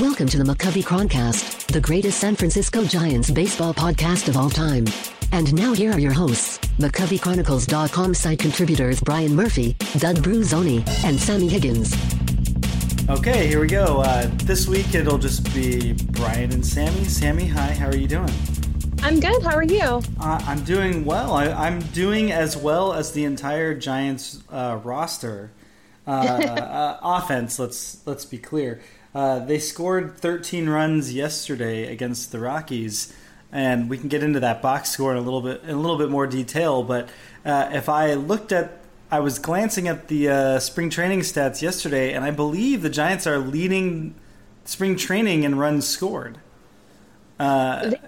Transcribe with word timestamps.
Welcome 0.00 0.26
to 0.30 0.38
the 0.38 0.42
McCovey 0.42 0.82
Chroncast, 0.82 1.68
the 1.72 1.80
greatest 1.80 2.18
San 2.18 2.34
Francisco 2.34 2.82
Giants 2.84 3.30
baseball 3.30 3.72
podcast 3.72 4.28
of 4.28 4.36
all 4.36 4.50
time. 4.50 4.86
And 5.30 5.54
now 5.54 5.72
here 5.72 5.92
are 5.92 6.00
your 6.00 6.12
hosts, 6.12 6.58
McCoveyChronicles.com 6.78 8.12
site 8.14 8.40
contributors 8.40 9.00
Brian 9.00 9.36
Murphy, 9.36 9.74
Doug 9.98 10.16
Bruzzone, 10.16 10.84
and 11.04 11.16
Sammy 11.16 11.46
Higgins. 11.46 11.94
Okay, 13.08 13.46
here 13.46 13.60
we 13.60 13.68
go. 13.68 14.00
Uh, 14.00 14.28
this 14.38 14.66
week 14.66 14.96
it'll 14.96 15.16
just 15.16 15.54
be 15.54 15.92
Brian 16.10 16.50
and 16.50 16.66
Sammy. 16.66 17.04
Sammy, 17.04 17.46
hi, 17.46 17.72
how 17.72 17.86
are 17.86 17.96
you 17.96 18.08
doing? 18.08 18.32
I'm 19.00 19.20
good. 19.20 19.44
How 19.44 19.54
are 19.54 19.62
you? 19.62 20.02
Uh, 20.18 20.42
I'm 20.44 20.64
doing 20.64 21.04
well. 21.04 21.34
I, 21.34 21.68
am 21.68 21.78
doing 21.78 22.32
as 22.32 22.56
well 22.56 22.94
as 22.94 23.12
the 23.12 23.24
entire 23.24 23.74
Giants 23.74 24.42
uh, 24.50 24.80
roster. 24.82 25.52
Uh, 26.04 26.10
uh, 26.10 26.98
offense. 27.00 27.60
Let's 27.60 28.04
let's 28.06 28.24
be 28.24 28.38
clear. 28.38 28.80
Uh, 29.14 29.38
they 29.38 29.58
scored 29.58 30.16
13 30.16 30.68
runs 30.68 31.14
yesterday 31.14 31.90
against 31.92 32.32
the 32.32 32.40
Rockies, 32.40 33.14
and 33.52 33.88
we 33.88 33.96
can 33.96 34.08
get 34.08 34.24
into 34.24 34.40
that 34.40 34.60
box 34.60 34.90
score 34.90 35.12
in 35.12 35.18
a 35.18 35.20
little 35.20 35.40
bit 35.40 35.62
in 35.62 35.70
a 35.70 35.80
little 35.80 35.98
bit 35.98 36.10
more 36.10 36.26
detail. 36.26 36.82
But 36.82 37.08
uh, 37.44 37.70
if 37.72 37.88
I 37.88 38.14
looked 38.14 38.50
at, 38.50 38.80
I 39.12 39.20
was 39.20 39.38
glancing 39.38 39.86
at 39.86 40.08
the 40.08 40.28
uh, 40.28 40.58
spring 40.58 40.90
training 40.90 41.20
stats 41.20 41.62
yesterday, 41.62 42.12
and 42.12 42.24
I 42.24 42.32
believe 42.32 42.82
the 42.82 42.90
Giants 42.90 43.26
are 43.26 43.38
leading 43.38 44.16
spring 44.64 44.96
training 44.96 45.44
in 45.44 45.54
runs 45.56 45.86
scored. 45.86 46.38
Uh, 47.38 47.90
they, 47.90 48.00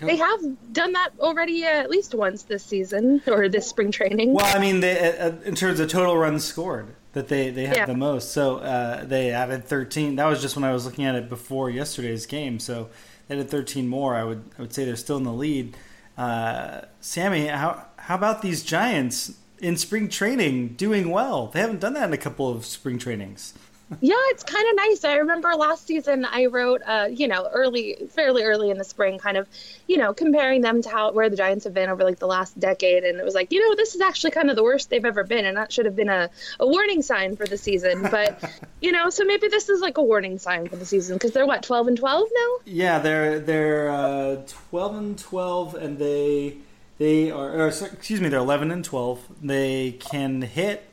they 0.00 0.16
have 0.16 0.40
done 0.74 0.92
that 0.92 1.10
already 1.20 1.64
at 1.64 1.88
least 1.88 2.14
once 2.14 2.42
this 2.42 2.62
season 2.62 3.22
or 3.26 3.48
this 3.48 3.66
spring 3.66 3.90
training. 3.90 4.34
Well, 4.34 4.54
I 4.54 4.58
mean, 4.58 4.80
they, 4.80 5.16
uh, 5.18 5.32
in 5.44 5.54
terms 5.54 5.80
of 5.80 5.88
total 5.88 6.18
runs 6.18 6.44
scored 6.44 6.94
that 7.12 7.28
they 7.28 7.50
they 7.50 7.66
had 7.66 7.76
yeah. 7.76 7.86
the 7.86 7.96
most. 7.96 8.32
So 8.32 8.58
uh, 8.58 9.04
they 9.04 9.30
added 9.30 9.64
13. 9.64 10.16
That 10.16 10.26
was 10.26 10.40
just 10.40 10.56
when 10.56 10.64
I 10.64 10.72
was 10.72 10.84
looking 10.84 11.04
at 11.04 11.14
it 11.14 11.28
before 11.28 11.70
yesterday's 11.70 12.26
game. 12.26 12.58
So 12.58 12.88
they 13.28 13.34
added 13.36 13.50
13 13.50 13.88
more. 13.88 14.14
I 14.14 14.24
would 14.24 14.44
I 14.58 14.62
would 14.62 14.72
say 14.72 14.84
they're 14.84 14.96
still 14.96 15.16
in 15.16 15.24
the 15.24 15.32
lead. 15.32 15.76
Uh, 16.16 16.82
Sammy, 17.00 17.46
how 17.46 17.86
how 17.96 18.14
about 18.14 18.42
these 18.42 18.62
Giants 18.62 19.34
in 19.58 19.76
spring 19.76 20.08
training 20.08 20.74
doing 20.74 21.10
well? 21.10 21.48
They 21.48 21.60
haven't 21.60 21.80
done 21.80 21.94
that 21.94 22.08
in 22.08 22.12
a 22.12 22.18
couple 22.18 22.48
of 22.48 22.64
spring 22.64 22.98
trainings 22.98 23.54
yeah, 24.00 24.14
it's 24.28 24.44
kind 24.44 24.68
of 24.68 24.76
nice. 24.76 25.04
I 25.04 25.16
remember 25.16 25.52
last 25.54 25.86
season 25.86 26.24
I 26.24 26.46
wrote, 26.46 26.80
uh, 26.86 27.08
you 27.10 27.26
know, 27.26 27.48
early, 27.52 27.96
fairly 28.10 28.44
early 28.44 28.70
in 28.70 28.78
the 28.78 28.84
spring, 28.84 29.18
kind 29.18 29.36
of, 29.36 29.48
you 29.88 29.96
know, 29.96 30.14
comparing 30.14 30.60
them 30.60 30.80
to 30.82 30.88
how 30.88 31.10
where 31.10 31.28
the 31.28 31.36
Giants 31.36 31.64
have 31.64 31.74
been 31.74 31.90
over 31.90 32.04
like 32.04 32.20
the 32.20 32.26
last 32.26 32.58
decade, 32.58 33.02
and 33.02 33.18
it 33.18 33.24
was 33.24 33.34
like, 33.34 33.50
you 33.50 33.60
know, 33.60 33.74
this 33.74 33.96
is 33.96 34.00
actually 34.00 34.30
kind 34.30 34.48
of 34.48 34.54
the 34.54 34.62
worst 34.62 34.90
they've 34.90 35.04
ever 35.04 35.24
been, 35.24 35.44
and 35.44 35.56
that 35.56 35.72
should 35.72 35.86
have 35.86 35.96
been 35.96 36.08
a, 36.08 36.30
a 36.60 36.66
warning 36.66 37.02
sign 37.02 37.34
for 37.34 37.46
the 37.46 37.58
season. 37.58 38.02
But, 38.02 38.42
you 38.80 38.92
know, 38.92 39.10
so 39.10 39.24
maybe 39.24 39.48
this 39.48 39.68
is 39.68 39.80
like 39.80 39.98
a 39.98 40.02
warning 40.02 40.38
sign 40.38 40.68
for 40.68 40.76
the 40.76 40.86
season 40.86 41.16
because 41.16 41.32
they're 41.32 41.46
what 41.46 41.64
twelve 41.64 41.88
and 41.88 41.96
twelve 41.96 42.28
now. 42.32 42.56
Yeah, 42.64 43.00
they're 43.00 43.40
they're 43.40 43.90
uh, 43.90 44.42
twelve 44.46 44.96
and 44.96 45.18
twelve, 45.18 45.74
and 45.74 45.98
they 45.98 46.58
they 46.98 47.32
are, 47.32 47.50
or, 47.50 47.66
excuse 47.68 48.20
me, 48.20 48.28
they're 48.28 48.38
eleven 48.38 48.70
and 48.70 48.84
twelve. 48.84 49.26
They 49.42 49.92
can 49.98 50.42
hit, 50.42 50.88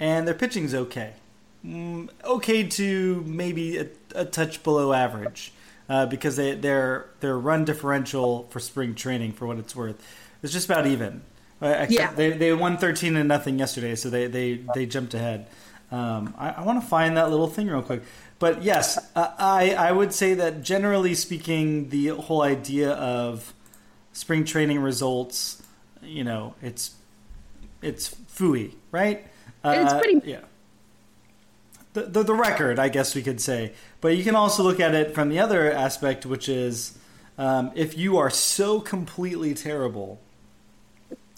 and 0.00 0.26
their 0.26 0.34
pitching's 0.34 0.74
okay 0.74 1.12
mm, 1.64 2.08
okay 2.24 2.64
to 2.64 3.22
maybe 3.26 3.78
a, 3.78 3.86
a 4.14 4.24
touch 4.24 4.62
below 4.62 4.92
average 4.92 5.52
uh, 5.88 6.06
because 6.06 6.36
they, 6.36 6.54
their 6.54 7.06
their 7.20 7.38
run 7.38 7.64
differential 7.64 8.44
for 8.50 8.60
spring 8.60 8.94
training, 8.94 9.32
for 9.32 9.46
what 9.46 9.58
it's 9.58 9.74
worth, 9.74 10.02
is 10.42 10.52
just 10.52 10.68
about 10.68 10.86
even. 10.86 11.22
Uh, 11.60 11.86
yeah. 11.88 12.12
They, 12.12 12.30
they 12.30 12.52
won 12.52 12.76
13 12.76 13.16
and 13.16 13.28
nothing 13.28 13.58
yesterday, 13.58 13.96
so 13.96 14.10
they, 14.10 14.28
they, 14.28 14.60
they 14.74 14.86
jumped 14.86 15.14
ahead. 15.14 15.48
Um, 15.90 16.34
I, 16.38 16.50
I 16.50 16.62
want 16.62 16.80
to 16.80 16.86
find 16.86 17.16
that 17.16 17.30
little 17.30 17.48
thing 17.48 17.66
real 17.66 17.82
quick. 17.82 18.02
But 18.38 18.62
yes, 18.62 18.98
uh, 19.16 19.32
I, 19.38 19.72
I 19.72 19.90
would 19.90 20.12
say 20.12 20.34
that 20.34 20.62
generally 20.62 21.14
speaking, 21.14 21.88
the 21.88 22.08
whole 22.08 22.42
idea 22.42 22.92
of 22.92 23.52
spring 24.12 24.44
training 24.44 24.78
results, 24.80 25.62
you 26.02 26.22
know, 26.22 26.54
it's 26.62 26.94
it's 27.82 28.14
fooey, 28.32 28.74
right? 28.92 29.26
it's 29.64 29.92
uh, 29.92 30.00
pretty 30.00 30.20
yeah 30.30 30.40
the, 31.92 32.02
the, 32.02 32.22
the 32.22 32.34
record, 32.34 32.78
I 32.78 32.88
guess 32.88 33.14
we 33.14 33.22
could 33.22 33.40
say. 33.40 33.72
But 34.00 34.16
you 34.16 34.24
can 34.24 34.34
also 34.34 34.62
look 34.62 34.80
at 34.80 34.94
it 34.94 35.14
from 35.14 35.28
the 35.28 35.38
other 35.38 35.70
aspect, 35.70 36.26
which 36.26 36.48
is 36.48 36.98
um, 37.36 37.70
if 37.74 37.96
you 37.96 38.18
are 38.18 38.30
so 38.30 38.80
completely 38.80 39.54
terrible, 39.54 40.20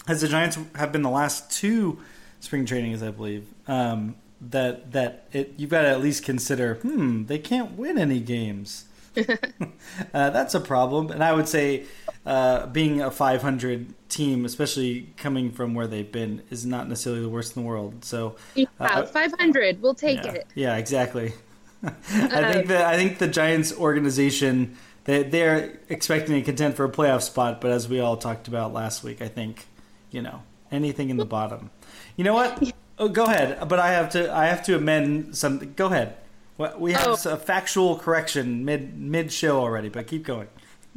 as 0.07 0.21
the 0.21 0.27
Giants 0.27 0.57
have 0.75 0.91
been 0.91 1.03
the 1.03 1.09
last 1.09 1.51
two 1.51 1.99
spring 2.39 2.65
trainings, 2.65 3.03
I 3.03 3.11
believe, 3.11 3.47
um, 3.67 4.15
that 4.41 4.91
that 4.93 5.27
it, 5.31 5.53
you've 5.57 5.69
got 5.69 5.83
to 5.83 5.89
at 5.89 6.01
least 6.01 6.23
consider, 6.25 6.75
hmm, 6.75 7.25
they 7.25 7.37
can't 7.37 7.77
win 7.77 7.97
any 7.97 8.19
games. 8.19 8.85
uh, 10.13 10.29
that's 10.29 10.55
a 10.55 10.59
problem, 10.59 11.11
and 11.11 11.23
I 11.23 11.33
would 11.33 11.47
say 11.47 11.85
uh, 12.25 12.67
being 12.67 13.01
a 13.01 13.11
500 13.11 13.93
team, 14.09 14.45
especially 14.45 15.13
coming 15.17 15.51
from 15.51 15.73
where 15.73 15.87
they've 15.87 16.11
been, 16.11 16.43
is 16.49 16.65
not 16.65 16.87
necessarily 16.87 17.21
the 17.21 17.29
worst 17.29 17.55
in 17.55 17.63
the 17.63 17.67
world. 17.67 18.05
So, 18.05 18.35
yeah, 18.55 18.65
uh, 18.79 19.05
500, 19.05 19.81
we'll 19.81 19.95
take 19.95 20.23
yeah, 20.23 20.31
it. 20.31 20.47
Yeah, 20.55 20.77
exactly. 20.77 21.33
I 21.83 22.53
think 22.53 22.67
that 22.67 22.85
I 22.85 22.95
think 22.95 23.17
the 23.17 23.27
Giants 23.27 23.75
organization 23.75 24.77
they 25.05 25.23
they're 25.23 25.79
expecting 25.89 26.35
to 26.35 26.41
contend 26.41 26.75
for 26.75 26.85
a 26.85 26.89
playoff 26.89 27.23
spot, 27.23 27.59
but 27.59 27.71
as 27.71 27.89
we 27.89 27.99
all 27.99 28.17
talked 28.17 28.47
about 28.47 28.71
last 28.73 29.03
week, 29.03 29.21
I 29.21 29.27
think 29.27 29.65
you 30.11 30.21
know 30.21 30.43
anything 30.71 31.09
in 31.09 31.17
the 31.17 31.25
bottom. 31.25 31.71
You 32.15 32.23
know 32.23 32.33
what? 32.33 32.71
Oh, 32.99 33.09
go 33.09 33.23
ahead, 33.23 33.67
but 33.67 33.79
I 33.79 33.93
have 33.93 34.11
to 34.11 34.31
I 34.31 34.45
have 34.45 34.61
to 34.65 34.75
amend 34.75 35.35
something. 35.35 35.73
Go 35.75 35.87
ahead. 35.87 36.17
We 36.77 36.93
have 36.93 37.25
oh. 37.25 37.31
a 37.31 37.37
factual 37.37 37.97
correction 37.97 38.65
mid 38.65 38.97
mid 38.97 39.31
show 39.31 39.59
already, 39.59 39.89
but 39.89 40.07
keep 40.07 40.23
going. 40.23 40.47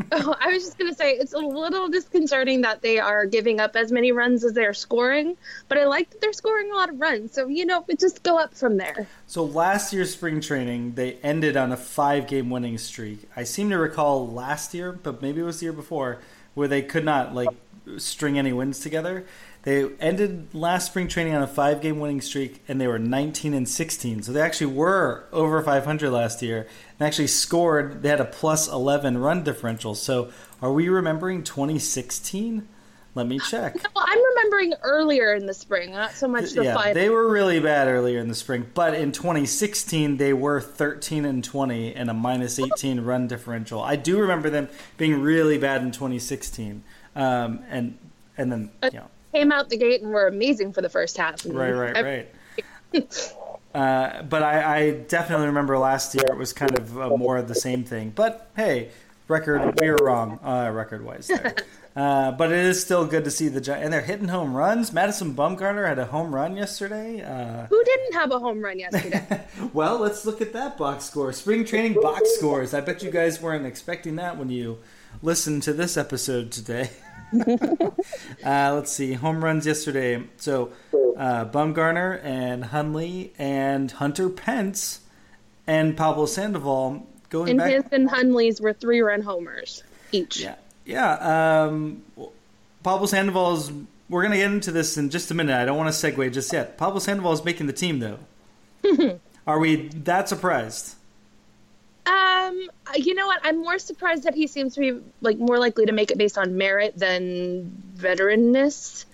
oh, 0.12 0.34
I 0.40 0.48
was 0.48 0.64
just 0.64 0.78
going 0.78 0.90
to 0.90 0.96
say 0.96 1.12
it's 1.12 1.34
a 1.34 1.38
little 1.38 1.88
disconcerting 1.88 2.62
that 2.62 2.82
they 2.82 2.98
are 2.98 3.26
giving 3.26 3.60
up 3.60 3.76
as 3.76 3.92
many 3.92 4.10
runs 4.10 4.42
as 4.44 4.52
they're 4.52 4.74
scoring, 4.74 5.36
but 5.68 5.78
I 5.78 5.84
like 5.86 6.10
that 6.10 6.20
they're 6.20 6.32
scoring 6.32 6.70
a 6.72 6.74
lot 6.74 6.88
of 6.88 7.00
runs. 7.00 7.32
So, 7.32 7.46
you 7.46 7.64
know, 7.64 7.84
it 7.86 8.00
just 8.00 8.22
go 8.24 8.36
up 8.36 8.54
from 8.54 8.76
there. 8.76 9.06
So, 9.28 9.44
last 9.44 9.92
year's 9.92 10.12
spring 10.12 10.40
training, 10.40 10.94
they 10.94 11.14
ended 11.22 11.56
on 11.56 11.70
a 11.70 11.76
five 11.76 12.26
game 12.26 12.50
winning 12.50 12.76
streak. 12.78 13.28
I 13.36 13.44
seem 13.44 13.70
to 13.70 13.78
recall 13.78 14.28
last 14.28 14.74
year, 14.74 14.92
but 14.92 15.22
maybe 15.22 15.40
it 15.40 15.44
was 15.44 15.60
the 15.60 15.66
year 15.66 15.72
before, 15.72 16.18
where 16.54 16.66
they 16.66 16.82
could 16.82 17.04
not, 17.04 17.34
like, 17.34 17.50
string 17.98 18.36
any 18.36 18.52
wins 18.52 18.80
together. 18.80 19.24
They 19.64 19.90
ended 19.98 20.54
last 20.54 20.88
spring 20.88 21.08
training 21.08 21.34
on 21.34 21.42
a 21.42 21.46
five 21.46 21.80
game 21.80 21.98
winning 21.98 22.20
streak, 22.20 22.62
and 22.68 22.78
they 22.78 22.86
were 22.86 22.98
19 22.98 23.54
and 23.54 23.66
16. 23.66 24.22
So 24.22 24.32
they 24.32 24.42
actually 24.42 24.74
were 24.74 25.24
over 25.32 25.62
500 25.62 26.10
last 26.10 26.42
year 26.42 26.68
and 26.98 27.06
actually 27.06 27.28
scored. 27.28 28.02
They 28.02 28.10
had 28.10 28.20
a 28.20 28.26
plus 28.26 28.68
11 28.68 29.16
run 29.16 29.42
differential. 29.42 29.94
So 29.94 30.30
are 30.60 30.70
we 30.70 30.90
remembering 30.90 31.42
2016? 31.42 32.68
Let 33.14 33.26
me 33.26 33.38
check. 33.38 33.76
No, 33.76 33.88
I'm 33.96 34.18
remembering 34.22 34.74
earlier 34.82 35.34
in 35.34 35.46
the 35.46 35.54
spring, 35.54 35.92
not 35.92 36.12
so 36.12 36.28
much 36.28 36.50
the 36.50 36.64
yeah, 36.64 36.74
final. 36.74 36.94
They 36.94 37.08
were 37.08 37.30
really 37.30 37.60
bad 37.60 37.88
earlier 37.88 38.18
in 38.18 38.28
the 38.28 38.34
spring, 38.34 38.66
but 38.74 38.94
in 38.94 39.12
2016 39.12 40.16
they 40.16 40.32
were 40.32 40.60
13 40.60 41.24
and 41.24 41.42
20 41.42 41.94
and 41.94 42.10
a 42.10 42.14
minus 42.14 42.58
18 42.58 43.00
run 43.00 43.28
differential. 43.28 43.80
I 43.80 43.96
do 43.96 44.18
remember 44.18 44.50
them 44.50 44.68
being 44.98 45.22
really 45.22 45.58
bad 45.58 45.82
in 45.82 45.92
2016, 45.92 46.82
um, 47.14 47.64
and 47.70 47.96
and 48.36 48.50
then 48.50 48.70
you 48.82 48.98
know 48.98 49.10
came 49.34 49.52
out 49.52 49.68
the 49.68 49.76
gate 49.76 50.00
and 50.02 50.12
were 50.12 50.26
amazing 50.26 50.72
for 50.72 50.80
the 50.80 50.88
first 50.88 51.16
half. 51.16 51.44
Right, 51.44 51.72
right, 51.72 52.28
right. 52.92 53.04
uh, 53.74 54.22
but 54.22 54.42
I, 54.42 54.76
I, 54.76 54.90
definitely 55.08 55.46
remember 55.46 55.76
last 55.76 56.14
year 56.14 56.24
it 56.28 56.36
was 56.36 56.52
kind 56.52 56.78
of 56.78 56.96
uh, 56.96 57.16
more 57.16 57.36
of 57.36 57.48
the 57.48 57.54
same 57.54 57.82
thing. 57.82 58.12
But 58.14 58.50
hey, 58.54 58.90
record 59.26 59.80
we 59.80 59.90
were 59.90 59.96
wrong 59.96 60.38
uh, 60.44 60.70
record 60.72 61.04
wise 61.04 61.26
there. 61.26 61.54
Uh, 61.96 62.32
but 62.32 62.50
it 62.50 62.58
is 62.58 62.82
still 62.82 63.06
good 63.06 63.22
to 63.22 63.30
see 63.30 63.46
the 63.46 63.60
Giants, 63.60 63.84
and 63.84 63.92
they're 63.92 64.02
hitting 64.02 64.26
home 64.26 64.52
runs. 64.52 64.92
Madison 64.92 65.32
Bumgarner 65.32 65.86
had 65.86 65.96
a 65.96 66.06
home 66.06 66.34
run 66.34 66.56
yesterday. 66.56 67.22
Uh, 67.22 67.68
Who 67.68 67.84
didn't 67.84 68.14
have 68.14 68.32
a 68.32 68.40
home 68.40 68.64
run 68.64 68.80
yesterday? 68.80 69.44
well, 69.72 70.00
let's 70.00 70.26
look 70.26 70.40
at 70.40 70.52
that 70.54 70.76
box 70.76 71.04
score. 71.04 71.32
Spring 71.32 71.64
training 71.64 71.94
box 72.00 72.28
scores. 72.34 72.74
I 72.74 72.80
bet 72.80 73.04
you 73.04 73.12
guys 73.12 73.40
weren't 73.40 73.64
expecting 73.64 74.16
that 74.16 74.36
when 74.36 74.50
you 74.50 74.80
listened 75.22 75.62
to 75.62 75.72
this 75.72 75.96
episode 75.96 76.50
today. 76.50 76.90
uh, 78.44 78.74
let's 78.74 78.92
see. 78.92 79.12
Home 79.14 79.42
runs 79.44 79.66
yesterday. 79.66 80.22
So 80.36 80.72
uh, 81.16 81.46
Bumgarner 81.46 82.22
and 82.24 82.64
Hundley 82.66 83.32
and 83.38 83.90
Hunter 83.90 84.28
Pence 84.28 85.00
and 85.66 85.96
Pablo 85.96 86.26
Sandoval 86.26 87.06
going 87.30 87.50
and 87.50 87.58
back. 87.58 87.70
his 87.70 87.84
and 87.92 88.08
Hundley's 88.08 88.60
were 88.60 88.72
three 88.72 89.00
run 89.00 89.22
homers 89.22 89.82
each. 90.12 90.40
Yeah. 90.40 90.56
Yeah. 90.84 91.64
Um, 91.66 92.02
Pablo 92.82 93.06
Sandoval's. 93.06 93.72
We're 94.08 94.20
going 94.22 94.32
to 94.32 94.38
get 94.38 94.50
into 94.52 94.70
this 94.70 94.98
in 94.98 95.08
just 95.08 95.30
a 95.30 95.34
minute. 95.34 95.54
I 95.56 95.64
don't 95.64 95.78
want 95.78 95.92
to 95.92 95.98
segue 95.98 96.30
just 96.32 96.52
yet. 96.52 96.76
Pablo 96.76 96.98
Sandoval 97.00 97.32
is 97.32 97.42
making 97.42 97.66
the 97.66 97.72
team, 97.72 98.00
though. 98.00 98.18
Are 99.46 99.58
we 99.58 99.88
that 99.88 100.28
surprised? 100.28 100.94
Um, 102.06 102.68
you 102.96 103.14
know 103.14 103.26
what? 103.26 103.40
I'm 103.42 103.58
more 103.58 103.78
surprised 103.78 104.24
that 104.24 104.34
he 104.34 104.46
seems 104.46 104.74
to 104.74 104.80
be 104.80 105.00
like 105.20 105.38
more 105.38 105.58
likely 105.58 105.86
to 105.86 105.92
make 105.92 106.10
it 106.10 106.18
based 106.18 106.36
on 106.36 106.56
merit 106.56 106.98
than 106.98 107.82
veteranness. 107.96 109.06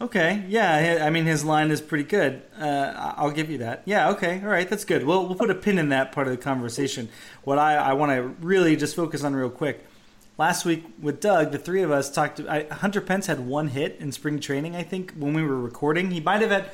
Okay, 0.00 0.44
yeah, 0.46 1.00
I 1.04 1.10
mean 1.10 1.24
his 1.24 1.44
line 1.44 1.72
is 1.72 1.80
pretty 1.80 2.04
good. 2.04 2.42
Uh, 2.56 3.14
I'll 3.16 3.32
give 3.32 3.50
you 3.50 3.58
that. 3.58 3.82
Yeah, 3.84 4.10
okay, 4.10 4.40
all 4.40 4.48
right, 4.48 4.68
that's 4.68 4.84
good. 4.84 5.04
We'll 5.04 5.26
we'll 5.26 5.36
put 5.36 5.50
a 5.50 5.54
pin 5.56 5.78
in 5.78 5.88
that 5.88 6.12
part 6.12 6.28
of 6.28 6.30
the 6.30 6.36
conversation. 6.36 7.08
What 7.42 7.58
I 7.58 7.74
I 7.74 7.92
want 7.94 8.12
to 8.12 8.22
really 8.46 8.76
just 8.76 8.94
focus 8.94 9.24
on 9.24 9.34
real 9.34 9.50
quick. 9.50 9.84
Last 10.36 10.64
week 10.64 10.84
with 11.02 11.20
Doug, 11.20 11.50
the 11.50 11.58
three 11.58 11.82
of 11.82 11.90
us 11.90 12.08
talked. 12.08 12.38
I, 12.38 12.66
Hunter 12.70 13.00
Pence 13.00 13.26
had 13.26 13.40
one 13.40 13.68
hit 13.68 13.96
in 13.98 14.12
spring 14.12 14.38
training. 14.38 14.76
I 14.76 14.84
think 14.84 15.14
when 15.16 15.34
we 15.34 15.42
were 15.42 15.58
recording, 15.58 16.12
he 16.12 16.20
might 16.20 16.42
have 16.42 16.50
had. 16.50 16.70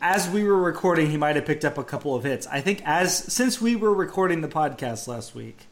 As 0.00 0.28
we 0.28 0.44
were 0.44 0.60
recording, 0.60 1.10
he 1.10 1.16
might 1.16 1.36
have 1.36 1.46
picked 1.46 1.64
up 1.64 1.78
a 1.78 1.84
couple 1.84 2.14
of 2.14 2.24
hits. 2.24 2.46
I 2.46 2.60
think 2.60 2.82
as 2.84 3.16
since 3.16 3.60
we 3.60 3.76
were 3.76 3.94
recording 3.94 4.40
the 4.40 4.48
podcast 4.48 5.08
last 5.08 5.34
week, 5.34 5.66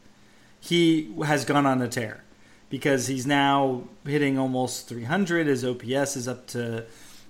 he 0.59 1.13
has 1.25 1.45
gone 1.45 1.65
on 1.65 1.81
a 1.81 1.87
tear 1.87 2.23
because 2.69 3.07
he's 3.07 3.27
now 3.27 3.83
hitting 4.05 4.37
almost 4.37 4.87
300. 4.87 5.47
His 5.47 5.63
OPS 5.63 6.15
is 6.15 6.27
up 6.27 6.47
to 6.47 6.85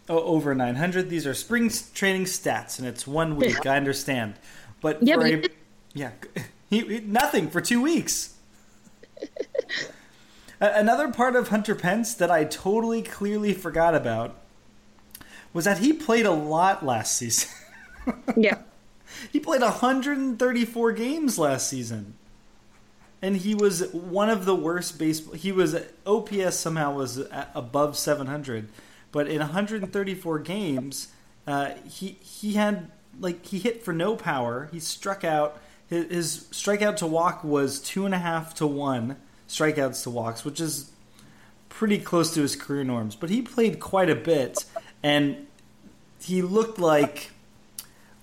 oh, 0.08 0.20
over 0.24 0.56
900. 0.56 1.10
These 1.10 1.28
are 1.28 1.34
spring 1.34 1.72
training 1.94 2.26
stats, 2.26 2.80
and 2.80 2.88
it's 2.88 3.08
one 3.08 3.36
week. 3.36 3.66
I 3.66 3.78
understand, 3.78 4.36
but 4.82 5.02
yeah, 5.04 5.18
but 5.18 5.26
a, 5.26 5.50
yeah, 5.94 6.12
he, 6.70 7.02
nothing 7.02 7.50
for 7.50 7.62
two 7.62 7.82
weeks. 7.82 8.36
Another 10.62 11.12
part 11.12 11.36
of 11.36 11.50
Hunter 11.50 11.76
Pence 11.76 12.14
that 12.14 12.32
I 12.32 12.46
totally 12.46 13.02
clearly 13.02 13.54
forgot 13.54 13.96
about 13.96 14.38
was 15.54 15.66
that 15.66 15.80
he 15.80 15.94
played 15.94 16.26
a 16.26 16.32
lot 16.32 16.86
last 16.86 17.16
season. 17.16 17.50
yeah. 18.38 18.60
He 19.32 19.40
played 19.40 19.62
134 19.62 20.92
games 20.92 21.38
last 21.40 21.70
season 21.70 22.16
and 23.24 23.38
he 23.38 23.56
was 23.56 23.90
one 23.94 24.30
of 24.30 24.44
the 24.44 24.54
worst 24.54 25.00
baseball. 25.00 25.34
He 25.34 25.54
was 25.54 25.78
OPS 26.06 26.58
somehow 26.58 26.94
was 26.94 27.24
above 27.56 27.98
700, 27.98 28.68
but 29.14 29.30
in 29.30 29.40
134 29.40 30.40
games, 30.40 31.08
uh, 31.48 31.70
he 31.88 32.18
he 32.22 32.54
had 32.54 32.92
like 33.18 33.46
he 33.46 33.60
hit 33.60 33.82
for 33.82 33.94
no 33.94 34.18
power. 34.18 34.68
He 34.74 34.80
struck 34.82 35.24
out. 35.24 35.58
His, 35.88 36.12
his 36.12 36.48
strikeout 36.52 36.98
to 36.98 37.08
walk 37.08 37.46
was 37.46 37.80
two 37.80 38.06
and 38.06 38.14
a 38.14 38.18
half 38.20 38.54
to 38.56 38.68
one 38.68 39.16
strikeouts 39.48 40.04
to 40.04 40.10
walks, 40.10 40.44
which 40.44 40.60
is 40.60 40.92
pretty 41.70 42.00
close 42.00 42.34
to 42.34 42.42
his 42.42 42.58
career 42.58 42.84
norms. 42.84 43.16
But 43.16 43.30
he 43.30 43.42
played 43.42 43.80
quite 43.80 44.10
a 44.10 44.16
bit, 44.16 44.66
and 45.04 45.48
he 46.22 46.42
looked 46.42 46.80
like 46.80 47.32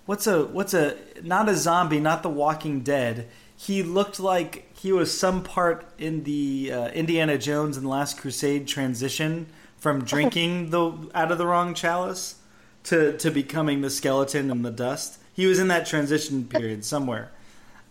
what's 0.07 0.27
a 0.27 0.47
what's 0.47 0.75
a 0.75 0.97
not 1.23 1.49
a 1.49 1.55
zombie, 1.55 2.01
not 2.01 2.23
the 2.23 2.31
Walking 2.31 2.81
Dead. 2.81 3.29
He 3.57 3.83
looked 3.83 4.19
like 4.19 4.75
he 4.77 4.91
was 4.91 5.17
some 5.17 5.43
part 5.43 5.87
in 5.99 6.25
the 6.25 6.73
uh, 6.73 6.89
Indiana 6.89 7.37
Jones 7.37 7.77
and 7.77 7.85
the 7.85 7.91
Last 7.91 8.19
Crusade 8.19 8.67
transition 8.67 9.47
from 9.77 10.05
drinking 10.05 10.71
the 10.71 10.93
out 11.15 11.31
of 11.31 11.39
the 11.39 11.47
wrong 11.47 11.75
chalice 11.75 12.37
to 12.85 13.17
to 13.19 13.31
becoming 13.31 13.83
the 13.83 13.91
skeleton 13.91 14.51
in 14.51 14.63
the 14.63 14.71
dust. 14.71 15.19
He 15.33 15.47
was 15.47 15.59
in 15.59 15.69
that 15.69 15.87
transition 15.87 16.45
period 16.45 16.85
somewhere. 16.85 17.31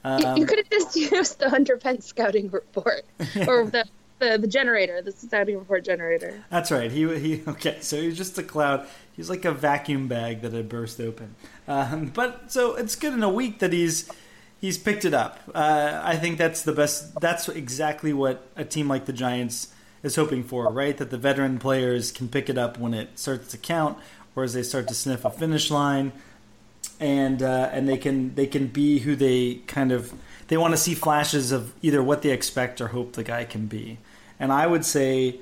Um, 0.04 0.38
you, 0.38 0.46
could 0.46 0.60
have 0.60 0.70
just 0.70 0.96
used 0.96 1.40
the 1.40 1.50
Hunter 1.50 1.78
Pence 1.78 2.06
scouting 2.06 2.50
report 2.50 3.06
or 3.48 3.66
the, 3.66 3.86
the 4.20 4.38
the 4.38 4.48
generator, 4.48 5.02
the 5.02 5.12
Society 5.12 5.56
report 5.56 5.84
generator. 5.84 6.44
That's 6.50 6.72
right. 6.72 6.92
He 6.92 7.20
he. 7.20 7.44
Okay, 7.48 7.78
so 7.82 8.00
he 8.00 8.08
was 8.08 8.18
just 8.18 8.38
a 8.38 8.44
cloud. 8.44 8.88
He's 9.16 9.30
like 9.30 9.44
a 9.46 9.52
vacuum 9.52 10.08
bag 10.08 10.42
that 10.42 10.54
had 10.54 10.70
burst 10.70 11.00
open. 11.00 11.36
Um, 11.68 12.08
but 12.08 12.52
so 12.52 12.76
it's 12.76 12.96
good 12.96 13.14
in 13.14 13.24
a 13.24 13.30
week 13.30 13.60
that 13.60 13.74
he's 13.74 14.10
he's 14.60 14.78
picked 14.78 15.06
it 15.06 15.14
up. 15.14 15.40
Uh, 15.54 16.00
I 16.04 16.18
think 16.18 16.38
that's 16.38 16.62
the 16.62 16.74
best. 16.74 17.20
That's 17.20 17.48
exactly 17.50 18.14
what 18.14 18.48
a 18.56 18.64
team 18.64 18.88
like 18.88 19.06
the 19.06 19.14
Giants 19.14 19.74
is 20.04 20.16
hoping 20.16 20.44
for, 20.44 20.72
right? 20.72 20.98
That 20.98 21.10
the 21.10 21.18
veteran 21.18 21.60
players 21.60 22.12
can 22.12 22.30
pick 22.30 22.50
it 22.50 22.58
up 22.58 22.78
when 22.78 22.94
it 22.94 23.18
starts 23.18 23.50
to 23.52 23.58
count, 23.58 23.98
or 24.36 24.44
as 24.44 24.54
they 24.54 24.64
start 24.64 24.88
to 24.90 24.94
sniff 24.94 25.26
a 25.26 25.32
finish 25.32 25.72
line, 25.72 26.12
and 27.00 27.42
uh, 27.42 27.70
and 27.72 27.88
they 27.88 27.98
can 27.98 28.36
they 28.36 28.48
can 28.48 28.68
be 28.68 29.00
who 29.00 29.16
they 29.16 29.56
kind 29.68 29.92
of 29.92 30.14
they 30.48 30.58
want 30.58 30.74
to 30.74 30.78
see 30.78 30.96
flashes 30.96 31.52
of 31.52 31.74
either 31.82 32.02
what 32.02 32.22
they 32.22 32.32
expect 32.32 32.82
or 32.82 32.90
hope 32.90 33.14
the 33.14 33.24
guy 33.24 33.46
can 33.46 33.68
be. 33.68 33.98
And 34.40 34.52
I 34.52 34.68
would 34.68 34.86
say 34.86 35.40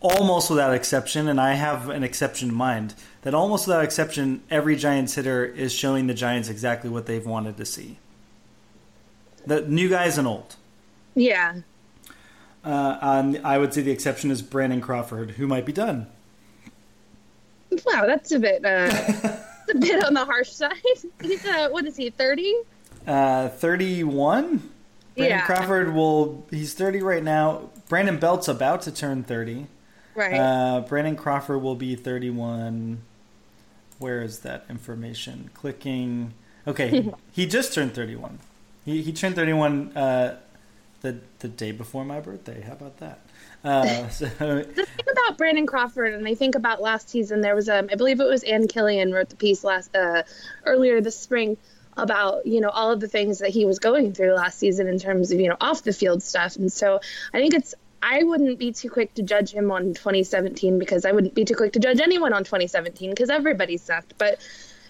almost 0.00 0.50
without 0.50 0.74
exception, 0.74 1.28
and 1.28 1.40
I 1.40 1.54
have 1.54 1.88
an 1.88 2.02
exception 2.02 2.50
in 2.50 2.54
mind, 2.54 2.94
that 3.22 3.34
almost 3.34 3.66
without 3.66 3.84
exception, 3.84 4.42
every 4.50 4.76
Giants 4.76 5.14
hitter 5.14 5.44
is 5.44 5.72
showing 5.72 6.06
the 6.06 6.14
Giants 6.14 6.48
exactly 6.48 6.88
what 6.90 7.06
they've 7.06 7.24
wanted 7.24 7.56
to 7.56 7.64
see. 7.64 7.98
The 9.46 9.62
new 9.62 9.88
guys 9.88 10.18
and 10.18 10.28
old. 10.28 10.56
Yeah. 11.14 11.60
Uh, 12.64 13.32
I 13.42 13.58
would 13.58 13.72
say 13.72 13.82
the 13.82 13.90
exception 13.90 14.30
is 14.30 14.42
Brandon 14.42 14.80
Crawford, 14.80 15.32
who 15.32 15.46
might 15.46 15.64
be 15.64 15.72
done. 15.72 16.06
Wow, 17.86 18.06
that's 18.06 18.32
a 18.32 18.38
bit 18.38 18.64
uh, 18.64 18.90
a 19.70 19.78
bit 19.78 20.04
on 20.04 20.14
the 20.14 20.24
harsh 20.24 20.50
side. 20.50 20.74
He's 21.22 21.44
uh, 21.44 21.68
what 21.70 21.86
is 21.86 21.96
he? 21.96 22.10
Thirty. 22.10 22.54
Uh, 23.06 23.48
thirty-one. 23.48 24.70
Brandon 25.18 25.38
Yeah. 25.38 25.46
Crawford 25.46 25.94
will. 25.94 26.46
He's 26.50 26.74
thirty 26.74 27.02
right 27.02 27.22
now. 27.22 27.70
Brandon 27.88 28.18
Belt's 28.18 28.48
about 28.48 28.82
to 28.82 28.92
turn 28.92 29.22
thirty. 29.24 29.66
Right. 30.18 30.34
Uh, 30.34 30.80
Brandon 30.80 31.14
Crawford 31.14 31.62
will 31.62 31.76
be 31.76 31.94
31. 31.94 33.02
Where 34.00 34.20
is 34.20 34.40
that 34.40 34.64
information? 34.68 35.50
Clicking. 35.54 36.34
Okay, 36.66 36.88
he, 36.90 37.12
he 37.32 37.46
just 37.46 37.72
turned 37.72 37.94
31. 37.94 38.40
He, 38.84 39.00
he 39.02 39.12
turned 39.12 39.36
31 39.36 39.96
uh, 39.96 40.38
the 41.02 41.20
the 41.38 41.46
day 41.46 41.70
before 41.70 42.04
my 42.04 42.18
birthday. 42.18 42.62
How 42.62 42.72
about 42.72 42.96
that? 42.98 43.20
Uh, 43.62 44.08
so, 44.08 44.26
the 44.26 44.64
thing 44.64 45.06
about 45.12 45.38
Brandon 45.38 45.66
Crawford, 45.66 46.14
and 46.14 46.26
I 46.26 46.34
think 46.34 46.56
about 46.56 46.82
last 46.82 47.08
season, 47.08 47.40
there 47.40 47.54
was 47.54 47.68
um, 47.68 47.88
I 47.92 47.94
believe 47.94 48.18
it 48.20 48.24
was 48.24 48.42
Ann 48.42 48.66
Killion 48.66 49.14
wrote 49.14 49.28
the 49.28 49.36
piece 49.36 49.62
last 49.62 49.94
uh, 49.94 50.24
earlier 50.64 51.00
this 51.00 51.16
spring 51.18 51.56
about 51.98 52.46
you 52.46 52.60
know 52.60 52.68
all 52.68 52.90
of 52.90 53.00
the 53.00 53.08
things 53.08 53.38
that 53.40 53.50
he 53.50 53.64
was 53.66 53.78
going 53.78 54.12
through 54.12 54.32
last 54.34 54.58
season 54.58 54.86
in 54.86 54.98
terms 54.98 55.32
of 55.32 55.40
you 55.40 55.48
know 55.48 55.56
off 55.60 55.82
the 55.82 55.92
field 55.92 56.22
stuff, 56.22 56.56
and 56.56 56.72
so 56.72 57.00
I 57.32 57.38
think 57.38 57.54
it's 57.54 57.74
I 58.02 58.22
wouldn't 58.22 58.58
be 58.58 58.72
too 58.72 58.90
quick 58.90 59.14
to 59.14 59.22
judge 59.22 59.52
him 59.52 59.70
on 59.70 59.94
2017 59.94 60.78
because 60.78 61.04
I 61.04 61.12
wouldn't 61.12 61.34
be 61.34 61.44
too 61.44 61.56
quick 61.56 61.72
to 61.72 61.80
judge 61.80 62.00
anyone 62.00 62.32
on 62.32 62.44
2017 62.44 63.10
because 63.10 63.28
everybody 63.28 63.76
sucked, 63.76 64.14
but 64.18 64.38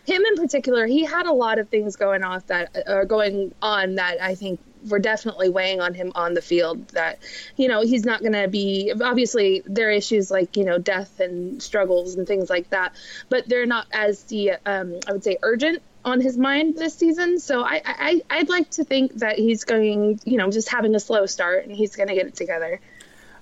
him 0.08 0.22
in 0.24 0.36
particular, 0.36 0.86
he 0.86 1.04
had 1.04 1.26
a 1.26 1.32
lot 1.32 1.58
of 1.58 1.68
things 1.68 1.96
going 1.96 2.24
off 2.24 2.46
that 2.46 2.76
are 2.86 3.04
going 3.04 3.54
on 3.60 3.96
that 3.96 4.20
I 4.22 4.34
think 4.34 4.58
were 4.88 4.98
definitely 4.98 5.48
weighing 5.48 5.80
on 5.80 5.92
him 5.92 6.12
on 6.14 6.34
the 6.34 6.40
field. 6.40 6.88
That 6.88 7.18
you 7.56 7.68
know 7.68 7.82
he's 7.82 8.04
not 8.04 8.20
going 8.20 8.32
to 8.32 8.48
be 8.48 8.92
obviously 9.00 9.62
there 9.66 9.88
are 9.88 9.92
issues 9.92 10.30
like 10.30 10.56
you 10.56 10.64
know 10.64 10.78
death 10.78 11.20
and 11.20 11.62
struggles 11.62 12.14
and 12.14 12.26
things 12.26 12.48
like 12.48 12.70
that, 12.70 12.94
but 13.28 13.48
they're 13.48 13.66
not 13.66 13.86
as 13.92 14.22
the 14.24 14.52
um, 14.64 14.98
I 15.06 15.12
would 15.12 15.24
say 15.24 15.36
urgent 15.42 15.82
on 16.08 16.20
his 16.20 16.36
mind 16.36 16.76
this 16.76 16.94
season. 16.94 17.38
So 17.38 17.62
I, 17.62 17.82
I 17.84 18.22
I'd 18.30 18.48
like 18.48 18.70
to 18.70 18.84
think 18.84 19.14
that 19.14 19.38
he's 19.38 19.64
going 19.64 20.20
you 20.24 20.36
know 20.36 20.50
just 20.50 20.68
having 20.68 20.94
a 20.94 21.00
slow 21.00 21.26
start 21.26 21.66
and 21.66 21.74
he's 21.74 21.94
going 21.94 22.08
to 22.08 22.14
get 22.14 22.26
it 22.26 22.34
together. 22.34 22.80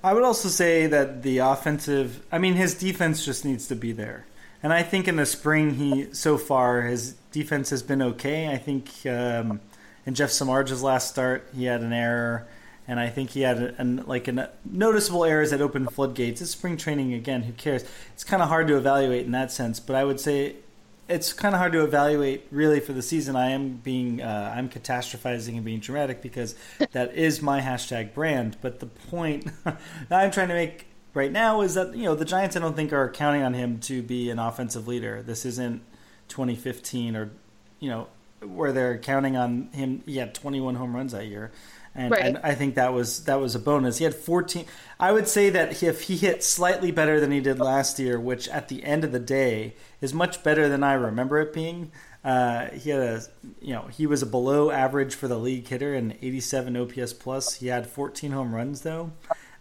I 0.03 0.13
would 0.13 0.23
also 0.23 0.49
say 0.49 0.87
that 0.87 1.23
the 1.23 1.39
offensive, 1.39 2.25
I 2.31 2.39
mean, 2.39 2.55
his 2.55 2.75
defense 2.75 3.25
just 3.25 3.45
needs 3.45 3.67
to 3.69 3.75
be 3.75 3.91
there. 3.91 4.25
And 4.63 4.73
I 4.73 4.83
think 4.83 5.09
in 5.09 5.17
the 5.17 5.27
spring, 5.27 5.75
he 5.75 6.13
so 6.13 6.39
far 6.39 6.83
his 6.83 7.15
defense 7.33 7.71
has 7.71 7.83
been 7.83 8.03
okay. 8.03 8.49
I 8.49 8.57
think 8.57 8.89
um, 9.07 9.61
in 10.07 10.15
Jeff 10.15 10.31
Samardzija's 10.31 10.83
last 10.83 11.09
start, 11.09 11.49
he 11.55 11.65
had 11.65 11.81
an 11.83 11.93
error, 11.93 12.47
and 12.89 13.01
I 13.01 13.09
think 13.09 13.31
he 13.31 13.41
had 13.43 13.59
an, 13.59 14.05
like 14.07 14.29
a 14.29 14.51
noticeable 14.65 15.25
errors 15.25 15.51
that 15.51 15.61
opened 15.61 15.93
floodgates. 15.93 16.41
It's 16.41 16.53
spring 16.53 16.77
training 16.77 17.13
again. 17.13 17.43
Who 17.43 17.53
cares? 17.53 17.85
It's 18.15 18.25
kind 18.25 18.43
of 18.43 18.49
hard 18.49 18.69
to 18.69 18.77
evaluate 18.77 19.27
in 19.27 19.33
that 19.33 19.53
sense. 19.53 19.81
But 19.81 19.97
I 19.97 20.05
would 20.05 20.21
say 20.21 20.57
it's 21.09 21.33
kind 21.33 21.55
of 21.55 21.61
hard 21.61 21.73
to 21.73 21.85
evaluate 21.85 22.47
really 22.51 22.81
for 22.81 22.93
the 22.93 23.03
season. 23.03 23.37
I 23.37 23.51
am 23.51 23.77
being 23.77 24.21
uh, 24.21 24.53
I'm 24.57 24.69
catastrophizing 24.69 25.55
and 25.55 25.65
being 25.65 25.81
dramatic 25.81 26.23
because 26.23 26.55
that 26.93 27.15
is 27.15 27.43
my 27.43 27.61
hashtag 27.61 28.15
brand. 28.15 28.57
But 28.61 28.81
the 28.81 28.87
point 28.87 29.51
that 29.65 29.77
I'm 30.11 30.31
trying 30.31 30.49
to 30.49 30.55
make 30.55 30.87
right 31.15 31.33
now 31.33 31.61
is 31.61 31.75
that 31.75 31.95
you 31.97 32.05
know 32.05 32.15
the 32.15 32.25
Giants 32.25 32.57
I 32.57 32.61
don't 32.61 32.77
think 32.77 32.93
are 32.93 33.09
counting 33.11 33.43
on 33.43 33.55
him 33.55 33.79
to 33.81 34.03
be 34.03 34.31
an 34.31 34.39
offensive 34.39 34.89
leader. 34.89 35.23
This 35.23 35.45
isn't 35.45 35.83
2015 36.29 37.17
or 37.17 37.31
you 37.79 37.89
know 37.89 38.09
where 38.41 38.73
they're 38.73 38.99
counting 38.99 39.37
on 39.37 39.69
him. 39.73 40.03
He 40.07 40.19
had 40.19 40.35
21 40.35 40.75
home 40.75 40.95
runs 40.95 41.13
that 41.13 41.27
year. 41.27 41.53
And, 41.99 42.11
Right. 42.11 42.23
and 42.27 42.39
I 42.43 42.55
think 42.55 42.75
that 42.75 42.93
was 42.93 43.25
that 43.25 43.41
was 43.41 43.55
a 43.55 43.59
bonus. 43.59 43.97
He 43.99 44.05
had 44.05 44.15
14. 44.15 44.67
I 45.01 45.13
would 45.13 45.27
say 45.27 45.49
that 45.51 45.83
if 45.83 46.03
he 46.03 46.17
hit 46.17 46.45
slightly 46.45 46.91
better 46.91 47.19
than 47.21 47.31
he 47.31 47.41
did 47.41 47.59
last 47.59 47.99
year, 47.99 48.21
which 48.21 48.49
at 48.49 48.69
the 48.69 48.85
end 48.85 49.03
of 49.03 49.13
the 49.13 49.19
day 49.19 49.75
is 50.03 50.13
much 50.13 50.43
better 50.45 50.69
than 50.69 50.83
I 50.83 50.93
remember 50.93 51.39
it 51.41 51.53
being. 51.55 51.91
Uh, 52.23 52.67
he 52.71 52.91
had 52.91 53.01
a, 53.01 53.23
you 53.61 53.73
know, 53.73 53.83
he 53.87 54.07
was 54.07 54.21
a 54.21 54.27
below 54.27 54.71
average 54.71 55.15
for 55.15 55.29
the 55.29 55.39
league 55.39 55.67
hitter 55.69 55.95
and 55.95 56.17
87 56.21 56.77
OPS 56.77 57.13
plus. 57.15 57.55
He 57.55 57.69
had 57.69 57.87
14 57.87 58.33
home 58.33 58.55
runs 58.55 58.83
though. 58.83 59.13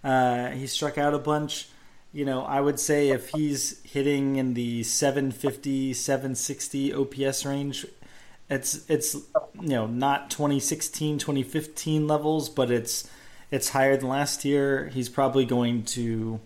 Uh, 0.04 0.50
he 0.50 0.68
struck 0.68 0.98
out 0.98 1.14
a 1.14 1.20
bunch. 1.20 1.70
You 2.12 2.24
know, 2.26 2.44
I 2.44 2.62
would 2.62 2.80
say 2.80 3.10
if 3.10 3.30
he's 3.30 3.82
hitting 3.84 4.38
in 4.38 4.54
the 4.56 4.84
750, 4.84 5.94
760 5.94 6.94
OPS 6.94 7.46
range, 7.46 7.86
it's 8.50 8.90
it's 8.90 9.16
you 9.16 9.70
know 9.70 9.88
not 9.88 10.30
2016, 10.30 11.18
2015 11.18 12.08
levels, 12.08 12.50
but 12.50 12.70
it's 12.72 13.10
it's 13.52 13.70
higher 13.70 13.98
than 13.98 14.10
last 14.10 14.46
year. 14.46 14.90
He's 14.94 15.10
probably 15.10 15.46
going 15.46 15.84
to 15.86 16.40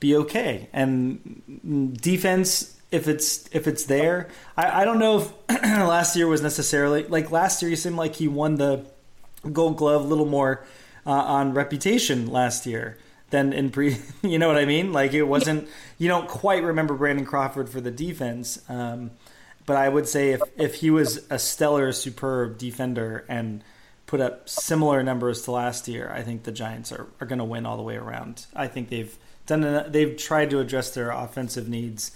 be 0.00 0.16
okay. 0.16 0.68
And 0.72 1.96
defense, 2.00 2.80
if 2.90 3.08
it's 3.08 3.48
if 3.52 3.66
it's 3.66 3.84
there, 3.84 4.28
I, 4.56 4.82
I 4.82 4.84
don't 4.84 4.98
know 4.98 5.20
if 5.20 5.32
last 5.62 6.16
year 6.16 6.26
was 6.26 6.42
necessarily 6.42 7.04
like 7.04 7.30
last 7.30 7.62
year. 7.62 7.70
He 7.70 7.76
seemed 7.76 7.96
like 7.96 8.16
he 8.16 8.28
won 8.28 8.56
the 8.56 8.84
Gold 9.52 9.76
Glove 9.76 10.04
a 10.04 10.06
little 10.06 10.26
more 10.26 10.64
uh, 11.06 11.10
on 11.10 11.54
reputation 11.54 12.26
last 12.26 12.66
year 12.66 12.98
than 13.30 13.52
in 13.52 13.70
pre. 13.70 13.98
You 14.22 14.38
know 14.38 14.48
what 14.48 14.56
I 14.56 14.64
mean? 14.64 14.92
Like 14.92 15.12
it 15.12 15.24
wasn't. 15.24 15.68
You 15.98 16.08
don't 16.08 16.28
quite 16.28 16.62
remember 16.62 16.94
Brandon 16.94 17.24
Crawford 17.24 17.68
for 17.68 17.80
the 17.80 17.90
defense. 17.90 18.58
Um, 18.68 19.10
but 19.66 19.76
I 19.76 19.88
would 19.88 20.08
say 20.08 20.32
if 20.32 20.42
if 20.56 20.76
he 20.76 20.90
was 20.90 21.24
a 21.30 21.38
stellar, 21.38 21.92
superb 21.92 22.58
defender 22.58 23.24
and 23.28 23.62
put 24.06 24.20
up 24.20 24.48
similar 24.48 25.02
numbers 25.02 25.42
to 25.42 25.50
last 25.50 25.88
year, 25.88 26.12
I 26.14 26.22
think 26.22 26.42
the 26.42 26.52
Giants 26.52 26.92
are, 26.92 27.06
are 27.20 27.26
going 27.26 27.38
to 27.38 27.44
win 27.44 27.64
all 27.66 27.76
the 27.76 27.82
way 27.82 27.96
around. 27.96 28.46
I 28.54 28.66
think 28.68 28.88
they've 28.88 29.16
done 29.46 29.64
a, 29.64 29.88
they've 29.88 30.16
tried 30.16 30.50
to 30.50 30.60
address 30.60 30.90
their 30.90 31.10
offensive 31.10 31.68
needs, 31.68 32.12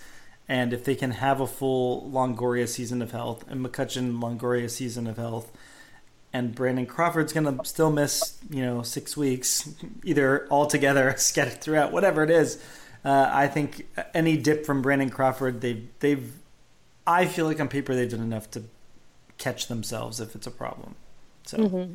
and 0.46 0.72
if 0.72 0.84
they 0.84 0.94
can 0.94 1.12
have 1.12 1.40
a 1.40 1.46
full 1.46 2.08
Longoria 2.10 2.68
season 2.68 3.00
of 3.02 3.12
health 3.12 3.44
and 3.48 3.64
McCutchen 3.64 4.20
Longoria 4.20 4.68
season 4.68 5.06
of 5.06 5.16
health, 5.16 5.50
and 6.32 6.54
Brandon 6.54 6.84
Crawford's 6.86 7.32
going 7.32 7.58
to 7.58 7.64
still 7.64 7.90
miss 7.90 8.38
you 8.50 8.62
know 8.62 8.82
six 8.82 9.16
weeks, 9.16 9.68
either 10.04 10.46
altogether, 10.50 11.14
scattered 11.16 11.60
throughout, 11.60 11.92
whatever 11.92 12.22
it 12.22 12.30
is. 12.30 12.62
Uh, 13.04 13.30
I 13.32 13.46
think 13.46 13.86
any 14.12 14.36
dip 14.36 14.66
from 14.66 14.82
Brandon 14.82 15.08
Crawford, 15.08 15.62
they've 15.62 15.88
they've 16.00 16.30
I 17.08 17.24
feel 17.24 17.46
like 17.46 17.58
on 17.58 17.68
paper 17.68 17.94
they've 17.94 18.10
done 18.10 18.20
enough 18.20 18.50
to 18.52 18.64
catch 19.38 19.68
themselves 19.68 20.20
if 20.20 20.34
it's 20.34 20.46
a 20.46 20.50
problem. 20.50 20.94
So, 21.46 21.56
mm-hmm. 21.56 21.94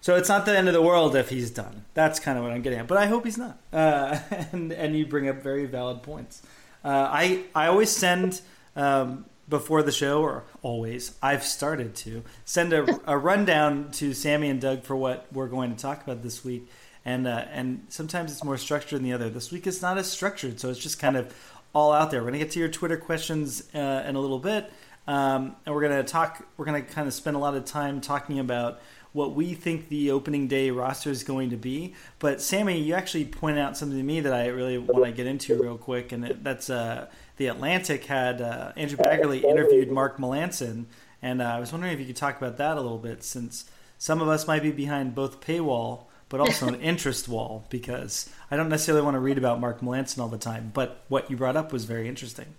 so 0.00 0.14
it's 0.14 0.28
not 0.28 0.46
the 0.46 0.56
end 0.56 0.68
of 0.68 0.74
the 0.74 0.82
world 0.82 1.16
if 1.16 1.28
he's 1.28 1.50
done. 1.50 1.84
That's 1.94 2.20
kind 2.20 2.38
of 2.38 2.44
what 2.44 2.52
I'm 2.52 2.62
getting 2.62 2.78
at. 2.78 2.86
But 2.86 2.98
I 2.98 3.06
hope 3.06 3.24
he's 3.24 3.36
not. 3.36 3.58
Uh, 3.72 4.20
and 4.52 4.72
and 4.72 4.96
you 4.96 5.06
bring 5.06 5.28
up 5.28 5.42
very 5.42 5.66
valid 5.66 6.02
points. 6.04 6.42
Uh, 6.84 7.08
I 7.10 7.44
I 7.54 7.66
always 7.66 7.90
send 7.90 8.40
um, 8.76 9.26
before 9.48 9.82
the 9.82 9.90
show, 9.90 10.22
or 10.22 10.44
always 10.62 11.16
I've 11.20 11.42
started 11.42 11.96
to 11.96 12.22
send 12.44 12.72
a, 12.72 13.00
a 13.10 13.18
rundown 13.18 13.90
to 13.92 14.14
Sammy 14.14 14.48
and 14.50 14.60
Doug 14.60 14.84
for 14.84 14.94
what 14.94 15.26
we're 15.32 15.48
going 15.48 15.74
to 15.74 15.82
talk 15.82 16.04
about 16.04 16.22
this 16.22 16.44
week. 16.44 16.70
And 17.04 17.26
uh, 17.26 17.44
and 17.50 17.86
sometimes 17.88 18.30
it's 18.30 18.44
more 18.44 18.56
structured 18.56 18.98
than 19.00 19.04
the 19.04 19.12
other. 19.12 19.28
This 19.28 19.50
week 19.50 19.66
it's 19.66 19.82
not 19.82 19.98
as 19.98 20.08
structured, 20.08 20.60
so 20.60 20.70
it's 20.70 20.78
just 20.78 21.00
kind 21.00 21.16
of 21.16 21.34
all 21.74 21.92
out 21.92 22.10
there. 22.10 22.20
We're 22.20 22.30
going 22.30 22.40
to 22.40 22.44
get 22.44 22.52
to 22.52 22.60
your 22.60 22.68
Twitter 22.68 22.96
questions 22.96 23.68
uh, 23.74 24.04
in 24.06 24.16
a 24.16 24.20
little 24.20 24.38
bit, 24.38 24.72
um, 25.06 25.56
and 25.66 25.74
we're 25.74 25.82
going 25.82 26.02
to 26.02 26.10
talk. 26.10 26.46
We're 26.56 26.64
going 26.64 26.84
to 26.84 26.90
kind 26.90 27.06
of 27.06 27.14
spend 27.14 27.36
a 27.36 27.38
lot 27.38 27.54
of 27.54 27.64
time 27.64 28.00
talking 28.00 28.38
about 28.38 28.80
what 29.12 29.32
we 29.32 29.54
think 29.54 29.88
the 29.88 30.10
opening 30.10 30.48
day 30.48 30.70
roster 30.70 31.08
is 31.10 31.22
going 31.22 31.50
to 31.50 31.56
be. 31.56 31.94
But 32.18 32.40
Sammy, 32.40 32.80
you 32.80 32.94
actually 32.94 33.24
pointed 33.24 33.60
out 33.60 33.76
something 33.76 33.96
to 33.96 34.04
me 34.04 34.20
that 34.20 34.32
I 34.32 34.46
really 34.46 34.76
want 34.78 35.04
to 35.04 35.12
get 35.12 35.26
into 35.26 35.60
real 35.60 35.78
quick, 35.78 36.12
and 36.12 36.24
that's 36.42 36.70
uh, 36.70 37.06
the 37.36 37.46
Atlantic 37.46 38.06
had 38.06 38.40
uh, 38.40 38.72
Andrew 38.76 38.98
Baggarly 38.98 39.44
interviewed 39.44 39.90
Mark 39.90 40.18
Melancon, 40.18 40.86
and 41.22 41.42
uh, 41.42 41.44
I 41.44 41.60
was 41.60 41.72
wondering 41.72 41.92
if 41.92 42.00
you 42.00 42.06
could 42.06 42.16
talk 42.16 42.36
about 42.36 42.56
that 42.56 42.76
a 42.76 42.80
little 42.80 42.98
bit, 42.98 43.22
since 43.22 43.70
some 43.98 44.20
of 44.20 44.28
us 44.28 44.46
might 44.46 44.62
be 44.62 44.72
behind 44.72 45.14
both 45.14 45.40
paywall 45.40 46.06
but 46.28 46.40
also 46.40 46.66
an 46.66 46.80
interest 46.80 47.28
wall 47.28 47.64
because 47.70 48.30
I 48.50 48.56
don't 48.56 48.68
necessarily 48.68 49.02
want 49.02 49.14
to 49.14 49.20
read 49.20 49.38
about 49.38 49.60
Mark 49.60 49.80
Melancon 49.80 50.18
all 50.20 50.28
the 50.28 50.38
time. 50.38 50.70
But 50.74 51.04
what 51.08 51.30
you 51.30 51.36
brought 51.36 51.56
up 51.56 51.72
was 51.72 51.84
very 51.84 52.08
interesting. 52.08 52.54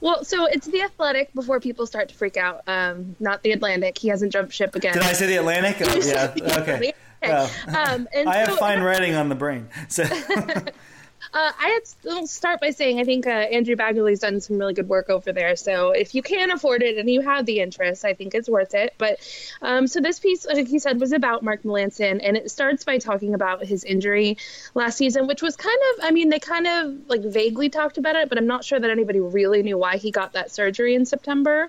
Well, 0.00 0.24
so 0.24 0.44
it's 0.46 0.66
the 0.66 0.82
Athletic 0.82 1.32
before 1.32 1.60
people 1.60 1.86
start 1.86 2.10
to 2.10 2.14
freak 2.14 2.36
out. 2.36 2.62
Um, 2.66 3.16
not 3.20 3.42
the 3.42 3.52
Atlantic. 3.52 3.96
He 3.96 4.08
hasn't 4.08 4.32
jumped 4.32 4.52
ship 4.52 4.74
again. 4.74 4.92
Did 4.92 5.02
I 5.02 5.12
say 5.14 5.26
the 5.26 5.36
Atlantic? 5.36 5.76
Oh, 5.80 5.96
yeah. 5.96 6.58
Okay. 6.60 6.92
Well, 7.24 7.50
um, 7.68 8.06
I 8.14 8.36
have 8.36 8.48
so, 8.48 8.56
fine 8.56 8.82
writing 8.82 9.14
on 9.14 9.30
the 9.30 9.34
brain. 9.34 9.70
So. 9.88 10.04
Uh, 11.34 11.50
I 11.58 11.80
had 12.06 12.28
start 12.28 12.60
by 12.60 12.70
saying 12.70 13.00
I 13.00 13.04
think 13.04 13.26
uh, 13.26 13.30
Andrew 13.30 13.74
Baggarly's 13.74 14.20
done 14.20 14.40
some 14.40 14.56
really 14.56 14.72
good 14.72 14.88
work 14.88 15.10
over 15.10 15.32
there. 15.32 15.56
So 15.56 15.90
if 15.90 16.14
you 16.14 16.22
can 16.22 16.52
afford 16.52 16.82
it 16.84 16.96
and 16.96 17.10
you 17.10 17.22
have 17.22 17.44
the 17.44 17.58
interest, 17.58 18.04
I 18.04 18.14
think 18.14 18.34
it's 18.34 18.48
worth 18.48 18.72
it. 18.72 18.94
But 18.98 19.18
um, 19.60 19.88
so 19.88 20.00
this 20.00 20.20
piece, 20.20 20.46
like 20.46 20.68
he 20.68 20.78
said, 20.78 21.00
was 21.00 21.12
about 21.12 21.42
Mark 21.42 21.64
Melancon, 21.64 22.20
and 22.22 22.36
it 22.36 22.52
starts 22.52 22.84
by 22.84 22.98
talking 22.98 23.34
about 23.34 23.64
his 23.64 23.82
injury 23.82 24.38
last 24.74 24.96
season, 24.96 25.26
which 25.26 25.42
was 25.42 25.56
kind 25.56 25.78
of, 25.92 26.04
I 26.04 26.12
mean, 26.12 26.28
they 26.28 26.38
kind 26.38 26.68
of 26.68 27.08
like 27.08 27.22
vaguely 27.22 27.68
talked 27.68 27.98
about 27.98 28.14
it, 28.14 28.28
but 28.28 28.38
I'm 28.38 28.46
not 28.46 28.64
sure 28.64 28.78
that 28.78 28.90
anybody 28.90 29.18
really 29.18 29.64
knew 29.64 29.76
why 29.76 29.96
he 29.96 30.12
got 30.12 30.34
that 30.34 30.52
surgery 30.52 30.94
in 30.94 31.04
September. 31.04 31.68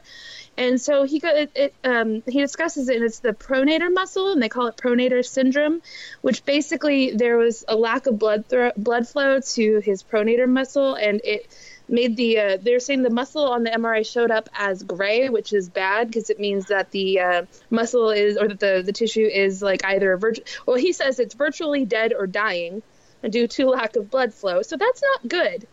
And 0.58 0.80
so 0.80 1.04
he 1.04 1.20
it, 1.24 1.52
it 1.56 1.74
um, 1.84 2.24
he 2.28 2.40
discusses 2.40 2.88
it, 2.88 2.96
and 2.96 3.06
it's 3.06 3.20
the 3.20 3.34
pronator 3.34 3.94
muscle, 3.94 4.32
and 4.32 4.42
they 4.42 4.50
call 4.50 4.68
it 4.68 4.78
pronator 4.78 5.26
syndrome, 5.26 5.82
which 6.22 6.46
basically 6.46 7.12
there 7.12 7.38
was 7.38 7.66
a 7.68 7.76
lack 7.76 8.08
of 8.08 8.18
blood 8.18 8.46
thro- 8.48 8.72
blood 8.78 9.08
flow 9.08 9.42
to 9.42 9.80
his 9.80 10.02
pronator 10.02 10.48
muscle, 10.48 10.96
and 10.96 11.20
it 11.26 11.48
made 11.90 12.16
the 12.16 12.40
uh, 12.40 12.58
they're 12.62 12.80
saying 12.80 13.04
the 13.04 13.10
muscle 13.10 13.46
on 13.46 13.64
the 13.64 13.70
MRI 13.70 14.10
showed 14.10 14.32
up 14.32 14.50
as 14.58 14.82
gray, 14.82 15.30
which 15.30 15.52
is 15.52 15.68
bad 15.68 16.08
because 16.08 16.30
it 16.30 16.40
means 16.40 16.68
that 16.68 16.92
the 16.92 17.20
uh, 17.20 17.46
muscle 17.70 18.10
is 18.12 18.38
or 18.38 18.48
that 18.48 18.60
the 18.60 18.82
the 18.86 18.94
tissue 18.94 19.26
is 19.26 19.62
like 19.62 19.84
either 19.84 20.16
virtu- 20.16 20.44
well 20.66 20.78
he 20.78 20.94
says 20.94 21.20
it's 21.20 21.36
virtually 21.36 21.86
dead 21.86 22.14
or 22.18 22.28
dying 22.28 22.82
due 23.30 23.48
to 23.48 23.68
lack 23.70 23.96
of 23.96 24.10
blood 24.10 24.34
flow. 24.34 24.62
So 24.62 24.78
that's 24.78 25.02
not 25.02 25.28
good. 25.28 25.68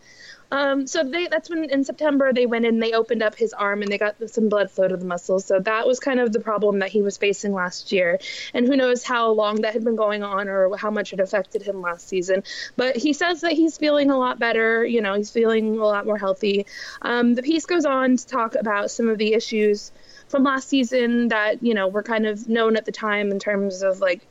Um, 0.53 0.85
so 0.85 1.03
they 1.03 1.25
that's 1.25 1.49
when 1.49 1.63
in 1.71 1.83
September 1.83 2.31
they 2.31 2.45
went 2.45 2.67
in, 2.67 2.77
they 2.77 2.93
opened 2.93 3.23
up 3.23 3.33
his 3.33 3.53
arm 3.53 3.81
and 3.81 3.91
they 3.91 3.97
got 3.97 4.17
some 4.29 4.49
blood 4.49 4.69
flow 4.69 4.87
to 4.87 4.95
the 4.95 5.03
muscles. 5.03 5.45
So 5.45 5.59
that 5.59 5.87
was 5.87 5.99
kind 5.99 6.19
of 6.19 6.31
the 6.31 6.39
problem 6.39 6.77
that 6.79 6.89
he 6.89 7.01
was 7.01 7.17
facing 7.17 7.53
last 7.53 7.91
year. 7.91 8.19
And 8.53 8.67
who 8.67 8.75
knows 8.75 9.03
how 9.03 9.31
long 9.31 9.61
that 9.61 9.73
had 9.73 9.83
been 9.83 9.95
going 9.95 10.21
on 10.21 10.47
or 10.47 10.77
how 10.77 10.91
much 10.91 11.11
it 11.11 11.19
affected 11.19 11.63
him 11.63 11.81
last 11.81 12.07
season. 12.07 12.43
But 12.75 12.95
he 12.97 13.13
says 13.13 13.41
that 13.41 13.53
he's 13.53 13.79
feeling 13.79 14.11
a 14.11 14.17
lot 14.17 14.37
better. 14.37 14.85
You 14.85 15.01
know, 15.01 15.15
he's 15.15 15.31
feeling 15.31 15.79
a 15.79 15.85
lot 15.85 16.05
more 16.05 16.19
healthy. 16.19 16.67
Um, 17.01 17.33
the 17.33 17.41
piece 17.41 17.65
goes 17.65 17.85
on 17.85 18.17
to 18.17 18.27
talk 18.27 18.53
about 18.53 18.91
some 18.91 19.09
of 19.09 19.17
the 19.17 19.33
issues 19.33 19.91
from 20.27 20.43
last 20.43 20.69
season 20.69 21.29
that 21.29 21.63
you 21.63 21.73
know 21.73 21.87
were 21.87 22.03
kind 22.03 22.27
of 22.27 22.47
known 22.47 22.77
at 22.77 22.85
the 22.85 22.91
time 22.91 23.31
in 23.31 23.39
terms 23.39 23.81
of 23.81 23.99
like 23.99 24.27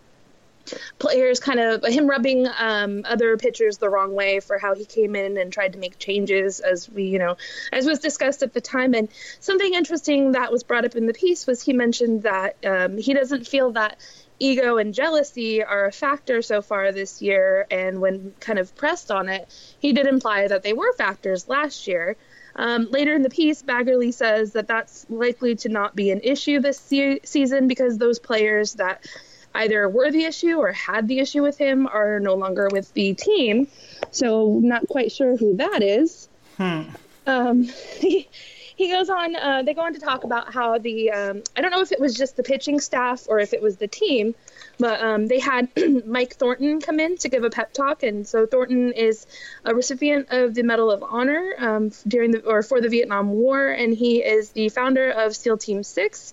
players 0.98 1.40
kind 1.40 1.60
of 1.60 1.84
him 1.84 2.08
rubbing 2.08 2.46
um, 2.58 3.02
other 3.04 3.36
pitchers 3.36 3.78
the 3.78 3.88
wrong 3.88 4.14
way 4.14 4.40
for 4.40 4.58
how 4.58 4.74
he 4.74 4.84
came 4.84 5.16
in 5.16 5.36
and 5.36 5.52
tried 5.52 5.72
to 5.72 5.78
make 5.78 5.98
changes 5.98 6.60
as 6.60 6.88
we 6.90 7.04
you 7.04 7.18
know 7.18 7.36
as 7.72 7.86
was 7.86 7.98
discussed 7.98 8.42
at 8.42 8.52
the 8.52 8.60
time. 8.60 8.94
And 8.94 9.08
something 9.40 9.74
interesting 9.74 10.32
that 10.32 10.52
was 10.52 10.62
brought 10.62 10.84
up 10.84 10.96
in 10.96 11.06
the 11.06 11.14
piece 11.14 11.46
was 11.46 11.62
he 11.62 11.72
mentioned 11.72 12.22
that 12.22 12.56
um, 12.64 12.98
he 12.98 13.14
doesn't 13.14 13.46
feel 13.46 13.72
that 13.72 13.98
ego 14.38 14.76
and 14.76 14.92
jealousy 14.92 15.62
are 15.62 15.86
a 15.86 15.92
factor 15.92 16.42
so 16.42 16.62
far 16.62 16.90
this 16.90 17.22
year. 17.22 17.66
And 17.70 18.00
when 18.00 18.34
kind 18.40 18.58
of 18.58 18.74
pressed 18.74 19.10
on 19.10 19.28
it 19.28 19.48
he 19.78 19.92
did 19.92 20.06
imply 20.06 20.46
that 20.46 20.62
they 20.62 20.72
were 20.72 20.92
factors 20.94 21.48
last 21.48 21.86
year. 21.86 22.16
Um, 22.54 22.88
later 22.90 23.14
in 23.14 23.22
the 23.22 23.30
piece, 23.30 23.62
Baggarly 23.62 24.12
says 24.12 24.52
that 24.52 24.68
that's 24.68 25.06
likely 25.08 25.56
to 25.56 25.68
not 25.68 25.96
be 25.96 26.10
an 26.10 26.20
issue 26.22 26.60
this 26.60 26.78
se- 26.78 27.20
season 27.24 27.66
because 27.66 27.98
those 27.98 28.18
players 28.18 28.74
that 28.74 29.06
either 29.54 29.88
were 29.88 30.10
the 30.10 30.24
issue 30.24 30.56
or 30.56 30.72
had 30.72 31.08
the 31.08 31.18
issue 31.18 31.42
with 31.42 31.58
him 31.58 31.86
are 31.86 32.20
no 32.20 32.34
longer 32.34 32.68
with 32.70 32.92
the 32.94 33.14
team. 33.14 33.68
So 34.10 34.58
not 34.62 34.88
quite 34.88 35.12
sure 35.12 35.36
who 35.36 35.56
that 35.56 35.82
is. 35.82 36.28
Hmm. 36.56 36.82
Um, 37.26 37.62
he, 37.98 38.28
he 38.76 38.90
goes 38.90 39.08
on. 39.08 39.36
Uh, 39.36 39.62
they 39.62 39.74
go 39.74 39.82
on 39.82 39.94
to 39.94 40.00
talk 40.00 40.24
about 40.24 40.52
how 40.52 40.78
the 40.78 41.10
um, 41.10 41.42
I 41.56 41.60
don't 41.60 41.70
know 41.70 41.82
if 41.82 41.92
it 41.92 42.00
was 42.00 42.14
just 42.14 42.36
the 42.36 42.42
pitching 42.42 42.80
staff 42.80 43.26
or 43.28 43.38
if 43.38 43.52
it 43.52 43.62
was 43.62 43.76
the 43.76 43.88
team, 43.88 44.34
but 44.82 45.00
um, 45.00 45.28
they 45.28 45.38
had 45.38 45.68
Mike 46.06 46.34
Thornton 46.34 46.80
come 46.80 46.98
in 46.98 47.16
to 47.18 47.28
give 47.28 47.44
a 47.44 47.50
pep 47.50 47.72
talk, 47.72 48.02
and 48.02 48.26
so 48.26 48.46
Thornton 48.46 48.92
is 48.92 49.28
a 49.64 49.72
recipient 49.72 50.26
of 50.30 50.54
the 50.54 50.64
Medal 50.64 50.90
of 50.90 51.04
Honor 51.04 51.54
um, 51.56 51.92
during 52.08 52.32
the 52.32 52.40
or 52.40 52.64
for 52.64 52.80
the 52.80 52.88
Vietnam 52.88 53.30
War, 53.30 53.68
and 53.68 53.94
he 53.94 54.24
is 54.24 54.50
the 54.50 54.70
founder 54.70 55.08
of 55.08 55.36
SEAL 55.36 55.58
Team 55.58 55.84
Six. 55.84 56.32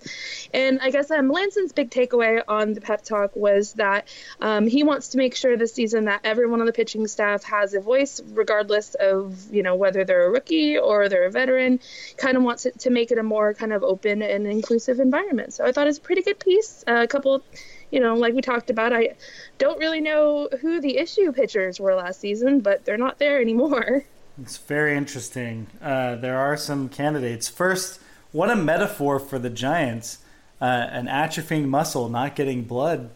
And 0.52 0.80
I 0.80 0.90
guess 0.90 1.12
um, 1.12 1.28
Melancon's 1.28 1.72
big 1.72 1.90
takeaway 1.90 2.42
on 2.48 2.72
the 2.72 2.80
pep 2.80 3.04
talk 3.04 3.36
was 3.36 3.74
that 3.74 4.08
um, 4.40 4.66
he 4.66 4.82
wants 4.82 5.10
to 5.10 5.18
make 5.18 5.36
sure 5.36 5.56
this 5.56 5.72
season 5.72 6.06
that 6.06 6.22
everyone 6.24 6.58
on 6.58 6.66
the 6.66 6.72
pitching 6.72 7.06
staff 7.06 7.44
has 7.44 7.74
a 7.74 7.80
voice, 7.80 8.20
regardless 8.32 8.96
of 8.96 9.54
you 9.54 9.62
know 9.62 9.76
whether 9.76 10.04
they're 10.04 10.26
a 10.26 10.30
rookie 10.30 10.76
or 10.76 11.08
they're 11.08 11.26
a 11.26 11.30
veteran. 11.30 11.78
Kind 12.16 12.36
of 12.36 12.42
wants 12.42 12.66
it 12.66 12.80
to 12.80 12.90
make 12.90 13.12
it 13.12 13.18
a 13.18 13.22
more 13.22 13.54
kind 13.54 13.72
of 13.72 13.84
open 13.84 14.22
and 14.22 14.44
inclusive 14.48 14.98
environment. 14.98 15.54
So 15.54 15.64
I 15.64 15.70
thought 15.70 15.86
it 15.86 15.90
was 15.90 15.98
a 15.98 16.00
pretty 16.02 16.22
good 16.22 16.40
piece. 16.40 16.82
Uh, 16.84 17.02
a 17.02 17.06
couple 17.06 17.44
you 17.90 18.00
know, 18.00 18.14
like 18.14 18.34
we 18.34 18.40
talked 18.40 18.70
about, 18.70 18.92
I 18.92 19.14
don't 19.58 19.78
really 19.78 20.00
know 20.00 20.48
who 20.60 20.80
the 20.80 20.96
issue 20.98 21.32
pitchers 21.32 21.80
were 21.80 21.94
last 21.94 22.20
season, 22.20 22.60
but 22.60 22.84
they're 22.84 22.96
not 22.96 23.18
there 23.18 23.40
anymore. 23.40 24.04
It's 24.40 24.56
very 24.56 24.96
interesting. 24.96 25.66
Uh, 25.82 26.16
there 26.16 26.38
are 26.38 26.56
some 26.56 26.88
candidates. 26.88 27.48
First, 27.48 28.00
what 28.32 28.50
a 28.50 28.56
metaphor 28.56 29.18
for 29.18 29.38
the 29.38 29.50
Giants 29.50 30.18
uh, 30.60 30.64
an 30.90 31.06
atrophying 31.06 31.66
muscle 31.66 32.08
not 32.08 32.36
getting 32.36 32.62
blood 32.62 33.10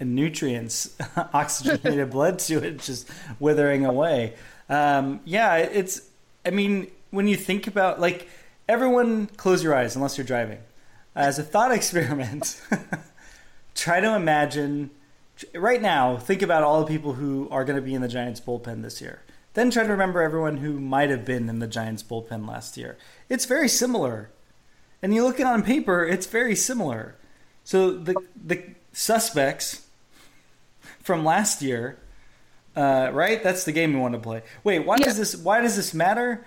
and 0.00 0.14
nutrients, 0.14 0.96
oxygenated 1.34 2.10
blood 2.12 2.38
to 2.38 2.58
it, 2.58 2.78
just 2.78 3.08
withering 3.38 3.84
away. 3.84 4.34
Um, 4.68 5.20
yeah, 5.24 5.56
it's, 5.56 6.02
I 6.46 6.50
mean, 6.50 6.90
when 7.10 7.26
you 7.26 7.36
think 7.36 7.66
about, 7.66 8.00
like, 8.00 8.28
everyone 8.68 9.26
close 9.26 9.62
your 9.62 9.74
eyes 9.74 9.96
unless 9.96 10.16
you're 10.16 10.26
driving. 10.26 10.58
As 11.14 11.38
a 11.38 11.42
thought 11.42 11.72
experiment, 11.74 12.60
try 13.78 14.00
to 14.00 14.14
imagine 14.14 14.90
right 15.54 15.80
now. 15.80 16.16
Think 16.16 16.42
about 16.42 16.62
all 16.64 16.80
the 16.80 16.86
people 16.86 17.12
who 17.14 17.48
are 17.50 17.64
going 17.64 17.76
to 17.76 17.82
be 17.82 17.94
in 17.94 18.02
the 18.02 18.08
Giants 18.08 18.40
bullpen 18.40 18.82
this 18.82 19.00
year. 19.00 19.22
then 19.54 19.70
try 19.70 19.82
to 19.84 19.88
remember 19.90 20.20
everyone 20.22 20.58
who 20.58 20.78
might 20.78 21.10
have 21.10 21.24
been 21.24 21.48
in 21.48 21.58
the 21.58 21.66
Giants 21.66 22.02
bullpen 22.02 22.46
last 22.46 22.76
year. 22.76 22.96
It's 23.28 23.44
very 23.44 23.68
similar. 23.68 24.30
And 25.02 25.14
you 25.14 25.22
look 25.24 25.36
at 25.40 25.46
it 25.46 25.46
on 25.46 25.62
paper, 25.62 26.04
it's 26.04 26.26
very 26.26 26.54
similar. 26.56 27.16
So 27.64 27.90
the 27.92 28.14
the 28.44 28.62
suspects 28.92 29.86
from 31.02 31.24
last 31.24 31.62
year, 31.62 31.98
uh, 32.76 33.10
right? 33.12 33.42
That's 33.42 33.64
the 33.64 33.72
game 33.72 33.92
we 33.94 34.00
want 34.00 34.14
to 34.14 34.20
play. 34.20 34.42
Wait, 34.64 34.80
why 34.80 34.96
Yeah. 34.98 35.06
does 35.06 35.16
this 35.18 35.36
why 35.36 35.60
does 35.60 35.76
this 35.76 35.94
matter? 35.94 36.44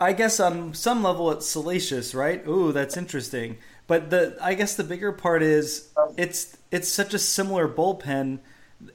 I 0.00 0.12
guess 0.14 0.40
on 0.40 0.72
some 0.74 1.02
level 1.02 1.30
it's 1.30 1.46
salacious, 1.46 2.14
right? 2.14 2.46
Ooh, 2.48 2.72
that's 2.72 2.96
interesting. 2.96 3.58
But 3.86 4.08
the 4.10 4.36
I 4.40 4.54
guess 4.54 4.76
the 4.76 4.84
bigger 4.84 5.12
part 5.12 5.42
is 5.42 5.88
it's 6.16 6.56
it's 6.70 6.88
such 6.88 7.14
a 7.14 7.18
similar 7.18 7.68
bullpen 7.68 8.40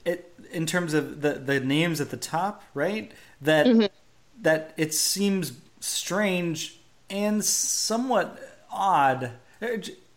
it 0.06 0.34
in 0.52 0.66
terms 0.66 0.94
of 0.94 1.22
the 1.22 1.34
the 1.34 1.60
names 1.60 2.02
at 2.02 2.10
the 2.10 2.18
top, 2.18 2.64
right? 2.74 3.12
That 3.42 3.66
mm-hmm. 3.68 3.86
that 4.42 4.74
it 4.78 4.94
seems 4.94 5.54
strange 5.80 6.80
and 7.10 7.44
somewhat 7.44 8.64
odd. 8.72 9.32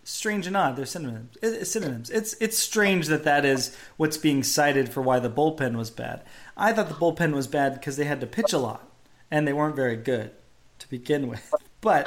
Strange 0.04 0.46
and 0.46 0.56
odd. 0.56 0.76
They're 0.76 0.86
synonyms. 0.86 1.36
Synonyms. 1.64 2.10
It's 2.10 2.34
it's 2.40 2.58
strange 2.58 3.08
that 3.08 3.24
that 3.24 3.44
is 3.44 3.76
what's 3.96 4.16
being 4.16 4.42
cited 4.42 4.88
for 4.88 5.02
why 5.02 5.18
the 5.18 5.30
bullpen 5.30 5.76
was 5.76 5.90
bad. 5.90 6.22
I 6.56 6.72
thought 6.72 6.88
the 6.88 6.94
bullpen 6.94 7.34
was 7.34 7.46
bad 7.46 7.74
because 7.74 7.96
they 7.96 8.04
had 8.04 8.20
to 8.22 8.26
pitch 8.26 8.52
a 8.52 8.58
lot 8.58 8.88
and 9.30 9.46
they 9.46 9.52
weren't 9.52 9.76
very 9.76 9.96
good 9.96 10.30
to 10.78 10.88
begin 10.88 11.28
with. 11.28 11.52
But 11.80 12.06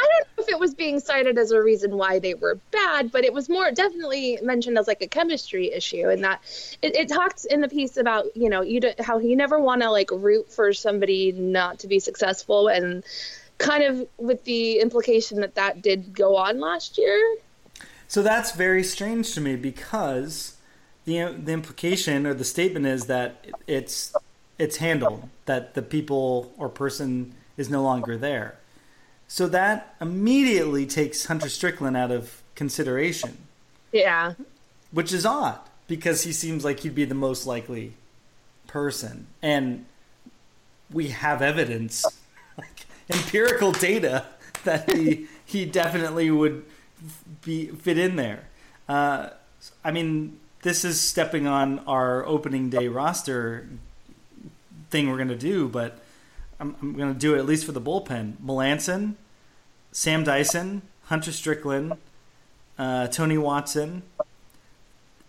It 0.52 0.60
was 0.60 0.74
being 0.74 1.00
cited 1.00 1.38
as 1.38 1.52
a 1.52 1.64
reason 1.64 1.98
why 1.98 2.20
they 2.20 2.34
were 2.34 2.56
bad, 2.72 3.12
but 3.12 3.24
it 3.24 3.34
was 3.34 3.48
more 3.48 3.72
definitely 3.72 4.38
mentioned 4.44 4.78
as 4.78 4.86
like 4.86 5.02
a 5.02 5.08
chemistry 5.08 5.72
issue, 5.72 6.10
and 6.10 6.24
that 6.26 6.42
it, 6.82 6.94
it 6.96 7.08
talks 7.08 7.46
in 7.46 7.62
the 7.62 7.70
piece 7.70 7.96
about 7.96 8.36
you 8.36 8.50
know 8.50 8.62
you 8.62 8.82
do, 8.82 8.92
how 9.00 9.18
you 9.18 9.36
never 9.36 9.60
want 9.60 9.82
to 9.82 9.90
like 9.90 10.12
root 10.12 10.52
for 10.52 10.74
somebody 10.74 11.32
not 11.32 11.80
to 11.80 11.88
be 11.88 12.00
successful, 12.00 12.68
and 12.68 13.04
kind 13.60 13.84
of 13.84 14.08
with 14.18 14.44
the 14.44 14.80
implication 14.80 15.40
that 15.40 15.56
that 15.56 15.82
did 15.82 16.14
go 16.14 16.36
on 16.36 16.60
last 16.60 16.98
year. 16.98 17.38
So 18.10 18.22
that's 18.22 18.52
very 18.52 18.84
strange 18.84 19.34
to 19.36 19.42
me 19.42 19.56
because 19.56 20.58
the 21.06 21.34
the 21.42 21.54
implication 21.54 22.28
or 22.28 22.34
the 22.34 22.44
statement 22.44 22.86
is 22.86 23.06
that 23.06 23.46
it's 23.68 24.14
it's 24.60 24.78
handled 24.78 25.30
that 25.46 25.76
the 25.76 25.82
people 25.82 26.54
or 26.58 26.68
person 26.68 27.34
is 27.56 27.70
no 27.70 27.82
longer 27.82 28.18
there. 28.18 28.58
So 29.34 29.48
that 29.48 29.96
immediately 30.02 30.86
takes 30.86 31.28
Hunter 31.28 31.48
Strickland 31.48 31.96
out 31.96 32.12
of 32.12 32.42
consideration, 32.54 33.38
Yeah, 33.94 34.34
which 34.92 35.14
is 35.14 35.26
odd 35.26 35.58
because 35.88 36.24
he 36.24 36.34
seems 36.34 36.66
like 36.66 36.82
he'd 36.82 36.94
be 36.94 37.06
the 37.06 37.16
most 37.16 37.48
likely 37.48 37.94
person 38.68 39.28
and 39.42 39.86
we 40.92 41.08
have 41.08 41.42
evidence 41.42 42.06
like 42.58 42.86
empirical 43.10 43.72
data 43.72 44.26
that 44.66 44.92
he 44.92 45.28
he 45.46 45.64
definitely 45.64 46.30
would 46.30 46.66
be 47.42 47.68
fit 47.68 47.98
in 47.98 48.18
there. 48.18 48.50
Uh, 48.90 49.30
I 49.82 49.92
mean, 49.92 50.42
this 50.64 50.84
is 50.84 51.00
stepping 51.00 51.48
on 51.48 51.80
our 51.88 52.26
opening 52.26 52.70
day 52.70 52.90
roster 52.90 53.70
thing 54.90 55.10
we're 55.10 55.16
going 55.16 55.30
to 55.30 55.38
do, 55.38 55.70
but 55.70 56.02
I'm, 56.60 56.76
I'm 56.82 56.94
going 56.94 57.14
to 57.14 57.20
do 57.20 57.34
it 57.34 57.40
at 57.40 57.46
least 57.46 57.66
for 57.66 57.72
the 57.72 57.82
bullpen. 57.82 58.34
Melancon, 58.46 59.16
Sam 59.92 60.24
Dyson, 60.24 60.82
Hunter 61.06 61.32
Strickland, 61.32 61.94
uh, 62.78 63.08
Tony 63.08 63.38
Watson, 63.38 64.04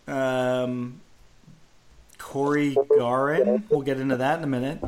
um, 0.07 1.01
Cory 2.19 2.75
Gearrin. 2.75 3.65
We'll 3.69 3.83
get 3.83 3.99
into 3.99 4.17
that 4.17 4.39
in 4.39 4.45
a 4.45 4.49
minute. 4.49 4.83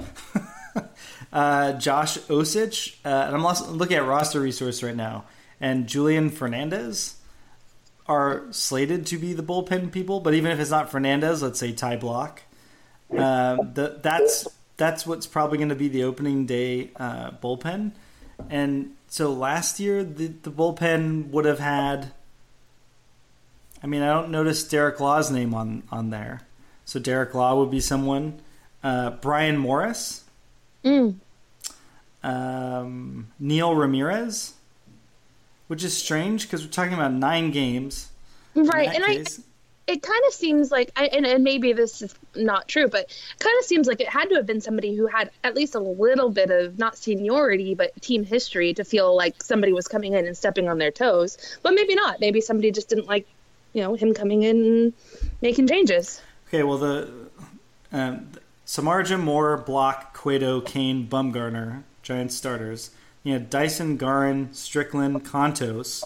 uh, 1.33 1.73
Josh 1.73 2.19
Osich, 2.19 2.95
uh, 3.05 3.09
and 3.09 3.35
I'm 3.35 3.45
also 3.45 3.71
looking 3.71 3.97
at 3.97 4.07
roster 4.07 4.41
resource 4.41 4.83
right 4.83 4.97
now, 4.97 5.25
and 5.61 5.87
Julian 5.87 6.31
Fernandez 6.31 7.17
are 8.07 8.45
slated 8.51 9.07
to 9.07 9.19
be 9.19 9.33
the 9.33 9.43
bullpen 9.43 9.91
people. 9.91 10.21
But 10.21 10.35
even 10.35 10.51
if 10.53 10.61
it's 10.61 10.71
not 10.71 10.91
Fernandez, 10.91 11.43
let's 11.43 11.59
say 11.59 11.73
Ty 11.73 11.97
Blach, 11.97 12.39
uh, 13.17 13.57
the, 13.57 13.99
that's 14.03 14.47
that's 14.77 15.07
what's 15.07 15.27
probably 15.27 15.59
going 15.59 15.69
to 15.71 15.75
be 15.75 15.89
the 15.89 16.05
opening 16.05 16.47
day 16.47 16.91
uh, 16.97 17.31
bullpen. 17.33 17.93
And 18.51 18.97
so 19.15 19.33
last 19.33 19.79
year, 19.79 20.03
the, 20.03 20.27
the 20.27 20.51
bullpen 20.51 21.31
would 21.31 21.45
have 21.45 21.61
had. 21.61 22.11
I 23.81 23.87
mean, 23.87 24.03
I 24.03 24.13
don't 24.13 24.31
notice 24.31 24.65
Derek 24.65 24.99
Law's 24.99 25.31
name 25.31 25.55
on, 25.55 25.85
on 25.93 26.11
there. 26.11 26.41
So 26.85 26.99
Derek 26.99 27.33
Law 27.33 27.61
would 27.61 27.71
be 27.71 27.79
someone. 27.79 28.41
Uh, 28.83 29.11
Bryan 29.11 29.57
Morris. 29.57 30.25
Mm. 30.85 31.15
Um, 32.25 33.29
Neil 33.39 33.77
Ramirez. 33.77 34.55
Which 35.69 35.85
is 35.85 35.97
strange 35.97 36.43
because 36.43 36.65
we're 36.65 36.73
talking 36.73 36.95
about 36.95 37.13
nine 37.13 37.53
games. 37.53 38.11
Right. 38.57 38.93
And 38.93 39.05
I, 39.05 39.19
case. 39.19 39.41
It 39.87 40.03
kind 40.03 40.23
of 40.27 40.33
seems 40.33 40.71
like, 40.71 40.91
and, 40.97 41.27
and 41.27 41.45
maybe 41.45 41.75
this 41.75 42.01
is 42.01 42.15
not 42.35 42.69
true, 42.69 42.89
but 42.89 43.03
it 43.03 43.39
kind 43.39 43.59
of 43.59 43.67
seems 43.67 43.87
like 43.87 44.01
it 44.01 44.09
had 44.09 44.31
to 44.31 44.37
have 44.37 44.47
been 44.47 44.63
somebody 44.63 44.95
who 44.95 45.07
had 45.07 45.31
at 45.43 45.55
least 45.55 45.75
a 45.75 45.81
little 45.81 46.31
bit 46.31 46.51
of 46.51 46.79
not 46.79 46.97
seniority, 46.97 47.75
but 47.75 48.01
team 48.01 48.25
history 48.25 48.73
to 48.75 48.85
feel 48.85 49.15
like 49.15 49.43
somebody 49.43 49.73
was 49.73 49.87
coming 49.87 50.15
in 50.15 50.27
and 50.27 50.37
stepping 50.37 50.69
on 50.69 50.79
their 50.79 50.91
toes. 50.91 51.59
But 51.63 51.75
maybe 51.75 51.95
not. 51.95 52.19
Maybe 52.19 52.41
somebody 52.41 52.71
just 52.71 52.89
didn't 52.89 53.07
like, 53.07 53.27
you 53.75 53.83
know, 53.83 53.95
him 53.95 54.15
coming 54.15 54.43
in 54.43 54.65
and 54.65 54.93
making 55.43 55.69
changes. 55.69 56.23
Okay, 56.49 56.63
well 56.63 56.79
the 56.79 57.11
um, 57.93 58.31
Samardzija, 58.67 59.21
Moore, 59.21 59.63
Blach, 59.67 60.15
Cueto, 60.15 60.61
Cain, 60.61 61.07
Bumgarner, 61.07 61.83
Giants 62.03 62.35
starters. 62.35 62.91
You 63.23 63.35
had 63.35 63.51
Dyson, 63.51 63.99
Gearrin, 63.99 64.55
Strickland, 64.55 65.25
Kontos. 65.25 66.05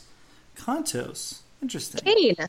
Kontos, 0.56 1.40
interesting. 1.62 2.00
Cain. 2.04 2.48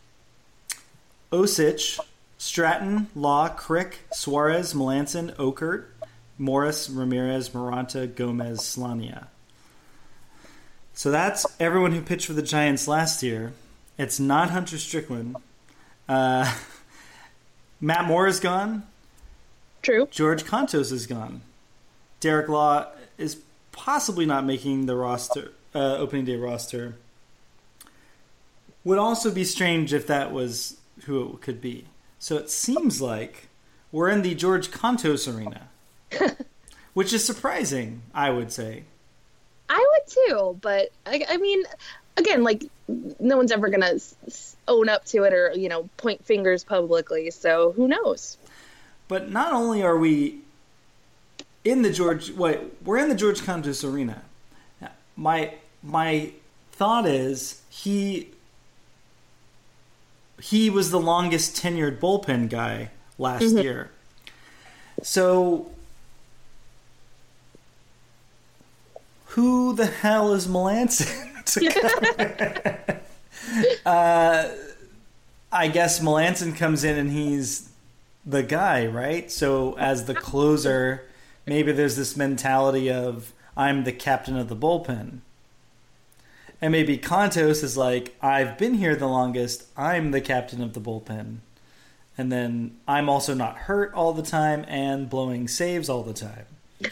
Osich, 1.32 2.00
Stratton, 2.38 3.08
Law, 3.16 3.50
Crick, 3.50 4.00
Suarez, 4.12 4.74
Melancon, 4.74 5.36
Okert, 5.36 5.86
Morris, 6.38 6.90
Ramirez, 6.90 7.50
Moronta, 7.50 8.14
Gomez, 8.14 8.60
Slania. 8.62 9.28
So 10.94 11.12
that's 11.12 11.46
everyone 11.60 11.92
who 11.92 12.02
pitched 12.02 12.26
for 12.26 12.34
the 12.34 12.42
Giants 12.42 12.88
last 12.88 13.22
year. 13.24 13.54
It's 13.98 14.20
not 14.20 14.50
Hunter 14.50 14.78
Strickland. 14.78 15.36
Uh, 16.08 16.54
Matt 17.82 18.06
Moore 18.06 18.28
is 18.28 18.40
gone. 18.40 18.84
True. 19.82 20.08
George 20.12 20.44
Kontos 20.44 20.92
is 20.92 21.08
gone. 21.08 21.42
Derek 22.20 22.50
Law 22.50 22.88
is 23.18 23.38
possibly 23.72 24.26
not 24.26 24.46
making 24.46 24.88
the 24.88 24.96
roster, 24.96 25.54
uh, 25.74 25.98
opening 25.98 26.26
day 26.26 26.36
roster. 26.36 26.96
Would 28.84 28.98
also 28.98 29.32
be 29.32 29.44
strange 29.44 29.94
if 29.94 30.08
that 30.08 30.32
was 30.32 30.79
who 31.06 31.34
it 31.34 31.42
could 31.42 31.62
be. 31.62 31.86
So 32.20 32.38
it 32.38 32.50
seems 32.50 33.02
like 33.02 33.48
we're 33.92 34.10
in 34.10 34.22
the 34.22 34.36
George 34.36 34.72
Kontos 34.72 35.34
arena, 35.34 35.70
which 36.94 37.14
is 37.14 37.26
surprising, 37.26 38.02
I 38.14 38.30
would 38.30 38.52
say. 38.52 38.84
I 39.70 39.86
would 39.92 40.08
too, 40.12 40.60
but 40.62 40.90
I, 41.06 41.24
I 41.30 41.38
mean, 41.38 41.64
again, 42.18 42.44
like 42.44 42.66
no 43.20 43.38
one's 43.38 43.52
ever 43.52 43.70
gonna 43.70 44.00
own 44.68 44.90
up 44.90 45.06
to 45.06 45.24
it 45.24 45.34
or 45.34 45.52
you 45.54 45.70
know 45.70 45.90
point 45.98 46.26
fingers 46.26 46.64
publicly. 46.64 47.32
So 47.32 47.72
who 47.72 47.88
knows? 47.88 48.38
But 49.08 49.32
not 49.32 49.54
only 49.54 49.82
are 49.82 49.98
we 49.98 50.40
in 51.64 51.82
the 51.82 51.92
George, 51.92 52.32
wait, 52.32 52.60
we're 52.84 52.98
in 52.98 53.10
the 53.10 53.16
George 53.16 53.42
Kontos 53.42 53.90
arena. 53.90 54.22
My 55.16 55.56
my 55.84 56.32
thought 56.72 57.06
is 57.06 57.62
he 57.70 58.30
he 60.42 60.70
was 60.70 60.92
the 60.92 61.00
longest 61.00 61.56
tenured 61.56 62.00
bullpen 62.00 62.50
guy 62.50 62.92
last 63.18 63.52
year. 63.54 63.92
So 65.04 65.72
who 69.28 69.74
the 69.74 69.86
hell 69.86 70.34
is 70.34 70.48
Melancon? 70.48 71.28
uh, 73.86 74.50
I 75.52 75.68
guess 75.68 76.00
Melancon 76.00 76.56
comes 76.56 76.84
in 76.84 76.98
and 76.98 77.12
he's 77.12 77.70
the 78.26 78.44
guy, 78.44 78.86
right? 78.86 79.32
So 79.32 79.78
as 79.78 80.06
the 80.06 80.14
closer, 80.14 81.08
maybe 81.46 81.72
there's 81.72 81.96
this 81.96 82.16
mentality 82.16 82.92
of 82.92 83.34
I'm 83.58 83.84
the 83.84 83.92
captain 83.92 84.38
of 84.38 84.48
the 84.48 84.56
bullpen. 84.56 85.20
And 86.62 86.72
maybe 86.72 86.98
Kontos 86.98 87.64
is 87.64 87.78
like, 87.78 88.16
I've 88.22 88.58
been 88.58 88.74
here 88.74 88.96
the 88.96 89.08
longest, 89.08 89.66
I'm 89.78 90.12
the 90.12 90.22
captain 90.22 90.62
of 90.62 90.74
the 90.74 90.82
bullpen. 90.82 91.38
And 92.18 92.32
then 92.32 92.78
I'm 92.86 93.08
also 93.08 93.34
not 93.34 93.56
hurt 93.58 93.94
all 93.94 94.12
the 94.12 94.24
time 94.24 94.66
and 94.68 95.10
blowing 95.10 95.48
saves 95.48 95.88
all 95.88 96.04
the 96.04 96.14
time. 96.14 96.46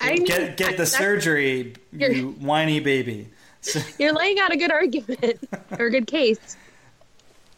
I 0.00 0.12
mean, 0.12 0.24
Get 0.24 0.56
get 0.56 0.76
the 0.76 0.86
surgery, 0.86 1.74
you 1.92 2.36
whiny 2.38 2.80
baby. 2.80 3.30
So, 3.62 3.80
You're 3.98 4.12
laying 4.12 4.38
out 4.38 4.52
a 4.52 4.56
good 4.56 4.70
argument 4.70 5.48
or 5.78 5.86
a 5.86 5.90
good 5.90 6.06
case. 6.06 6.56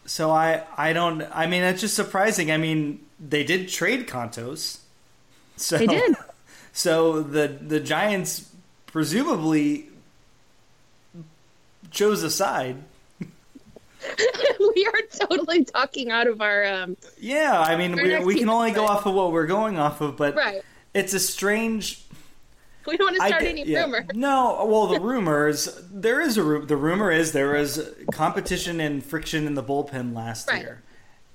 so 0.05 0.31
I 0.31 0.63
I 0.77 0.93
don't 0.93 1.23
I 1.33 1.47
mean 1.47 1.63
it's 1.63 1.81
just 1.81 1.95
surprising. 1.95 2.51
I 2.51 2.57
mean 2.57 3.01
they 3.19 3.43
did 3.43 3.69
trade 3.69 4.07
Kontos. 4.07 4.79
So 5.57 5.77
They 5.77 5.87
did. 5.87 6.15
So 6.71 7.21
the 7.21 7.47
the 7.47 7.79
Giants 7.79 8.49
presumably 8.97 9.85
chose 11.91 12.23
a 12.23 12.31
side. 12.31 12.77
we 13.21 14.87
are 14.91 15.27
totally 15.27 15.63
talking 15.63 16.09
out 16.09 16.25
of 16.25 16.41
our 16.41 16.65
um, 16.65 16.97
Yeah, 17.19 17.61
I 17.61 17.77
mean 17.77 17.95
we, 17.95 18.25
we 18.25 18.39
can 18.39 18.49
only 18.49 18.71
go 18.71 18.87
off 18.87 19.05
of 19.05 19.13
what 19.13 19.31
we're 19.31 19.45
going 19.45 19.77
off 19.77 20.01
of, 20.01 20.17
but 20.17 20.33
right. 20.33 20.63
it's 20.95 21.13
a 21.13 21.19
strange 21.19 22.05
We 22.87 22.97
don't 22.97 23.13
want 23.13 23.21
to 23.21 23.27
start 23.27 23.43
any 23.43 23.65
yeah. 23.65 23.81
rumor. 23.83 24.03
No, 24.15 24.65
well, 24.67 24.87
the 24.87 24.99
rumors 25.11 25.79
there 25.91 26.19
is 26.19 26.39
a 26.39 26.41
the 26.41 26.75
rumor 26.75 27.11
is 27.11 27.33
there 27.33 27.51
was 27.51 27.87
competition 28.11 28.79
and 28.81 29.05
friction 29.05 29.45
in 29.45 29.53
the 29.53 29.63
bullpen 29.63 30.15
last 30.15 30.49
Right. 30.49 30.61
year, 30.63 30.81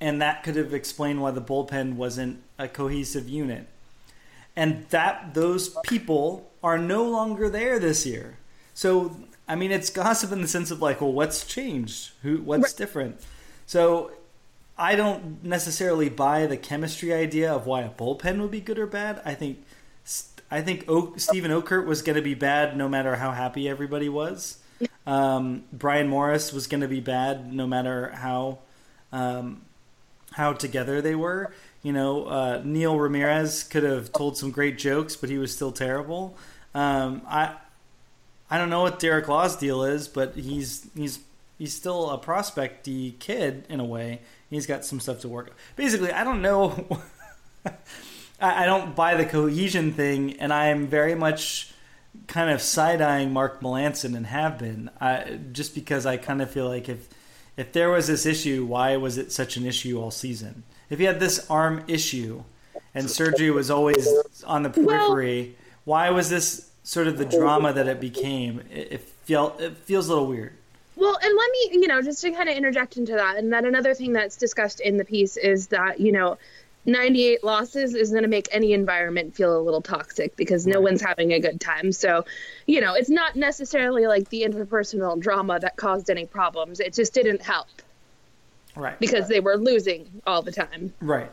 and 0.01 0.21
that 0.21 0.43
could 0.43 0.57
have 0.57 0.75
explained 0.75 1.23
why 1.23 1.31
the 1.31 1.41
bullpen 1.41 1.95
wasn't 1.95 2.43
a 2.59 2.67
cohesive 2.67 3.29
unit, 3.29 3.69
and 4.57 4.87
that 4.91 5.35
those 5.35 5.71
people 5.85 6.51
are 6.63 6.79
no 6.79 7.05
longer 7.05 7.49
there 7.49 7.79
this 7.79 8.05
year. 8.07 8.39
So, 8.75 9.17
I 9.49 9.55
mean, 9.57 9.71
it's 9.73 9.91
gossip 9.91 10.33
in 10.33 10.41
the 10.43 10.49
sense 10.49 10.71
of 10.71 10.81
like, 10.81 11.01
well, 11.01 11.13
what's 11.13 11.45
changed? 11.47 12.13
Who? 12.23 12.39
What's 12.39 12.63
Right. 12.73 12.77
different? 12.77 13.21
So. 13.67 14.13
I 14.79 14.97
don't 14.97 15.45
necessarily 15.45 16.09
buy 16.09 16.47
the 16.47 16.57
chemistry 16.57 17.13
idea 17.13 17.53
of 17.53 17.67
why 17.67 17.83
a 17.83 17.91
bullpen 17.91 18.41
would 18.41 18.51
be 18.51 18.61
good 18.61 18.79
or 18.79 18.87
bad. 18.87 19.21
I 19.25 19.35
think 19.35 19.63
I 20.51 20.63
think 20.63 20.87
o- 20.89 21.13
Steven 21.19 21.51
Okert 21.51 21.85
was 21.87 22.01
going 22.01 22.17
to 22.17 22.23
be 22.23 22.35
bad 22.35 22.75
no 22.77 22.89
matter 22.89 23.15
how 23.17 23.33
happy 23.33 23.69
everybody 23.69 24.09
was. 24.09 24.59
Um, 25.07 25.65
Bryan 25.73 26.09
Morris 26.09 26.55
was 26.55 26.67
going 26.67 26.81
to 26.81 26.89
be 26.89 27.01
bad 27.01 27.53
no 27.53 27.67
matter 27.67 28.09
how 28.13 28.59
um, 29.13 29.61
how 30.33 30.55
together 30.55 31.03
they 31.03 31.15
were. 31.15 31.53
You 31.83 31.93
know, 31.93 32.27
uh, 32.27 32.63
Neil 32.65 32.99
Ramirez 32.99 33.65
could 33.65 33.83
have 33.83 34.13
told 34.13 34.37
some 34.37 34.51
great 34.51 34.79
jokes, 34.79 35.17
but 35.17 35.31
he 35.31 35.39
was 35.39 35.55
still 35.55 35.73
terrible. 35.73 36.37
Um, 36.75 37.23
I 37.27 37.57
I 38.51 38.59
don't 38.59 38.71
know 38.71 38.83
what 38.83 38.99
Derek 38.99 39.29
Law's 39.29 39.57
deal 39.57 39.83
is, 39.83 40.09
but 40.09 40.35
he's 40.35 40.87
he's 40.95 41.21
he's 41.59 41.75
still 41.75 42.11
a 42.11 42.19
prospecty 42.19 43.13
kid 43.13 43.65
in 43.69 43.81
a 43.81 43.85
way. 43.85 44.21
He's 44.51 44.67
got 44.67 44.85
some 44.85 45.01
stuff 45.01 45.21
to 45.21 45.29
work. 45.29 45.49
On. 45.49 45.55
Basically, 45.77 46.13
I 46.13 46.23
don't 46.23 46.43
know. 46.43 47.01
I, 47.67 48.63
I 48.63 48.67
don't 48.67 48.95
buy 48.95 49.15
the 49.15 49.25
cohesion 49.25 49.93
thing, 49.93 50.39
and 50.39 50.53
I 50.53 50.67
am 50.67 50.87
very 50.87 51.15
much 51.15 51.73
kind 52.27 52.51
of 52.51 52.61
side 52.61 53.01
eyeing 53.01 53.33
Mark 53.33 53.61
Melancon 53.61 54.15
and 54.17 54.27
have 54.27 54.59
been, 54.59 54.91
I, 55.01 55.39
just 55.53 55.75
because 55.75 56.05
I 56.05 56.17
kind 56.17 56.43
of 56.43 56.51
feel 56.51 56.69
like 56.69 56.89
if 56.89 57.09
if 57.57 57.73
there 57.73 57.91
was 57.91 58.07
this 58.07 58.25
issue, 58.25 58.65
why 58.65 58.97
was 58.97 59.19
it 59.19 59.31
such 59.31 59.57
an 59.57 59.67
issue 59.67 60.01
all 60.01 60.11
season? 60.11 60.65
If 60.91 60.99
he 60.99 61.05
had 61.05 61.21
this 61.21 61.49
arm 61.51 61.85
issue, 61.89 62.43
and 62.95 63.11
surgery 63.11 63.51
was 63.51 63.71
always 63.71 64.09
on 64.45 64.63
the 64.63 64.71
periphery, 64.71 65.57
why 65.85 66.11
was 66.11 66.29
this 66.29 66.71
sort 66.85 67.07
of 67.07 67.19
the 67.19 67.25
drama 67.25 67.73
that 67.73 67.89
it 67.89 68.01
became? 68.01 68.61
It, 68.71 68.93
it 68.93 69.01
felt 69.01 69.61
it 69.61 69.77
feels 69.79 70.09
a 70.09 70.13
little 70.13 70.29
weird. 70.29 70.53
Well, 70.97 71.19
and 71.23 71.37
let 71.37 71.51
me, 71.51 71.81
you 71.81 71.89
know, 71.89 72.03
just 72.03 72.21
to 72.23 72.31
kind 72.33 72.49
of 72.49 72.57
interject 72.57 72.97
into 72.97 73.13
that, 73.13 73.37
and 73.37 73.53
then 73.53 73.65
another 73.65 73.95
thing 73.95 74.13
that's 74.13 74.37
discussed 74.37 74.81
in 74.81 74.99
the 74.99 75.05
piece 75.05 75.37
is 75.37 75.69
that, 75.69 76.01
you 76.01 76.13
know, 76.13 76.37
98 76.85 77.45
losses 77.45 77.95
is 77.95 78.11
going 78.11 78.23
to 78.23 78.29
make 78.29 78.49
any 78.51 78.73
environment 78.73 79.35
feel 79.35 79.59
a 79.59 79.63
little 79.63 79.81
toxic 79.81 80.37
because 80.37 80.67
no 80.67 80.81
one's 80.81 81.01
having 81.01 81.33
a 81.33 81.39
good 81.39 81.61
time. 81.61 81.93
So, 81.93 82.25
you 82.67 82.81
know, 82.81 82.95
it's 82.95 83.09
not 83.09 83.37
necessarily 83.37 84.07
like 84.07 84.29
the 84.31 84.43
interpersonal 84.43 85.19
drama 85.19 85.61
that 85.61 85.77
caused 85.77 86.11
any 86.11 86.27
problems. 86.27 86.81
It 86.81 86.93
just 86.93 87.15
didn't 87.15 87.41
help 87.41 87.69
Right. 88.75 88.99
because 88.99 89.29
they 89.29 89.41
were 89.41 89.57
losing 89.57 90.23
all 90.27 90.43
the 90.43 90.53
time. 90.53 90.93
Right. 91.01 91.31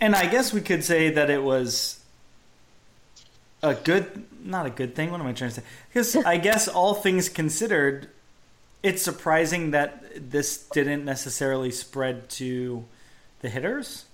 And 0.00 0.14
I 0.14 0.26
guess 0.26 0.52
we 0.52 0.60
could 0.60 0.84
say 0.84 1.10
that 1.10 1.28
it 1.28 1.42
was 1.42 2.00
a 3.62 3.74
good, 3.74 4.24
not 4.44 4.66
a 4.66 4.70
good 4.70 4.94
thing. 4.94 5.10
What 5.10 5.20
am 5.20 5.26
I 5.26 5.32
trying 5.32 5.50
to 5.50 5.56
say? 5.56 5.66
Because 5.88 6.16
I 6.16 6.36
guess 6.48 6.68
all 6.68 6.94
things 6.94 7.28
considered, 7.28 8.08
it's 8.82 9.02
surprising 9.02 9.72
that 9.72 10.30
this 10.30 10.58
didn't 10.68 11.04
necessarily 11.04 11.70
spread 11.70 12.28
to 12.30 12.84
the 13.40 13.48
hitters, 13.48 14.04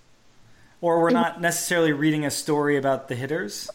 or 0.80 1.00
we're 1.00 1.10
not 1.10 1.40
necessarily 1.40 1.92
reading 1.92 2.24
a 2.24 2.30
story 2.30 2.76
about 2.76 3.08
the 3.08 3.14
hitters 3.14 3.70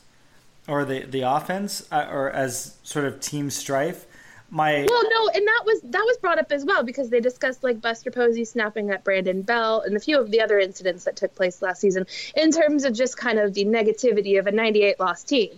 or 0.68 0.86
the 0.86 1.04
the 1.06 1.22
offense, 1.22 1.86
uh, 1.92 2.08
or 2.12 2.30
as 2.30 2.78
sort 2.84 3.06
of 3.06 3.20
team 3.20 3.50
strife. 3.50 4.06
My 4.54 4.86
Well, 4.88 5.04
no, 5.10 5.30
and 5.34 5.48
that 5.48 5.64
was 5.66 5.82
that 5.82 6.04
was 6.06 6.18
brought 6.18 6.38
up 6.38 6.52
as 6.52 6.66
well 6.66 6.84
because 6.84 7.10
they 7.10 7.22
discussed 7.22 7.64
like 7.64 7.80
Buster 7.80 8.12
Posey 8.12 8.44
snapping 8.44 8.90
at 8.90 9.02
Brandon 9.06 9.44
Belt 9.44 9.86
and 9.86 9.96
a 9.96 10.00
few 10.00 10.20
of 10.20 10.30
the 10.30 10.42
other 10.42 10.60
incidents 10.60 11.06
that 11.06 11.16
took 11.16 11.34
place 11.34 11.62
last 11.62 11.80
season 11.80 12.06
in 12.36 12.52
terms 12.52 12.84
of 12.84 12.94
just 12.94 13.16
kind 13.16 13.40
of 13.40 13.54
the 13.54 13.64
negativity 13.64 14.38
of 14.38 14.48
a 14.48 14.52
98 14.52 15.00
loss 15.00 15.24
team. 15.24 15.52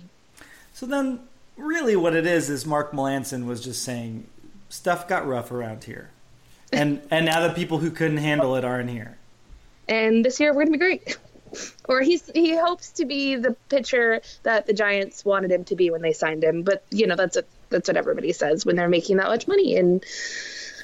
So 0.73 0.85
then, 0.85 1.21
really, 1.57 1.95
what 1.95 2.15
it 2.15 2.27
is 2.27 2.51
is 2.51 2.67
Mark 2.67 2.91
Melancon 2.91 3.47
was 3.47 3.63
just 3.63 3.83
saying 3.83 4.27
stuff 4.69 5.07
got 5.07 5.27
rough 5.27 5.51
around 5.51 5.85
here, 5.85 6.11
and 6.71 7.01
and 7.09 7.25
now 7.25 7.47
the 7.47 7.53
people 7.53 7.79
who 7.79 7.89
couldn't 7.89 8.17
handle 8.17 8.55
it 8.55 8.63
aren't 8.63 8.91
here. 8.91 9.17
And 9.89 10.23
this 10.23 10.39
year 10.39 10.51
we're 10.51 10.65
going 10.65 10.67
to 10.67 10.71
be 10.73 10.77
great. 10.77 11.17
or 11.85 12.01
he's 12.01 12.29
he 12.33 12.55
hopes 12.55 12.91
to 12.91 13.05
be 13.05 13.35
the 13.35 13.55
pitcher 13.69 14.21
that 14.43 14.67
the 14.67 14.73
Giants 14.73 15.25
wanted 15.25 15.51
him 15.51 15.63
to 15.65 15.75
be 15.75 15.89
when 15.89 16.01
they 16.01 16.13
signed 16.13 16.43
him. 16.43 16.63
But 16.63 16.83
you 16.91 17.07
know 17.07 17.15
that's 17.15 17.37
a, 17.37 17.43
that's 17.73 17.89
what 17.89 17.97
everybody 17.97 18.31
says 18.31 18.65
when 18.65 18.77
they're 18.77 18.89
making 18.89 19.17
that 19.17 19.27
much 19.27 19.47
money 19.47 19.75
and 19.75 20.03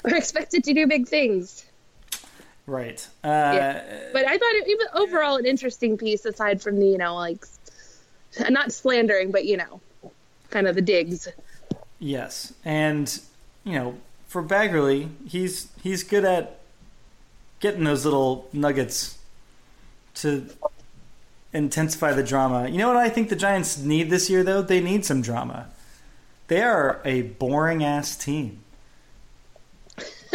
are 0.04 0.14
expected 0.16 0.64
to 0.64 0.74
do 0.74 0.86
big 0.86 1.08
things. 1.08 1.64
Right. 2.66 3.06
Uh, 3.24 3.28
Yeah. 3.28 3.82
But 4.12 4.26
I 4.26 4.36
thought 4.36 4.52
it 4.52 4.78
was 4.78 5.02
overall 5.02 5.36
an 5.36 5.46
interesting 5.46 5.96
piece 5.96 6.24
aside 6.24 6.60
from 6.60 6.78
the 6.78 6.86
you 6.86 6.98
know 6.98 7.14
like 7.14 7.44
not 8.48 8.72
slandering 8.72 9.32
but 9.32 9.44
you 9.44 9.56
know 9.56 9.80
kind 10.50 10.66
of 10.66 10.74
the 10.74 10.82
digs. 10.82 11.28
Yes, 11.98 12.52
and 12.64 13.20
you 13.64 13.74
know, 13.74 13.94
for 14.26 14.42
Baggarly, 14.42 15.10
he's 15.26 15.68
he's 15.82 16.02
good 16.02 16.24
at 16.24 16.58
getting 17.60 17.84
those 17.84 18.04
little 18.04 18.48
nuggets 18.52 19.18
to 20.14 20.46
intensify 21.52 22.12
the 22.12 22.22
drama. 22.22 22.68
You 22.68 22.78
know 22.78 22.88
what 22.88 22.96
I 22.96 23.08
think 23.08 23.28
the 23.28 23.36
Giants 23.36 23.78
need 23.78 24.10
this 24.10 24.30
year, 24.30 24.42
though? 24.42 24.62
They 24.62 24.80
need 24.80 25.04
some 25.04 25.20
drama. 25.20 25.68
They 26.50 26.62
are 26.62 27.00
a 27.04 27.22
boring 27.22 27.84
ass 27.84 28.16
team. 28.16 28.64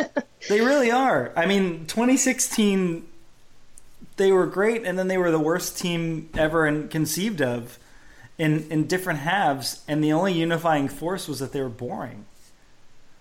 they 0.47 0.61
really 0.61 0.89
are. 0.89 1.33
I 1.35 1.45
mean, 1.45 1.85
2016, 1.87 3.05
they 4.15 4.31
were 4.31 4.45
great, 4.47 4.85
and 4.85 4.97
then 4.97 5.09
they 5.09 5.17
were 5.17 5.29
the 5.29 5.39
worst 5.41 5.77
team 5.77 6.29
ever 6.37 6.65
and 6.65 6.89
conceived 6.89 7.41
of 7.41 7.77
in 8.37 8.65
in 8.71 8.87
different 8.87 9.19
halves, 9.19 9.83
and 9.89 10.01
the 10.01 10.13
only 10.13 10.31
unifying 10.31 10.87
force 10.87 11.27
was 11.27 11.39
that 11.39 11.51
they 11.51 11.59
were 11.59 11.67
boring. 11.67 12.23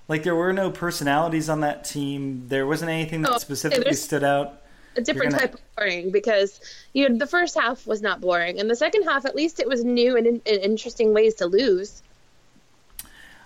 Like 0.07 0.23
there 0.23 0.37
were 0.37 0.53
no 0.53 0.71
personalities 0.71 1.49
on 1.49 1.63
that 1.63 1.85
team. 1.85 2.45
There 2.47 2.65
wasn't 2.65 2.93
anything 2.93 3.23
that 3.23 3.33
Oh, 3.33 3.39
specifically 3.39 3.95
stood 3.95 4.23
out. 4.23 4.63
A 4.97 5.01
different 5.01 5.33
gonna- 5.33 5.49
type 5.49 5.55
of 5.55 5.61
boring 5.77 6.13
because 6.13 6.61
you 6.93 7.09
know 7.09 7.19
the 7.19 7.27
first 7.27 7.57
half 7.59 7.89
was 7.89 8.03
not 8.03 8.21
boring 8.21 8.61
and 8.61 8.71
the 8.71 8.77
second 8.77 9.03
half 9.03 9.25
at 9.25 9.35
least 9.35 9.59
it 9.59 9.67
was 9.67 9.83
new 9.85 10.17
and, 10.17 10.29
in, 10.29 10.41
and 10.47 10.59
interesting 10.63 11.13
ways 11.13 11.35
to 11.37 11.47
lose. 11.47 12.04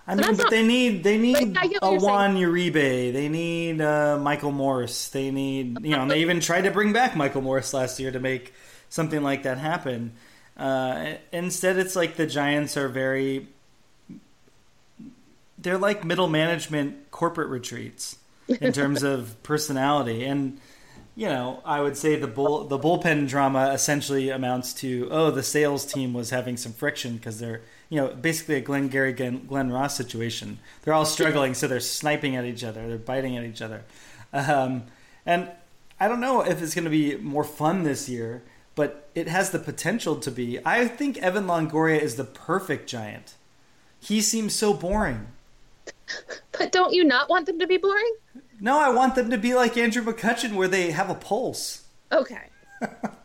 I 0.09 0.15
mean, 0.15 0.37
but 0.37 0.49
they 0.49 0.67
need 0.67 1.05
they 1.05 1.19
need 1.19 1.57
I 1.59 1.67
get 1.67 1.83
what 1.83 1.93
a. 1.93 2.05
Juan 2.05 2.37
Uribe. 2.37 3.13
They 3.13 3.29
need 3.29 3.83
uh, 3.83 4.19
Michael 4.19 4.53
Morse. 4.53 5.09
They 5.09 5.31
need 5.31 5.85
you 5.85 5.91
know. 5.91 6.03
and 6.03 6.11
they 6.11 6.23
even 6.23 6.41
tried 6.41 6.63
to 6.63 6.71
bring 6.71 6.95
back 6.95 7.15
Michael 7.15 7.43
Morse 7.43 7.75
last 7.75 8.01
year 8.01 8.11
to 8.11 8.19
make 8.19 8.55
something 8.89 9.23
like 9.23 9.43
that 9.43 9.59
happen. 9.59 10.13
Uh, 10.57 11.15
instead, 11.31 11.77
it's 11.77 11.95
like 11.95 12.17
the 12.17 12.27
Giants 12.27 12.79
are 12.79 12.89
very. 12.89 13.49
They're 15.59 15.77
like 15.77 16.05
middle 16.05 16.29
management 16.29 17.11
corporate 17.11 17.49
retreats 17.49 18.17
in 18.49 18.73
terms 18.73 19.03
of 19.03 19.37
personality, 19.43 20.25
and 20.25 20.59
you 21.17 21.27
know, 21.27 21.61
I 21.67 21.83
would 21.83 21.99
say 21.99 22.17
the 22.17 22.29
bull 22.29 22.65
the 22.65 22.79
bullpen 22.79 23.29
drama 23.29 23.73
essentially 23.75 24.31
amounts 24.31 24.73
to 24.75 25.09
oh, 25.11 25.31
the 25.31 25.43
sales 25.43 25.85
team 25.85 26.15
was 26.15 26.31
having 26.31 26.57
some 26.57 26.73
friction 26.73 27.17
because 27.19 27.39
they're 27.39 27.61
you 27.89 28.01
know 28.01 28.09
basically 28.09 28.57
a 28.57 28.61
Glenn 28.61 28.89
Gary 28.89 29.13
Glenn, 29.13 29.47
Glen 29.47 29.71
Ross 29.71 29.97
situation. 29.97 30.59
They're 30.83 30.95
all 30.95 31.07
struggling, 31.07 31.55
so 31.55 31.67
they're 31.67 31.81
sniping 31.81 32.37
at 32.37 32.45
each 32.45 32.65
other, 32.65 32.87
they're 32.89 32.99
biting 32.99 33.37
at 33.37 33.45
each 33.45 33.63
other, 33.63 33.85
um, 34.33 34.85
and 35.25 35.51
I 36.01 36.09
don't 36.09 36.21
know 36.21 36.43
if 36.43 36.63
it's 36.63 36.75
going 36.75 36.85
to 36.85 36.91
be 36.91 37.17
more 37.17 37.45
fun 37.45 37.83
this 37.83 38.09
year, 38.09 38.43
but 38.75 39.09
it 39.15 39.27
has 39.27 39.51
the 39.51 39.59
potential 39.59 40.17
to 40.17 40.31
be. 40.31 40.61
I 40.65 40.87
think 40.87 41.19
Evan 41.19 41.47
Longoria 41.47 42.01
is 42.01 42.15
the 42.15 42.25
perfect 42.25 42.89
giant. 42.89 43.35
He 43.99 44.21
seems 44.21 44.55
so 44.55 44.73
boring. 44.73 45.29
But 46.53 46.73
don't 46.73 46.93
you 46.93 47.05
not 47.05 47.29
want 47.29 47.47
them 47.47 47.59
to 47.59 47.67
be 47.67 47.77
boring? 47.77 48.15
No, 48.61 48.79
I 48.79 48.91
want 48.91 49.15
them 49.15 49.31
to 49.31 49.39
be 49.39 49.55
like 49.55 49.77
Andrew 49.77 50.03
McCutchen, 50.03 50.55
where 50.55 50.69
they 50.69 50.91
have 50.91 51.11
a 51.11 51.15
pulse. 51.15 51.85
Okay. 52.13 52.49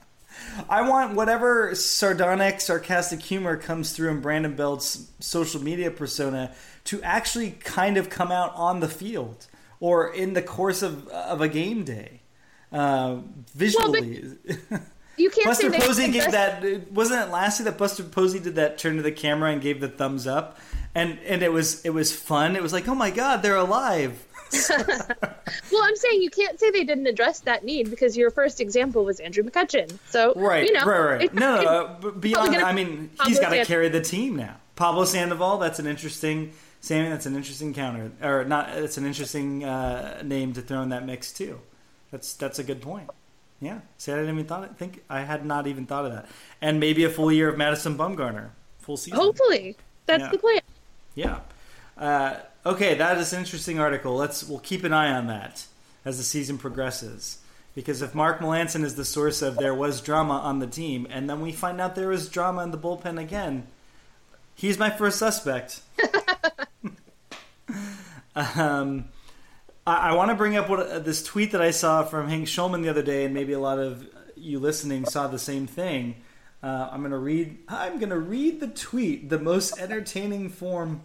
I 0.69 0.87
want 0.87 1.15
whatever 1.15 1.73
sardonic, 1.75 2.61
sarcastic 2.61 3.21
humor 3.21 3.57
comes 3.57 3.91
through 3.91 4.11
in 4.11 4.21
Brandon 4.21 4.55
Belt's 4.55 5.07
social 5.19 5.61
media 5.61 5.91
persona 5.91 6.53
to 6.85 7.01
actually 7.03 7.51
kind 7.51 7.97
of 7.97 8.09
come 8.09 8.31
out 8.31 8.53
on 8.55 8.79
the 8.79 8.89
field 8.89 9.47
or 9.79 10.13
in 10.13 10.33
the 10.33 10.41
course 10.41 10.81
of 10.81 11.07
of 11.09 11.41
a 11.41 11.47
game 11.47 11.83
day, 11.83 12.21
uh, 12.71 13.17
visually. 13.53 14.23
You 15.15 15.29
can't 15.29 15.45
Buster 15.45 15.69
Posey 15.69 16.11
gave 16.11 16.31
that. 16.31 16.91
Wasn't 16.91 17.21
it 17.21 17.31
last 17.31 17.59
year 17.59 17.65
that 17.65 17.77
Buster 17.77 18.03
Posey 18.03 18.39
did 18.39 18.55
that 18.55 18.79
turn 18.79 18.97
to 18.97 19.03
the 19.03 19.11
camera 19.11 19.51
and 19.51 19.61
gave 19.61 19.79
the 19.79 19.87
thumbs 19.87 20.25
up, 20.25 20.57
and 20.95 21.19
and 21.19 21.43
it 21.43 21.51
was 21.51 21.85
it 21.85 21.91
was 21.91 22.11
fun. 22.11 22.55
It 22.55 22.63
was 22.63 22.73
like, 22.73 22.87
oh 22.87 22.95
my 22.95 23.11
god, 23.11 23.43
they're 23.43 23.55
alive. 23.55 24.25
Well, 25.71 25.83
I'm 25.83 25.95
saying 25.95 26.21
you 26.21 26.29
can't 26.29 26.59
say 26.59 26.71
they 26.71 26.83
didn't 26.83 27.07
address 27.07 27.39
that 27.41 27.63
need 27.63 27.89
because 27.89 28.15
your 28.17 28.31
first 28.31 28.59
example 28.61 29.03
was 29.05 29.19
Andrew 29.19 29.43
McCutchen. 29.43 29.97
So 30.09 30.33
Right, 30.35 30.65
you 30.65 30.73
know, 30.73 30.85
right, 30.85 30.99
right. 30.99 31.21
it- 31.23 31.33
No, 31.33 31.55
uh, 31.55 32.11
beyond. 32.11 32.55
I 32.55 32.73
mean, 32.73 33.09
he's 33.25 33.39
got 33.39 33.49
to 33.49 33.65
carry 33.65 33.89
the 33.89 34.01
team 34.01 34.35
now. 34.35 34.57
Pablo 34.75 35.05
Sandoval. 35.05 35.57
That's 35.59 35.79
an 35.79 35.87
interesting. 35.87 36.53
Sammy, 36.81 37.09
that's 37.09 37.25
an 37.25 37.35
interesting 37.35 37.73
counter, 37.73 38.11
or 38.21 38.43
not? 38.43 38.69
It's 38.71 38.97
an 38.97 39.05
interesting 39.05 39.63
uh, 39.63 40.21
name 40.23 40.51
to 40.53 40.61
throw 40.61 40.81
in 40.81 40.89
that 40.89 41.05
mix 41.05 41.31
too. 41.31 41.59
That's 42.11 42.33
that's 42.33 42.59
a 42.59 42.63
good 42.63 42.81
point. 42.81 43.09
Yeah, 43.61 43.79
see, 43.97 44.11
I 44.11 44.15
didn't 44.15 44.33
even 44.33 44.45
thought. 44.45 44.65
It, 44.65 44.77
think 44.77 45.03
I 45.09 45.21
had 45.21 45.45
not 45.45 45.65
even 45.67 45.85
thought 45.85 46.05
of 46.05 46.11
that. 46.11 46.27
And 46.61 46.79
maybe 46.79 47.03
a 47.05 47.09
full 47.09 47.31
year 47.31 47.47
of 47.49 47.57
Madison 47.57 47.97
Bumgarner, 47.97 48.49
full 48.79 48.97
season. 48.97 49.17
hopefully 49.19 49.77
that's 50.05 50.23
Yeah. 50.23 50.29
the 50.31 50.37
plan. 50.37 50.61
Yeah. 51.15 51.39
Uh, 51.97 52.35
okay, 52.65 52.95
that 52.95 53.17
is 53.17 53.33
an 53.33 53.39
interesting 53.39 53.79
article. 53.79 54.15
Let's 54.15 54.43
we'll 54.43 54.59
keep 54.59 54.83
an 54.83 54.93
eye 54.93 55.11
on 55.11 55.27
that 55.27 55.65
as 56.05 56.17
the 56.17 56.23
season 56.23 56.57
progresses. 56.57 57.39
Because 57.75 58.01
if 58.01 58.13
Mark 58.13 58.39
Melancon 58.39 58.83
is 58.83 58.95
the 58.95 59.05
source 59.05 59.41
of 59.41 59.57
there 59.57 59.73
was 59.73 59.99
drama 59.99 60.33
on 60.33 60.59
the 60.59 60.67
team, 60.67 61.07
and 61.09 61.29
then 61.29 61.41
we 61.41 61.51
find 61.51 61.81
out 61.81 61.95
there 61.95 62.09
was 62.09 62.29
drama 62.29 62.63
in 62.63 62.71
the 62.71 62.77
bullpen 62.77 63.19
again, 63.19 63.67
he's 64.53 64.77
my 64.77 64.91
first 64.91 65.17
suspect. 65.17 65.81
um, 68.35 69.05
I, 69.87 70.09
I 70.09 70.13
want 70.13 70.29
to 70.29 70.35
bring 70.35 70.55
up 70.55 70.69
what 70.69 70.79
uh, 70.79 70.99
this 70.99 71.23
tweet 71.23 71.51
that 71.51 71.61
I 71.61 71.71
saw 71.71 72.03
from 72.03 72.29
Hank 72.29 72.47
Schulman 72.47 72.83
the 72.83 72.89
other 72.89 73.01
day, 73.01 73.25
and 73.25 73.33
maybe 73.33 73.53
a 73.53 73.59
lot 73.59 73.79
of 73.79 74.07
you 74.35 74.59
listening 74.59 75.05
saw 75.05 75.27
the 75.27 75.39
same 75.39 75.65
thing. 75.65 76.15
Uh, 76.61 76.89
I'm 76.91 77.01
gonna 77.01 77.17
read. 77.17 77.57
I'm 77.67 77.99
gonna 77.99 78.19
read 78.19 78.59
the 78.59 78.67
tweet, 78.67 79.29
the 79.29 79.39
most 79.39 79.79
entertaining 79.79 80.49
form 80.49 81.01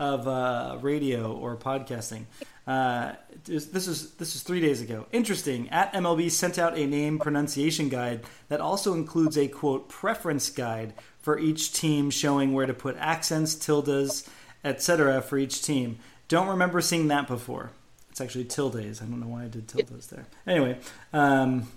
of 0.00 0.26
uh, 0.26 0.78
radio 0.80 1.32
or 1.32 1.56
podcasting. 1.56 2.24
Uh, 2.66 3.12
this 3.44 3.66
this 3.66 3.86
is 3.86 4.12
this 4.12 4.34
is 4.34 4.42
three 4.42 4.60
days 4.60 4.80
ago. 4.80 5.06
Interesting. 5.12 5.68
At 5.68 5.92
MLB 5.92 6.30
sent 6.30 6.58
out 6.58 6.76
a 6.76 6.86
name 6.86 7.18
pronunciation 7.18 7.88
guide 7.88 8.22
that 8.48 8.60
also 8.60 8.94
includes 8.94 9.36
a 9.36 9.46
quote 9.46 9.88
preference 9.88 10.50
guide 10.50 10.94
for 11.20 11.38
each 11.38 11.72
team, 11.72 12.10
showing 12.10 12.52
where 12.54 12.66
to 12.66 12.74
put 12.74 12.96
accents, 12.98 13.54
tildes, 13.54 14.28
etc. 14.64 15.20
for 15.20 15.38
each 15.38 15.62
team. 15.62 15.98
Don't 16.28 16.48
remember 16.48 16.80
seeing 16.80 17.08
that 17.08 17.28
before. 17.28 17.70
It's 18.10 18.20
actually 18.20 18.44
tildes. 18.44 19.02
I 19.02 19.04
don't 19.04 19.20
know 19.20 19.28
why 19.28 19.44
I 19.44 19.48
did 19.48 19.68
tildes 19.68 20.06
there. 20.08 20.26
Anyway. 20.46 20.78
Um, 21.12 21.68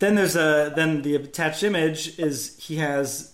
then 0.00 0.16
there's 0.16 0.34
a 0.34 0.72
then 0.74 1.02
the 1.02 1.14
attached 1.14 1.62
image 1.62 2.18
is 2.18 2.58
he 2.58 2.78
has 2.78 3.31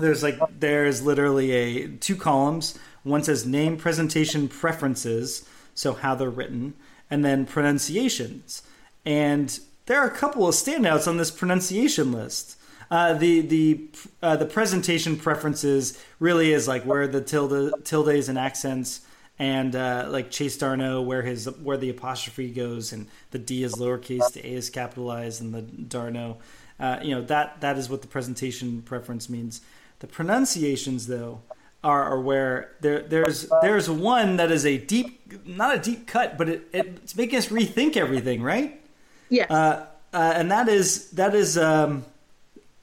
there's 0.00 0.22
like 0.22 0.38
there's 0.58 1.02
literally 1.02 1.52
a 1.52 1.88
two 1.88 2.16
columns. 2.16 2.78
One 3.02 3.22
says 3.22 3.46
name 3.46 3.76
presentation 3.76 4.48
preferences 4.48 5.48
so 5.74 5.94
how 5.94 6.14
they're 6.14 6.28
written 6.28 6.74
and 7.10 7.24
then 7.24 7.46
pronunciations. 7.46 8.62
And 9.04 9.58
there 9.86 10.00
are 10.00 10.06
a 10.06 10.14
couple 10.14 10.46
of 10.46 10.54
standouts 10.54 11.08
on 11.08 11.16
this 11.16 11.30
pronunciation 11.30 12.12
list. 12.12 12.56
Uh, 12.90 13.14
the 13.14 13.40
the 13.40 13.88
uh, 14.22 14.36
the 14.36 14.46
presentation 14.46 15.16
preferences 15.16 16.02
really 16.18 16.52
is 16.52 16.66
like 16.66 16.84
where 16.84 17.06
the 17.06 17.20
tilde 17.20 17.72
tildes 17.84 18.28
and 18.28 18.38
accents 18.38 19.00
and 19.38 19.74
uh, 19.74 20.06
like 20.10 20.30
Chase 20.30 20.58
d'Arnaud, 20.58 21.02
where 21.02 21.22
his 21.22 21.46
where 21.62 21.78
the 21.78 21.88
apostrophe 21.88 22.50
goes, 22.50 22.92
and 22.92 23.06
the 23.30 23.38
D 23.38 23.62
is 23.62 23.74
lowercase, 23.76 24.32
the 24.32 24.46
A 24.46 24.52
is 24.52 24.68
capitalized, 24.68 25.40
and 25.40 25.54
the 25.54 25.62
d'Arnaud, 25.62 26.38
uh, 26.78 26.98
you 27.02 27.14
know 27.14 27.22
that 27.22 27.60
that 27.60 27.78
is 27.78 27.88
what 27.88 28.02
the 28.02 28.08
presentation 28.08 28.82
preference 28.82 29.30
means. 29.30 29.60
The 30.00 30.06
pronunciations, 30.06 31.06
though, 31.06 31.42
are, 31.82 32.04
are 32.04 32.20
where 32.20 32.72
there 32.80 33.00
there's 33.00 33.50
there's 33.62 33.88
one 33.88 34.36
that 34.36 34.50
is 34.50 34.66
a 34.66 34.78
deep, 34.78 35.46
not 35.46 35.76
a 35.76 35.78
deep 35.78 36.06
cut, 36.06 36.36
but 36.36 36.48
it, 36.48 36.68
it's 36.72 37.16
making 37.16 37.38
us 37.38 37.48
rethink 37.48 37.96
everything, 37.96 38.42
right? 38.42 38.80
Yeah. 39.28 39.46
Uh, 39.48 39.86
uh, 40.12 40.32
and 40.36 40.50
that 40.50 40.68
is 40.68 41.10
that 41.12 41.34
is 41.34 41.56
um, 41.56 42.04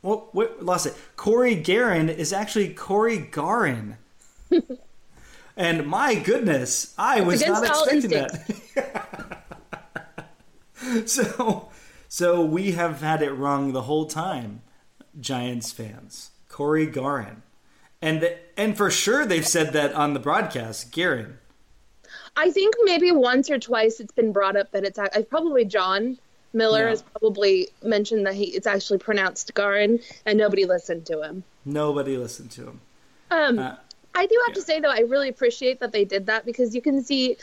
what, 0.02 0.34
what 0.34 0.64
lost 0.64 0.86
it. 0.86 0.96
Cory 1.16 1.56
Gearrin 1.56 2.10
is 2.10 2.32
actually 2.34 2.74
Cory 2.74 3.20
Gearrin. 3.20 3.98
and 5.58 5.88
my 5.88 6.16
goodness, 6.16 6.94
I 6.98 7.22
was 7.22 7.46
not 7.46 7.64
Against 7.64 8.06
expecting 8.06 8.76
that. 8.76 9.44
so, 11.06 11.70
so 12.08 12.46
we 12.46 12.72
have 12.72 13.02
had 13.02 13.22
it 13.22 13.32
wrong 13.32 13.74
the 13.74 13.84
whole 13.84 14.06
time, 14.06 14.62
Giants 15.20 15.72
fans. 15.72 16.32
Cory 16.58 16.88
Gearrin, 16.88 17.44
and 18.02 18.34
and 18.58 18.76
for 18.76 18.90
sure 18.90 19.28
they've 19.28 19.48
said 19.48 19.74
that 19.74 19.94
on 19.94 20.16
the 20.16 20.20
broadcast, 20.20 20.92
Gearrin. 20.92 21.34
I 22.36 22.50
think 22.50 22.74
maybe 22.84 23.12
once 23.12 23.52
or 23.52 23.60
twice 23.60 24.00
it's 24.00 24.12
been 24.12 24.32
brought 24.32 24.56
up 24.56 24.72
that 24.72 24.84
it's 24.84 24.98
probably 25.30 25.66
Jon 25.66 26.18
Miller 26.54 26.86
Yeah. 26.86 26.90
has 26.90 27.04
probably 27.04 27.70
mentioned 27.84 28.26
that 28.26 28.34
he 28.34 28.46
it's 28.46 28.66
actually 28.66 28.98
pronounced 28.98 29.54
Gearrin, 29.54 30.02
and 30.26 30.36
nobody 30.40 30.66
listened 30.66 31.06
to 31.06 31.22
him. 31.22 31.44
Nobody 31.64 32.18
listened 32.18 32.50
to 32.52 32.64
him. 32.70 32.82
Um, 33.30 33.60
Uh, 33.60 33.76
I 34.16 34.26
do 34.26 34.36
have 34.48 34.56
to 34.56 34.62
say 34.64 34.80
though, 34.80 34.90
I 34.90 35.02
really 35.02 35.30
appreciate 35.30 35.80
that 35.82 35.92
they 35.92 36.06
did 36.06 36.26
that 36.26 36.44
because 36.44 36.74
you 36.74 36.82
can 36.82 37.04
see, 37.04 37.38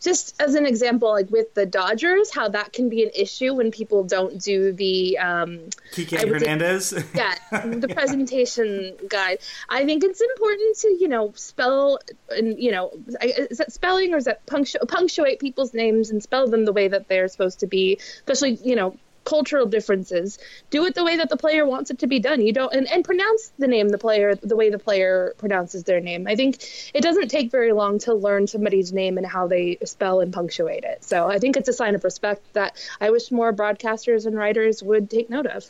just 0.00 0.40
as 0.40 0.54
an 0.54 0.66
example, 0.66 1.10
like 1.10 1.30
with 1.30 1.54
the 1.54 1.66
Dodgers, 1.66 2.32
how 2.32 2.48
that 2.50 2.72
can 2.72 2.88
be 2.88 3.02
an 3.02 3.10
issue 3.14 3.54
when 3.54 3.70
people 3.70 4.04
don't 4.04 4.40
do 4.40 4.72
the 4.72 5.18
um, 5.18 5.68
Kike 5.92 6.18
I 6.18 6.24
would 6.24 6.40
say- 6.40 6.46
Hernandez. 6.50 7.04
yeah 7.14 7.34
the 7.66 7.88
presentation 7.88 8.96
guide. 9.08 9.38
I 9.68 9.84
think 9.84 10.04
it's 10.04 10.20
important 10.20 10.76
to 10.78 10.96
you 11.00 11.08
know 11.08 11.32
spell 11.34 11.98
and 12.30 12.58
you 12.58 12.70
know 12.70 12.92
is 13.22 13.58
that 13.58 13.72
spelling 13.72 14.12
or 14.12 14.18
is 14.18 14.24
that 14.24 14.44
punctu- 14.46 14.86
punctuate 14.88 15.40
people's 15.40 15.72
names 15.74 16.10
and 16.10 16.22
spell 16.22 16.48
them 16.48 16.64
the 16.64 16.72
way 16.72 16.88
that 16.88 17.08
they're 17.08 17.28
supposed 17.28 17.60
to 17.60 17.66
be, 17.66 17.98
especially 18.18 18.58
you 18.62 18.76
know 18.76 18.96
cultural 19.26 19.66
differences. 19.66 20.38
Do 20.70 20.86
it 20.86 20.94
the 20.94 21.04
way 21.04 21.16
that 21.16 21.28
the 21.28 21.36
player 21.36 21.66
wants 21.66 21.90
it 21.90 21.98
to 21.98 22.06
be 22.06 22.18
done. 22.18 22.40
You 22.40 22.52
don't 22.52 22.72
and, 22.72 22.90
and 22.90 23.04
pronounce 23.04 23.52
the 23.58 23.66
name 23.66 23.90
the 23.90 23.98
player 23.98 24.34
the 24.36 24.56
way 24.56 24.70
the 24.70 24.78
player 24.78 25.34
pronounces 25.36 25.84
their 25.84 26.00
name. 26.00 26.26
I 26.26 26.36
think 26.36 26.64
it 26.94 27.02
doesn't 27.02 27.28
take 27.28 27.50
very 27.50 27.72
long 27.72 27.98
to 28.00 28.14
learn 28.14 28.46
somebody's 28.46 28.92
name 28.92 29.18
and 29.18 29.26
how 29.26 29.46
they 29.46 29.76
spell 29.84 30.20
and 30.20 30.32
punctuate 30.32 30.84
it. 30.84 31.04
So 31.04 31.28
I 31.28 31.38
think 31.38 31.56
it's 31.56 31.68
a 31.68 31.72
sign 31.72 31.94
of 31.94 32.04
respect 32.04 32.42
that 32.54 32.76
I 33.00 33.10
wish 33.10 33.30
more 33.30 33.52
broadcasters 33.52 34.24
and 34.24 34.36
writers 34.36 34.82
would 34.82 35.10
take 35.10 35.28
note 35.28 35.46
of. 35.46 35.66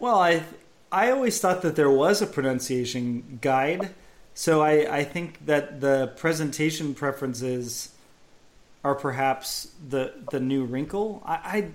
Well, 0.00 0.18
I 0.18 0.42
I 0.90 1.10
always 1.10 1.40
thought 1.40 1.62
that 1.62 1.76
there 1.76 1.90
was 1.90 2.22
a 2.22 2.26
pronunciation 2.26 3.38
guide, 3.40 3.90
so 4.32 4.62
I, 4.62 4.98
I 4.98 5.04
think 5.04 5.44
that 5.46 5.80
the 5.80 6.12
presentation 6.16 6.94
preferences 6.94 7.90
are 8.82 8.94
perhaps 8.94 9.72
the 9.88 10.12
the 10.30 10.40
new 10.40 10.64
wrinkle. 10.64 11.22
I, 11.26 11.68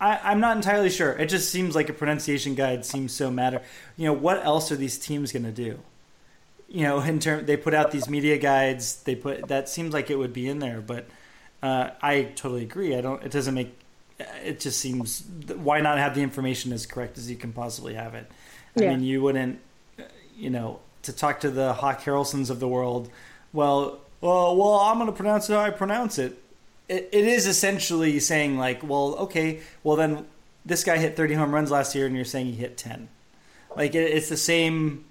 I 0.00 0.14
I 0.16 0.30
I'm 0.30 0.40
not 0.40 0.56
entirely 0.56 0.90
sure. 0.90 1.12
It 1.12 1.26
just 1.28 1.50
seems 1.50 1.74
like 1.74 1.88
a 1.88 1.92
pronunciation 1.92 2.54
guide 2.54 2.84
seems 2.84 3.12
so 3.12 3.30
matter. 3.30 3.62
You 3.96 4.06
know, 4.06 4.12
what 4.12 4.44
else 4.44 4.70
are 4.72 4.76
these 4.76 4.98
teams 4.98 5.32
going 5.32 5.44
to 5.44 5.52
do? 5.52 5.78
You 6.68 6.82
know, 6.82 7.00
in 7.00 7.20
term 7.20 7.46
they 7.46 7.56
put 7.56 7.74
out 7.74 7.90
these 7.90 8.08
media 8.08 8.36
guides. 8.38 9.02
They 9.04 9.14
put 9.14 9.48
that 9.48 9.68
seems 9.68 9.92
like 9.94 10.10
it 10.10 10.16
would 10.16 10.32
be 10.32 10.48
in 10.48 10.58
there, 10.58 10.80
but 10.80 11.06
uh, 11.62 11.90
I 12.02 12.24
totally 12.34 12.62
agree. 12.62 12.96
I 12.96 13.00
don't. 13.00 13.22
It 13.22 13.30
doesn't 13.30 13.54
make. 13.54 13.78
It 14.44 14.60
just 14.60 14.80
seems. 14.80 15.22
Why 15.56 15.80
not 15.80 15.98
have 15.98 16.14
the 16.14 16.22
information 16.22 16.72
as 16.72 16.86
correct 16.86 17.16
as 17.18 17.30
you 17.30 17.36
can 17.36 17.52
possibly 17.52 17.94
have 17.94 18.14
it? 18.14 18.30
I 18.76 18.82
Yeah. 18.82 18.90
mean, 18.90 19.04
you 19.04 19.22
wouldn't. 19.22 19.60
uh, 19.98 20.02
You 20.36 20.50
know, 20.50 20.80
to 21.02 21.12
talk 21.12 21.40
to 21.40 21.50
the 21.50 21.74
Hawk 21.74 22.00
Harrelsons 22.02 22.50
of 22.50 22.58
the 22.58 22.66
world. 22.68 23.08
Well, 23.52 24.00
well, 24.20 24.56
well. 24.56 24.80
I'm 24.80 24.96
going 24.98 25.06
to 25.06 25.12
pronounce 25.12 25.48
it 25.48 25.52
how 25.52 25.60
I 25.60 25.70
pronounce 25.70 26.18
it. 26.18 26.42
It. 26.88 27.08
It 27.12 27.24
is 27.24 27.46
essentially 27.46 28.18
saying 28.20 28.58
like, 28.58 28.82
well, 28.82 29.14
okay, 29.16 29.60
well 29.82 29.96
then 29.96 30.26
this 30.64 30.84
guy 30.84 30.96
hit 30.98 31.16
30 31.16 31.34
home 31.34 31.54
runs 31.54 31.70
last 31.70 31.94
year, 31.94 32.06
and 32.06 32.16
you're 32.16 32.24
saying 32.24 32.46
he 32.46 32.52
hit 32.52 32.76
10. 32.76 33.08
Like 33.76 33.94
it, 33.94 34.10
it's 34.12 34.28
the 34.28 34.36
same. 34.36 35.04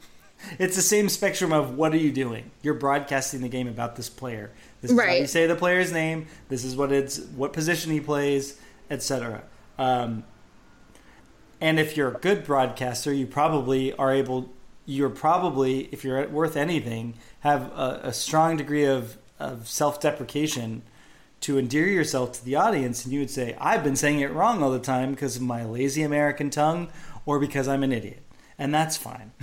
It's 0.60 0.76
the 0.76 0.82
same 0.82 1.08
spectrum 1.08 1.54
of 1.54 1.78
what 1.78 1.94
are 1.94 1.98
you 1.98 2.12
doing? 2.12 2.52
You're 2.62 2.74
broadcasting 2.74 3.40
the 3.42 3.48
game 3.48 3.68
about 3.68 3.96
this 3.96 4.10
player. 4.10 4.52
This 4.82 4.92
is 4.92 5.00
how 5.00 5.06
Right. 5.06 5.22
you 5.22 5.28
say 5.28 5.48
the 5.48 5.56
player's 5.56 5.94
name. 5.94 6.28
This 6.50 6.66
is 6.66 6.76
what 6.76 6.92
it's 6.92 7.20
what 7.20 7.54
position 7.54 7.92
he 7.94 8.02
plays, 8.02 8.60
etc. 8.90 9.44
Um, 9.80 10.26
and 11.62 11.80
if 11.80 11.96
you're 11.96 12.10
a 12.10 12.20
good 12.20 12.44
broadcaster, 12.44 13.14
you 13.14 13.26
probably 13.26 13.94
are 13.94 14.14
able. 14.14 14.50
You're 14.86 15.10
probably, 15.10 15.88
if 15.94 16.04
you're 16.04 16.28
worth 16.28 16.58
anything, 16.58 17.14
have 17.40 17.72
a, 17.72 18.02
a 18.04 18.14
strong 18.14 18.58
degree 18.58 18.84
of, 18.84 19.18
of 19.40 19.70
self-deprecation 19.70 20.82
to 21.44 21.58
endear 21.58 21.88
yourself 21.88 22.34
to 22.34 22.46
the 22.46 22.56
audience, 22.56 23.04
and 23.04 23.14
you 23.14 23.20
would 23.20 23.30
say, 23.30 23.56
"I've 23.60 23.84
been 23.84 23.96
saying 23.96 24.20
it 24.20 24.32
wrong 24.32 24.64
all 24.64 24.72
the 24.72 24.80
time 24.80 25.12
because 25.12 25.36
of 25.36 25.42
my 25.42 25.64
lazy 25.66 26.04
American 26.04 26.50
tongue, 26.50 26.90
or 27.26 27.40
because 27.40 27.68
I'm 27.68 27.84
an 27.84 27.92
idiot," 27.92 28.24
and 28.58 28.74
that's 28.74 28.98
fine. 28.98 29.32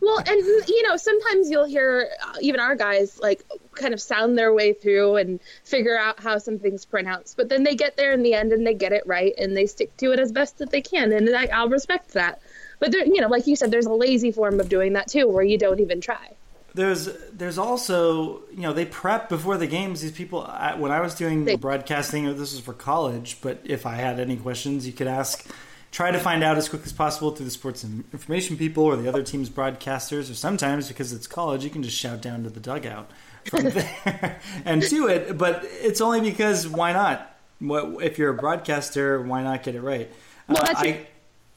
Well, 0.00 0.18
and 0.18 0.40
you 0.66 0.82
know, 0.88 0.96
sometimes 0.96 1.50
you'll 1.50 1.66
hear 1.66 2.08
uh, 2.22 2.32
even 2.40 2.58
our 2.58 2.74
guys 2.74 3.20
like 3.20 3.44
kind 3.74 3.92
of 3.92 4.00
sound 4.00 4.38
their 4.38 4.52
way 4.52 4.72
through 4.72 5.16
and 5.16 5.40
figure 5.64 5.98
out 5.98 6.20
how 6.20 6.38
something's 6.38 6.86
pronounced, 6.86 7.36
but 7.36 7.50
then 7.50 7.64
they 7.64 7.74
get 7.74 7.98
there 7.98 8.12
in 8.12 8.22
the 8.22 8.32
end 8.32 8.52
and 8.52 8.66
they 8.66 8.72
get 8.72 8.92
it 8.92 9.06
right 9.06 9.34
and 9.36 9.54
they 9.54 9.66
stick 9.66 9.94
to 9.98 10.12
it 10.12 10.18
as 10.18 10.32
best 10.32 10.56
that 10.58 10.70
they 10.70 10.80
can, 10.80 11.12
and 11.12 11.28
I, 11.36 11.46
I'll 11.46 11.68
respect 11.68 12.12
that. 12.12 12.40
But 12.78 12.92
there, 12.92 13.04
you 13.04 13.20
know, 13.20 13.28
like 13.28 13.46
you 13.46 13.56
said, 13.56 13.70
there's 13.70 13.86
a 13.86 13.92
lazy 13.92 14.32
form 14.32 14.58
of 14.58 14.70
doing 14.70 14.94
that 14.94 15.08
too, 15.08 15.28
where 15.28 15.44
you 15.44 15.58
don't 15.58 15.80
even 15.80 16.00
try. 16.00 16.34
There's 16.74 17.08
there's 17.32 17.58
also 17.58 18.42
you 18.50 18.62
know 18.62 18.72
they 18.72 18.84
prep 18.86 19.28
before 19.28 19.56
the 19.56 19.66
games. 19.66 20.00
These 20.00 20.12
people 20.12 20.42
I, 20.42 20.74
when 20.76 20.92
I 20.92 21.00
was 21.00 21.14
doing 21.14 21.44
They- 21.44 21.56
broadcasting, 21.56 22.24
this 22.26 22.38
was 22.52 22.60
for 22.60 22.72
college. 22.74 23.38
But 23.40 23.60
if 23.64 23.86
I 23.86 23.94
had 23.94 24.20
any 24.20 24.36
questions, 24.36 24.86
you 24.86 24.92
could 24.92 25.08
ask. 25.08 25.46
Try 25.92 26.12
to 26.12 26.20
find 26.20 26.44
out 26.44 26.56
as 26.56 26.68
quick 26.68 26.82
as 26.86 26.92
possible 26.92 27.32
through 27.32 27.46
the 27.46 27.50
sports 27.50 27.82
information 27.82 28.56
people 28.56 28.84
or 28.84 28.94
the 28.94 29.08
other 29.08 29.24
team's 29.24 29.50
broadcasters. 29.50 30.30
Or 30.30 30.34
sometimes 30.34 30.86
because 30.86 31.12
it's 31.12 31.26
college, 31.26 31.64
you 31.64 31.70
can 31.70 31.82
just 31.82 31.96
shout 31.96 32.22
down 32.22 32.44
to 32.44 32.48
the 32.50 32.60
dugout 32.60 33.10
from 33.46 33.64
there 33.70 34.38
and 34.64 34.82
do 34.82 35.08
it. 35.08 35.36
But 35.36 35.64
it's 35.64 36.00
only 36.00 36.20
because 36.20 36.68
why 36.68 36.92
not? 36.92 37.36
What 37.58 38.04
if 38.04 38.18
you're 38.18 38.30
a 38.30 38.34
broadcaster? 38.34 39.20
Why 39.20 39.42
not 39.42 39.64
get 39.64 39.74
it 39.74 39.80
right? 39.80 40.08
Well, 40.48 40.58
Uh, 40.62 40.74
I, 40.76 41.06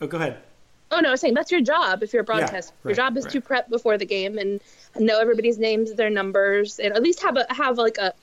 oh, 0.01 0.07
go 0.07 0.17
ahead. 0.17 0.39
Oh 0.93 0.99
no, 0.99 1.09
I 1.09 1.11
was 1.11 1.21
saying 1.21 1.33
that's 1.33 1.51
your 1.51 1.61
job 1.61 2.03
if 2.03 2.13
you're 2.13 2.21
a 2.21 2.25
broadcaster. 2.25 2.73
right, 2.83 2.91
your 2.91 2.95
job 2.95 3.17
is 3.17 3.25
right. 3.25 3.33
to 3.33 3.41
prep 3.41 3.69
before 3.69 3.97
the 3.97 4.05
game 4.05 4.37
and 4.37 4.61
know 4.99 5.19
everybody's 5.19 5.57
names, 5.57 5.93
their 5.95 6.09
numbers, 6.09 6.79
and 6.79 6.93
at 6.93 7.01
least 7.01 7.21
have 7.23 7.35
a 7.37 7.45
have 7.49 7.77
like 7.77 7.97
a 7.97 8.13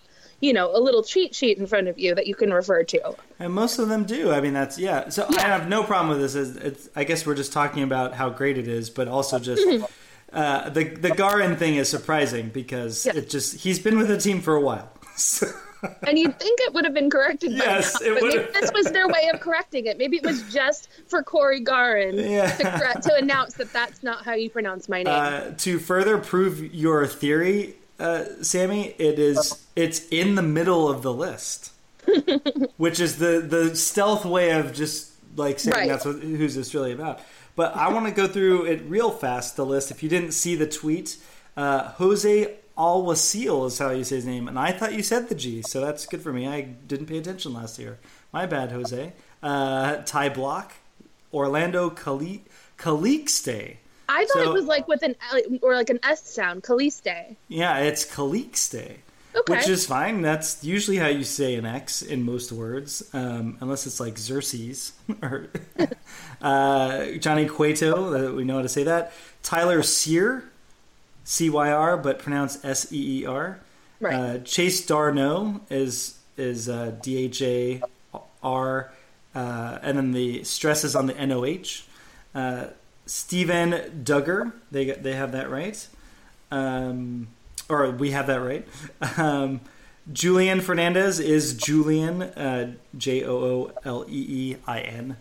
you 0.40 0.52
know 0.52 0.74
a 0.74 0.80
little 0.80 1.02
cheat 1.02 1.34
sheet 1.34 1.58
in 1.58 1.66
front 1.66 1.88
of 1.88 1.98
you 1.98 2.14
that 2.14 2.26
you 2.26 2.34
can 2.34 2.52
refer 2.52 2.82
to. 2.84 3.14
And 3.38 3.52
most 3.52 3.78
of 3.78 3.88
them 3.88 4.04
do. 4.04 4.32
I 4.32 4.40
mean, 4.40 4.52
that's 4.54 4.78
yeah. 4.78 5.08
So 5.08 5.26
I 5.36 5.42
have 5.42 5.68
no 5.68 5.82
problem 5.82 6.08
with 6.10 6.20
this. 6.20 6.34
It's, 6.34 6.56
it's, 6.64 6.88
I 6.94 7.04
guess 7.04 7.26
we're 7.26 7.34
just 7.34 7.52
talking 7.52 7.82
about 7.82 8.14
how 8.14 8.30
great 8.30 8.56
it 8.56 8.68
is, 8.68 8.88
but 8.88 9.08
also 9.08 9.38
just 9.50 9.62
uh, 10.32 10.70
the 10.70 10.84
the 10.84 11.10
Gearrin 11.10 11.58
thing 11.58 11.74
is 11.74 11.88
surprising 11.88 12.48
because 12.50 13.04
Yeah. 13.04 13.16
it 13.16 13.28
just 13.28 13.56
he's 13.60 13.78
been 13.78 13.98
with 13.98 14.08
the 14.08 14.18
team 14.18 14.40
for 14.40 14.54
a 14.54 14.60
while. 14.60 14.92
So, 15.16 15.48
And 16.06 16.18
you'd 16.18 16.38
think 16.38 16.60
it 16.62 16.74
would 16.74 16.84
have 16.84 16.94
been 16.94 17.08
corrected 17.10 17.58
by 17.58 17.64
Yes, 17.64 18.00
now, 18.00 18.06
it 18.08 18.22
would've. 18.22 18.52
this 18.52 18.70
was 18.74 18.90
their 18.92 19.08
way 19.08 19.30
of 19.32 19.40
correcting 19.40 19.86
it. 19.86 19.96
Maybe 19.98 20.16
it 20.18 20.24
was 20.24 20.42
just 20.52 20.88
for 21.08 21.22
Cory 21.22 21.64
Gearrin 21.64 22.14
Yeah. 22.30 22.50
to, 22.56 22.62
correct, 22.78 23.02
to 23.04 23.14
announce 23.16 23.54
that 23.54 23.72
that's 23.72 24.02
not 24.02 24.24
how 24.24 24.34
you 24.34 24.50
pronounce 24.50 24.88
my 24.88 25.02
name. 25.02 25.14
uh, 25.14 25.50
to 25.58 25.78
further 25.78 26.18
prove 26.18 26.74
your 26.74 27.06
theory, 27.06 27.76
uh, 27.98 28.24
Sammy, 28.42 28.94
it 28.98 29.18
is 29.18 29.66
it's 29.76 30.06
in 30.08 30.34
the 30.34 30.42
middle 30.42 30.88
of 30.88 31.02
the 31.02 31.12
list, 31.12 31.72
which 32.76 33.00
is 33.00 33.16
the 33.18 33.40
the 33.46 33.74
stealth 33.76 34.24
way 34.24 34.50
of 34.50 34.72
just 34.72 35.12
like 35.36 35.58
saying 35.58 35.74
Right. 35.76 35.88
that's 35.88 36.04
what, 36.04 36.16
who's 36.16 36.54
this 36.54 36.74
really 36.74 36.92
about. 36.92 37.20
But 37.56 37.76
I 37.76 37.88
want 37.92 38.06
to 38.06 38.12
go 38.12 38.26
through 38.26 38.64
it 38.64 38.82
real 38.86 39.10
fast. 39.10 39.56
The 39.56 39.66
list. 39.66 39.90
If 39.90 40.02
you 40.02 40.08
didn't 40.08 40.32
see 40.32 40.54
the 40.56 40.66
tweet, 40.66 41.16
uh, 41.56 41.88
Jose 41.92 42.54
Alwasil 42.80 43.66
is 43.66 43.78
how 43.78 43.90
you 43.90 44.04
say 44.04 44.16
his 44.16 44.24
name, 44.26 44.48
and 44.48 44.58
I 44.58 44.72
thought 44.72 44.94
you 44.94 45.02
said 45.02 45.28
the 45.28 45.34
G, 45.34 45.60
so 45.60 45.82
that's 45.82 46.06
good 46.06 46.22
for 46.22 46.32
me. 46.32 46.48
I 46.48 46.62
didn't 46.62 47.06
pay 47.06 47.18
attention 47.18 47.52
last 47.52 47.78
year. 47.78 47.98
My 48.32 48.46
bad, 48.46 48.72
Jose. 48.72 49.12
Uh, 49.42 49.96
Ty 50.06 50.30
Blach, 50.30 50.70
Orlando 51.34 51.90
Cali- 51.90 52.44
Calixte. 52.78 53.76
I 54.08 54.24
thought 54.24 54.44
so- 54.44 54.50
it 54.50 54.52
was 54.54 54.64
like 54.64 54.88
with 54.88 55.02
an 55.02 55.14
L 55.30 55.40
or 55.60 55.74
like 55.74 55.90
an 55.90 56.00
S 56.02 56.26
sound, 56.26 56.62
Caliste. 56.62 57.36
Yeah, 57.48 57.78
it's 57.80 58.04
Calixte, 58.06 58.96
Okay. 59.36 59.52
which 59.56 59.68
is 59.68 59.84
fine. 59.86 60.22
That's 60.22 60.64
usually 60.64 60.96
how 60.96 61.08
you 61.08 61.22
say 61.24 61.56
an 61.56 61.66
X 61.66 62.00
in 62.00 62.22
most 62.24 62.50
words, 62.50 63.02
um, 63.12 63.58
unless 63.60 63.86
it's 63.86 64.00
like 64.00 64.16
Xerxes 64.18 64.92
or 65.22 65.48
uh, 66.42 67.06
Johnny 67.18 67.46
Cueto. 67.46 68.10
That 68.10 68.34
we 68.34 68.44
know 68.44 68.56
how 68.56 68.62
to 68.62 68.68
say 68.70 68.84
that. 68.84 69.12
Tyler 69.42 69.82
Sear, 69.82 70.49
C 71.24 71.50
Y 71.50 71.70
R, 71.70 71.96
but 71.96 72.18
pronounced 72.18 72.64
S 72.64 72.92
E 72.92 73.22
E 73.22 73.26
R. 73.26 73.60
Right. 74.00 74.14
Uh, 74.14 74.38
Chase 74.38 74.84
d'Arnaud 74.86 75.60
is 75.70 76.18
is 76.36 76.68
uh, 76.68 76.92
D 77.02 77.16
H 77.18 77.42
A 77.42 77.82
R, 78.42 78.92
uh, 79.34 79.78
and 79.82 79.96
then 79.98 80.12
the 80.12 80.44
stress 80.44 80.84
is 80.84 80.96
on 80.96 81.06
the 81.06 81.16
N 81.16 81.32
O 81.32 81.44
H. 81.44 81.84
Uh, 82.34 82.66
Steven 83.06 84.04
Duggar, 84.04 84.52
they 84.70 84.92
they 84.92 85.14
have 85.14 85.32
that 85.32 85.50
right, 85.50 85.86
um, 86.50 87.28
or 87.68 87.90
we 87.90 88.12
have 88.12 88.26
that 88.28 88.40
right. 88.40 88.66
Um, 89.18 89.60
Julian 90.12 90.60
Fernandez 90.60 91.20
is 91.20 91.54
Julian, 91.54 92.22
uh, 92.22 92.72
J 92.96 93.24
O 93.24 93.36
O 93.36 93.72
L 93.84 94.04
E 94.08 94.52
E 94.52 94.56
I 94.66 94.80
N, 94.80 95.16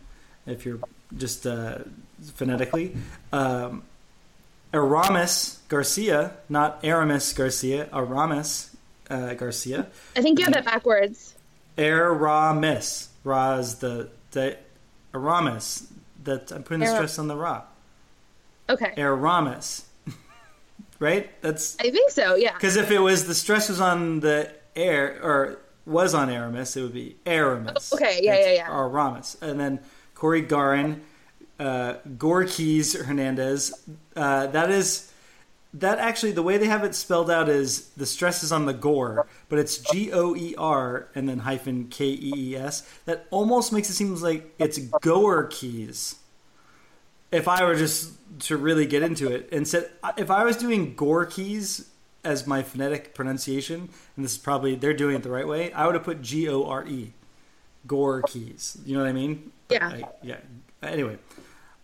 if 0.45 0.65
you're 0.65 0.79
just 1.15 1.45
uh, 1.45 1.79
phonetically. 2.35 2.95
Um, 3.33 3.83
Aramis 4.73 5.60
Garcia, 5.67 6.34
not 6.47 6.84
Aramis 6.84 7.34
Garcia, 7.34 7.89
Aramis 7.91 8.75
uh, 9.10 9.34
Garcia. 9.34 9.88
I 10.15 10.21
think 10.21 10.39
you 10.39 10.45
have 10.45 10.53
that 10.53 10.65
backwards. 10.65 11.36
Aramis. 11.77 13.10
Ra 13.23 13.55
is 13.55 13.75
the, 13.75 14.10
the 14.32 14.58
Aramis. 15.13 15.91
That 16.23 16.51
I'm 16.51 16.63
putting 16.63 16.82
the 16.82 16.88
stress 16.88 17.17
on 17.17 17.27
the 17.27 17.36
Ra. 17.36 17.63
Okay. 18.69 18.93
Aramis. 18.97 19.86
right? 20.99 21.41
That's 21.41 21.77
I 21.79 21.89
think 21.89 22.12
so. 22.12 22.36
Yeah. 22.36 22.53
because 22.53 22.75
if 22.75 22.91
it 22.91 22.99
was 22.99 23.25
the 23.25 23.34
stress 23.34 23.69
was 23.69 23.82
on 23.82 24.19
the 24.19 24.51
air 24.75 25.19
or 25.23 25.60
was 25.86 26.13
on 26.13 26.29
Aramis, 26.29 26.75
it 26.77 26.84
would 26.84 26.93
be 26.93 27.15
Aramis. 27.25 27.91
Oh, 27.91 27.95
okay, 27.95 28.19
yeah, 28.21 28.39
yeah, 28.39 28.51
yeah. 28.51 28.71
Aramis, 28.71 29.38
and 29.41 29.60
then 29.60 29.79
Cory 30.13 30.43
Gearrin, 30.43 30.99
uh, 31.60 31.95
Gorkys 32.17 33.06
Hernandez. 33.06 33.74
Uh, 34.15 34.48
that 34.48 34.69
is 34.72 35.12
that 35.74 36.00
actually 36.00 36.32
the 36.32 36.41
way 36.41 36.58
they 36.58 36.65
have 36.67 36.84
it 36.84 36.95
spelled 36.95 37.30
out 37.30 37.48
is 37.48 37.89
the 37.89 38.06
stress 38.06 38.41
is 38.43 38.52
on 38.52 38.65
the 38.65 38.74
gore, 38.74 39.28
but 39.50 39.60
it's 39.60 39.78
G 39.78 40.12
O 40.12 40.36
E 40.36 40.56
R 40.58 41.10
and 41.13 41.30
then 41.30 41.39
hyphen 41.39 41.88
K 41.89 42.06
E 42.06 42.34
E 42.36 42.56
S. 42.56 42.82
That 43.06 43.28
almost 43.30 43.72
makes 43.72 43.89
it 43.89 43.93
seem 43.93 44.15
like 44.15 44.54
it's 44.58 44.80
goer 44.80 45.43
keys 45.45 46.15
if 47.32 47.48
I 47.48 47.63
were 47.63 47.76
just 47.76 48.13
to 48.48 48.58
really 48.58 48.88
get 48.88 49.04
into 49.04 49.32
it, 49.32 49.50
and 49.52 49.67
said 49.67 49.91
if 50.17 50.32
I 50.32 50.43
was 50.43 50.58
doing 50.58 50.95
Gorkys 50.95 51.86
as 52.24 52.48
my 52.48 52.63
phonetic 52.63 53.13
pronunciation, 53.13 53.89
and 54.15 54.26
this 54.26 54.32
is 54.32 54.38
probably 54.39 54.74
they're 54.76 54.93
doing 54.95 55.15
it 55.15 55.22
the 55.24 55.30
right 55.30 55.48
way, 55.48 55.72
I 55.74 55.86
would 55.86 55.93
have 55.95 56.04
put 56.04 56.22
G 56.24 56.50
O 56.50 56.63
R 56.65 56.88
E, 56.88 57.13
Gorkys. 57.88 58.78
You 58.86 58.95
know 58.98 59.04
what 59.04 59.10
I 59.10 59.13
mean? 59.13 59.52
Yeah. 59.69 59.88
I- 59.88 60.04
yeah. 60.24 60.38
Anyway, 60.82 61.17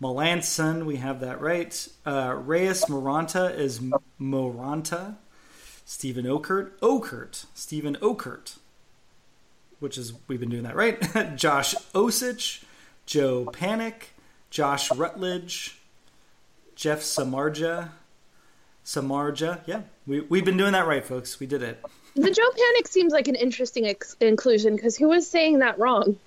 Melancon, 0.01 0.85
we 0.85 0.97
have 0.97 1.21
that 1.21 1.39
right. 1.41 1.87
Uh, 2.05 2.35
Reyes 2.37 2.85
Moronta 2.85 3.57
is 3.57 3.79
Moronta. 4.19 5.15
Steven 5.85 6.25
Okert, 6.25 6.71
Okert, 6.79 7.45
Steven 7.53 7.95
Okert, 7.97 8.57
which 9.79 9.99
is 9.99 10.13
we've 10.27 10.39
been 10.39 10.49
doing 10.49 10.63
that 10.63 10.75
right. 10.75 10.99
Josh 11.37 11.75
Osich, 11.93 12.63
Joe 13.05 13.45
Panik, 13.45 14.07
Josh 14.49 14.91
Rutledge, 14.91 15.77
Jeff 16.75 17.01
Samardzija, 17.01 17.89
Samardzija. 18.83 19.61
Yeah, 19.67 19.81
we 20.07 20.21
we've 20.21 20.43
been 20.43 20.57
doing 20.57 20.71
that 20.71 20.87
right, 20.87 21.05
folks. 21.05 21.39
We 21.39 21.45
did 21.45 21.61
it. 21.61 21.79
The 22.15 22.31
Joe 22.31 22.49
Panik 22.49 22.87
seems 22.87 23.13
like 23.13 23.27
an 23.27 23.35
interesting 23.35 23.85
ex- 23.85 24.15
inclusion 24.19 24.75
because 24.75 24.97
who 24.97 25.09
was 25.09 25.29
saying 25.29 25.59
that 25.59 25.77
wrong? 25.77 26.17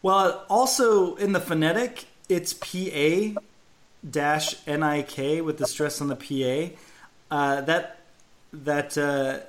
Well, 0.00 0.46
also 0.48 1.16
in 1.16 1.32
the 1.32 1.40
phonetic, 1.40 2.06
it's 2.28 2.54
P 2.60 2.92
A 2.92 3.36
dash 4.08 4.56
N 4.66 4.82
I 4.82 5.02
K 5.02 5.40
with 5.40 5.58
the 5.58 5.66
stress 5.66 6.00
on 6.00 6.08
the 6.08 6.16
P 6.16 6.44
A. 6.46 6.76
Uh, 7.30 7.60
that 7.62 8.00
that 8.52 8.96
uh, 8.96 9.40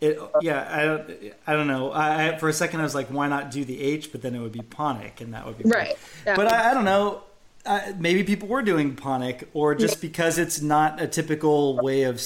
it 0.00 0.20
yeah 0.42 0.68
I 0.70 0.84
don't 0.84 1.10
I 1.46 1.52
don't 1.52 1.66
know. 1.66 1.90
I, 1.92 2.28
I 2.28 2.38
for 2.38 2.48
a 2.48 2.52
second 2.52 2.80
I 2.80 2.82
was 2.82 2.94
like, 2.94 3.08
why 3.08 3.28
not 3.28 3.50
do 3.50 3.64
the 3.64 3.80
H? 3.80 4.12
But 4.12 4.22
then 4.22 4.34
it 4.34 4.40
would 4.40 4.52
be 4.52 4.62
Ponic, 4.62 5.20
and 5.20 5.32
that 5.34 5.46
would 5.46 5.58
be 5.58 5.64
Right. 5.64 5.96
Yeah. 6.26 6.36
But 6.36 6.52
I, 6.52 6.70
I 6.70 6.74
don't 6.74 6.84
know. 6.84 7.22
Uh, 7.66 7.92
maybe 7.98 8.22
people 8.24 8.46
were 8.46 8.60
doing 8.60 8.94
Ponic, 8.94 9.48
or 9.54 9.74
just 9.74 10.02
because 10.02 10.36
it's 10.36 10.60
not 10.60 11.00
a 11.00 11.06
typical 11.06 11.78
way 11.78 12.02
of 12.02 12.22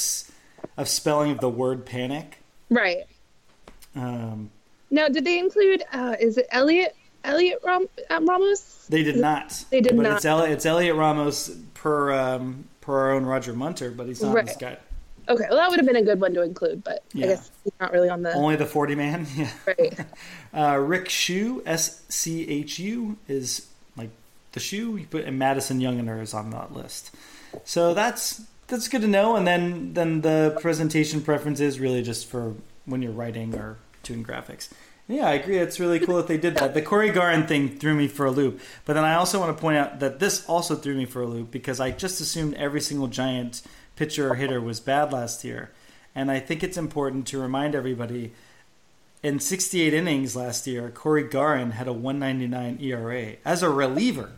of 0.76 0.88
spelling 0.88 1.30
of 1.30 1.40
the 1.40 1.48
word 1.48 1.86
panic. 1.86 2.38
Right. 2.70 3.04
Um, 3.94 4.50
Now, 4.90 5.08
did 5.08 5.24
they 5.24 5.38
include? 5.38 5.84
Uh, 5.92 6.16
is 6.18 6.38
it 6.38 6.46
Elliot? 6.50 6.96
Elliot 7.28 7.58
Ram- 7.64 7.86
Ramos? 8.10 8.86
They 8.88 9.02
did 9.02 9.16
not. 9.16 9.64
They 9.70 9.80
did 9.80 9.96
but 9.96 10.02
not. 10.02 10.16
It's, 10.16 10.24
Elliot, 10.24 10.50
it's 10.52 10.66
Elliot 10.66 10.96
Ramos 10.96 11.50
per 11.74 12.12
um, 12.12 12.64
per 12.80 12.98
our 12.98 13.12
own 13.12 13.24
Roger 13.26 13.52
Munter, 13.52 13.90
but 13.90 14.06
he's 14.06 14.22
not 14.22 14.34
Right. 14.34 14.46
this 14.46 14.56
guy. 14.56 14.76
Okay, 15.28 15.44
well, 15.50 15.58
that 15.58 15.68
would 15.68 15.78
have 15.78 15.86
been 15.86 15.96
a 15.96 16.02
good 16.02 16.20
one 16.22 16.32
to 16.32 16.42
include, 16.42 16.82
but 16.82 17.04
Yeah. 17.12 17.26
I 17.26 17.28
guess 17.28 17.50
he's 17.62 17.72
not 17.78 17.92
really 17.92 18.08
on 18.08 18.22
the 18.22 18.32
Only 18.32 18.56
the 18.56 18.64
forty 18.66 18.94
man. 18.94 19.26
Yeah. 19.36 19.50
right. 19.66 19.98
Uh, 20.54 20.76
Rick 20.78 21.10
Schu 21.10 21.62
S 21.66 22.02
C 22.08 22.48
H 22.48 22.78
U 22.78 23.18
is 23.28 23.66
like 23.96 24.08
the 24.52 24.60
shoe. 24.60 24.96
You 24.96 25.06
put 25.06 25.24
and 25.26 25.38
Madison 25.38 25.80
Younginer 25.80 26.22
is 26.22 26.32
on 26.32 26.48
that 26.50 26.72
list. 26.72 27.14
So 27.64 27.92
that's 27.92 28.40
that's 28.68 28.88
good 28.88 29.02
to 29.02 29.06
know. 29.06 29.36
And 29.36 29.46
then 29.46 29.92
then 29.92 30.22
the 30.22 30.56
presentation 30.62 31.20
preference 31.20 31.60
is 31.60 31.78
really 31.78 32.02
just 32.02 32.26
for 32.26 32.54
when 32.86 33.02
you're 33.02 33.12
writing 33.12 33.54
or 33.54 33.76
doing 34.02 34.24
graphics. 34.24 34.70
Yeah, 35.08 35.26
I 35.26 35.32
agree. 35.32 35.56
It's 35.56 35.80
really 35.80 35.98
cool 36.00 36.18
that 36.18 36.26
they 36.26 36.36
did 36.36 36.56
that. 36.56 36.74
The 36.74 36.82
Cory 36.82 37.10
Gearrin 37.10 37.48
thing 37.48 37.78
threw 37.78 37.94
me 37.94 38.08
for 38.08 38.26
a 38.26 38.30
loop. 38.30 38.60
But 38.84 38.92
then 38.92 39.04
I 39.04 39.14
also 39.14 39.40
want 39.40 39.56
to 39.56 39.60
point 39.60 39.78
out 39.78 40.00
that 40.00 40.18
this 40.18 40.44
also 40.46 40.74
threw 40.74 40.94
me 40.94 41.06
for 41.06 41.22
a 41.22 41.26
loop 41.26 41.50
because 41.50 41.80
I 41.80 41.90
just 41.90 42.20
assumed 42.20 42.54
every 42.54 42.82
single 42.82 43.08
giant 43.08 43.62
pitcher 43.96 44.30
or 44.30 44.34
hitter 44.34 44.60
was 44.60 44.80
bad 44.80 45.10
last 45.10 45.44
year. 45.44 45.70
And 46.14 46.30
I 46.30 46.40
think 46.40 46.62
it's 46.62 46.76
important 46.76 47.26
to 47.28 47.40
remind 47.40 47.74
everybody 47.74 48.32
in 49.22 49.40
68 49.40 49.94
innings 49.94 50.36
last 50.36 50.66
year, 50.66 50.90
Cory 50.90 51.24
Gearrin 51.24 51.72
had 51.72 51.88
a 51.88 51.92
199 51.92 52.78
ERA 52.80 53.36
as 53.44 53.62
a 53.62 53.70
reliever. 53.70 54.30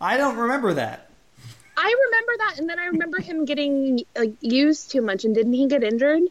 I 0.00 0.16
don't 0.16 0.36
remember 0.36 0.74
that. 0.74 1.10
I 1.76 1.94
remember 2.06 2.32
that, 2.38 2.58
and 2.58 2.68
then 2.68 2.78
I 2.78 2.86
remember 2.86 3.20
him 3.20 3.44
getting 3.44 4.04
like 4.16 4.34
used 4.40 4.90
too 4.90 5.00
much, 5.00 5.24
and 5.24 5.34
didn't 5.34 5.52
he 5.52 5.66
get 5.68 5.82
injured? 5.82 6.22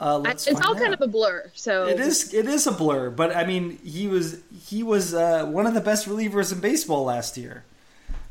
Uh, 0.00 0.22
it's 0.26 0.48
all 0.48 0.74
out. 0.74 0.78
kind 0.78 0.94
of 0.94 1.00
a 1.02 1.06
blur. 1.06 1.50
So 1.54 1.86
it 1.86 2.00
is. 2.00 2.32
It 2.32 2.46
is 2.46 2.66
a 2.66 2.72
blur, 2.72 3.10
but 3.10 3.36
I 3.36 3.44
mean, 3.44 3.78
he 3.84 4.08
was 4.08 4.40
he 4.66 4.82
was 4.82 5.12
uh, 5.12 5.44
one 5.44 5.66
of 5.66 5.74
the 5.74 5.80
best 5.82 6.08
relievers 6.08 6.52
in 6.52 6.60
baseball 6.60 7.04
last 7.04 7.36
year. 7.36 7.64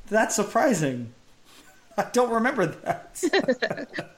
That's 0.07 0.35
surprising. 0.35 1.13
I 1.97 2.07
don't 2.11 2.31
remember 2.31 2.65
that. 2.65 3.23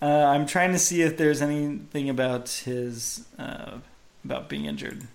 uh, 0.00 0.04
I'm 0.04 0.46
trying 0.46 0.70
to 0.72 0.78
see 0.78 1.02
if 1.02 1.16
there's 1.16 1.42
anything 1.42 2.08
about 2.08 2.48
his 2.48 3.26
uh, 3.36 3.78
about 4.24 4.48
being 4.48 4.66
injured, 4.66 5.08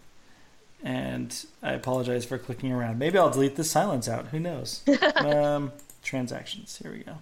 and 0.84 1.46
I 1.62 1.72
apologize 1.72 2.26
for 2.26 2.38
clicking 2.38 2.74
around. 2.74 3.00
Maybe 3.00 3.18
I'll 3.18 3.30
delete 3.30 3.56
the 3.56 3.64
silence 3.64 4.10
out. 4.10 4.28
Who 4.28 4.42
knows? 4.42 4.84
um, 5.16 5.72
transactions. 6.04 6.80
Here 6.84 6.92
we 6.92 7.00
go. 7.00 7.20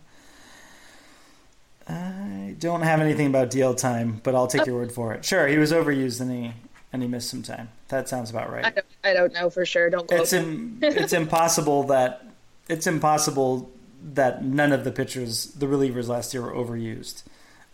I 1.88 2.56
don't 2.60 2.82
have 2.82 3.02
anything 3.02 3.28
about 3.28 3.50
DL 3.52 3.76
time, 3.76 4.22
but 4.24 4.36
I'll 4.36 4.48
take 4.48 4.66
your 4.66 4.76
word 4.76 4.92
for 4.92 5.14
it. 5.14 5.26
Sure, 5.26 5.48
he 5.48 5.58
was 5.58 5.72
overused 5.72 6.22
and 6.22 6.32
he 6.32 6.54
and 6.94 7.02
he 7.02 7.08
missed 7.08 7.30
some 7.30 7.42
time. 7.44 7.70
That 7.88 8.08
sounds 8.10 8.30
about 8.30 8.52
right. 8.52 8.66
I 8.66 8.70
don't, 8.70 8.86
I 9.04 9.14
don't 9.14 9.34
know 9.34 9.50
for 9.50 9.66
sure. 9.66 9.90
Don't 9.90 10.08
quote 10.08 10.22
it's 10.22 10.34
Im- 10.34 10.80
it's 10.82 11.14
impossible 11.14 11.84
that 11.84 12.26
it's 12.70 12.88
impossible 12.88 13.72
that 14.14 14.44
none 14.44 14.72
of 14.72 14.84
the 14.84 14.92
pitchers, 14.92 15.46
the 15.54 15.66
relievers 15.68 16.08
last 16.08 16.34
year, 16.34 16.44
were 16.44 16.54
overused. 16.54 17.24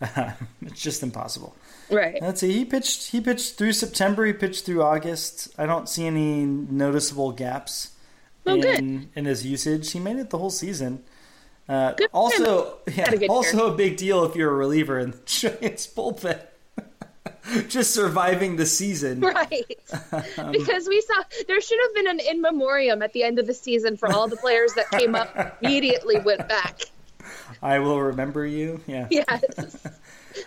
it's 0.62 0.80
just 0.82 1.02
impossible. 1.02 1.56
Right. 1.90 2.20
Let's 2.20 2.40
see. 2.40 2.52
He 2.52 2.64
pitched. 2.64 3.10
He 3.10 3.20
pitched 3.20 3.54
through 3.56 3.72
September. 3.72 4.24
He 4.26 4.32
pitched 4.32 4.64
through 4.66 4.82
August. 4.82 5.48
I 5.58 5.66
don't 5.66 5.88
see 5.88 6.06
any 6.06 6.44
noticeable 6.44 7.32
gaps 7.32 7.92
Oh, 8.46 8.54
in 8.54 8.60
good. 8.60 9.08
in 9.14 9.24
his 9.24 9.44
usage. 9.44 9.90
He 9.92 9.98
made 9.98 10.16
it 10.16 10.30
the 10.30 10.38
whole 10.38 10.50
season. 10.50 11.02
Uh, 11.68 11.94
also, 12.12 12.78
yeah, 12.94 13.12
a 13.12 13.26
also 13.26 13.72
a 13.72 13.76
big 13.76 13.96
deal 13.96 14.24
if 14.24 14.34
you're 14.34 14.50
a 14.50 14.54
reliever 14.54 14.98
in 14.98 15.10
the 15.10 15.18
Giants 15.26 15.86
bullpen. 15.86 16.40
Just 17.68 17.92
surviving 17.92 18.56
the 18.56 18.66
season. 18.66 19.20
Right. 19.20 19.78
Um, 20.38 20.52
because 20.52 20.88
we 20.88 21.00
saw 21.00 21.22
there 21.46 21.60
should 21.60 21.78
have 21.82 21.94
been 21.94 22.08
an 22.08 22.20
in 22.20 22.40
memoriam 22.40 23.02
at 23.02 23.12
the 23.12 23.22
end 23.22 23.38
of 23.38 23.46
the 23.46 23.54
season 23.54 23.96
for 23.96 24.10
all 24.12 24.28
the 24.28 24.36
players 24.36 24.72
that 24.74 24.90
came 24.90 25.14
up 25.14 25.58
immediately 25.62 26.18
went 26.20 26.48
back. 26.48 26.80
I 27.62 27.78
will 27.78 28.00
remember 28.00 28.46
you. 28.46 28.80
Yeah. 28.86 29.08
Yes. 29.10 29.86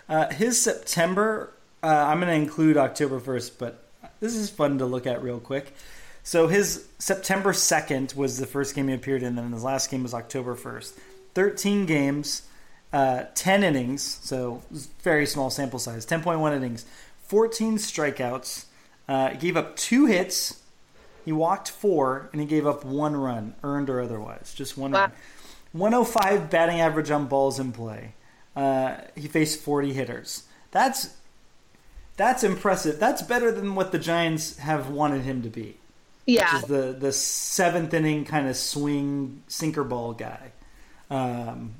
Uh, 0.08 0.28
his 0.30 0.60
September, 0.60 1.52
uh, 1.82 1.86
I'm 1.86 2.20
going 2.20 2.28
to 2.28 2.34
include 2.34 2.76
October 2.76 3.20
1st, 3.20 3.52
but 3.58 3.84
this 4.20 4.34
is 4.34 4.50
fun 4.50 4.78
to 4.78 4.86
look 4.86 5.06
at 5.06 5.22
real 5.22 5.40
quick. 5.40 5.74
So 6.22 6.46
his 6.46 6.86
September 6.98 7.52
2nd 7.52 8.14
was 8.14 8.38
the 8.38 8.46
first 8.46 8.74
game 8.74 8.88
he 8.88 8.94
appeared 8.94 9.22
in, 9.22 9.38
and 9.38 9.52
his 9.52 9.64
last 9.64 9.90
game 9.90 10.02
was 10.02 10.14
October 10.14 10.54
1st. 10.54 10.92
13 11.34 11.86
games, 11.86 12.42
uh, 12.92 13.24
10 13.34 13.64
innings, 13.64 14.02
so 14.22 14.62
very 15.02 15.26
small 15.26 15.50
sample 15.50 15.78
size, 15.78 16.04
10.1 16.06 16.54
innings, 16.54 16.84
14 17.26 17.76
strikeouts, 17.78 18.66
uh, 19.08 19.30
gave 19.34 19.56
up 19.56 19.76
two 19.76 20.06
hits, 20.06 20.60
he 21.24 21.32
walked 21.32 21.70
four, 21.70 22.28
and 22.32 22.40
he 22.40 22.46
gave 22.46 22.66
up 22.66 22.84
one 22.84 23.16
run, 23.16 23.54
earned 23.62 23.88
or 23.88 24.00
otherwise, 24.00 24.52
just 24.54 24.76
one 24.76 24.92
Wow. 24.92 25.00
run. 25.02 25.12
105 25.72 26.50
batting 26.50 26.80
average 26.80 27.10
on 27.10 27.26
balls 27.26 27.58
in 27.58 27.72
play. 27.72 28.12
Uh, 28.54 28.96
he 29.14 29.26
faced 29.28 29.60
40 29.60 29.92
hitters. 29.94 30.42
That's 30.70 31.10
that's 32.18 32.44
impressive. 32.44 33.00
That's 33.00 33.22
better 33.22 33.50
than 33.50 33.74
what 33.74 33.90
the 33.90 33.98
Giants 33.98 34.58
have 34.58 34.90
wanted 34.90 35.22
him 35.22 35.40
to 35.42 35.48
be. 35.48 35.78
Yeah. 36.26 36.54
Which 36.54 36.62
is 36.64 36.68
the 36.68 36.92
the 36.98 37.12
seventh 37.12 37.94
inning 37.94 38.24
kind 38.26 38.48
of 38.48 38.56
swing 38.56 39.42
sinker 39.48 39.82
ball 39.84 40.12
guy. 40.12 40.52
Um, 41.12 41.74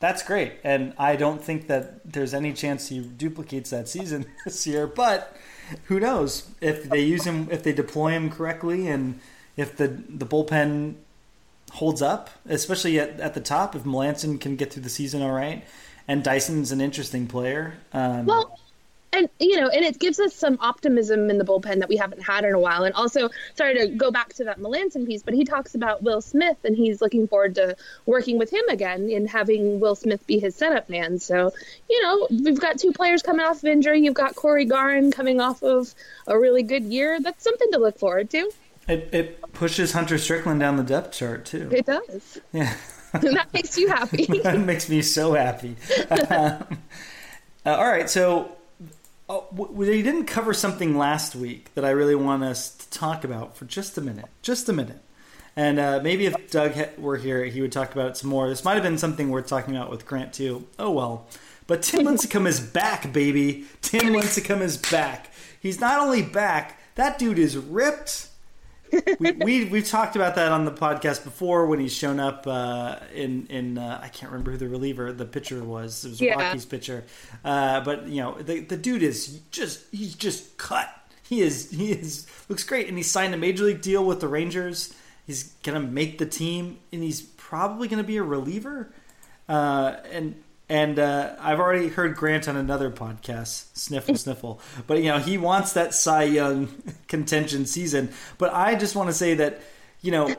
that's 0.00 0.22
great, 0.24 0.54
and 0.64 0.94
I 0.98 1.16
don't 1.16 1.42
think 1.42 1.68
that 1.68 2.12
there's 2.12 2.34
any 2.34 2.52
chance 2.52 2.88
he 2.88 3.00
duplicates 3.00 3.70
that 3.70 3.88
season 3.88 4.26
this 4.44 4.66
year. 4.66 4.86
But 4.86 5.36
who 5.84 6.00
knows 6.00 6.50
if 6.60 6.84
they 6.90 7.00
use 7.00 7.24
him, 7.24 7.48
if 7.50 7.62
they 7.62 7.72
deploy 7.72 8.12
him 8.12 8.30
correctly, 8.30 8.88
and 8.88 9.20
if 9.56 9.76
the 9.76 9.88
the 9.88 10.26
bullpen 10.26 10.96
holds 11.72 12.02
up, 12.02 12.30
especially 12.46 12.98
at, 13.00 13.18
at 13.20 13.34
the 13.34 13.40
top. 13.40 13.74
If 13.74 13.84
Melancon 13.84 14.40
can 14.40 14.56
get 14.56 14.72
through 14.72 14.82
the 14.82 14.90
season 14.90 15.22
all 15.22 15.32
right, 15.32 15.64
and 16.08 16.22
Dyson's 16.24 16.72
an 16.72 16.80
interesting 16.80 17.26
player. 17.26 17.74
Um, 17.92 18.26
Well, 18.26 18.58
and 19.12 19.28
you 19.38 19.60
know, 19.60 19.68
and 19.68 19.84
it 19.84 19.98
gives 19.98 20.18
us 20.18 20.34
some 20.34 20.56
optimism 20.60 21.30
in 21.30 21.38
the 21.38 21.44
bullpen 21.44 21.80
that 21.80 21.88
we 21.88 21.96
haven't 21.96 22.22
had 22.22 22.44
in 22.44 22.54
a 22.54 22.58
while. 22.58 22.84
And 22.84 22.94
also, 22.94 23.30
sorry 23.54 23.78
to 23.78 23.88
go 23.88 24.10
back 24.10 24.32
to 24.34 24.44
that 24.44 24.58
Melancon 24.58 25.06
piece, 25.06 25.22
but 25.22 25.34
he 25.34 25.44
talks 25.44 25.74
about 25.74 26.02
Will 26.02 26.20
Smith, 26.20 26.58
and 26.64 26.76
he's 26.76 27.00
looking 27.00 27.28
forward 27.28 27.54
to 27.56 27.76
working 28.06 28.38
with 28.38 28.50
him 28.50 28.64
again 28.68 29.10
and 29.10 29.28
having 29.28 29.80
Will 29.80 29.94
Smith 29.94 30.26
be 30.26 30.38
his 30.38 30.54
setup 30.54 30.88
man. 30.88 31.18
So, 31.18 31.52
you 31.88 32.02
know, 32.02 32.26
we've 32.30 32.60
got 32.60 32.78
two 32.78 32.92
players 32.92 33.22
coming 33.22 33.44
off 33.44 33.58
of 33.58 33.64
injury. 33.64 34.00
You've 34.00 34.14
got 34.14 34.34
Cory 34.34 34.66
Gearrin 34.66 35.12
coming 35.12 35.40
off 35.40 35.62
of 35.62 35.94
a 36.26 36.38
really 36.38 36.62
good 36.62 36.84
year. 36.84 37.20
That's 37.20 37.44
something 37.44 37.70
to 37.72 37.78
look 37.78 37.98
forward 37.98 38.30
to. 38.30 38.50
it, 38.88 39.08
it 39.12 39.52
pushes 39.52 39.92
Hunter 39.92 40.18
Strickland 40.18 40.60
down 40.60 40.76
the 40.76 40.82
depth 40.82 41.12
chart 41.12 41.44
too. 41.44 41.68
It 41.72 41.86
does. 41.86 42.40
Yeah. 42.52 42.74
that 43.12 43.52
makes 43.52 43.76
you 43.76 43.88
happy. 43.88 44.24
that 44.42 44.58
makes 44.60 44.88
me 44.88 45.02
so 45.02 45.34
happy. 45.34 45.76
Um, 46.30 46.78
uh, 47.64 47.76
all 47.76 47.88
right, 47.88 48.10
so 48.10 48.56
w- 49.40 49.72
we 49.72 50.02
didn't 50.02 50.26
cover 50.26 50.54
something 50.54 50.96
last 50.96 51.34
week 51.34 51.72
that 51.74 51.84
I 51.84 51.90
really 51.90 52.14
want 52.14 52.42
us 52.44 52.70
to 52.74 52.90
talk 52.90 53.24
about 53.24 53.56
for 53.56 53.64
just 53.64 53.98
a 53.98 54.00
minute. 54.00 54.26
Just 54.42 54.68
a 54.68 54.72
minute. 54.72 55.00
And 55.54 55.78
uh, 55.78 56.00
maybe 56.02 56.26
if 56.26 56.50
Doug 56.50 56.72
were 56.98 57.16
here, 57.16 57.44
he 57.44 57.60
would 57.60 57.72
talk 57.72 57.92
about 57.92 58.10
it 58.10 58.16
some 58.16 58.30
more. 58.30 58.48
This 58.48 58.64
might 58.64 58.74
have 58.74 58.82
been 58.82 58.98
something 58.98 59.28
worth 59.28 59.46
talking 59.46 59.76
about 59.76 59.90
with 59.90 60.06
Grant, 60.06 60.32
too. 60.32 60.66
Oh, 60.78 60.90
well. 60.90 61.26
But 61.66 61.82
Tim 61.82 62.06
Lincecum 62.06 62.46
is 62.46 62.58
back, 62.60 63.12
baby. 63.12 63.66
Tim 63.82 64.14
Lincecum 64.14 64.60
is 64.60 64.76
back. 64.76 65.30
He's 65.60 65.80
not 65.80 66.00
only 66.00 66.22
back, 66.22 66.80
that 66.96 67.18
dude 67.18 67.38
is 67.38 67.56
ripped 67.56 68.28
we, 69.18 69.32
we 69.32 69.64
we've 69.66 69.88
talked 69.88 70.16
about 70.16 70.34
that 70.34 70.52
on 70.52 70.64
the 70.64 70.72
podcast 70.72 71.24
before 71.24 71.66
when 71.66 71.80
he's 71.80 71.92
shown 71.94 72.20
up 72.20 72.46
uh, 72.46 72.96
in 73.14 73.46
in 73.48 73.78
uh, 73.78 74.00
I 74.02 74.08
can't 74.08 74.30
remember 74.30 74.52
who 74.52 74.56
the 74.58 74.68
reliever 74.68 75.12
the 75.12 75.24
pitcher 75.24 75.62
was. 75.64 76.04
It 76.04 76.10
was 76.10 76.20
Yeah. 76.20 76.34
Rocky's 76.34 76.64
pitcher. 76.66 77.04
Uh, 77.44 77.80
but 77.80 78.06
you 78.08 78.20
know 78.20 78.34
the 78.40 78.60
the 78.60 78.76
dude 78.76 79.02
is 79.02 79.40
just 79.50 79.80
he's 79.92 80.14
just 80.14 80.56
cut. 80.58 80.88
He 81.28 81.40
is 81.40 81.70
he 81.70 81.92
is 81.92 82.26
looks 82.48 82.64
great. 82.64 82.88
And 82.88 82.96
he 82.96 83.02
signed 83.02 83.34
a 83.34 83.38
major 83.38 83.64
league 83.64 83.80
deal 83.80 84.04
with 84.04 84.20
the 84.20 84.28
Rangers. 84.28 84.94
He's 85.26 85.44
gonna 85.62 85.80
make 85.80 86.18
the 86.18 86.26
team 86.26 86.78
and 86.92 87.02
he's 87.02 87.22
probably 87.22 87.88
gonna 87.88 88.02
be 88.04 88.16
a 88.18 88.22
reliever. 88.22 88.92
Uh, 89.48 89.96
and 90.10 90.34
and 90.72 90.98
uh, 90.98 91.34
I've 91.38 91.60
already 91.60 91.88
heard 91.88 92.16
Grant 92.16 92.48
on 92.48 92.56
another 92.56 92.90
podcast, 92.90 93.66
Sniffle 93.76 94.16
Sniffle. 94.16 94.58
But 94.86 95.02
you 95.02 95.10
know 95.10 95.18
he 95.18 95.36
wants 95.36 95.74
that 95.74 95.92
Cy 95.92 96.22
Young 96.22 96.68
contention 97.08 97.66
season. 97.66 98.08
But 98.38 98.54
I 98.54 98.74
just 98.74 98.96
want 98.96 99.10
to 99.10 99.12
say 99.12 99.34
that 99.34 99.60
you 100.00 100.12
know 100.12 100.34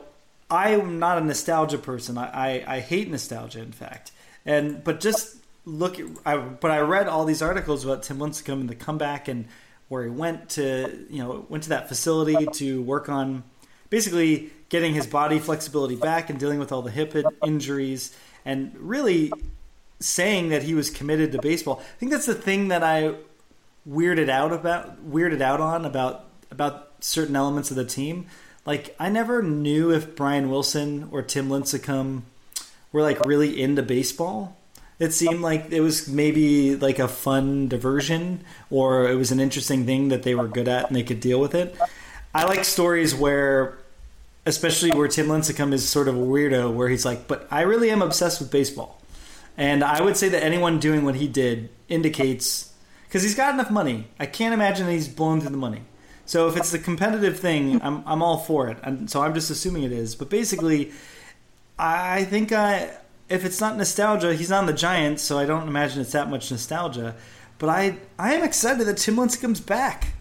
I'm 0.50 0.98
not 0.98 1.18
a 1.18 1.20
nostalgia 1.20 1.78
person. 1.78 2.18
I, 2.18 2.64
I, 2.64 2.76
I 2.76 2.80
hate 2.80 3.08
nostalgia, 3.08 3.60
in 3.60 3.70
fact. 3.70 4.10
And 4.44 4.82
but 4.82 4.98
just 4.98 5.36
look, 5.66 6.00
at, 6.00 6.06
I 6.26 6.36
but 6.36 6.72
I 6.72 6.80
read 6.80 7.06
all 7.06 7.24
these 7.24 7.40
articles 7.40 7.84
about 7.84 8.02
Tim 8.02 8.18
Lincecum 8.18 8.54
and 8.54 8.68
the 8.68 8.74
comeback 8.74 9.28
and 9.28 9.46
where 9.86 10.02
he 10.02 10.10
went 10.10 10.48
to 10.50 11.06
you 11.10 11.22
know 11.22 11.46
went 11.48 11.62
to 11.62 11.68
that 11.68 11.86
facility 11.86 12.44
to 12.54 12.82
work 12.82 13.08
on 13.08 13.44
basically 13.88 14.50
getting 14.68 14.94
his 14.94 15.06
body 15.06 15.38
flexibility 15.38 15.94
back 15.94 16.28
and 16.28 16.40
dealing 16.40 16.58
with 16.58 16.72
all 16.72 16.82
the 16.82 16.90
hip 16.90 17.14
injuries 17.44 18.16
and 18.44 18.76
really 18.76 19.30
saying 20.04 20.50
that 20.50 20.62
he 20.62 20.74
was 20.74 20.90
committed 20.90 21.32
to 21.32 21.40
baseball. 21.40 21.80
I 21.80 21.98
think 21.98 22.12
that's 22.12 22.26
the 22.26 22.34
thing 22.34 22.68
that 22.68 22.82
I 22.82 23.14
weirded 23.88 24.28
out 24.28 24.52
about 24.52 25.10
weirded 25.10 25.40
out 25.40 25.60
on 25.60 25.84
about 25.84 26.26
about 26.50 26.92
certain 27.00 27.36
elements 27.36 27.70
of 27.70 27.76
the 27.76 27.84
team. 27.84 28.26
Like 28.64 28.94
I 28.98 29.08
never 29.08 29.42
knew 29.42 29.90
if 29.92 30.16
Brian 30.16 30.50
Wilson 30.50 31.08
or 31.10 31.22
Tim 31.22 31.48
Lincecum 31.48 32.22
were 32.92 33.02
like 33.02 33.24
really 33.24 33.60
into 33.60 33.82
baseball. 33.82 34.56
It 34.98 35.12
seemed 35.12 35.40
like 35.40 35.72
it 35.72 35.80
was 35.80 36.08
maybe 36.08 36.76
like 36.76 37.00
a 37.00 37.08
fun 37.08 37.68
diversion 37.68 38.44
or 38.70 39.08
it 39.10 39.16
was 39.16 39.32
an 39.32 39.40
interesting 39.40 39.84
thing 39.84 40.08
that 40.08 40.22
they 40.22 40.34
were 40.34 40.46
good 40.46 40.68
at 40.68 40.86
and 40.86 40.94
they 40.94 41.02
could 41.02 41.20
deal 41.20 41.40
with 41.40 41.54
it. 41.54 41.76
I 42.32 42.44
like 42.44 42.64
stories 42.64 43.14
where 43.14 43.78
especially 44.46 44.92
where 44.92 45.08
Tim 45.08 45.26
Lincecum 45.26 45.72
is 45.72 45.88
sort 45.88 46.06
of 46.06 46.16
a 46.16 46.20
weirdo 46.20 46.72
where 46.72 46.88
he's 46.88 47.04
like, 47.04 47.26
"But 47.26 47.48
I 47.50 47.62
really 47.62 47.90
am 47.90 48.02
obsessed 48.02 48.40
with 48.40 48.50
baseball." 48.50 49.00
And 49.56 49.84
I 49.84 50.02
would 50.02 50.16
say 50.16 50.28
that 50.28 50.42
anyone 50.42 50.78
doing 50.78 51.04
what 51.04 51.14
he 51.14 51.28
did 51.28 51.70
indicates 51.88 52.72
because 53.04 53.22
he's 53.22 53.36
got 53.36 53.54
enough 53.54 53.70
money. 53.70 54.08
I 54.18 54.26
can't 54.26 54.52
imagine 54.52 54.86
that 54.86 54.92
he's 54.92 55.08
blown 55.08 55.40
through 55.40 55.50
the 55.50 55.56
money. 55.56 55.82
So 56.26 56.48
if 56.48 56.56
it's 56.56 56.74
a 56.74 56.78
competitive 56.78 57.38
thing, 57.38 57.80
I'm 57.82 58.02
I'm 58.06 58.22
all 58.22 58.38
for 58.38 58.68
it. 58.68 58.78
And 58.82 59.08
so 59.10 59.22
I'm 59.22 59.34
just 59.34 59.50
assuming 59.50 59.84
it 59.84 59.92
is. 59.92 60.14
But 60.16 60.30
basically, 60.30 60.92
I 61.78 62.24
think 62.24 62.50
I 62.52 62.90
if 63.28 63.44
it's 63.44 63.60
not 63.60 63.76
nostalgia, 63.76 64.34
he's 64.34 64.52
on 64.52 64.66
the 64.66 64.72
Giants, 64.72 65.22
so 65.22 65.38
I 65.38 65.46
don't 65.46 65.68
imagine 65.68 66.00
it's 66.00 66.12
that 66.12 66.28
much 66.28 66.50
nostalgia. 66.50 67.14
But 67.58 67.68
I 67.68 67.98
I 68.18 68.34
am 68.34 68.42
excited 68.42 68.86
that 68.86 68.96
Tim 68.96 69.16
Lincecum's 69.16 69.60
back. 69.60 70.14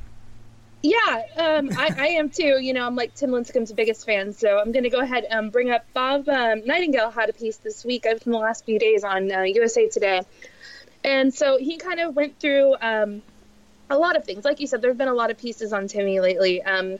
Yeah, 0.83 1.21
um, 1.37 1.69
I, 1.77 1.95
I, 1.97 2.07
am 2.07 2.29
too. 2.29 2.61
You 2.61 2.73
know, 2.73 2.85
I'm 2.85 2.97
like 2.97 3.15
Tim 3.15 3.31
Lincecum's 3.31 3.71
biggest 3.71 4.05
fan, 4.05 4.33
so 4.33 4.59
I'm 4.59 4.73
going 4.73 4.83
to 4.83 4.89
go 4.89 4.99
ahead 4.99 5.23
and 5.23 5.49
bring 5.49 5.71
up 5.71 5.85
Bob 5.93 6.27
um, 6.27 6.65
Nightingale 6.65 7.09
had 7.09 7.29
a 7.29 7.33
piece 7.33 7.55
this 7.55 7.85
week 7.85 8.05
in 8.05 8.19
the 8.25 8.37
last 8.37 8.65
few 8.65 8.79
days 8.79 9.05
on 9.05 9.31
uh, 9.31 9.43
USA 9.43 9.87
Today, 9.87 10.23
and 11.01 11.33
so 11.33 11.57
he 11.57 11.77
kind 11.77 12.01
of 12.01 12.17
went 12.17 12.37
through 12.37 12.75
um, 12.81 13.21
a 13.89 13.97
lot 13.97 14.17
of 14.17 14.25
things. 14.25 14.43
Like 14.43 14.59
you 14.59 14.67
said, 14.67 14.81
there 14.81 14.91
have 14.91 14.97
been 14.97 15.07
a 15.07 15.13
lot 15.13 15.31
of 15.31 15.37
pieces 15.37 15.71
on 15.71 15.87
Timmy 15.87 16.19
lately. 16.19 16.61
Um, 16.61 16.97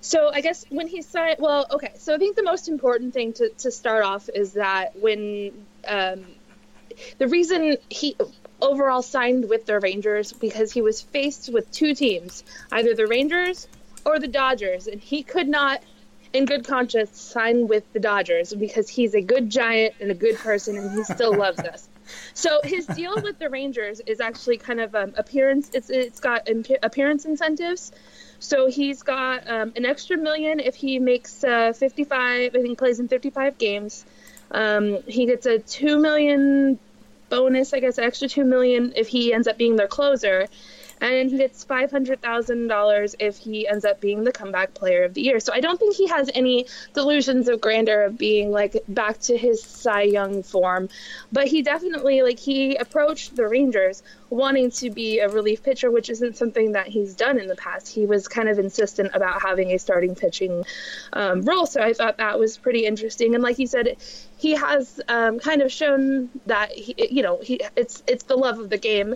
so 0.00 0.30
I 0.32 0.40
guess 0.40 0.66
when 0.70 0.88
he 0.88 1.00
signed, 1.02 1.36
well, 1.38 1.66
okay. 1.70 1.92
So 1.98 2.12
I 2.12 2.18
think 2.18 2.34
the 2.34 2.42
most 2.42 2.68
important 2.68 3.14
thing 3.14 3.32
to, 3.34 3.50
to 3.50 3.70
start 3.70 4.04
off 4.04 4.28
is 4.34 4.54
that 4.54 4.98
when 4.98 5.52
um, 5.86 6.24
the 7.18 7.28
reason 7.28 7.76
he 7.88 8.16
overall 8.60 9.02
signed 9.02 9.48
with 9.48 9.66
the 9.66 9.78
Rangers 9.80 10.32
because 10.32 10.72
he 10.72 10.82
was 10.82 11.00
faced 11.00 11.52
with 11.52 11.70
two 11.70 11.94
teams, 11.94 12.44
either 12.72 12.94
the 12.94 13.06
Rangers 13.06 13.68
or 14.04 14.18
the 14.18 14.28
Dodgers, 14.28 14.86
and 14.86 15.00
he 15.00 15.22
could 15.22 15.48
not, 15.48 15.82
in 16.32 16.44
good 16.44 16.66
conscience, 16.66 17.20
sign 17.20 17.68
with 17.68 17.90
the 17.92 18.00
Dodgers 18.00 18.54
because 18.54 18.88
he's 18.88 19.14
a 19.14 19.20
good 19.20 19.50
giant 19.50 19.94
and 20.00 20.10
a 20.10 20.14
good 20.14 20.36
person, 20.36 20.76
and 20.76 20.90
he 20.92 21.04
still 21.04 21.34
loves 21.38 21.60
us. 21.60 21.88
So 22.34 22.60
his 22.62 22.86
deal 22.86 23.20
with 23.20 23.38
the 23.38 23.50
Rangers 23.50 24.00
is 24.06 24.20
actually 24.20 24.58
kind 24.58 24.80
of 24.80 24.94
um, 24.94 25.12
appearance. 25.16 25.70
It's 25.74 25.90
it's 25.90 26.20
got 26.20 26.48
appearance 26.82 27.24
incentives. 27.24 27.92
So 28.38 28.68
he's 28.68 29.02
got 29.02 29.48
um, 29.48 29.72
an 29.76 29.84
extra 29.84 30.16
million 30.16 30.60
if 30.60 30.74
he 30.74 30.98
makes 30.98 31.42
uh, 31.42 31.72
55. 31.72 32.54
I 32.54 32.62
think 32.62 32.78
plays 32.78 33.00
in 33.00 33.08
55 33.08 33.58
games. 33.58 34.04
Um, 34.50 35.02
he 35.06 35.26
gets 35.26 35.46
a 35.46 35.58
two 35.58 35.98
million 35.98 36.78
bonus, 37.28 37.72
I 37.72 37.80
guess, 37.80 37.98
extra 37.98 38.28
two 38.28 38.44
million 38.44 38.92
if 38.96 39.08
he 39.08 39.32
ends 39.32 39.48
up 39.48 39.58
being 39.58 39.76
their 39.76 39.88
closer, 39.88 40.46
and 41.00 41.30
he 41.30 41.36
gets 41.36 41.64
five 41.64 41.90
hundred 41.90 42.20
thousand 42.20 42.68
dollars 42.68 43.14
if 43.18 43.36
he 43.36 43.68
ends 43.68 43.84
up 43.84 44.00
being 44.00 44.24
the 44.24 44.32
comeback 44.32 44.74
player 44.74 45.04
of 45.04 45.14
the 45.14 45.22
year. 45.22 45.40
So 45.40 45.52
I 45.52 45.60
don't 45.60 45.78
think 45.78 45.94
he 45.94 46.06
has 46.08 46.30
any 46.34 46.66
delusions 46.94 47.48
of 47.48 47.60
grandeur 47.60 48.02
of 48.02 48.18
being 48.18 48.50
like 48.50 48.82
back 48.88 49.18
to 49.22 49.36
his 49.36 49.62
Cy 49.62 50.02
Young 50.02 50.42
form, 50.42 50.88
but 51.32 51.46
he 51.46 51.62
definitely 51.62 52.22
like 52.22 52.38
he 52.38 52.76
approached 52.76 53.36
the 53.36 53.46
Rangers 53.46 54.02
wanting 54.30 54.70
to 54.72 54.90
be 54.90 55.20
a 55.20 55.28
relief 55.28 55.62
pitcher, 55.62 55.90
which 55.90 56.10
isn't 56.10 56.36
something 56.36 56.72
that 56.72 56.88
he's 56.88 57.14
done 57.14 57.38
in 57.38 57.46
the 57.46 57.56
past. 57.56 57.88
He 57.88 58.06
was 58.06 58.26
kind 58.26 58.48
of 58.48 58.58
insistent 58.58 59.10
about 59.14 59.42
having 59.42 59.70
a 59.70 59.78
starting 59.78 60.14
pitching 60.14 60.64
um, 61.12 61.42
role, 61.42 61.66
so 61.66 61.80
I 61.80 61.92
thought 61.92 62.16
that 62.18 62.38
was 62.38 62.56
pretty 62.56 62.86
interesting. 62.86 63.34
And 63.34 63.42
like 63.42 63.58
you 63.58 63.66
said, 63.66 63.96
he 64.38 64.52
has 64.52 65.00
um, 65.08 65.38
kind 65.38 65.62
of 65.62 65.70
shown 65.70 66.30
that 66.46 66.72
he, 66.72 66.94
you 67.10 67.22
know, 67.22 67.38
he 67.42 67.60
it's 67.76 68.02
it's 68.06 68.24
the 68.24 68.36
love 68.36 68.58
of 68.58 68.70
the 68.70 68.78
game 68.78 69.14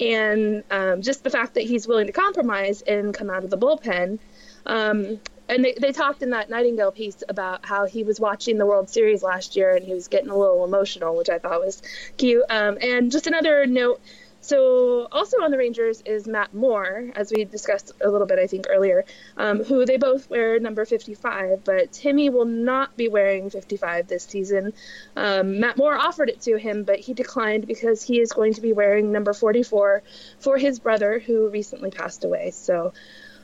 and 0.00 0.64
um, 0.70 1.02
just 1.02 1.22
the 1.22 1.30
fact 1.30 1.54
that 1.54 1.64
he's 1.64 1.86
willing 1.86 2.06
to 2.06 2.12
compromise 2.12 2.82
and 2.82 3.12
come 3.14 3.30
out 3.30 3.44
of 3.44 3.50
the 3.50 3.58
bullpen. 3.58 4.18
Um, 4.66 5.20
and 5.48 5.64
they, 5.64 5.74
they 5.78 5.92
talked 5.92 6.22
in 6.22 6.30
that 6.30 6.48
Nightingale 6.48 6.92
piece 6.92 7.22
about 7.28 7.66
how 7.66 7.84
he 7.86 8.04
was 8.04 8.20
watching 8.20 8.56
the 8.56 8.66
World 8.66 8.88
Series 8.88 9.22
last 9.22 9.56
year 9.56 9.74
and 9.74 9.84
he 9.84 9.92
was 9.92 10.08
getting 10.08 10.30
a 10.30 10.36
little 10.36 10.64
emotional, 10.64 11.16
which 11.16 11.28
I 11.28 11.38
thought 11.38 11.60
was 11.60 11.82
cute. 12.16 12.44
Um, 12.48 12.78
and 12.80 13.10
just 13.10 13.26
another 13.26 13.66
note 13.66 14.00
so, 14.42 15.06
also 15.12 15.38
on 15.42 15.50
the 15.50 15.58
Rangers 15.58 16.02
is 16.06 16.26
Matt 16.26 16.54
Moore, 16.54 17.10
as 17.14 17.30
we 17.30 17.44
discussed 17.44 17.92
a 18.02 18.08
little 18.08 18.26
bit, 18.26 18.38
I 18.38 18.46
think, 18.46 18.66
earlier, 18.70 19.04
um, 19.36 19.62
who 19.62 19.84
they 19.84 19.98
both 19.98 20.30
wear 20.30 20.58
number 20.58 20.86
55, 20.86 21.62
but 21.62 21.92
Timmy 21.92 22.30
will 22.30 22.46
not 22.46 22.96
be 22.96 23.08
wearing 23.08 23.50
55 23.50 24.08
this 24.08 24.24
season. 24.24 24.72
Um, 25.14 25.60
Matt 25.60 25.76
Moore 25.76 25.94
offered 25.94 26.30
it 26.30 26.40
to 26.42 26.56
him, 26.56 26.84
but 26.84 27.00
he 27.00 27.12
declined 27.12 27.66
because 27.66 28.02
he 28.02 28.18
is 28.18 28.32
going 28.32 28.54
to 28.54 28.62
be 28.62 28.72
wearing 28.72 29.12
number 29.12 29.34
44 29.34 30.02
for 30.38 30.56
his 30.56 30.78
brother, 30.78 31.18
who 31.18 31.48
recently 31.50 31.90
passed 31.90 32.24
away. 32.24 32.50
So, 32.50 32.94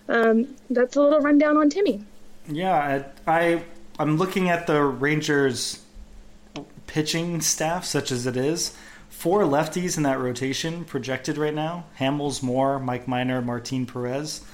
um, 0.08 0.56
that's 0.70 0.96
a 0.96 1.02
little 1.02 1.20
rundown 1.20 1.58
on 1.58 1.68
Timmy. 1.68 2.04
Yeah, 2.48 3.04
I, 3.26 3.30
I 3.30 3.62
I'm 3.98 4.16
looking 4.16 4.48
at 4.48 4.66
the 4.66 4.82
Rangers 4.82 5.82
pitching 6.86 7.42
staff, 7.42 7.84
such 7.84 8.10
as 8.10 8.26
it 8.26 8.36
is 8.36 8.74
four 9.16 9.44
lefties 9.44 9.96
in 9.96 10.02
that 10.02 10.18
rotation 10.18 10.84
projected 10.84 11.38
right 11.38 11.54
now 11.54 11.84
Hamels, 11.98 12.42
Moore, 12.42 12.78
Mike 12.78 13.08
Minor, 13.08 13.40
Martin 13.40 13.86
Perez. 13.86 14.44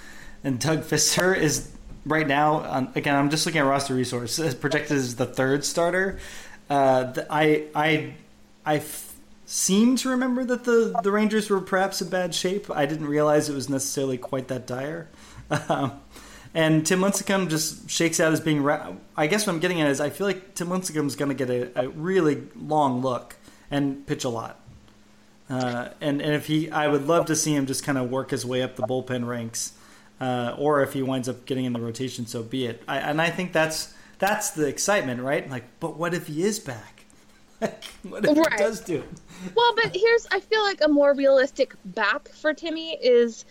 And 0.44 0.58
Doug 0.58 0.82
Fister 0.82 1.36
is 1.36 1.70
right 2.04 2.26
now, 2.26 2.90
again, 2.94 3.14
I'm 3.14 3.28
just 3.30 3.44
looking 3.44 3.60
at 3.60 3.66
roster 3.66 3.94
resource, 3.94 4.38
projected 4.60 4.96
as 4.96 5.16
the 5.16 5.26
third 5.26 5.64
starter. 5.64 6.18
Uh, 6.70 7.12
I, 7.28 7.66
I, 7.74 8.14
I 8.64 8.76
f- 8.76 9.14
seem 9.46 9.96
to 9.96 10.10
remember 10.10 10.44
that 10.44 10.64
the, 10.64 10.98
the 11.02 11.10
Rangers 11.10 11.50
were 11.50 11.60
perhaps 11.60 12.00
in 12.00 12.08
bad 12.08 12.34
shape. 12.34 12.70
I 12.70 12.86
didn't 12.86 13.06
realize 13.06 13.48
it 13.48 13.54
was 13.54 13.68
necessarily 13.68 14.16
quite 14.16 14.48
that 14.48 14.66
dire. 14.66 15.08
Um, 15.68 16.00
and 16.54 16.86
Tim 16.86 17.00
Lincecum 17.00 17.48
just 17.48 17.90
shakes 17.90 18.20
out 18.20 18.32
as 18.32 18.40
being. 18.40 18.62
Ra- 18.62 18.92
I 19.16 19.26
guess 19.26 19.46
what 19.46 19.54
I'm 19.54 19.60
getting 19.60 19.80
at 19.80 19.90
is 19.90 20.00
I 20.00 20.10
feel 20.10 20.26
like 20.26 20.54
Tim 20.54 20.68
Lincecum's 20.68 21.16
going 21.16 21.30
to 21.30 21.34
get 21.34 21.50
a, 21.50 21.86
a 21.86 21.88
really 21.88 22.42
long 22.56 23.02
look 23.02 23.36
and 23.72 24.06
pitch 24.06 24.22
a 24.24 24.28
lot. 24.28 24.60
Uh, 25.50 25.88
and 26.00 26.22
and 26.22 26.34
if 26.34 26.46
he, 26.46 26.70
I 26.70 26.86
would 26.86 27.06
love 27.06 27.26
to 27.26 27.36
see 27.36 27.54
him 27.54 27.66
just 27.66 27.82
kind 27.82 27.98
of 27.98 28.10
work 28.10 28.30
his 28.30 28.46
way 28.46 28.62
up 28.62 28.76
the 28.76 28.84
bullpen 28.84 29.26
ranks, 29.26 29.72
uh, 30.20 30.54
or 30.56 30.82
if 30.82 30.92
he 30.92 31.02
winds 31.02 31.28
up 31.28 31.44
getting 31.44 31.64
in 31.64 31.72
the 31.72 31.80
rotation, 31.80 32.26
so 32.26 32.42
be 32.42 32.66
it. 32.66 32.82
I, 32.86 32.98
and 32.98 33.20
I 33.20 33.30
think 33.30 33.52
that's 33.52 33.92
that's 34.18 34.50
the 34.50 34.68
excitement, 34.68 35.20
right? 35.20 35.50
Like, 35.50 35.64
but 35.80 35.96
what 35.98 36.14
if 36.14 36.28
he 36.28 36.44
is 36.44 36.60
back? 36.60 37.04
what 37.58 38.24
if 38.24 38.36
right. 38.36 38.52
he 38.52 38.56
does 38.56 38.80
do 38.80 39.02
well, 39.54 39.74
but 39.74 39.94
here's 39.94 40.26
I 40.30 40.40
feel 40.40 40.62
like 40.62 40.80
a 40.82 40.88
more 40.88 41.14
realistic 41.14 41.74
back 41.84 42.28
for 42.30 42.54
Timmy 42.54 42.96
is 43.02 43.44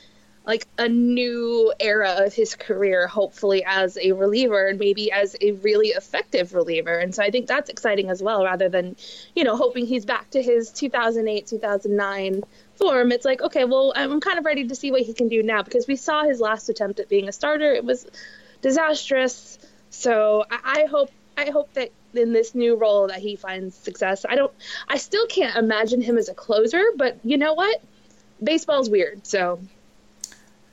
like 0.45 0.67
a 0.77 0.89
new 0.89 1.71
era 1.79 2.25
of 2.25 2.33
his 2.33 2.55
career, 2.55 3.07
hopefully 3.07 3.63
as 3.65 3.97
a 4.01 4.11
reliever 4.13 4.67
and 4.67 4.79
maybe 4.79 5.11
as 5.11 5.35
a 5.39 5.51
really 5.51 5.89
effective 5.89 6.55
reliever. 6.55 6.97
And 6.97 7.13
so 7.13 7.21
I 7.21 7.29
think 7.29 7.45
that's 7.45 7.69
exciting 7.69 8.09
as 8.09 8.23
well, 8.23 8.43
rather 8.43 8.67
than, 8.67 8.95
you 9.35 9.43
know, 9.43 9.55
hoping 9.55 9.85
he's 9.85 10.05
back 10.05 10.31
to 10.31 10.41
his 10.41 10.71
2008, 10.71 11.45
2009 11.45 12.41
form. 12.75 13.11
It's 13.11 13.25
like, 13.25 13.41
okay, 13.41 13.65
well, 13.65 13.93
I'm 13.95 14.19
kind 14.19 14.39
of 14.39 14.45
ready 14.45 14.67
to 14.67 14.75
see 14.75 14.91
what 14.91 15.01
he 15.01 15.13
can 15.13 15.27
do 15.27 15.43
now 15.43 15.61
because 15.61 15.87
we 15.87 15.95
saw 15.95 16.23
his 16.23 16.39
last 16.39 16.69
attempt 16.69 16.99
at 16.99 17.07
being 17.07 17.27
a 17.27 17.31
starter. 17.31 17.71
It 17.73 17.85
was 17.85 18.07
disastrous. 18.61 19.59
So 19.91 20.45
I, 20.49 20.81
I 20.81 20.85
hope, 20.85 21.11
I 21.37 21.51
hope 21.51 21.71
that 21.73 21.91
in 22.15 22.33
this 22.33 22.55
new 22.55 22.75
role 22.75 23.07
that 23.07 23.19
he 23.19 23.35
finds 23.35 23.75
success. 23.75 24.25
I 24.27 24.35
don't, 24.35 24.51
I 24.87 24.97
still 24.97 25.27
can't 25.27 25.55
imagine 25.55 26.01
him 26.01 26.17
as 26.17 26.29
a 26.29 26.33
closer, 26.33 26.83
but 26.95 27.19
you 27.23 27.37
know 27.37 27.53
what? 27.53 27.79
Baseball's 28.43 28.89
weird. 28.89 29.27
So 29.27 29.59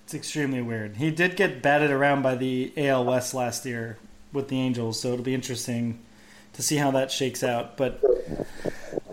it's 0.08 0.14
extremely 0.14 0.62
weird. 0.62 0.96
He 0.96 1.10
did 1.10 1.36
get 1.36 1.60
batted 1.60 1.90
around 1.90 2.22
by 2.22 2.34
the 2.34 2.72
AL 2.78 3.04
West 3.04 3.34
last 3.34 3.66
year 3.66 3.98
with 4.32 4.48
the 4.48 4.58
Angels, 4.58 4.98
so 4.98 5.12
it'll 5.12 5.22
be 5.22 5.34
interesting 5.34 5.98
to 6.54 6.62
see 6.62 6.76
how 6.76 6.90
that 6.92 7.10
shakes 7.12 7.44
out. 7.44 7.76
But 7.76 8.02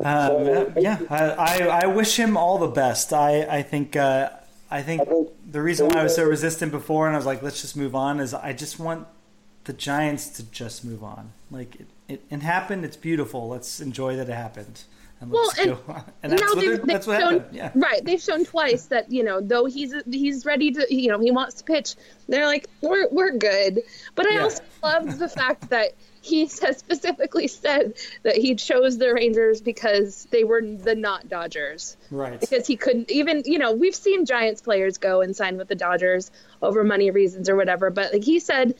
um, 0.02 0.72
yeah, 0.78 1.00
I, 1.10 1.32
I, 1.32 1.82
I, 1.84 1.86
wish 1.88 2.18
him 2.18 2.38
all 2.38 2.60
the 2.60 2.70
best. 2.70 3.12
I 3.12 3.42
I 3.42 3.62
think 3.62 3.98
uh, 3.98 4.30
I 4.72 4.84
think 4.84 5.02
the 5.46 5.62
reason 5.62 5.90
why 5.90 6.00
I 6.00 6.04
was 6.04 6.16
so 6.16 6.24
resistant 6.24 6.72
before 6.72 7.08
and 7.08 7.14
I 7.14 7.20
was 7.20 7.26
like, 7.26 7.44
let's 7.44 7.60
just 7.60 7.76
move 7.76 7.94
on, 7.94 8.22
is 8.22 8.34
I 8.34 8.54
just 8.54 8.80
want 8.80 9.06
the 9.66 9.74
Giants 9.74 10.30
to 10.30 10.50
just 10.50 10.86
move 10.86 11.04
on. 11.04 11.34
Like 11.52 11.76
it, 11.76 11.88
it, 12.08 12.22
it 12.30 12.42
happened. 12.42 12.86
It's 12.86 12.96
beautiful. 12.96 13.50
Let's 13.50 13.82
enjoy 13.82 14.16
that 14.16 14.30
it 14.30 14.34
happened 14.34 14.84
and 15.22 15.32
well, 15.32 15.50
and, 15.58 15.78
and 16.24 16.34
that's, 16.34 16.56
what, 16.56 16.60
they've, 16.60 16.86
that's 16.86 17.08
what 17.08 17.22
shown. 17.22 17.46
Yeah. 17.52 17.72
Right. 17.74 18.04
They've 18.04 18.22
shown 18.22 18.44
twice 18.44 18.88
that, 18.88 19.12
you 19.12 19.24
know, 19.24 19.40
though 19.40 19.66
he's 19.66 19.94
he's 20.12 20.46
ready 20.46 20.72
to, 20.72 20.94
you 20.94 21.10
know, 21.10 21.20
he 21.20 21.32
wants 21.32 21.56
to 21.56 21.64
pitch, 21.64 21.96
they're 22.28 22.46
like, 22.46 22.68
we're, 22.82 23.08
we're 23.10 23.32
good. 23.38 23.80
But 24.14 24.28
I 24.28 24.36
yeah. 24.36 24.44
also 24.44 24.64
love 24.84 25.18
the 25.18 25.30
fact 25.30 25.70
that 25.70 25.94
he 26.22 26.42
has 26.62 26.78
specifically 26.78 27.48
said 27.48 27.94
that 28.24 28.36
he 28.36 28.56
chose 28.56 28.98
the 28.98 29.14
Rangers 29.14 29.62
because 29.62 30.26
they 30.32 30.44
were 30.44 30.62
the 30.62 30.96
not 30.96 31.30
Dodgers. 31.30 31.96
Right. 32.12 32.40
Because 32.40 32.68
he 32.68 32.76
couldn't 32.76 33.10
even, 33.10 33.44
you 33.46 33.58
know, 33.58 33.74
we've 33.74 33.96
seen 33.96 34.26
Giants 34.26 34.62
players 34.62 34.98
go 34.98 35.22
and 35.22 35.36
sign 35.36 35.58
with 35.58 35.70
the 35.70 35.76
Dodgers 35.76 36.30
over 36.62 36.84
money 36.84 37.12
reasons 37.12 37.50
or 37.50 37.56
whatever, 37.56 37.90
but 37.90 38.12
like 38.12 38.24
he 38.24 38.40
said 38.40 38.76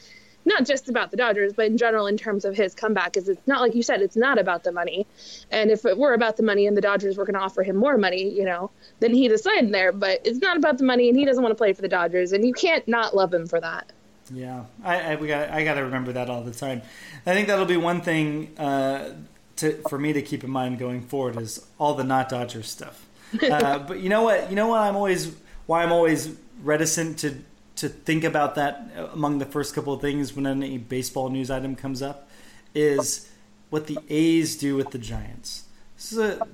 not 0.46 0.64
just 0.64 0.88
about 0.88 1.10
the 1.10 1.16
Dodgers, 1.16 1.52
but 1.52 1.66
in 1.66 1.76
general 1.76 2.06
in 2.06 2.16
terms 2.16 2.44
of 2.44 2.56
his 2.56 2.74
comeback, 2.74 3.16
is 3.16 3.28
it's 3.28 3.46
not 3.46 3.60
like 3.60 3.74
you 3.74 3.82
said, 3.82 4.00
it's 4.00 4.16
not 4.16 4.38
about 4.38 4.64
the 4.64 4.72
money. 4.72 5.06
And 5.50 5.70
if 5.70 5.84
it 5.84 5.98
were 5.98 6.14
about 6.14 6.36
the 6.36 6.42
money 6.42 6.66
and 6.66 6.76
the 6.76 6.80
Dodgers 6.80 7.16
were 7.16 7.24
going 7.24 7.34
to 7.34 7.40
offer 7.40 7.62
him 7.62 7.76
more 7.76 7.98
money, 7.98 8.30
you 8.30 8.44
know, 8.44 8.70
then 9.00 9.12
he'd 9.12 9.32
have 9.32 9.40
signed 9.40 9.74
there. 9.74 9.92
But 9.92 10.20
it's 10.24 10.38
not 10.38 10.56
about 10.56 10.78
the 10.78 10.84
money, 10.84 11.08
and 11.08 11.18
he 11.18 11.24
doesn't 11.24 11.42
want 11.42 11.50
to 11.50 11.56
play 11.56 11.72
for 11.72 11.82
the 11.82 11.88
Dodgers, 11.88 12.32
and 12.32 12.46
you 12.46 12.52
can't 12.52 12.86
not 12.86 13.14
love 13.14 13.34
him 13.34 13.46
for 13.46 13.60
that. 13.60 13.90
Yeah, 14.32 14.64
I, 14.82 15.12
I 15.12 15.16
we 15.16 15.28
got 15.28 15.50
I 15.50 15.64
got 15.64 15.74
to 15.74 15.84
remember 15.84 16.12
that 16.12 16.30
all 16.30 16.42
the 16.42 16.52
time. 16.52 16.82
I 17.26 17.34
think 17.34 17.48
that'll 17.48 17.64
be 17.64 17.76
one 17.76 18.00
thing 18.00 18.56
uh, 18.58 19.10
to 19.56 19.72
for 19.88 19.98
me 19.98 20.12
to 20.12 20.22
keep 20.22 20.44
in 20.44 20.50
mind 20.50 20.78
going 20.78 21.02
forward 21.02 21.40
is 21.40 21.64
all 21.78 21.94
the 21.94 22.04
not 22.04 22.28
Dodgers 22.28 22.70
stuff. 22.70 23.02
Uh, 23.42 23.80
but 23.80 23.98
you 23.98 24.08
know 24.08 24.22
what? 24.22 24.48
You 24.50 24.56
know 24.56 24.68
what? 24.68 24.80
I'm 24.80 24.94
always 24.94 25.34
why 25.66 25.82
I'm 25.82 25.90
always 25.90 26.34
reticent 26.62 27.18
to 27.18 27.34
to 27.76 27.88
think 27.88 28.24
about 28.24 28.54
that 28.56 28.90
among 29.12 29.38
the 29.38 29.44
first 29.46 29.74
couple 29.74 29.92
of 29.92 30.00
things 30.00 30.34
when 30.34 30.46
any 30.46 30.78
baseball 30.78 31.28
news 31.28 31.50
item 31.50 31.76
comes 31.76 32.02
up 32.02 32.28
is 32.74 33.30
what 33.70 33.86
the 33.86 33.98
A's 34.08 34.56
do 34.56 34.76
with 34.76 34.90
the 34.90 34.98
Giants. 34.98 35.64
So 35.96 36.46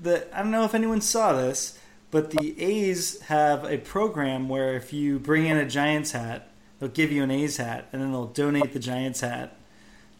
the 0.00 0.26
I 0.36 0.42
don't 0.42 0.50
know 0.50 0.64
if 0.64 0.74
anyone 0.74 1.00
saw 1.00 1.32
this, 1.32 1.78
but 2.10 2.30
the 2.30 2.60
A's 2.60 3.20
have 3.22 3.64
a 3.64 3.78
program 3.78 4.48
where 4.48 4.74
if 4.74 4.92
you 4.92 5.18
bring 5.18 5.46
in 5.46 5.56
a 5.56 5.66
Giants 5.66 6.12
hat, 6.12 6.48
they'll 6.78 6.88
give 6.88 7.12
you 7.12 7.22
an 7.22 7.30
A's 7.30 7.56
hat, 7.56 7.88
and 7.92 8.00
then 8.00 8.12
they'll 8.12 8.26
donate 8.26 8.72
the 8.72 8.78
Giants 8.78 9.20
hat 9.20 9.56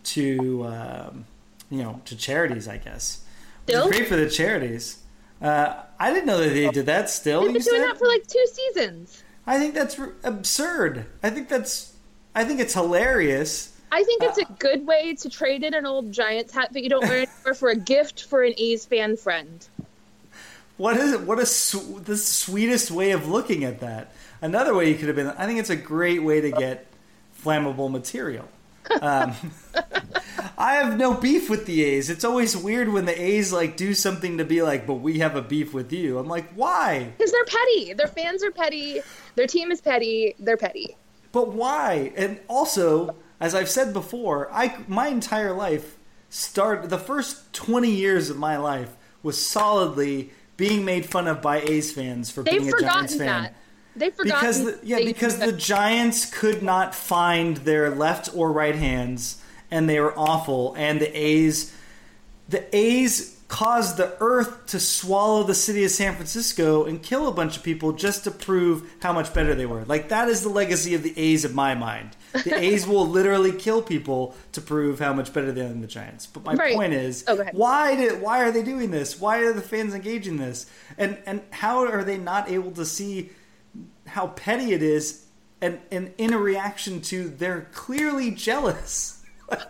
to 0.04 0.64
um, 0.64 1.26
you 1.70 1.82
know 1.82 2.00
to 2.06 2.16
charities, 2.16 2.66
I 2.68 2.78
guess. 2.78 3.24
Still? 3.64 3.88
Great 3.88 4.08
for 4.08 4.16
the 4.16 4.30
charities. 4.30 4.98
Uh, 5.40 5.82
I 6.00 6.12
didn't 6.12 6.26
know 6.26 6.38
that 6.38 6.48
they 6.48 6.68
did 6.70 6.86
that. 6.86 7.10
Still, 7.10 7.42
They've 7.42 7.52
been 7.52 7.62
doing 7.62 7.80
said? 7.82 7.88
that 7.88 7.98
for 7.98 8.08
like 8.08 8.26
two 8.26 8.44
seasons. 8.52 9.22
I 9.48 9.58
think 9.58 9.74
that's 9.74 9.98
r- 9.98 10.12
absurd. 10.24 11.06
I 11.22 11.30
think 11.30 11.48
that's. 11.48 11.94
I 12.34 12.44
think 12.44 12.60
it's 12.60 12.74
hilarious. 12.74 13.74
I 13.90 14.04
think 14.04 14.22
it's 14.22 14.38
a 14.38 14.42
Uh, 14.46 14.54
good 14.58 14.86
way 14.86 15.14
to 15.14 15.30
trade 15.30 15.64
in 15.64 15.72
an 15.74 15.86
old 15.86 16.12
Giants 16.12 16.52
hat 16.52 16.72
that 16.74 16.82
you 16.82 16.90
don't 16.90 17.02
wear 17.08 17.22
anymore 17.26 17.54
for 17.54 17.70
a 17.70 17.74
gift 17.76 18.24
for 18.24 18.42
an 18.42 18.52
A's 18.58 18.84
fan 18.84 19.16
friend. 19.16 19.66
What 20.76 20.96
is 20.98 21.12
it? 21.12 21.22
What 21.22 21.38
a 21.40 21.46
su- 21.46 22.00
the 22.04 22.16
sweetest 22.16 22.90
way 22.90 23.10
of 23.12 23.26
looking 23.28 23.64
at 23.64 23.80
that. 23.80 24.12
Another 24.42 24.74
way 24.74 24.90
you 24.90 24.94
could 24.96 25.08
have 25.08 25.16
been. 25.16 25.28
I 25.28 25.46
think 25.46 25.58
it's 25.58 25.70
a 25.70 25.76
great 25.76 26.22
way 26.22 26.40
to 26.42 26.50
get 26.52 26.86
flammable 27.42 27.90
material. 27.90 28.46
Um, 29.00 29.34
I 30.58 30.74
have 30.74 30.96
no 30.96 31.14
beef 31.14 31.50
with 31.50 31.66
the 31.66 31.82
A's. 31.84 32.10
It's 32.10 32.24
always 32.24 32.56
weird 32.56 32.88
when 32.92 33.04
the 33.06 33.20
A's 33.20 33.52
like 33.52 33.76
do 33.76 33.94
something 33.94 34.38
to 34.38 34.44
be 34.44 34.62
like, 34.62 34.86
but 34.86 34.94
we 34.94 35.18
have 35.18 35.34
a 35.34 35.42
beef 35.42 35.72
with 35.74 35.92
you. 35.92 36.18
I'm 36.18 36.28
like, 36.28 36.52
why? 36.54 37.12
Because 37.16 37.32
they're 37.32 37.44
petty. 37.44 37.92
Their 37.94 38.06
fans 38.06 38.44
are 38.44 38.50
petty. 38.50 39.00
Their 39.38 39.46
team 39.46 39.70
is 39.70 39.80
petty. 39.80 40.34
They're 40.40 40.56
petty. 40.56 40.96
But 41.30 41.52
why? 41.52 42.12
And 42.16 42.40
also, 42.48 43.14
as 43.38 43.54
I've 43.54 43.68
said 43.68 43.92
before, 43.92 44.50
I 44.52 44.78
my 44.88 45.06
entire 45.06 45.52
life 45.52 45.96
started 46.28 46.90
the 46.90 46.98
first 46.98 47.52
20 47.52 47.88
years 47.88 48.30
of 48.30 48.36
my 48.36 48.56
life 48.56 48.96
was 49.22 49.40
solidly 49.40 50.32
being 50.56 50.84
made 50.84 51.06
fun 51.06 51.28
of 51.28 51.40
by 51.40 51.60
A's 51.60 51.92
fans 51.92 52.32
for 52.32 52.42
They've 52.42 52.60
being 52.60 52.74
a 52.74 52.80
Giants 52.80 53.14
fan. 53.14 53.26
that. 53.44 53.54
They've 53.94 54.12
forgotten. 54.12 54.40
Because 54.40 54.64
the, 54.64 54.80
yeah, 54.82 54.98
because 55.04 55.38
the 55.38 55.52
Giants 55.52 56.26
could 56.26 56.60
not 56.60 56.92
find 56.92 57.58
their 57.58 57.90
left 57.90 58.30
or 58.34 58.50
right 58.50 58.74
hands, 58.74 59.40
and 59.70 59.88
they 59.88 60.00
were 60.00 60.18
awful. 60.18 60.74
And 60.76 61.00
the 61.00 61.16
A's, 61.16 61.72
the 62.48 62.76
A's 62.76 63.37
caused 63.48 63.96
the 63.96 64.14
Earth 64.20 64.66
to 64.66 64.78
swallow 64.78 65.42
the 65.42 65.54
city 65.54 65.82
of 65.82 65.90
San 65.90 66.14
Francisco 66.14 66.84
and 66.84 67.02
kill 67.02 67.26
a 67.26 67.32
bunch 67.32 67.56
of 67.56 67.62
people 67.62 67.92
just 67.92 68.24
to 68.24 68.30
prove 68.30 68.88
how 69.00 69.10
much 69.12 69.32
better 69.32 69.54
they 69.54 69.64
were. 69.64 69.84
Like 69.86 70.10
that 70.10 70.28
is 70.28 70.42
the 70.42 70.50
legacy 70.50 70.94
of 70.94 71.02
the 71.02 71.18
A's 71.18 71.46
in 71.46 71.54
my 71.54 71.74
mind. 71.74 72.14
The 72.44 72.54
A's 72.62 72.86
will 72.86 73.06
literally 73.06 73.52
kill 73.52 73.80
people 73.80 74.34
to 74.52 74.60
prove 74.60 74.98
how 74.98 75.14
much 75.14 75.32
better 75.32 75.50
they 75.50 75.62
are 75.62 75.68
than 75.68 75.80
the 75.80 75.86
Giants. 75.86 76.26
But 76.26 76.44
my 76.44 76.54
Right. 76.54 76.74
point 76.76 76.92
is, 76.92 77.24
Oh, 77.26 77.42
why 77.52 77.96
did 77.96 78.20
why 78.20 78.42
are 78.42 78.52
they 78.52 78.62
doing 78.62 78.90
this? 78.90 79.18
Why 79.18 79.38
are 79.38 79.54
the 79.54 79.62
fans 79.62 79.94
engaging 79.94 80.36
this? 80.36 80.66
And 80.98 81.16
and 81.24 81.40
how 81.50 81.86
are 81.86 82.04
they 82.04 82.18
not 82.18 82.50
able 82.50 82.72
to 82.72 82.84
see 82.84 83.30
how 84.06 84.26
petty 84.28 84.72
it 84.74 84.82
is 84.82 85.24
and, 85.62 85.80
and 85.90 86.12
in 86.18 86.32
a 86.34 86.38
reaction 86.38 87.00
to 87.00 87.28
they're 87.30 87.66
clearly 87.72 88.30
jealous. 88.30 89.17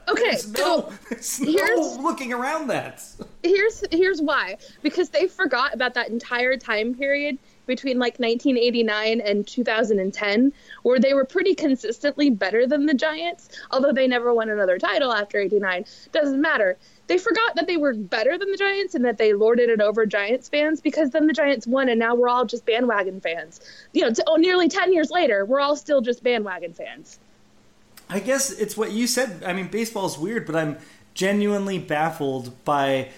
Okay, 0.08 0.30
there's 0.30 0.52
no, 0.52 0.92
so 1.20 1.44
there's 1.44 1.96
no 1.96 2.02
looking 2.02 2.32
around 2.32 2.66
that. 2.68 3.04
here's 3.42 3.84
here's 3.92 4.20
why. 4.20 4.56
Because 4.82 5.10
they 5.10 5.28
forgot 5.28 5.72
about 5.74 5.94
that 5.94 6.08
entire 6.08 6.56
time 6.56 6.94
period 6.94 7.38
between 7.66 7.98
like 7.98 8.18
1989 8.18 9.20
and 9.20 9.46
2010 9.46 10.52
where 10.82 10.98
they 10.98 11.14
were 11.14 11.24
pretty 11.24 11.54
consistently 11.54 12.30
better 12.30 12.66
than 12.66 12.86
the 12.86 12.94
giants 12.94 13.50
although 13.70 13.92
they 13.92 14.08
never 14.08 14.32
won 14.32 14.48
another 14.48 14.78
title 14.78 15.12
after 15.12 15.38
89 15.38 15.84
doesn't 16.10 16.40
matter. 16.40 16.76
They 17.06 17.18
forgot 17.18 17.54
that 17.54 17.66
they 17.66 17.76
were 17.76 17.94
better 17.94 18.36
than 18.36 18.50
the 18.50 18.56
giants 18.56 18.94
and 18.94 19.04
that 19.04 19.18
they 19.18 19.32
lorded 19.32 19.68
it 19.70 19.80
over 19.80 20.06
giants 20.06 20.48
fans 20.48 20.80
because 20.80 21.10
then 21.10 21.26
the 21.26 21.32
giants 21.32 21.66
won 21.66 21.88
and 21.88 22.00
now 22.00 22.14
we're 22.14 22.28
all 22.28 22.46
just 22.46 22.66
bandwagon 22.66 23.20
fans. 23.20 23.60
You 23.92 24.02
know 24.02 24.12
t- 24.12 24.22
oh, 24.26 24.36
nearly 24.36 24.68
10 24.68 24.92
years 24.92 25.10
later 25.10 25.44
we're 25.44 25.60
all 25.60 25.76
still 25.76 26.00
just 26.00 26.22
bandwagon 26.22 26.72
fans 26.72 27.20
I 28.10 28.20
guess 28.20 28.50
it's 28.50 28.76
what 28.76 28.92
you 28.92 29.06
said. 29.06 29.42
I 29.44 29.52
mean, 29.52 29.68
baseball's 29.68 30.18
weird, 30.18 30.46
but 30.46 30.56
I'm 30.56 30.78
genuinely 31.14 31.78
baffled 31.78 32.64
by 32.64 33.10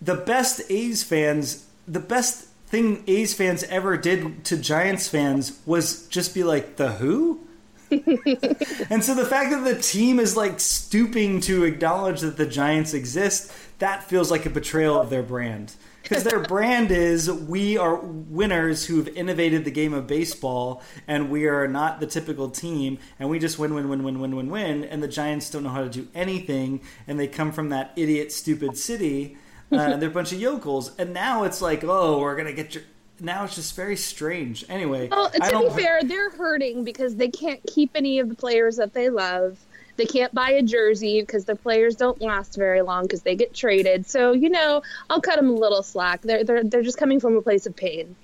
the 0.00 0.14
best 0.14 0.62
A's 0.70 1.02
fans. 1.02 1.66
The 1.86 2.00
best 2.00 2.46
thing 2.66 3.02
A's 3.06 3.34
fans 3.34 3.64
ever 3.64 3.96
did 3.96 4.44
to 4.44 4.56
Giants 4.56 5.08
fans 5.08 5.60
was 5.66 6.06
just 6.08 6.34
be 6.34 6.44
like, 6.44 6.76
the 6.76 6.92
who? 6.92 7.40
and 7.90 9.02
so 9.02 9.14
the 9.14 9.26
fact 9.28 9.50
that 9.50 9.64
the 9.64 9.80
team 9.80 10.20
is 10.20 10.36
like 10.36 10.60
stooping 10.60 11.40
to 11.40 11.64
acknowledge 11.64 12.20
that 12.20 12.36
the 12.36 12.46
Giants 12.46 12.94
exist, 12.94 13.52
that 13.80 14.04
feels 14.04 14.30
like 14.30 14.46
a 14.46 14.50
betrayal 14.50 15.00
of 15.00 15.10
their 15.10 15.24
brand. 15.24 15.74
Because 16.10 16.24
their 16.24 16.40
brand 16.40 16.90
is 16.90 17.30
we 17.30 17.78
are 17.78 17.94
winners 17.94 18.84
who've 18.84 19.06
innovated 19.06 19.64
the 19.64 19.70
game 19.70 19.94
of 19.94 20.08
baseball, 20.08 20.82
and 21.06 21.30
we 21.30 21.46
are 21.46 21.68
not 21.68 22.00
the 22.00 22.06
typical 22.06 22.50
team, 22.50 22.98
and 23.20 23.30
we 23.30 23.38
just 23.38 23.60
win, 23.60 23.74
win, 23.74 23.88
win, 23.88 24.02
win, 24.02 24.18
win, 24.18 24.34
win, 24.34 24.50
win. 24.50 24.84
And 24.84 25.00
the 25.00 25.06
Giants 25.08 25.50
don't 25.50 25.62
know 25.62 25.70
how 25.70 25.84
to 25.84 25.88
do 25.88 26.08
anything, 26.12 26.80
and 27.06 27.18
they 27.18 27.28
come 27.28 27.52
from 27.52 27.68
that 27.68 27.92
idiot, 27.94 28.32
stupid 28.32 28.76
city, 28.76 29.36
uh, 29.70 29.76
and 29.76 30.02
they're 30.02 30.10
a 30.10 30.12
bunch 30.12 30.32
of 30.32 30.40
yokels. 30.40 30.96
And 30.98 31.14
now 31.14 31.44
it's 31.44 31.62
like, 31.62 31.84
oh, 31.84 32.18
we're 32.18 32.34
gonna 32.34 32.52
get 32.52 32.74
your. 32.74 32.82
Now 33.20 33.44
it's 33.44 33.54
just 33.54 33.76
very 33.76 33.96
strange. 33.96 34.64
Anyway, 34.68 35.08
Well, 35.10 35.30
to 35.30 35.60
be 35.60 35.80
fair, 35.80 36.02
they're 36.02 36.30
hurting 36.30 36.82
because 36.82 37.14
they 37.14 37.28
can't 37.28 37.60
keep 37.68 37.92
any 37.94 38.18
of 38.18 38.28
the 38.28 38.34
players 38.34 38.76
that 38.78 38.94
they 38.94 39.10
love. 39.10 39.58
They 40.00 40.06
can't 40.06 40.34
buy 40.34 40.52
a 40.52 40.62
jersey 40.62 41.20
because 41.20 41.44
their 41.44 41.56
players 41.56 41.94
don't 41.94 42.22
last 42.22 42.56
very 42.56 42.80
long 42.80 43.02
because 43.02 43.20
they 43.20 43.36
get 43.36 43.52
traded. 43.52 44.06
So 44.06 44.32
you 44.32 44.48
know, 44.48 44.80
I'll 45.10 45.20
cut 45.20 45.36
them 45.36 45.50
a 45.50 45.52
little 45.52 45.82
slack. 45.82 46.22
They're 46.22 46.42
they're 46.42 46.64
they're 46.64 46.80
just 46.80 46.96
coming 46.96 47.20
from 47.20 47.36
a 47.36 47.42
place 47.42 47.66
of 47.66 47.76
pain. 47.76 48.16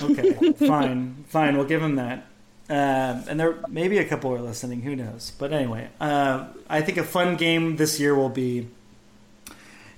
Okay, 0.00 0.52
fine, 0.68 1.24
fine. 1.26 1.56
We'll 1.56 1.66
give 1.66 1.80
them 1.80 1.96
that. 1.96 2.18
Um, 2.70 3.24
and 3.28 3.40
there 3.40 3.56
maybe 3.68 3.98
a 3.98 4.04
couple 4.04 4.32
are 4.32 4.40
listening. 4.40 4.82
Who 4.82 4.94
knows? 4.94 5.32
But 5.40 5.52
anyway, 5.52 5.88
uh, 6.00 6.46
I 6.70 6.80
think 6.80 6.96
a 6.96 7.02
fun 7.02 7.34
game 7.34 7.74
this 7.74 7.98
year 7.98 8.14
will 8.14 8.28
be 8.28 8.68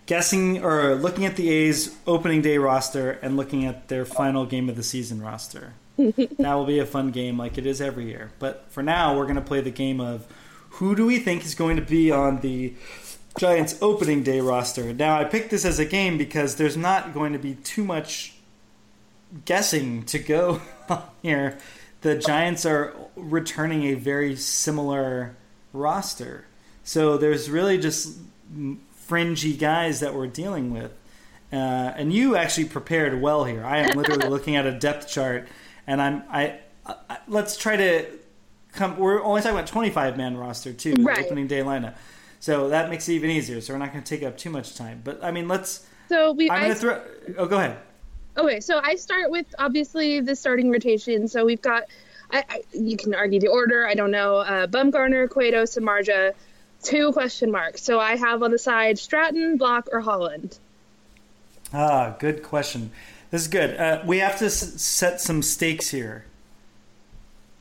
guessing 0.06 0.64
or 0.64 0.94
looking 0.94 1.26
at 1.26 1.36
the 1.36 1.50
A's 1.50 1.94
opening 2.06 2.40
day 2.40 2.56
roster 2.56 3.10
and 3.10 3.36
looking 3.36 3.66
at 3.66 3.88
their 3.88 4.06
final 4.06 4.46
game 4.46 4.70
of 4.70 4.76
the 4.76 4.82
season 4.82 5.20
roster. 5.20 5.74
that 6.38 6.54
will 6.54 6.66
be 6.66 6.78
a 6.78 6.86
fun 6.86 7.10
game, 7.10 7.38
like 7.38 7.58
it 7.58 7.66
is 7.66 7.80
every 7.80 8.06
year. 8.06 8.30
But 8.38 8.66
for 8.70 8.82
now, 8.82 9.16
we're 9.16 9.24
going 9.24 9.36
to 9.36 9.42
play 9.42 9.60
the 9.60 9.70
game 9.70 10.00
of 10.00 10.26
who 10.70 10.94
do 10.94 11.06
we 11.06 11.18
think 11.18 11.44
is 11.44 11.54
going 11.54 11.76
to 11.76 11.82
be 11.82 12.10
on 12.10 12.40
the 12.40 12.74
Giants 13.38 13.78
opening 13.80 14.22
day 14.22 14.40
roster. 14.40 14.92
Now, 14.92 15.18
I 15.18 15.24
picked 15.24 15.50
this 15.50 15.64
as 15.64 15.78
a 15.78 15.84
game 15.84 16.18
because 16.18 16.56
there's 16.56 16.76
not 16.76 17.12
going 17.12 17.32
to 17.32 17.38
be 17.38 17.54
too 17.54 17.84
much 17.84 18.34
guessing 19.44 20.04
to 20.04 20.18
go 20.18 20.60
here. 21.22 21.58
The 22.02 22.16
Giants 22.16 22.64
are 22.66 22.94
returning 23.14 23.84
a 23.84 23.94
very 23.94 24.36
similar 24.36 25.36
roster. 25.72 26.46
So 26.84 27.16
there's 27.16 27.50
really 27.50 27.78
just 27.78 28.18
fringy 28.92 29.54
guys 29.54 30.00
that 30.00 30.14
we're 30.14 30.26
dealing 30.26 30.72
with. 30.72 30.92
Uh, 31.52 31.56
and 31.96 32.12
you 32.12 32.36
actually 32.36 32.66
prepared 32.66 33.20
well 33.20 33.44
here. 33.44 33.64
I 33.64 33.78
am 33.78 33.96
literally 33.96 34.28
looking 34.30 34.56
at 34.56 34.66
a 34.66 34.72
depth 34.72 35.08
chart, 35.08 35.48
and 35.86 36.00
I'm 36.02 36.22
I, 36.30 36.58
I 36.86 37.18
let's 37.28 37.56
try 37.56 37.76
to 37.76 38.06
come. 38.72 38.98
We're 38.98 39.22
only 39.22 39.40
talking 39.42 39.56
about 39.56 39.66
25 39.68 40.16
man 40.16 40.36
roster 40.36 40.72
too, 40.72 40.94
Right. 40.98 41.24
opening 41.24 41.46
day 41.46 41.60
lineup. 41.60 41.94
So 42.40 42.68
that 42.68 42.90
makes 42.90 43.08
it 43.08 43.14
even 43.14 43.30
easier. 43.30 43.60
So 43.60 43.72
we're 43.72 43.78
not 43.78 43.92
going 43.92 44.04
to 44.04 44.08
take 44.08 44.22
up 44.26 44.36
too 44.36 44.50
much 44.50 44.76
time. 44.76 45.00
But 45.02 45.22
I 45.22 45.30
mean, 45.30 45.48
let's. 45.48 45.86
So 46.08 46.32
we. 46.32 46.50
I'm 46.50 46.62
going 46.62 46.74
to 46.74 46.78
throw. 46.78 47.02
Oh, 47.38 47.46
go 47.46 47.56
ahead. 47.58 47.78
okay, 48.36 48.60
so 48.60 48.78
I 48.82 48.94
start 48.96 49.30
with 49.30 49.46
obviously 49.58 50.20
the 50.20 50.36
starting 50.36 50.70
rotation. 50.70 51.28
So 51.28 51.44
we've 51.44 51.62
got. 51.62 51.84
I, 52.30 52.44
I, 52.48 52.62
you 52.72 52.96
can 52.96 53.14
argue 53.14 53.38
the 53.38 53.48
order. 53.48 53.86
I 53.86 53.94
don't 53.94 54.10
know. 54.10 54.38
Uh, 54.38 54.66
Bumgarner, 54.66 55.30
Cueto, 55.30 55.62
Samardzija, 55.62 56.32
two 56.82 57.12
question 57.12 57.52
marks. 57.52 57.82
So 57.82 58.00
I 58.00 58.16
have 58.16 58.42
on 58.42 58.50
the 58.50 58.58
side 58.58 58.98
Stratton, 58.98 59.58
Blach, 59.58 59.86
or 59.92 60.00
Holland. 60.00 60.58
Ah, 61.72 62.16
good 62.18 62.42
question. 62.42 62.90
This 63.30 63.42
is 63.42 63.48
good. 63.48 63.76
Uh, 63.76 64.02
we 64.06 64.18
have 64.18 64.38
to 64.38 64.46
s- 64.46 64.80
set 64.80 65.20
some 65.20 65.42
stakes 65.42 65.90
here 65.90 66.24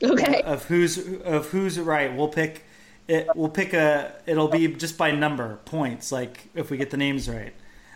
Okay. 0.02 0.42
of 0.42 0.64
who's 0.66 0.98
of 1.24 1.48
who's 1.48 1.78
right. 1.80 2.14
We'll 2.14 2.28
pick 2.28 2.64
it. 3.08 3.28
We'll 3.34 3.48
pick 3.48 3.72
a. 3.72 4.12
It'll 4.26 4.48
be 4.48 4.68
just 4.68 4.98
by 4.98 5.10
number 5.10 5.58
points. 5.64 6.12
Like 6.12 6.48
if 6.54 6.70
we 6.70 6.76
get 6.76 6.90
the 6.90 6.96
names 6.96 7.28
right. 7.28 7.52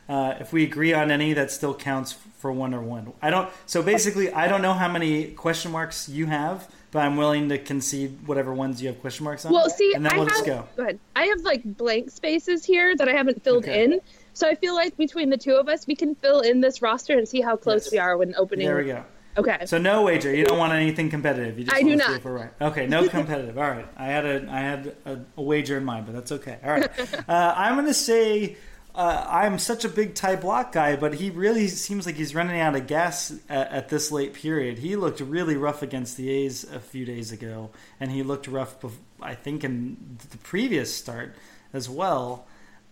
Uh, 0.09 0.35
if 0.41 0.53
we 0.53 0.65
agree 0.65 0.93
on 0.93 1.11
any, 1.13 1.33
that 1.35 1.53
still 1.53 1.73
counts 1.75 2.17
for 2.39 2.51
one 2.51 2.75
or 2.75 2.81
one. 2.83 3.13
I 3.23 3.31
don't. 3.31 3.49
So 3.67 3.81
basically, 3.81 4.33
I 4.33 4.49
don't 4.49 4.61
know 4.63 4.73
how 4.73 4.91
many 4.91 5.27
question 5.33 5.71
marks 5.71 6.09
you 6.09 6.27
have, 6.27 6.69
but 6.91 7.01
I'm 7.01 7.17
willing 7.17 7.49
to 7.51 7.59
concede 7.59 8.27
whatever 8.27 8.53
ones 8.53 8.83
you 8.83 8.89
have 8.89 9.01
question 9.01 9.23
marks 9.25 9.45
on. 9.45 9.53
Well, 9.53 9.71
see, 9.71 9.93
and 9.95 10.05
then 10.05 10.15
I 10.15 10.17
we'll 10.17 10.25
have 10.27 10.35
just 10.35 10.47
go. 10.47 10.67
ahead. 10.79 10.99
I 11.15 11.27
have 11.27 11.43
like 11.43 11.63
blank 11.65 12.11
spaces 12.11 12.65
here 12.65 12.97
that 12.97 13.09
I 13.09 13.13
haven't 13.13 13.45
filled 13.45 13.65
Okay. 13.67 13.85
in, 13.85 14.01
So 14.33 14.49
I 14.49 14.55
feel 14.55 14.75
like 14.75 14.97
between 14.97 15.31
the 15.31 15.37
two 15.37 15.55
of 15.57 15.69
us, 15.69 15.87
we 15.87 15.95
can 15.95 16.15
fill 16.15 16.41
in 16.41 16.61
this 16.61 16.83
roster 16.83 17.17
and 17.19 17.29
see 17.29 17.41
how 17.41 17.57
close 17.57 17.87
Yes. 17.87 17.93
we 17.93 17.99
are 17.99 18.17
when 18.17 18.35
opening. 18.37 18.67
There 18.67 18.77
we 18.77 18.85
go. 18.85 19.05
Okay. 19.37 19.65
So 19.67 19.79
no 19.79 20.03
wager. 20.03 20.35
You 20.35 20.45
don't 20.45 20.59
want 20.59 20.73
anything 20.73 21.09
competitive. 21.09 21.59
You 21.59 21.65
just 21.65 21.77
I 21.77 21.83
do 21.83 21.95
not. 21.97 22.17
if 22.17 22.25
we're 22.25 22.33
right. 22.37 22.51
Okay, 22.61 22.87
no 22.87 23.09
competitive. 23.19 23.57
All 23.59 23.71
right. 23.71 23.87
I 23.97 24.07
had 24.07 24.27
a 24.27 24.47
I 24.51 24.61
had 24.61 24.97
a, 25.05 25.21
a 25.37 25.43
wager 25.43 25.77
in 25.77 25.85
mind, 25.85 26.07
but 26.07 26.15
that's 26.15 26.33
okay. 26.33 26.59
All 26.65 26.71
right. 26.73 26.91
Uh, 27.29 27.55
I'm 27.57 27.75
going 27.75 27.87
to 27.87 27.95
say 27.95 28.57
uh, 28.95 29.25
I'm 29.29 29.59
such 29.59 29.85
a 29.85 29.89
big 29.89 30.15
Ty 30.17 30.37
Blach 30.37 30.73
guy, 30.73 30.97
but 30.97 31.15
he 31.15 31.31
really 31.31 31.69
seems 31.69 32.07
like 32.07 32.17
he's 32.17 32.35
running 32.35 32.61
out 32.61 32.75
of 32.75 32.89
gas 32.89 33.33
at, 33.49 33.71
at 33.71 33.89
this 33.89 34.11
late 34.11 34.35
period. 34.35 34.79
He 34.79 34.97
looked 34.97 35.21
really 35.21 35.57
rough 35.57 35.83
against 35.83 36.17
the 36.17 36.29
A's 36.29 36.65
a 36.65 36.81
few 36.81 37.05
days 37.05 37.31
ago, 37.31 37.71
and 38.01 38.11
he 38.11 38.25
looked 38.25 38.49
rough, 38.49 38.75
I 39.23 39.35
think, 39.37 39.63
in 39.63 40.19
the 40.31 40.39
previous 40.39 40.93
start 40.93 41.37
as 41.73 41.89
well. 41.89 42.47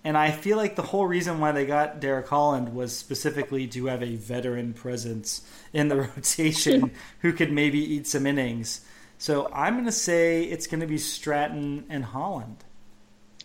And 0.04 0.16
I 0.16 0.30
feel 0.30 0.56
like 0.56 0.76
the 0.76 0.82
whole 0.82 1.06
reason 1.06 1.40
why 1.40 1.52
they 1.52 1.66
got 1.66 2.00
Derek 2.00 2.28
Holland 2.28 2.74
was 2.74 2.96
specifically 2.96 3.66
to 3.68 3.86
have 3.86 4.02
a 4.02 4.16
veteran 4.16 4.72
presence 4.72 5.42
in 5.72 5.88
the 5.88 5.96
rotation 6.16 6.92
who 7.20 7.32
could 7.32 7.52
maybe 7.52 7.78
eat 7.78 8.06
some 8.06 8.26
innings. 8.26 8.82
So 9.18 9.50
I'm 9.52 9.74
going 9.74 9.86
to 9.86 9.92
say 9.92 10.44
it's 10.44 10.66
going 10.66 10.80
to 10.80 10.86
be 10.86 10.98
Stratton 10.98 11.84
and 11.88 12.04
Holland. 12.04 12.64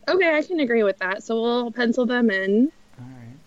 Okay, 0.08 0.38
I 0.38 0.44
can 0.44 0.60
agree 0.60 0.84
with 0.84 1.00
that. 1.00 1.24
So 1.24 1.42
we'll 1.42 1.72
pencil 1.72 2.06
them 2.06 2.30
in. 2.30 2.72
All 3.00 3.06
right. 3.06 3.38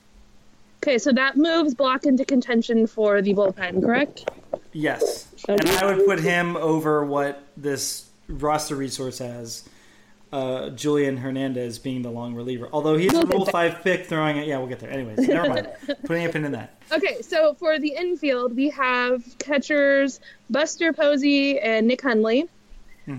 Okay, 0.82 0.98
so 0.98 1.12
that 1.12 1.36
moves 1.36 1.74
Blach 1.74 2.04
into 2.04 2.24
contention 2.24 2.86
for 2.86 3.22
the 3.22 3.34
bullpen, 3.34 3.82
correct? 3.82 4.28
Yes. 4.72 5.28
And 5.48 5.60
I 5.68 5.86
would 5.86 6.04
put 6.06 6.20
him 6.20 6.56
over 6.56 7.04
what 7.04 7.42
this 7.56 8.08
roster 8.28 8.74
resource 8.74 9.18
has. 9.18 9.68
Uh, 10.32 10.70
Julian 10.70 11.16
Hernandez 11.16 11.78
being 11.78 12.02
the 12.02 12.10
long 12.10 12.34
reliever. 12.34 12.68
Although 12.72 12.96
he's 12.96 13.14
a 13.14 13.24
Rule 13.24 13.44
there. 13.44 13.52
5 13.52 13.82
pick 13.84 14.06
throwing 14.06 14.36
it. 14.38 14.48
Yeah, 14.48 14.58
we'll 14.58 14.66
get 14.66 14.80
there. 14.80 14.90
Anyways, 14.90 15.18
never 15.18 15.48
mind. 15.48 15.68
Putting 16.04 16.26
a 16.26 16.28
pin 16.28 16.44
in 16.44 16.52
that. 16.52 16.74
Okay, 16.92 17.22
so 17.22 17.54
for 17.54 17.78
the 17.78 17.94
infield, 17.96 18.54
we 18.56 18.68
have 18.70 19.24
catchers 19.38 20.20
Buster 20.50 20.92
Posey 20.92 21.60
and 21.60 21.86
Nick 21.86 22.02
Hundley. 22.02 22.48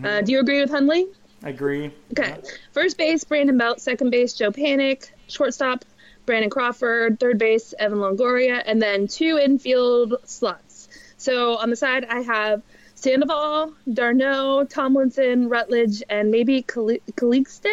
Uh, 0.04 0.22
do 0.22 0.34
you 0.34 0.40
agree 0.40 0.60
with 0.60 0.70
Hundley? 0.70 1.08
Agree. 1.44 1.92
Okay. 2.12 2.36
First 2.74 2.98
base, 2.98 3.24
Brandon 3.24 3.58
Belt. 3.58 3.80
Second 3.80 4.10
base, 4.10 4.34
Joe 4.34 4.52
Panik. 4.52 5.10
Shortstop, 5.28 5.86
Brandon 6.26 6.50
Crawford. 6.50 7.20
Third 7.22 7.38
base, 7.38 7.74
Evan 7.80 8.00
Longoria. 8.00 8.62
And 8.66 8.82
then 8.82 9.08
two 9.08 9.40
infield 9.42 10.16
slots. 10.26 10.90
So 11.18 11.56
on 11.58 11.70
the 11.70 11.76
side, 11.78 12.06
I 12.06 12.20
have 12.22 12.64
Sandoval, 13.02 13.74
d'Arnaud, 13.94 14.66
Tomlinson, 14.70 15.48
Rutledge, 15.50 16.02
and 16.10 16.32
maybe 16.32 16.64
Calixte. 16.64 17.68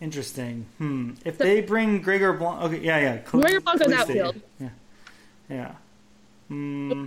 Interesting. 0.00 0.64
Hmm. 0.78 1.10
If 1.24 1.36
they 1.38 1.60
bring 1.60 2.00
Gregor 2.00 2.32
Blanc, 2.32 2.62
okay, 2.62 2.80
yeah, 2.80 2.98
yeah. 2.98 3.18
Cl- 3.30 3.42
Gregor 3.42 3.60
Blanco's 3.60 3.88
Cleese 3.88 3.94
outfield. 3.98 4.40
Yeah, 4.58 4.68
yeah. 5.50 5.72
Hmm. 6.48 7.06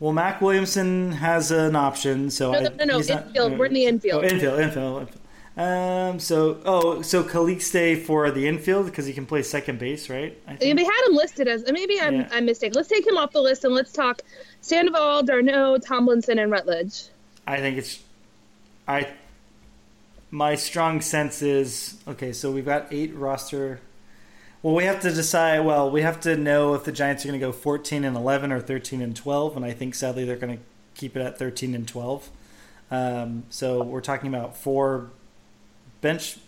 Well, 0.00 0.12
Mac 0.12 0.40
Williamson 0.40 1.12
has 1.12 1.52
an 1.52 1.76
option, 1.76 2.30
so 2.30 2.50
No, 2.50 2.58
I, 2.58 2.62
no, 2.62 2.68
no, 2.70 2.84
no, 2.84 2.98
not- 2.98 3.26
infield. 3.26 3.58
We're 3.58 3.66
in 3.66 3.74
the 3.74 3.84
infield. 3.84 4.24
Oh, 4.24 4.26
infield, 4.26 4.58
infield, 4.60 5.00
infield. 5.02 5.20
Um. 5.56 6.18
So, 6.18 6.58
oh, 6.64 7.00
so 7.02 7.22
Calixte 7.22 8.02
for 8.02 8.28
the 8.32 8.48
infield 8.48 8.86
because 8.86 9.06
he 9.06 9.12
can 9.12 9.24
play 9.24 9.40
second 9.42 9.78
base, 9.78 10.10
right? 10.10 10.36
I 10.48 10.56
think. 10.56 10.76
They 10.76 10.84
had 10.84 11.06
him 11.06 11.14
listed 11.14 11.46
as 11.46 11.64
maybe 11.70 12.00
I'm 12.00 12.14
Yeah. 12.22 12.28
I'm 12.32 12.44
mistaken. 12.46 12.74
Let's 12.74 12.88
take 12.88 13.06
him 13.06 13.16
off 13.16 13.30
the 13.30 13.40
list 13.40 13.62
and 13.64 13.72
let's 13.72 13.92
talk 13.92 14.22
Sandoval, 14.64 15.24
d'Arnaud, 15.24 15.78
Tomlinson, 15.78 16.38
and 16.38 16.50
Rutledge. 16.50 17.04
I 17.46 17.58
think 17.58 17.76
it's. 17.76 18.02
I. 18.88 19.08
My 20.30 20.54
strong 20.54 21.02
sense 21.02 21.42
is 21.42 21.98
okay. 22.08 22.32
So 22.32 22.50
we've 22.50 22.64
got 22.64 22.86
eight 22.90 23.14
roster. 23.14 23.80
Well, 24.62 24.74
we 24.74 24.84
have 24.84 25.00
to 25.02 25.12
decide. 25.12 25.60
Well, 25.60 25.90
we 25.90 26.00
have 26.00 26.18
to 26.20 26.34
know 26.38 26.72
if 26.72 26.84
the 26.84 26.92
Giants 26.92 27.26
are 27.26 27.28
going 27.28 27.38
to 27.38 27.46
go 27.46 27.52
fourteen 27.52 28.04
and 28.04 28.16
eleven 28.16 28.50
or 28.50 28.60
thirteen 28.60 29.02
and 29.02 29.14
twelve, 29.14 29.54
and 29.54 29.66
I 29.66 29.72
think 29.72 29.94
sadly 29.94 30.24
they're 30.24 30.36
going 30.36 30.56
to 30.56 30.62
keep 30.94 31.14
it 31.14 31.20
at 31.20 31.38
thirteen 31.38 31.74
and 31.74 31.86
twelve. 31.86 32.30
Um, 32.90 33.44
so 33.50 33.82
we're 33.82 34.00
talking 34.00 34.34
about 34.34 34.56
four 34.56 35.10
bench 36.00 36.38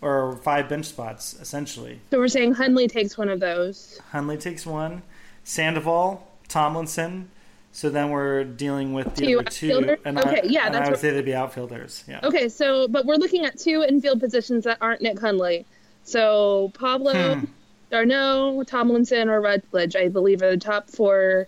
or 0.00 0.36
five 0.36 0.66
bench 0.66 0.86
spots 0.86 1.36
essentially. 1.38 2.00
So 2.10 2.18
we're 2.18 2.28
saying 2.28 2.54
Hundley 2.54 2.88
takes 2.88 3.18
one 3.18 3.28
of 3.28 3.38
those. 3.38 4.00
Hundley 4.12 4.38
takes 4.38 4.64
one, 4.64 5.02
Sandoval, 5.44 6.26
Tomlinson. 6.48 7.28
So 7.72 7.88
then 7.88 8.10
we're 8.10 8.42
dealing 8.44 8.92
with 8.94 9.14
the 9.14 9.26
Two 9.26 9.38
other 9.40 9.50
two, 9.50 9.96
and 10.04 10.18
Okay, 10.18 10.40
I, 10.40 10.42
yeah, 10.44 10.66
and 10.66 10.74
that's 10.74 10.82
I 10.82 10.86
would 10.86 10.90
what- 10.94 11.00
say 11.00 11.10
they'd 11.10 11.24
be 11.24 11.34
outfielders. 11.34 12.02
Yeah. 12.08 12.18
Okay, 12.24 12.48
so 12.48 12.88
but 12.88 13.06
we're 13.06 13.14
looking 13.16 13.44
at 13.44 13.56
two 13.58 13.84
infield 13.88 14.18
positions 14.20 14.64
that 14.64 14.78
aren't 14.80 15.02
Nick 15.02 15.20
Hundley. 15.20 15.66
So 16.02 16.72
Pablo, 16.74 17.36
Hmm. 17.36 17.44
d'Arnaud, 17.90 18.64
Tomlinson, 18.64 19.28
or 19.28 19.40
Rutledge, 19.40 19.94
I 19.94 20.08
believe, 20.08 20.42
are 20.42 20.50
the 20.50 20.56
top 20.56 20.90
four 20.90 21.46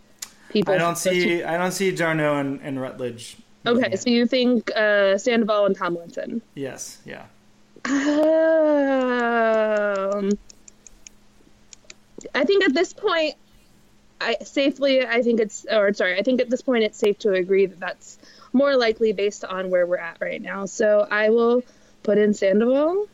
people. 0.50 0.74
I 0.74 0.78
don't 0.78 0.96
see 0.98 1.42
I 1.42 1.56
don't 1.58 1.72
see 1.72 1.90
d'Arnaud 1.90 2.36
and, 2.38 2.60
and 2.62 2.80
Rutledge. 2.80 3.36
Okay, 3.66 3.96
so 3.96 4.08
you 4.10 4.26
think 4.26 4.70
uh, 4.76 5.18
Sandoval 5.18 5.66
and 5.66 5.76
Tomlinson? 5.76 6.40
Yes, 6.54 6.98
yeah. 7.04 7.24
Um, 7.84 7.90
I 12.34 12.44
think 12.44 12.64
at 12.64 12.74
this 12.74 12.92
point, 12.92 13.34
I 14.22 14.44
safely, 14.44 15.04
I 15.04 15.22
think 15.22 15.40
it's, 15.40 15.66
or 15.70 15.92
sorry, 15.92 16.18
I 16.18 16.22
think 16.22 16.40
at 16.40 16.48
this 16.50 16.62
point 16.62 16.84
it's 16.84 16.98
safe 16.98 17.18
to 17.20 17.32
agree 17.32 17.66
that 17.66 17.80
that's 17.80 18.18
more 18.52 18.76
likely 18.76 19.12
based 19.12 19.44
on 19.44 19.70
where 19.70 19.86
we're 19.86 19.96
at 19.98 20.18
right 20.20 20.40
now. 20.40 20.66
So 20.66 21.06
I 21.10 21.30
will 21.30 21.62
put 22.02 22.18
in 22.18 22.34
Sandoval 22.34 23.06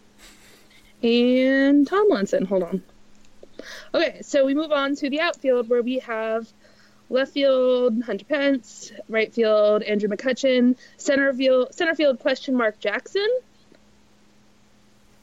and 1.03 1.87
Tomlinson. 1.87 2.45
Hold 2.47 2.63
on. 2.65 2.83
Okay, 3.95 4.21
so 4.23 4.45
we 4.45 4.55
move 4.55 4.73
on 4.73 4.95
to 4.97 5.11
the 5.11 5.21
outfield 5.21 5.69
where 5.69 5.83
we 5.83 5.99
have 6.01 6.49
left 7.11 7.33
field 7.33 8.03
Hunter 8.03 8.25
Pence, 8.25 8.93
right 9.09 9.33
field 9.33 9.83
Andrew 9.83 10.09
McCutchen, 10.09 10.77
center 10.97 11.33
field 11.33 11.75
center 11.75 11.95
field 11.95 12.19
question 12.21 12.55
mark 12.55 12.79
Jackson. 12.81 13.27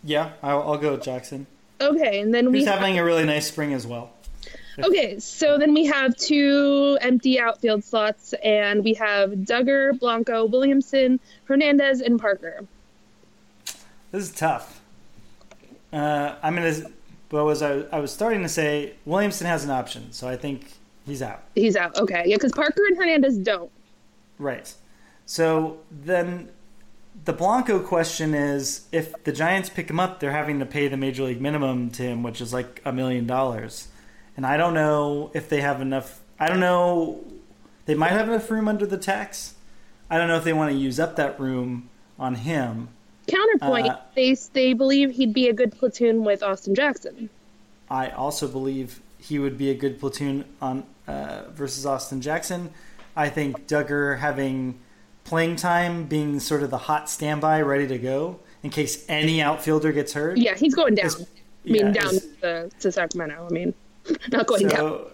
Yeah, 0.03 0.31
I'll, 0.43 0.61
I'll 0.63 0.77
go 0.77 0.91
with 0.93 1.03
Jackson. 1.03 1.47
Okay, 1.81 2.21
and 2.21 2.33
then 2.33 2.51
we 2.51 2.59
He's 2.59 2.67
have- 2.67 2.79
having 2.79 2.97
a 2.99 3.03
really 3.03 3.25
nice 3.25 3.47
spring 3.47 3.73
as 3.73 3.85
well. 3.85 4.11
Okay, 4.83 5.19
so 5.19 5.57
then 5.57 5.73
we 5.73 5.85
have 5.85 6.15
two 6.17 6.97
empty 7.01 7.39
outfield 7.39 7.83
slots, 7.83 8.33
and 8.43 8.83
we 8.83 8.93
have 8.95 9.31
Duggar, 9.31 9.97
Blanco, 9.99 10.45
Williamson, 10.45 11.19
Hernandez, 11.45 12.01
and 12.01 12.19
Parker. 12.19 12.65
This 14.11 14.29
is 14.29 14.31
tough. 14.31 14.81
Uh, 15.93 16.35
I'm 16.43 16.55
gonna. 16.55 16.75
But 17.29 17.45
was 17.45 17.61
I, 17.61 17.81
I 17.91 17.99
was 17.99 18.11
starting 18.11 18.43
to 18.43 18.49
say 18.49 18.93
Williamson 19.05 19.47
has 19.47 19.63
an 19.63 19.71
option, 19.71 20.11
so 20.11 20.27
I 20.27 20.35
think 20.35 20.73
he's 21.05 21.21
out. 21.21 21.43
He's 21.55 21.75
out. 21.75 21.97
Okay, 21.97 22.23
yeah, 22.25 22.35
because 22.35 22.51
Parker 22.51 22.85
and 22.87 22.97
Hernandez 22.97 23.37
don't. 23.37 23.71
Right. 24.37 24.73
So 25.25 25.79
then 25.89 26.49
the 27.23 27.33
Blanco 27.33 27.79
question 27.79 28.33
is 28.33 28.87
if 28.91 29.23
the 29.23 29.31
Giants 29.31 29.69
pick 29.69 29.89
him 29.89 29.99
up, 29.99 30.19
they're 30.19 30.31
having 30.31 30.59
to 30.59 30.65
pay 30.65 30.87
the 30.87 30.97
major 30.97 31.23
league 31.23 31.41
minimum 31.41 31.89
to 31.91 32.03
him, 32.03 32.23
which 32.23 32.41
is 32.41 32.53
like 32.53 32.81
a 32.85 32.91
million 32.91 33.25
dollars. 33.25 33.87
And 34.37 34.45
I 34.45 34.57
don't 34.57 34.73
know 34.73 35.31
if 35.33 35.49
they 35.49 35.61
have 35.61 35.81
enough. 35.81 36.21
I 36.39 36.47
don't 36.47 36.59
know. 36.59 37.23
They 37.85 37.95
might 37.95 38.11
have 38.11 38.27
enough 38.27 38.49
room 38.49 38.67
under 38.67 38.85
the 38.85 38.97
tax. 38.97 39.55
I 40.09 40.17
don't 40.17 40.27
know 40.27 40.37
if 40.37 40.43
they 40.43 40.53
want 40.53 40.71
to 40.71 40.77
use 40.77 40.99
up 40.99 41.15
that 41.15 41.39
room 41.39 41.89
on 42.19 42.35
him. 42.35 42.89
Counterpoint: 43.27 43.87
Uh, 43.87 43.99
they 44.15 44.35
they 44.53 44.73
believe 44.73 45.11
he'd 45.11 45.33
be 45.33 45.47
a 45.47 45.53
good 45.53 45.77
platoon 45.77 46.23
with 46.23 46.43
Austin 46.43 46.75
Jackson. 46.75 47.29
I 47.89 48.09
also 48.09 48.47
believe 48.47 49.01
he 49.17 49.39
would 49.39 49.57
be 49.57 49.69
a 49.69 49.73
good 49.73 49.99
platoon 49.99 50.45
on 50.61 50.83
uh, 51.07 51.43
versus 51.51 51.85
Austin 51.85 52.21
Jackson. 52.21 52.71
I 53.15 53.29
think 53.29 53.67
Duggar 53.67 54.19
having 54.19 54.79
playing 55.23 55.55
time, 55.55 56.05
being 56.05 56.39
sort 56.39 56.61
of 56.63 56.69
the 56.69 56.77
hot 56.77 57.09
standby, 57.09 57.61
ready 57.61 57.87
to 57.87 57.97
go 57.97 58.39
in 58.63 58.69
case 58.69 59.05
any 59.07 59.41
outfielder 59.41 59.91
gets 59.91 60.13
hurt. 60.13 60.37
Yeah, 60.37 60.55
he's 60.55 60.75
going 60.75 60.95
down. 60.95 61.09
I 61.09 61.69
mean, 61.69 61.87
yeah, 61.87 61.91
down 61.91 62.13
to, 62.41 62.69
to 62.79 62.91
Sacramento. 62.91 63.47
I 63.49 63.53
mean, 63.53 63.73
not 64.31 64.47
going 64.47 64.67
down. 64.67 64.77
So, 64.77 65.11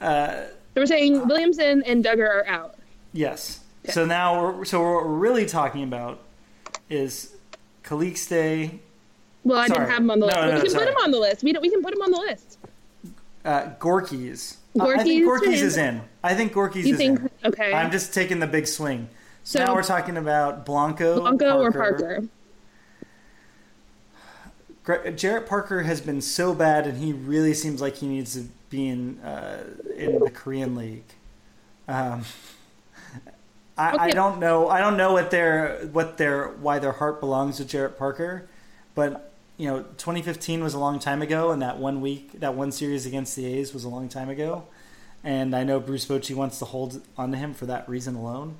uh, 0.00 0.32
So 0.74 0.80
we're 0.80 0.86
saying 0.86 1.26
Williamson 1.28 1.82
and 1.84 2.04
Duggar 2.04 2.28
are 2.28 2.46
out. 2.46 2.76
yes. 3.12 3.60
So 3.90 4.04
now, 4.06 4.40
we're, 4.58 4.64
so 4.64 4.80
what 4.80 5.04
we're 5.04 5.08
really 5.08 5.44
talking 5.44 5.82
about 5.82 6.20
is 6.88 7.34
Calixte, 7.82 8.78
Well, 9.44 9.58
I 9.58 9.66
Sorry. 9.66 9.80
didn't 9.80 9.90
have 9.90 10.02
him 10.02 10.10
on 10.12 10.20
the 10.20 10.26
No, 10.26 10.32
list. 10.34 10.46
no, 10.46 10.52
but 10.52 10.54
we 10.54 10.60
can 10.62 10.70
sorry. 10.70 10.84
put 10.86 10.92
him 10.92 10.98
on 11.04 11.10
the 11.10 11.18
list. 11.18 11.42
We, 11.42 11.52
don't, 11.52 11.62
we 11.62 11.70
can 11.70 11.82
put 11.82 11.92
him 11.94 12.02
on 12.02 12.10
the 12.12 12.18
list. 12.20 12.58
uh, 13.44 13.70
Gorkys. 13.80 14.56
Uh, 14.78 14.84
I 14.86 15.02
think 15.02 15.24
Gorkys 15.24 15.40
Gorkys 15.48 15.62
is 15.62 15.76
in. 15.76 16.00
I 16.22 16.34
think 16.34 16.52
Gorkys 16.52 16.84
You 16.84 16.92
is 16.92 16.96
think? 16.96 17.20
in. 17.20 17.30
Okay. 17.44 17.72
I'm 17.72 17.90
just 17.90 18.14
taking 18.14 18.38
the 18.38 18.46
big 18.46 18.66
swing. 18.68 19.08
So, 19.42 19.58
So- 19.58 19.64
now 19.64 19.74
we're 19.74 19.82
talking 19.82 20.16
about 20.16 20.64
Blanco, 20.64 21.18
Blanco 21.20 21.58
or 21.60 21.72
Parker? 21.72 22.22
Jarrett 24.84 25.46
Parker 25.46 25.82
has 25.82 26.00
been 26.00 26.20
so 26.20 26.54
bad, 26.54 26.86
and 26.86 26.98
he 26.98 27.12
really 27.12 27.54
seems 27.54 27.80
like 27.80 27.96
he 27.96 28.08
needs 28.08 28.34
to 28.34 28.48
be 28.68 28.88
in 28.88 29.20
uh, 29.20 29.64
in 29.96 30.18
the 30.18 30.30
Korean 30.30 30.74
League. 30.74 31.04
Um, 31.86 32.24
I, 33.78 34.06
I 34.06 34.10
don't 34.10 34.40
know. 34.40 34.68
I 34.68 34.80
don't 34.80 34.96
know 34.96 35.12
what 35.12 35.30
their 35.30 35.88
what 35.92 36.18
their 36.18 36.48
why 36.48 36.80
their 36.80 36.92
heart 36.92 37.20
belongs 37.20 37.58
to 37.58 37.64
Jarrett 37.64 37.96
Parker, 37.96 38.48
but 38.94 39.32
you 39.56 39.68
know, 39.68 39.82
2015 39.82 40.64
was 40.64 40.74
a 40.74 40.78
long 40.78 40.98
time 40.98 41.22
ago, 41.22 41.52
and 41.52 41.62
that 41.62 41.78
one 41.78 42.00
week, 42.00 42.40
that 42.40 42.54
one 42.54 42.72
series 42.72 43.06
against 43.06 43.36
the 43.36 43.46
A's 43.46 43.72
was 43.72 43.84
a 43.84 43.88
long 43.88 44.08
time 44.08 44.28
ago. 44.28 44.64
And 45.22 45.54
I 45.54 45.62
know 45.62 45.78
Bruce 45.78 46.06
Bochy 46.06 46.34
wants 46.34 46.58
to 46.58 46.64
hold 46.64 47.00
onto 47.16 47.38
him 47.38 47.54
for 47.54 47.66
that 47.66 47.88
reason 47.88 48.16
alone. 48.16 48.56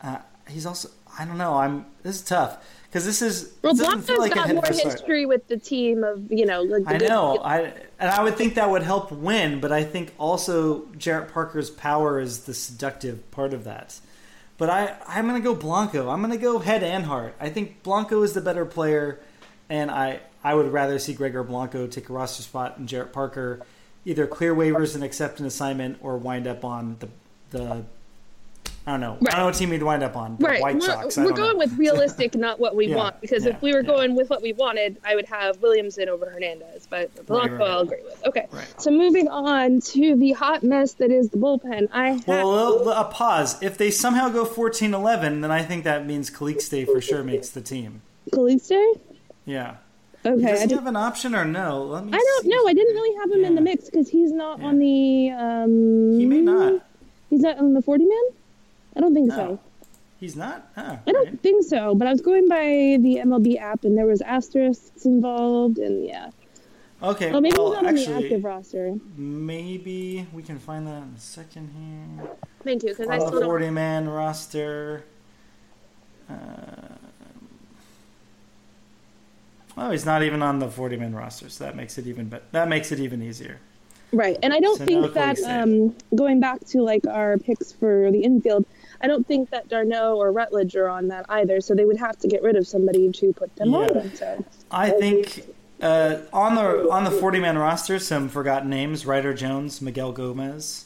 Uh, 0.00 0.18
he's 0.48 0.64
also, 0.64 0.90
I 1.18 1.24
don't 1.24 1.38
know, 1.38 1.54
I'm. 1.54 1.86
This 2.04 2.16
is 2.16 2.22
tough 2.22 2.64
because 2.90 3.04
this 3.04 3.22
is. 3.22 3.52
Well, 3.62 3.74
Blanco's 3.74 4.18
like 4.18 4.34
got 4.34 4.52
more 4.52 4.64
history 4.66 5.24
with 5.24 5.46
the 5.46 5.56
team 5.56 6.02
of 6.02 6.30
you 6.30 6.44
know. 6.44 6.62
Like 6.62 6.82
I 6.86 6.98
good- 6.98 7.08
know, 7.08 7.38
I 7.38 7.72
and 8.00 8.10
I 8.10 8.22
would 8.22 8.36
think 8.36 8.56
that 8.56 8.68
would 8.68 8.82
help 8.82 9.12
win, 9.12 9.60
but 9.60 9.70
I 9.70 9.84
think 9.84 10.12
also 10.18 10.86
Jarrett 10.98 11.32
Parker's 11.32 11.70
power 11.70 12.18
is 12.18 12.40
the 12.40 12.54
seductive 12.54 13.30
part 13.30 13.54
of 13.54 13.64
that. 13.64 14.00
But 14.58 14.70
I, 14.70 14.96
I'm 15.06 15.26
going 15.26 15.40
to 15.40 15.44
go 15.44 15.54
Blanco. 15.54 16.10
I'm 16.10 16.20
going 16.20 16.32
to 16.32 16.38
go 16.38 16.58
head 16.58 16.82
and 16.82 17.04
heart. 17.04 17.34
I 17.40 17.48
think 17.48 17.82
Blanco 17.82 18.22
is 18.22 18.34
the 18.34 18.42
better 18.42 18.66
player, 18.66 19.18
and 19.70 19.90
I, 19.90 20.20
I 20.44 20.54
would 20.54 20.70
rather 20.70 20.98
see 20.98 21.14
Gregor 21.14 21.42
Blanco 21.42 21.86
take 21.86 22.10
a 22.10 22.12
roster 22.12 22.42
spot 22.42 22.76
and 22.76 22.86
Jarrett 22.86 23.12
Parker 23.12 23.62
either 24.04 24.26
clear 24.26 24.54
waivers 24.54 24.94
and 24.94 25.02
accept 25.04 25.40
an 25.40 25.46
assignment 25.46 25.98
or 26.02 26.18
wind 26.18 26.46
up 26.46 26.64
on 26.64 26.96
the 26.98 27.08
the. 27.56 27.84
I 28.86 28.92
don't 28.92 29.00
know. 29.00 29.18
I 29.20 29.24
don't 29.30 29.38
know 29.40 29.44
what 29.46 29.54
team 29.54 29.72
he'd 29.72 29.82
wind 29.82 30.02
up 30.02 30.16
on. 30.16 30.36
Right, 30.38 30.60
White 30.62 30.76
we're, 30.76 30.80
Sox. 30.80 31.16
We're 31.16 31.24
don't 31.24 31.30
know. 31.32 31.36
going 31.36 31.58
with 31.58 31.76
realistic, 31.78 32.34
not 32.34 32.58
what 32.58 32.74
we 32.74 32.86
Yeah, 32.88 32.96
want. 32.96 33.20
Because 33.20 33.44
yeah, 33.44 33.50
if 33.50 33.62
we 33.62 33.72
were 33.74 33.80
yeah. 33.82 33.86
going 33.86 34.16
with 34.16 34.30
what 34.30 34.40
we 34.42 34.52
wanted, 34.54 34.96
I 35.04 35.14
would 35.14 35.26
have 35.26 35.60
Williamson 35.60 36.08
over 36.08 36.28
Hernandez. 36.30 36.86
But 36.88 37.26
Blanco, 37.26 37.56
right. 37.58 37.70
I'll 37.70 37.80
agree 37.80 38.02
with. 38.02 38.26
Okay, 38.26 38.46
Right. 38.50 38.66
so 38.80 38.90
moving 38.90 39.28
on 39.28 39.80
to 39.80 40.16
the 40.16 40.32
hot 40.32 40.62
mess 40.62 40.94
that 40.94 41.10
is 41.10 41.28
the 41.28 41.36
bullpen. 41.36 41.88
I 41.92 42.12
have 42.12 42.26
Well, 42.26 42.88
a, 42.88 43.00
a 43.02 43.04
pause. 43.04 43.62
If 43.62 43.76
they 43.76 43.90
somehow 43.90 44.30
go 44.30 44.46
14-11, 44.46 45.42
then 45.42 45.50
I 45.50 45.62
think 45.62 45.84
that 45.84 46.06
means 46.06 46.30
Calixte 46.30 46.86
for 46.86 47.00
sure 47.02 47.22
makes 47.22 47.50
the 47.50 47.60
team. 47.60 48.00
Calixte. 48.32 48.98
Yeah. 49.44 49.76
Okay, 50.24 50.40
Does 50.42 50.62
he 50.64 50.74
have 50.74 50.86
an 50.86 50.96
option 50.96 51.34
or 51.34 51.44
no? 51.44 51.82
Let 51.84 52.04
me 52.06 52.12
I 52.12 52.18
don't 52.18 52.46
know. 52.46 52.66
I 52.66 52.74
didn't 52.74 52.94
really 52.94 53.16
have 53.20 53.30
him 53.30 53.44
in 53.44 53.54
the 53.54 53.60
mix 53.62 53.86
because 53.86 54.08
he's 54.08 54.32
not 54.32 54.60
on 54.62 54.78
the. 54.78 55.30
Um, 55.30 56.18
He 56.18 56.26
may 56.26 56.40
not. 56.40 56.82
He's 57.30 57.40
not 57.40 57.56
on 57.58 57.72
the 57.74 57.80
forty 57.80 58.04
man. 58.04 58.22
I 58.96 59.00
don't 59.00 59.14
think 59.14 59.28
No. 59.28 59.36
so. 59.36 59.60
He's 60.18 60.36
not? 60.36 60.68
Oh, 60.76 60.98
I 61.06 61.12
don't 61.12 61.24
right. 61.26 61.40
think 61.40 61.64
so. 61.64 61.94
But 61.94 62.06
I 62.06 62.10
was 62.12 62.20
going 62.20 62.46
by 62.48 62.98
the 63.00 63.20
MLB 63.24 63.58
app, 63.58 63.84
and 63.84 63.96
there 63.96 64.04
was 64.06 64.20
asterisks 64.20 65.06
involved, 65.06 65.78
and 65.78 66.04
yeah. 66.04 66.30
Okay, 67.02 67.32
Oh, 67.32 67.40
maybe 67.40 67.56
well, 67.56 67.72
he's 67.72 67.82
not 67.82 67.86
on 67.88 67.94
the 67.94 68.00
actually, 68.02 68.24
active 68.26 68.44
roster. 68.44 68.94
maybe 69.16 70.26
we 70.34 70.42
can 70.42 70.58
find 70.58 70.86
that 70.86 71.02
in 71.02 71.14
a 71.16 71.20
second 71.20 71.70
here. 71.70 72.28
Thank 72.62 72.82
you, 72.82 72.90
because 72.90 73.08
I 73.08 73.14
On 73.14 73.20
still 73.20 73.40
the 73.40 73.40
don't 73.40 73.50
40-man 73.60 74.08
roster. 74.10 75.04
Uh, 76.28 76.34
oh, 79.78 79.90
he's 79.90 80.04
not 80.04 80.22
even 80.22 80.42
on 80.42 80.58
the 80.58 80.68
40-man 80.68 81.14
roster, 81.14 81.48
so 81.48 81.64
that 81.64 81.76
makes 81.76 81.96
it 81.98 82.06
even 82.06 82.28
better. 82.28 82.44
That 82.52 82.68
makes 82.68 82.92
it 82.92 83.00
even 83.00 83.22
easier. 83.22 83.58
Right, 84.12 84.36
and 84.42 84.52
I 84.52 84.60
don't 84.60 84.76
So 84.76 84.84
think 84.84 85.14
that 85.14 85.38
um, 85.44 85.96
going 86.14 86.40
back 86.40 86.60
to 86.66 86.82
like 86.82 87.06
our 87.06 87.38
picks 87.38 87.72
for 87.72 88.10
the 88.10 88.22
infield, 88.24 88.66
I 89.02 89.06
don't 89.06 89.26
think 89.26 89.50
that 89.50 89.68
d'Arnaud 89.68 90.16
or 90.16 90.30
Rutledge 90.32 90.76
are 90.76 90.88
on 90.88 91.08
that 91.08 91.26
either. 91.28 91.60
So 91.60 91.74
they 91.74 91.84
would 91.84 91.96
have 91.98 92.18
to 92.18 92.28
get 92.28 92.42
rid 92.42 92.56
of 92.56 92.66
somebody 92.66 93.10
to 93.12 93.32
put 93.32 93.54
them 93.56 93.70
Yeah. 93.70 93.78
on. 93.78 94.14
So 94.14 94.44
I 94.70 94.90
think 94.90 95.46
uh, 95.80 96.18
on 96.32 96.54
the 96.54 96.90
on 96.90 97.04
the 97.04 97.10
40-man 97.10 97.56
roster, 97.58 97.98
some 97.98 98.28
forgotten 98.28 98.68
names: 98.68 99.06
Ryder 99.06 99.32
Jones, 99.34 99.80
Miguel 99.80 100.12
Gomez. 100.12 100.84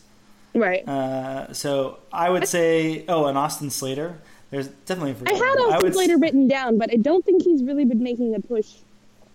right, 0.55 0.87
Uh, 0.89 1.53
so 1.53 1.99
I 2.13 2.31
would 2.31 2.47
say, 2.47 3.05
oh, 3.09 3.27
and 3.27 3.37
Austin 3.37 3.71
Slater. 3.71 4.19
There's 4.51 4.69
definitely 4.69 5.11
a 5.13 5.35
I 5.35 5.35
had. 5.37 5.43
Austin 5.59 5.81
would 5.83 5.95
Slater 5.95 6.17
written 6.19 6.47
down, 6.47 6.79
but 6.79 6.93
I 6.93 6.97
don't 6.97 7.25
think 7.25 7.43
he's 7.43 7.65
really 7.65 7.85
been 7.85 8.05
making 8.05 8.37
a 8.37 8.41
push 8.41 8.69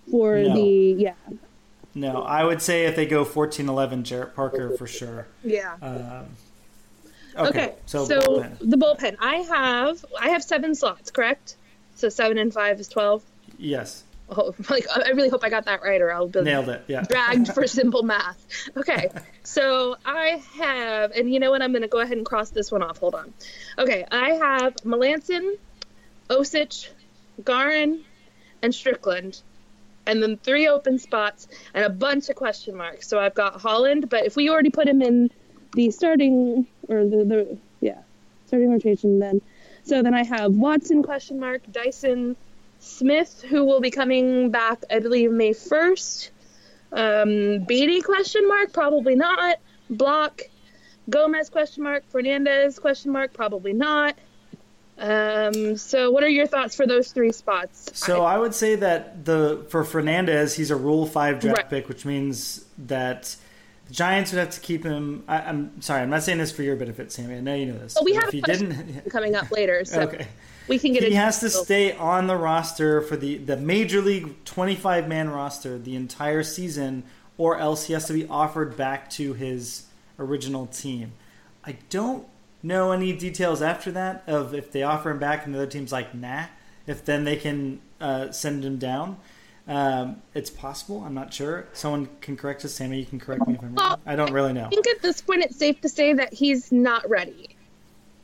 for 0.09 0.37
No. 0.37 0.53
the 0.55 0.95
yeah 0.97 1.13
No, 1.93 2.21
I 2.23 2.45
would 2.45 2.61
say 2.61 2.85
if 2.85 2.95
they 2.95 3.05
go 3.05 3.25
14-11, 3.25 4.03
Jarrett 4.03 4.33
Parker 4.33 4.77
for 4.77 4.87
sure. 4.87 5.27
yeah. 5.43 5.75
Um, 5.81 6.27
Okay, 7.47 7.73
so, 7.85 8.05
so, 8.05 8.19
bullpen. 8.19 8.57
the 8.59 8.77
bullpen. 8.77 9.15
I 9.19 9.35
have 9.37 10.05
I 10.19 10.29
have 10.29 10.43
seven 10.43 10.75
slots, 10.75 11.11
correct? 11.11 11.55
So 11.95 12.09
seven 12.09 12.37
and 12.37 12.53
five 12.53 12.79
is 12.79 12.87
twelve. 12.87 13.23
yes, 13.57 14.03
Oh, 14.31 14.53
like 14.69 14.85
I 14.93 15.09
really 15.09 15.29
hope 15.29 15.43
I 15.43 15.49
got 15.49 15.65
that 15.65 15.81
right, 15.81 16.01
or 16.01 16.11
I'll 16.11 16.27
be 16.27 16.41
nailed 16.41 16.69
it. 16.69 16.83
Yeah, 16.87 17.03
dragged 17.03 17.53
for 17.53 17.65
simple 17.79 18.03
math. 18.03 18.45
Okay, 18.77 19.09
so 19.43 19.95
I 20.05 20.41
have, 20.57 21.11
and 21.11 21.31
you 21.31 21.39
know 21.39 21.51
what? 21.51 21.61
I'm 21.61 21.71
going 21.71 21.81
to 21.81 21.87
go 21.87 21.99
ahead 21.99 22.17
and 22.17 22.25
cross 22.25 22.51
this 22.51 22.71
one 22.71 22.83
off. 22.83 22.99
Hold 22.99 23.15
on. 23.15 23.33
Okay, 23.77 24.05
I 24.11 24.31
have 24.31 24.75
Melancon, 24.77 25.55
Osich, 26.29 26.89
Gearrin, 27.41 28.01
and 28.61 28.73
Strickland, 28.73 29.41
and 30.05 30.21
then 30.21 30.37
three 30.37 30.67
open 30.67 30.99
spots 30.99 31.47
and 31.73 31.83
a 31.83 31.89
bunch 31.89 32.29
of 32.29 32.35
question 32.35 32.75
marks. 32.75 33.07
So 33.07 33.19
I've 33.19 33.35
got 33.35 33.59
Holland, 33.59 34.09
but 34.09 34.25
if 34.25 34.35
we 34.35 34.49
already 34.49 34.69
put 34.69 34.87
him 34.87 35.01
in 35.01 35.31
the 35.73 35.89
starting 35.91 36.67
or 36.89 37.05
the, 37.05 37.23
the 37.23 37.57
yeah 37.79 37.99
starting 38.47 38.71
rotation, 38.71 39.19
then 39.19 39.41
so 39.83 40.01
then 40.03 40.13
I 40.13 40.23
have 40.23 40.51
Watson 40.53 41.03
question 41.03 41.39
mark, 41.39 41.61
Dyson, 41.71 42.35
Smith, 42.79 43.43
who 43.47 43.63
will 43.63 43.79
be 43.79 43.91
coming 43.91 44.51
back, 44.51 44.83
I 44.91 44.99
believe, 44.99 45.31
May 45.31 45.51
1st. 45.51 46.29
Um, 46.91 47.63
Beede 47.65 48.03
question 48.03 48.47
mark, 48.47 48.73
probably 48.73 49.15
not. 49.15 49.57
Blach, 49.91 50.41
Gomez 51.09 51.49
question 51.49 51.83
mark, 51.83 52.03
Fernandez 52.09 52.77
question 52.79 53.11
mark, 53.11 53.33
probably 53.33 53.73
not. 53.73 54.15
Um, 54.97 55.77
so 55.77 56.11
what 56.11 56.23
are 56.23 56.29
your 56.29 56.45
thoughts 56.45 56.75
for 56.75 56.85
those 56.85 57.11
three 57.11 57.31
spots? 57.31 57.91
So 57.97 58.23
I- 58.23 58.35
I 58.35 58.37
would 58.37 58.53
say 58.53 58.75
that 58.75 59.23
the 59.25 59.65
for 59.69 59.83
Fernandez, 59.85 60.55
he's 60.55 60.71
a 60.71 60.75
Rule 60.75 61.05
Five 61.05 61.39
draft 61.39 61.57
Right. 61.57 61.69
pick, 61.69 61.87
which 61.87 62.05
means 62.05 62.65
that 62.77 63.35
the 63.89 63.95
Giants 63.95 64.31
would 64.31 64.39
have 64.39 64.51
to 64.51 64.59
keep 64.59 64.83
him. 64.83 65.23
I, 65.27 65.41
I'm 65.41 65.81
sorry, 65.81 66.01
I'm 66.03 66.11
not 66.11 66.21
saying 66.23 66.37
this 66.37 66.51
for 66.51 66.61
your 66.61 66.75
benefit, 66.75 67.11
Sammy. 67.11 67.35
I 67.35 67.39
know 67.41 67.55
you 67.55 67.65
know 67.65 67.77
this. 67.77 67.97
Oh, 67.99 68.03
we 68.03 68.13
have 68.13 68.33
if 68.33 68.43
question 68.43 68.69
didn't, 68.69 69.09
coming 69.09 69.35
up 69.35 69.51
later, 69.51 69.83
so 69.85 70.01
okay. 70.01 70.27
we 70.67 70.77
can 70.77 70.93
get 70.93 71.03
He 71.03 71.15
has 71.15 71.39
to 71.39 71.49
stay 71.49 71.93
on 71.93 72.27
the 72.27 72.35
roster 72.35 73.01
for 73.01 73.17
the, 73.17 73.37
the 73.37 73.57
Major 73.57 74.01
League 74.01 74.45
25 74.45 75.07
man 75.07 75.29
roster 75.29 75.79
the 75.79 75.95
entire 75.95 76.43
season, 76.43 77.03
or 77.37 77.57
else 77.57 77.87
he 77.87 77.93
has 77.93 78.05
to 78.05 78.13
be 78.13 78.27
offered 78.27 78.77
back 78.77 79.09
to 79.11 79.33
his 79.33 79.87
original 80.19 80.67
team. 80.67 81.13
I 81.65 81.77
don't 81.89 82.27
know 82.61 82.91
any 82.91 83.11
details 83.13 83.61
after 83.61 83.91
that 83.91 84.23
of 84.27 84.53
if 84.53 84.71
they 84.71 84.83
offer 84.83 85.09
him 85.09 85.17
back 85.19 85.45
and 85.45 85.55
the 85.55 85.59
other 85.59 85.67
team's 85.67 85.91
like, 85.91 86.13
nah, 86.13 86.45
if 86.85 87.03
then 87.03 87.23
they 87.23 87.37
can 87.37 87.81
uh, 87.99 88.29
send 88.31 88.63
him 88.63 88.77
down. 88.77 89.17
Um, 89.69 90.21
it's 90.33 90.49
possible. 90.49 91.03
I'm 91.05 91.13
not 91.13 91.31
sure. 91.33 91.67
Someone 91.73 92.09
can 92.21 92.35
correct 92.35 92.65
us. 92.65 92.73
Sammy, 92.73 92.99
you 92.99 93.05
can 93.05 93.19
correct 93.19 93.47
me 93.47 93.53
if 93.53 93.61
I'm 93.61 93.75
wrong. 93.75 93.99
I 94.05 94.15
don't 94.15 94.33
really 94.33 94.51
know. 94.51 94.65
I 94.65 94.69
think 94.69 94.87
at 94.87 95.01
this 95.01 95.21
point 95.21 95.43
it's 95.43 95.55
safe 95.57 95.79
to 95.81 95.89
say 95.89 96.11
that 96.13 96.33
he's 96.33 96.71
not 96.71 97.07
ready. 97.09 97.55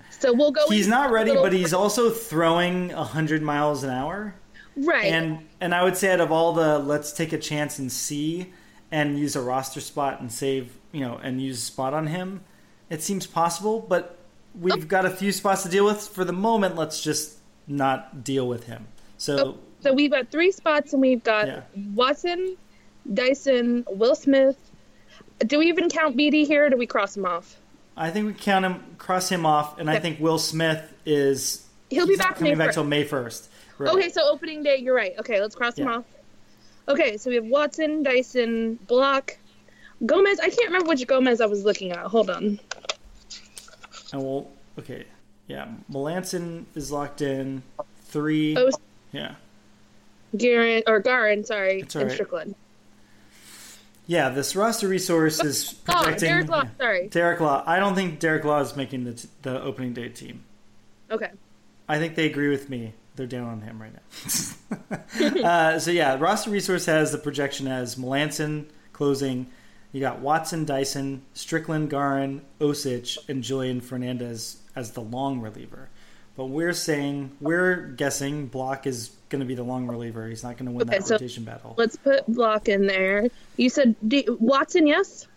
So 0.10 0.34
we'll 0.34 0.52
go. 0.52 0.68
He's 0.70 0.88
not 0.88 1.12
ready, 1.12 1.30
little- 1.30 1.43
but 1.43 1.54
he's 1.54 1.74
also 1.74 2.10
throwing 2.10 2.89
100 2.89 3.41
miles 3.43 3.84
an 3.84 3.91
hour. 3.91 4.34
right. 4.76 5.06
And 5.06 5.46
and 5.62 5.74
I 5.76 5.84
would 5.84 5.96
say 5.96 6.12
out 6.12 6.20
of 6.20 6.32
all 6.32 6.54
the 6.54 6.80
let's 6.80 7.14
take 7.14 7.32
a 7.32 7.38
chance 7.38 7.78
and 7.80 7.91
see 7.91 8.52
and 8.91 9.18
use 9.20 9.36
a 9.36 9.41
roster 9.41 9.82
spot 9.82 10.20
and 10.22 10.32
save 10.32 10.76
you 10.91 11.02
know 11.02 11.18
and 11.22 11.41
use 11.41 11.58
a 11.60 11.62
spot 11.62 11.93
on 11.93 12.08
him, 12.08 12.41
it 12.89 13.04
seems 13.04 13.28
possible. 13.28 13.86
But 13.88 14.18
we've 14.60 14.88
got 14.88 15.06
a 15.06 15.10
few 15.12 15.32
spots 15.32 15.62
to 15.64 15.70
deal 15.70 15.86
with 15.86 16.08
for 16.08 16.26
the 16.26 16.34
moment. 16.34 16.76
Let's 16.76 17.02
just 17.04 17.38
not 17.68 18.24
deal 18.24 18.48
with 18.48 18.64
him. 18.66 18.88
So 19.18 19.38
Oh, 19.38 19.58
so 19.86 19.93
we've 19.93 20.09
got 20.11 20.31
three 20.31 20.51
spots, 20.51 20.93
and 20.93 21.01
we've 21.01 21.23
got 21.23 21.47
Yeah. 21.47 21.61
Watson, 21.93 22.57
Dyson, 23.13 23.86
Will 23.88 24.15
Smith. 24.15 24.57
Do 25.39 25.59
we 25.59 25.67
even 25.67 25.89
count 25.89 26.17
BD 26.17 26.45
here? 26.45 26.65
Or 26.65 26.69
do 26.71 26.77
we 26.77 26.88
cross 26.88 27.15
him 27.15 27.25
off? 27.25 27.57
I 27.95 28.09
think 28.09 28.25
we 28.25 28.33
count 28.33 28.65
him, 28.65 28.83
cross 28.97 29.29
him 29.29 29.45
off, 29.45 29.77
and 29.79 29.89
I 29.89 29.99
think 29.99 30.19
Will 30.19 30.39
Smith 30.39 30.91
is 31.05 31.65
He'll 31.89 32.07
be 32.07 32.15
back 32.15 32.36
coming 32.38 32.53
May 32.57 32.65
back 32.65 32.71
1st. 32.71 32.73
till 32.73 32.83
May 32.83 33.03
first. 33.03 33.49
Okay, 33.79 34.09
so 34.09 34.21
opening 34.29 34.63
day, 34.63 34.77
you're 34.77 34.95
right. 34.95 35.13
Okay, 35.19 35.39
let's 35.39 35.55
cross 35.55 35.77
him 35.77 35.88
off. 35.88 36.03
Okay, 36.88 37.17
so 37.17 37.29
we 37.29 37.36
have 37.36 37.45
Watson, 37.45 38.03
Dyson, 38.03 38.79
Blach, 38.88 39.36
Gomez. 40.05 40.39
I 40.39 40.49
can't 40.49 40.67
remember 40.67 40.89
which 40.89 41.05
Gomez 41.07 41.41
I 41.41 41.45
was 41.45 41.63
looking 41.63 41.91
at. 41.91 42.05
Hold 42.07 42.29
on. 42.29 42.59
And 44.13 44.23
we'll 44.23 44.49
okay, 44.79 45.05
yeah. 45.47 45.67
Melancon 45.91 46.65
is 46.75 46.91
locked 46.91 47.21
in. 47.21 47.63
Three, 48.07 48.55
Oh, 48.57 48.69
yeah. 49.11 49.36
Gearrin 50.38 50.83
or 50.88 51.01
Gearrin, 51.01 51.45
sorry, 51.45 51.81
all 51.83 52.01
and. 52.01 52.11
Strickland. 52.11 52.55
Yeah, 54.07 54.29
this 54.29 54.55
roster 54.55 54.88
resource 54.88 55.43
is 55.43 55.75
Oh, 55.89 55.93
projecting. 56.03 56.29
Derek 56.29 56.49
Law. 56.49 56.63
Sorry. 56.77 57.07
Derek 57.07 57.39
Law. 57.39 57.63
I 57.65 57.79
don't 57.79 57.95
think 57.95 58.19
Derek 58.19 58.43
Law 58.43 58.59
is 58.59 58.75
making 58.75 59.03
the, 59.05 59.13
t- 59.13 59.29
the 59.41 59.61
opening 59.61 59.93
day 59.93 60.09
team. 60.09 60.43
Okay. 61.09 61.31
I 61.88 61.97
think 61.97 62.15
they 62.15 62.25
agree 62.27 62.49
with 62.49 62.69
me. 62.69 62.93
They're 63.15 63.27
down 63.27 63.47
on 63.47 63.61
him 63.61 63.81
right 63.81 63.93
now. 63.93 65.43
uh, 65.47 65.79
so 65.79 65.89
yeah, 65.91 66.17
roster 66.19 66.49
resource 66.49 66.86
has 66.86 67.11
the 67.11 67.17
projection 67.17 67.67
as 67.67 67.95
Melancon 67.95 68.65
closing. 68.93 69.47
You 69.91 70.01
got 70.01 70.19
Watson, 70.19 70.65
Dyson, 70.65 71.21
Strickland, 71.33 71.89
Gearrin, 71.89 72.41
Osich, 72.59 73.17
and 73.29 73.41
Julian 73.41 73.79
Fernandez 73.79 74.57
as 74.75 74.91
the 74.91 75.01
long 75.01 75.39
reliever. 75.39 75.89
But 76.36 76.47
we're 76.47 76.73
saying 76.73 77.38
we're 77.39 77.77
guessing 77.77 78.49
Blach 78.49 78.86
is 78.86 79.11
going 79.30 79.39
to 79.39 79.45
be 79.45 79.55
the 79.55 79.63
long 79.63 79.88
reliever. 79.88 80.28
He's 80.28 80.43
not 80.43 80.57
going 80.57 80.65
to 80.67 80.71
win 80.71 80.88
Okay, 80.88 80.99
that 80.99 81.07
so 81.07 81.15
rotation 81.15 81.43
battle. 81.43 81.73
Let's 81.78 81.95
put 81.95 82.30
Blach 82.30 82.67
in 82.67 82.88
there. 82.88 83.28
You 83.57 83.69
said 83.69 83.95
D- 84.07 84.28
Watson, 84.39 84.88
yes. 84.88 85.28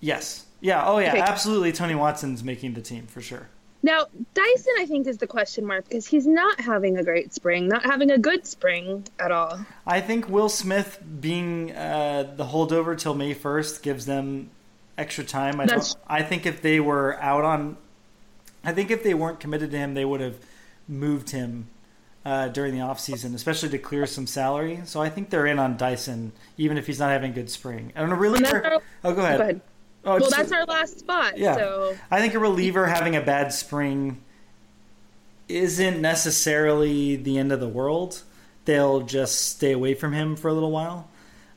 Yes. 0.00 0.46
Yeah. 0.60 0.86
Oh 0.86 0.98
yeah. 0.98 1.12
Okay. 1.12 1.20
Absolutely. 1.20 1.72
Tony 1.72 1.94
Watson's 1.94 2.44
making 2.44 2.74
the 2.74 2.80
team 2.82 3.06
for 3.06 3.20
sure. 3.20 3.48
Now 3.82 4.06
Dyson, 4.34 4.74
I 4.78 4.84
think, 4.86 5.06
is 5.06 5.16
the 5.18 5.26
question 5.26 5.64
mark 5.64 5.84
because 5.88 6.06
he's 6.06 6.26
not 6.26 6.60
having 6.60 6.98
a 6.98 7.02
great 7.04 7.32
spring, 7.32 7.66
not 7.66 7.82
having 7.84 8.10
a 8.10 8.18
good 8.18 8.46
spring 8.46 9.06
at 9.18 9.32
all. 9.32 9.58
I 9.86 10.00
think 10.02 10.28
Will 10.28 10.50
Smith 10.50 11.02
being 11.20 11.72
uh, 11.74 12.34
the 12.36 12.44
holdover 12.44 12.96
till 12.98 13.14
May 13.14 13.32
first 13.32 13.82
gives 13.82 14.04
them 14.04 14.50
extra 14.98 15.24
time. 15.24 15.60
I 15.60 15.66
That's- 15.66 15.94
don't. 15.94 16.04
I 16.08 16.22
think 16.22 16.44
if 16.44 16.60
they 16.60 16.78
were 16.78 17.18
out 17.22 17.44
on, 17.44 17.78
I 18.62 18.72
think 18.72 18.90
if 18.90 19.02
they 19.02 19.14
weren't 19.14 19.40
committed 19.40 19.70
to 19.70 19.78
him, 19.78 19.94
they 19.94 20.04
would 20.04 20.20
have 20.20 20.36
moved 20.86 21.30
him 21.30 21.68
uh, 22.24 22.48
during 22.48 22.74
the 22.74 22.80
offseason, 22.80 23.34
especially 23.34 23.68
to 23.70 23.78
clear 23.78 24.06
some 24.06 24.26
salary. 24.26 24.80
So 24.84 25.00
I 25.00 25.08
think 25.08 25.30
they're 25.30 25.46
in 25.46 25.58
on 25.58 25.76
Dyson, 25.76 26.32
even 26.58 26.76
if 26.78 26.86
he's 26.86 26.98
not 26.98 27.10
having 27.10 27.30
a 27.30 27.34
good 27.34 27.50
spring. 27.50 27.92
And 27.94 28.12
a 28.12 28.14
reliever. 28.14 28.64
our- 28.64 28.82
oh, 29.04 29.14
go 29.14 29.22
ahead. 29.22 29.38
Go 29.38 29.42
ahead. 29.44 29.60
Oh, 30.04 30.10
Well, 30.12 30.18
just- 30.20 30.36
that's 30.36 30.52
our 30.52 30.64
last 30.66 30.98
spot. 31.00 31.36
Yeah. 31.38 31.54
So 31.56 31.96
I 32.10 32.20
think 32.20 32.34
a 32.34 32.38
reliever 32.38 32.86
having 32.86 33.16
a 33.16 33.20
bad 33.20 33.52
spring 33.52 34.20
isn't 35.48 36.00
necessarily 36.00 37.16
the 37.16 37.38
end 37.38 37.52
of 37.52 37.60
the 37.60 37.68
world. 37.68 38.22
They'll 38.66 39.00
just 39.00 39.50
stay 39.50 39.72
away 39.72 39.94
from 39.94 40.12
him 40.12 40.36
for 40.36 40.48
a 40.48 40.52
little 40.54 40.70
while. 40.70 41.08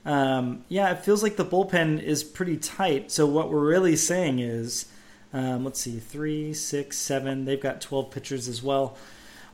Um, 0.06 0.66
yeah, 0.68 0.92
it 0.92 1.06
feels 1.06 1.24
like 1.24 1.36
the 1.38 1.46
bullpen 1.46 2.02
is 2.02 2.24
pretty 2.24 2.58
tight. 2.58 3.12
So 3.12 3.26
what 3.26 3.50
we're 3.52 3.66
really 3.66 3.96
saying 3.96 4.40
is, 4.40 4.86
um, 5.32 5.64
let's 5.64 5.80
see, 5.80 6.00
three, 6.00 6.54
six, 6.54 6.98
seven. 6.98 7.46
They've 7.46 7.62
got 7.62 7.82
twelve 7.82 8.12
pitchers 8.12 8.48
as 8.48 8.62
well. 8.64 8.98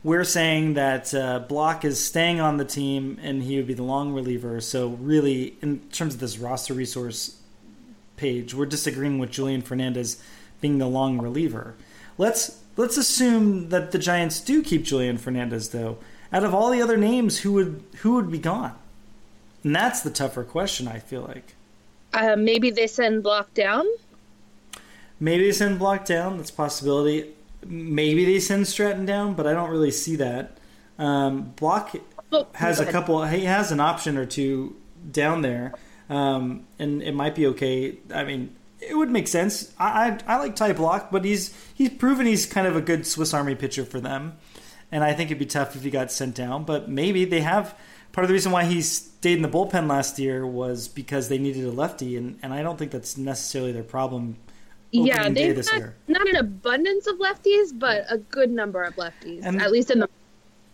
We're 0.03 0.23
saying 0.23 0.75
that 0.75 1.13
uh, 1.13 1.43
Blach 1.49 1.83
is 1.83 2.03
staying 2.03 2.39
on 2.39 2.57
the 2.57 2.63
team, 2.65 3.19
and 3.21 3.43
he 3.43 3.57
would 3.57 3.67
be 3.67 3.73
the 3.73 3.83
long 3.83 4.13
reliever. 4.13 4.61
So 4.61 4.89
really, 4.89 5.55
in 5.61 5.81
terms 5.89 6.13
of 6.13 6.21
this 6.21 6.37
roster 6.37 6.73
resource 6.73 7.37
page, 8.15 8.53
we're 8.53 8.65
disagreeing 8.65 9.19
with 9.19 9.31
Julian 9.31 9.61
Fernandez 9.61 10.21
being 10.61 10.77
the 10.77 10.87
long 10.87 11.19
reliever. 11.19 11.75
Let's 12.17 12.61
let's 12.77 12.97
assume 12.97 13.69
that 13.69 13.91
the 13.91 13.99
Giants 13.99 14.39
do 14.39 14.63
keep 14.63 14.83
Julian 14.83 15.17
Fernandez 15.17 15.69
though. 15.69 15.97
Out 16.31 16.43
of 16.43 16.53
all 16.53 16.69
the 16.69 16.81
other 16.81 16.97
names, 16.97 17.39
who 17.39 17.53
would 17.53 17.83
who 17.97 18.13
would 18.15 18.31
be 18.31 18.37
gone? 18.39 18.75
And 19.63 19.75
that's 19.75 20.01
the 20.01 20.09
tougher 20.09 20.43
question. 20.43 20.87
I 20.87 20.99
feel 20.99 21.21
like 21.21 21.55
uh, 22.13 22.35
maybe 22.37 22.71
they 22.71 22.87
send 22.87 23.23
Blach 23.23 23.53
down. 23.53 23.85
maybe 25.19 25.45
they 25.45 25.51
send 25.51 25.79
Blach 25.79 26.05
down. 26.05 26.37
That's 26.37 26.49
a 26.49 26.53
possibility. 26.53 27.33
Maybe 27.65 28.25
they 28.25 28.39
send 28.39 28.67
Stratton 28.67 29.05
down, 29.05 29.33
but 29.33 29.45
I 29.45 29.53
don't 29.53 29.69
really 29.69 29.91
see 29.91 30.15
that. 30.17 30.57
Um, 30.97 31.53
Blach 31.55 31.99
Oh, 32.31 32.47
has 32.53 32.79
a 32.79 32.85
couple. 32.85 33.23
He 33.25 33.45
has 33.45 33.71
an 33.71 33.79
option 33.79 34.15
or 34.17 34.25
two 34.25 34.75
down 35.11 35.41
there, 35.41 35.73
um, 36.09 36.67
and 36.77 37.01
it 37.01 37.15
might 37.15 37.33
be 37.33 37.47
okay. 37.47 37.97
I 38.13 38.23
mean, 38.23 38.55
it 38.79 38.95
would 38.95 39.09
make 39.09 39.27
sense. 39.27 39.73
I 39.79 40.19
I, 40.27 40.35
I 40.35 40.37
like 40.37 40.55
Ty 40.55 40.73
Blach, 40.73 41.09
but 41.11 41.25
he's 41.25 41.55
he's 41.73 41.89
proven 41.89 42.27
he's 42.27 42.45
kind 42.45 42.67
of 42.67 42.75
a 42.75 42.81
good 42.81 43.07
Swiss 43.07 43.33
Army 43.33 43.55
pitcher 43.55 43.83
for 43.83 43.99
them, 43.99 44.37
and 44.91 45.03
I 45.03 45.13
think 45.13 45.31
it'd 45.31 45.39
be 45.39 45.45
tough 45.47 45.75
if 45.75 45.83
he 45.83 45.89
got 45.89 46.11
sent 46.11 46.35
down. 46.35 46.65
But 46.65 46.89
maybe 46.89 47.25
they 47.25 47.41
have. 47.41 47.75
Part 48.11 48.25
of 48.25 48.29
the 48.29 48.33
reason 48.33 48.51
why 48.51 48.65
he 48.65 48.81
stayed 48.81 49.35
in 49.35 49.43
the 49.43 49.47
bullpen 49.47 49.87
last 49.87 50.17
year 50.17 50.45
was 50.45 50.87
because 50.87 51.29
they 51.29 51.37
needed 51.37 51.63
a 51.63 51.71
lefty, 51.71 52.17
and, 52.17 52.39
and 52.41 52.51
I 52.51 52.63
don't 52.63 52.75
think 52.77 52.89
that's 52.89 53.17
necessarily 53.17 53.71
their 53.71 53.83
problem. 53.83 54.37
Yeah, 54.91 55.29
they've 55.29 55.55
got 55.55 55.77
year. 55.77 55.95
not 56.07 56.27
an 56.27 56.35
abundance 56.35 57.05
of 57.07 57.17
lefties, 57.19 57.77
but 57.77 58.05
a 58.09 58.17
good 58.17 58.49
number 58.49 58.81
of 58.83 58.95
lefties, 58.95 59.41
And- 59.43 59.61
at 59.61 59.71
least 59.71 59.91
in 59.91 59.99
the. 59.99 60.09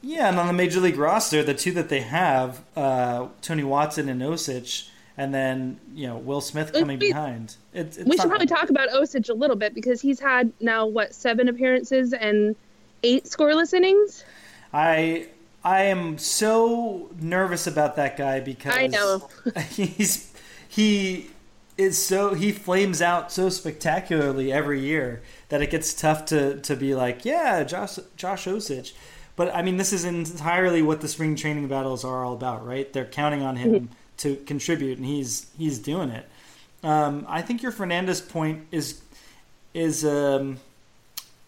Yeah, 0.02 0.30
and 0.30 0.38
on 0.40 0.46
the 0.48 0.54
major 0.54 0.80
league 0.80 0.98
roster, 0.98 1.42
the 1.44 1.56
two 1.56 1.72
that 1.72 1.90
they 1.90 2.02
have, 2.02 2.62
uh, 2.76 3.28
Tony 3.42 3.64
Watson 3.64 4.08
and 4.08 4.22
Osich, 4.22 4.88
and 5.18 5.34
then 5.34 5.80
you 5.96 6.06
know 6.08 6.18
Will 6.18 6.42
Smith 6.42 6.72
coming 6.74 7.00
We- 7.00 7.08
behind. 7.08 7.56
It, 7.74 7.98
it's 7.98 7.98
We 8.06 8.16
should 8.18 8.28
probably 8.30 8.46
bad. 8.46 8.58
talk 8.60 8.70
about 8.70 8.90
Osich 8.90 9.30
a 9.30 9.34
little 9.34 9.56
bit 9.56 9.74
because 9.74 10.00
he's 10.02 10.20
had 10.20 10.52
now 10.62 10.86
what 10.86 11.14
seven 11.16 11.50
appearances 11.50 12.14
and 12.14 12.56
eight 13.04 13.26
scoreless 13.26 13.74
innings. 13.74 14.24
I 14.74 15.28
I 15.64 15.84
am 15.86 16.18
so 16.20 17.10
nervous 17.20 17.66
about 17.66 17.96
that 17.96 18.16
guy 18.18 18.40
because 18.40 18.76
I 18.78 18.88
know. 18.88 19.28
he's 19.72 20.32
he 20.70 21.32
is 21.78 21.98
so 21.98 22.34
he 22.34 22.52
flames 22.52 23.02
out 23.02 23.32
so 23.32 23.50
spectacularly 23.50 24.52
every 24.52 24.80
year 24.80 25.22
that 25.50 25.62
it 25.62 25.70
gets 25.70 25.94
tough 25.94 26.26
to 26.26 26.60
to 26.62 26.76
be 26.76 26.96
like 26.96 27.26
yeah 27.26 27.64
Josh 27.64 28.00
Josh 28.16 28.46
Osich. 28.46 28.94
But 29.36 29.54
I 29.54 29.62
mean, 29.64 29.76
this 29.76 29.92
is 29.92 30.06
entirely 30.06 30.82
what 30.82 31.02
the 31.02 31.10
spring 31.10 31.36
training 31.36 31.68
battles 31.68 32.06
are 32.06 32.24
all 32.24 32.34
about, 32.34 32.66
right? 32.66 32.92
They're 32.94 33.06
counting 33.06 33.42
on 33.44 33.58
him 33.58 33.74
Mm-hmm. 33.74 33.94
to 34.20 34.38
contribute, 34.46 34.98
and 34.98 35.06
he's 35.06 35.48
he's 35.58 35.78
doing 35.80 36.10
it. 36.10 36.26
Um, 36.84 37.26
I 37.28 37.42
think 37.42 37.62
your 37.62 37.74
Fernandez 37.74 38.22
point 38.22 38.68
is 38.72 39.02
is 39.74 40.06
um, 40.06 40.58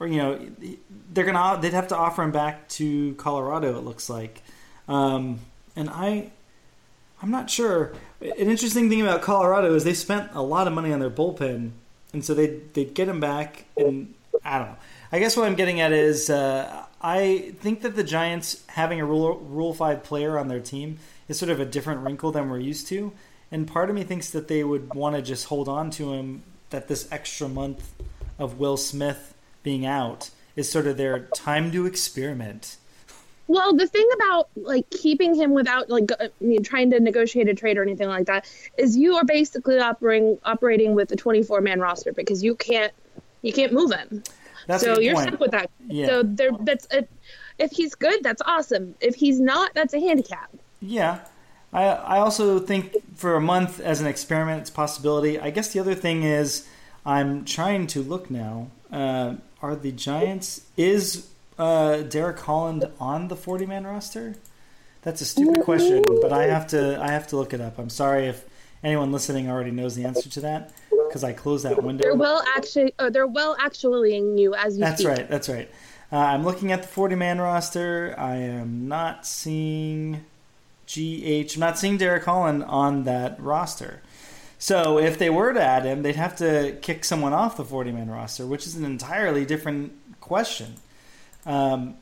or 0.01 0.07
you 0.07 0.17
know 0.17 0.37
they're 1.13 1.23
gonna 1.23 1.61
they'd 1.61 1.71
have 1.73 1.87
to 1.87 1.95
offer 1.95 2.23
him 2.23 2.31
back 2.31 2.67
to 2.69 3.13
Colorado. 3.15 3.77
It 3.77 3.85
looks 3.85 4.09
like, 4.09 4.41
um, 4.89 5.39
and 5.77 5.89
I 5.89 6.31
I'm 7.21 7.31
not 7.31 7.49
sure. 7.49 7.93
An 8.19 8.49
interesting 8.49 8.89
thing 8.89 9.01
about 9.01 9.21
Colorado 9.21 9.73
is 9.75 9.83
they 9.83 9.93
spent 9.93 10.31
a 10.33 10.41
lot 10.41 10.67
of 10.67 10.73
money 10.73 10.91
on 10.91 10.99
their 10.99 11.09
bullpen, 11.09 11.71
and 12.13 12.25
so 12.25 12.33
they 12.33 12.59
they'd 12.73 12.93
get 12.93 13.07
him 13.07 13.19
back. 13.19 13.65
And 13.77 14.13
I 14.43 14.59
don't 14.59 14.69
know. 14.69 14.77
I 15.11 15.19
guess 15.19 15.37
what 15.37 15.45
I'm 15.45 15.55
getting 15.55 15.79
at 15.81 15.91
is 15.91 16.29
uh, 16.29 16.85
I 17.01 17.53
think 17.59 17.81
that 17.81 17.95
the 17.95 18.03
Giants 18.03 18.63
having 18.67 18.99
a 18.99 19.05
Rule 19.05 19.37
Rule 19.37 19.73
Five 19.73 20.03
player 20.03 20.37
on 20.39 20.47
their 20.47 20.59
team 20.59 20.97
is 21.27 21.37
sort 21.37 21.51
of 21.51 21.59
a 21.59 21.65
different 21.65 22.01
wrinkle 22.01 22.31
than 22.31 22.49
we're 22.49 22.59
used 22.59 22.87
to. 22.87 23.13
And 23.51 23.67
part 23.67 23.89
of 23.89 23.95
me 23.95 24.03
thinks 24.03 24.31
that 24.31 24.47
they 24.47 24.63
would 24.63 24.93
want 24.93 25.15
to 25.15 25.21
just 25.21 25.45
hold 25.45 25.69
on 25.69 25.91
to 25.91 26.13
him. 26.13 26.43
That 26.71 26.87
this 26.87 27.07
extra 27.11 27.47
month 27.47 27.93
of 28.37 28.59
Will 28.59 28.77
Smith 28.77 29.33
being 29.63 29.85
out 29.85 30.31
is 30.55 30.69
sort 30.69 30.87
of 30.87 30.97
their 30.97 31.19
time 31.19 31.71
to 31.71 31.85
experiment. 31.85 32.77
Well, 33.47 33.73
the 33.73 33.87
thing 33.87 34.07
about 34.15 34.49
like 34.55 34.89
keeping 34.89 35.33
him 35.33 35.53
without 35.53 35.89
like 35.89 36.11
I 36.19 36.29
mean, 36.41 36.63
trying 36.63 36.91
to 36.91 36.99
negotiate 36.99 37.47
a 37.47 37.53
trade 37.53 37.77
or 37.77 37.81
anything 37.81 38.09
like 38.09 38.25
that 38.27 38.49
is 38.77 38.97
you 38.97 39.15
are 39.15 39.23
basically 39.23 39.79
operating 39.79 40.37
operating 40.43 40.95
with 40.95 41.11
a 41.11 41.15
24 41.15 41.61
man 41.61 41.79
roster 41.79 42.11
because 42.11 42.43
you 42.43 42.55
can't 42.55 42.93
you 43.41 43.53
can't 43.53 43.71
move 43.71 43.91
him. 43.91 44.23
That's 44.67 44.83
so 44.83 44.99
you're 44.99 45.15
point. 45.15 45.27
stuck 45.29 45.39
with 45.39 45.51
that. 45.51 45.69
Yeah. 45.87 46.07
So 46.07 46.23
there, 46.23 46.51
that's 46.59 46.87
a, 46.91 47.07
if 47.57 47.71
he's 47.71 47.95
good, 47.95 48.21
that's 48.21 48.41
awesome. 48.45 48.95
If 48.99 49.15
he's 49.15 49.39
not, 49.39 49.73
that's 49.73 49.93
a 49.93 49.99
handicap. 49.99 50.49
Yeah. 50.81 51.19
I 51.71 51.85
I 51.85 52.19
also 52.19 52.59
think 52.59 52.95
for 53.15 53.35
a 53.35 53.41
month 53.41 53.79
as 53.79 54.01
an 54.01 54.07
experiment, 54.07 54.61
it's 54.61 54.69
a 54.69 54.73
possibility. 54.73 55.39
I 55.39 55.51
guess 55.51 55.71
the 55.71 55.79
other 55.79 55.95
thing 55.95 56.23
is 56.23 56.67
I'm 57.05 57.45
trying 57.45 57.87
to 57.87 58.01
look 58.01 58.29
now. 58.29 58.67
Uh, 58.91 59.35
are 59.61 59.75
the 59.75 59.91
Giants 59.91 60.61
is 60.75 61.27
uh, 61.57 62.03
Derek 62.03 62.39
Holland 62.39 62.85
on 62.99 63.27
the 63.27 63.35
40 63.35 63.65
man 63.65 63.85
roster? 63.85 64.35
That's 65.01 65.21
a 65.21 65.25
stupid 65.25 65.63
question, 65.63 66.03
but 66.21 66.33
I 66.33 66.43
have 66.47 66.67
to 66.67 67.01
I 67.01 67.11
have 67.11 67.27
to 67.27 67.37
look 67.37 67.53
it 67.53 67.61
up. 67.61 67.79
I'm 67.79 67.89
sorry 67.89 68.27
if 68.27 68.43
anyone 68.83 69.11
listening 69.11 69.49
already 69.49 69.71
knows 69.71 69.95
the 69.95 70.05
answer 70.05 70.29
to 70.29 70.41
that 70.41 70.73
because 71.07 71.23
I 71.23 71.33
closed 71.33 71.63
that 71.65 71.81
window. 71.81 72.03
They're 72.03 72.15
well 72.15 72.43
actually, 72.55 72.93
oh, 72.99 73.09
they're 73.09 73.27
well 73.27 73.55
actuallying 73.59 74.37
you 74.37 74.53
as 74.55 74.75
you 74.75 74.81
That's 74.81 75.01
speak. 75.01 75.09
right. 75.09 75.29
That's 75.29 75.49
right. 75.49 75.69
Uh, 76.11 76.17
I'm 76.17 76.43
looking 76.43 76.71
at 76.71 76.81
the 76.81 76.87
40 76.87 77.15
man 77.15 77.39
roster. 77.39 78.15
I 78.17 78.35
am 78.35 78.87
not 78.87 79.25
seeing 79.25 80.25
GH. 80.87 81.55
I'm 81.55 81.59
not 81.59 81.77
seeing 81.77 81.97
Derek 81.97 82.25
Holland 82.25 82.63
on 82.63 83.03
that 83.03 83.39
roster. 83.41 84.01
So 84.59 84.97
if 84.97 85.19
they 85.19 85.29
were 85.29 85.53
to 85.53 85.61
add 85.61 85.85
him, 85.85 86.01
they'd 86.01 86.15
have 86.15 86.35
to 86.37 86.77
kick 86.81 87.05
someone 87.05 87.33
off 87.33 87.57
the 87.57 87.65
40 87.65 87.91
man 87.91 88.09
roster, 88.09 88.45
which 88.45 88.65
is 88.65 88.75
an 88.75 88.85
entirely 88.85 89.45
different 89.45 89.93
question. 90.19 90.75
Um, 91.47 91.95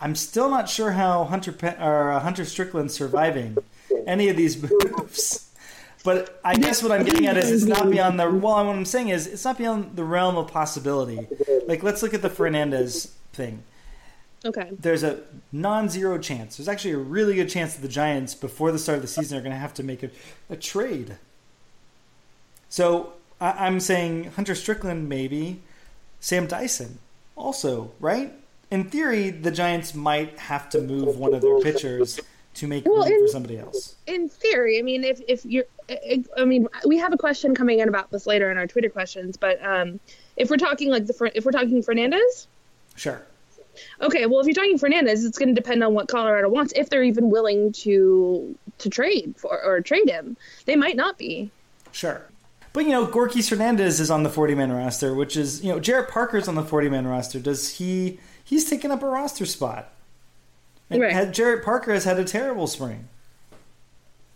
I'm 0.00 0.14
still 0.14 0.50
not 0.50 0.68
sure 0.68 0.90
how 0.92 1.24
Hunter 1.24 1.52
Pe- 1.52 1.78
or 1.78 2.12
uh, 2.12 2.20
Hunter 2.20 2.44
Strickland's 2.44 2.92
surviving 2.92 3.56
any 4.06 4.28
of 4.28 4.36
these 4.36 4.62
moves. 4.98 5.50
But 6.02 6.40
I 6.44 6.56
guess 6.56 6.82
what 6.82 6.92
I'm 6.92 7.04
getting 7.04 7.26
at 7.26 7.36
is 7.36 7.50
it's 7.50 7.64
not 7.64 7.90
beyond 7.90 8.18
the 8.18 8.28
well. 8.28 8.64
What 8.66 8.74
I'm 8.74 8.84
saying 8.86 9.10
is 9.10 9.26
it's 9.26 9.44
not 9.44 9.58
beyond 9.58 9.96
the 9.96 10.04
realm 10.04 10.36
of 10.36 10.48
possibility. 10.48 11.26
Like 11.66 11.82
let's 11.82 12.02
look 12.02 12.14
at 12.14 12.22
the 12.22 12.30
Fernandez 12.30 13.14
thing. 13.32 13.62
Okay. 14.44 14.70
There's 14.72 15.02
a 15.02 15.20
non-zero 15.52 16.16
chance. 16.18 16.56
There's 16.56 16.68
actually 16.68 16.92
a 16.92 16.98
really 16.98 17.34
good 17.34 17.50
chance 17.50 17.74
that 17.74 17.82
the 17.82 17.88
Giants, 17.88 18.34
before 18.34 18.72
the 18.72 18.78
start 18.78 18.96
of 18.96 19.02
the 19.02 19.08
season, 19.08 19.36
are 19.36 19.42
going 19.42 19.52
to 19.52 19.58
have 19.58 19.74
to 19.74 19.82
make 19.82 20.02
a, 20.02 20.10
a 20.48 20.56
trade. 20.56 21.18
So 22.70 23.12
I, 23.38 23.66
I'm 23.66 23.80
saying 23.80 24.32
Hunter 24.36 24.54
Strickland 24.54 25.10
maybe, 25.10 25.60
Sam 26.20 26.46
Dyson 26.46 27.00
also, 27.36 27.92
right? 28.00 28.32
In 28.70 28.84
theory, 28.84 29.30
the 29.30 29.50
Giants 29.50 29.94
might 29.94 30.38
have 30.38 30.68
to 30.70 30.80
move 30.80 31.18
one 31.18 31.34
of 31.34 31.42
their 31.42 31.58
pitchers 31.60 32.20
to 32.54 32.66
make 32.68 32.84
Well, 32.86 33.04
room 33.04 33.12
in- 33.12 33.26
for 33.26 33.28
somebody 33.32 33.58
else. 33.58 33.96
in 34.06 34.28
theory, 34.28 34.78
I 34.78 34.82
mean, 34.82 35.02
if 35.04 35.20
if 35.28 35.44
you're, 35.44 35.64
I 36.36 36.44
mean, 36.44 36.68
we 36.86 36.98
have 36.98 37.12
a 37.12 37.16
question 37.16 37.54
coming 37.54 37.80
in 37.80 37.88
about 37.88 38.10
this 38.10 38.26
later 38.26 38.50
in 38.50 38.56
our 38.58 38.66
Twitter 38.66 38.88
questions, 38.88 39.36
but 39.36 39.64
um, 39.64 39.98
if 40.36 40.50
we're 40.50 40.56
talking 40.56 40.88
like 40.90 41.06
the 41.06 41.30
if 41.34 41.44
we're 41.44 41.52
talking 41.52 41.82
Fernandez, 41.82 42.46
Sure. 42.96 43.22
Okay, 44.02 44.26
well, 44.26 44.40
if 44.40 44.46
you're 44.46 44.54
talking 44.54 44.76
Fernandez, 44.78 45.24
it's 45.24 45.38
going 45.38 45.48
to 45.48 45.54
depend 45.54 45.82
on 45.84 45.94
what 45.94 46.08
Colorado 46.08 46.48
wants. 46.48 46.72
If 46.76 46.90
they're 46.90 47.04
even 47.04 47.30
willing 47.30 47.72
to 47.84 48.54
to 48.78 48.90
trade 48.90 49.34
for 49.38 49.62
or 49.64 49.80
trade 49.80 50.08
him, 50.10 50.36
they 50.66 50.76
might 50.76 50.96
not 50.96 51.18
be. 51.18 51.50
Sure. 51.92 52.22
But 52.72 52.84
you 52.84 52.90
know, 52.90 53.06
Gorky 53.06 53.42
Fernandez 53.42 53.98
is 54.00 54.10
on 54.10 54.22
the 54.22 54.28
40 54.30 54.54
man 54.54 54.72
roster, 54.72 55.14
which 55.14 55.36
is 55.36 55.64
you 55.64 55.72
know, 55.72 55.80
Jarrett 55.80 56.08
Parker's 56.10 56.46
on 56.48 56.56
the 56.56 56.62
40 56.64 56.88
man 56.88 57.06
roster. 57.06 57.38
Does 57.40 57.76
he? 57.78 58.18
He's 58.50 58.68
taken 58.68 58.90
up 58.90 59.00
a 59.04 59.06
roster 59.06 59.46
spot. 59.46 59.92
And 60.90 61.00
Right. 61.00 61.12
had- 61.12 61.32
Jarrett 61.32 61.64
Parker 61.64 61.94
has 61.94 62.02
had 62.02 62.18
a 62.18 62.24
terrible 62.24 62.66
spring. 62.66 63.06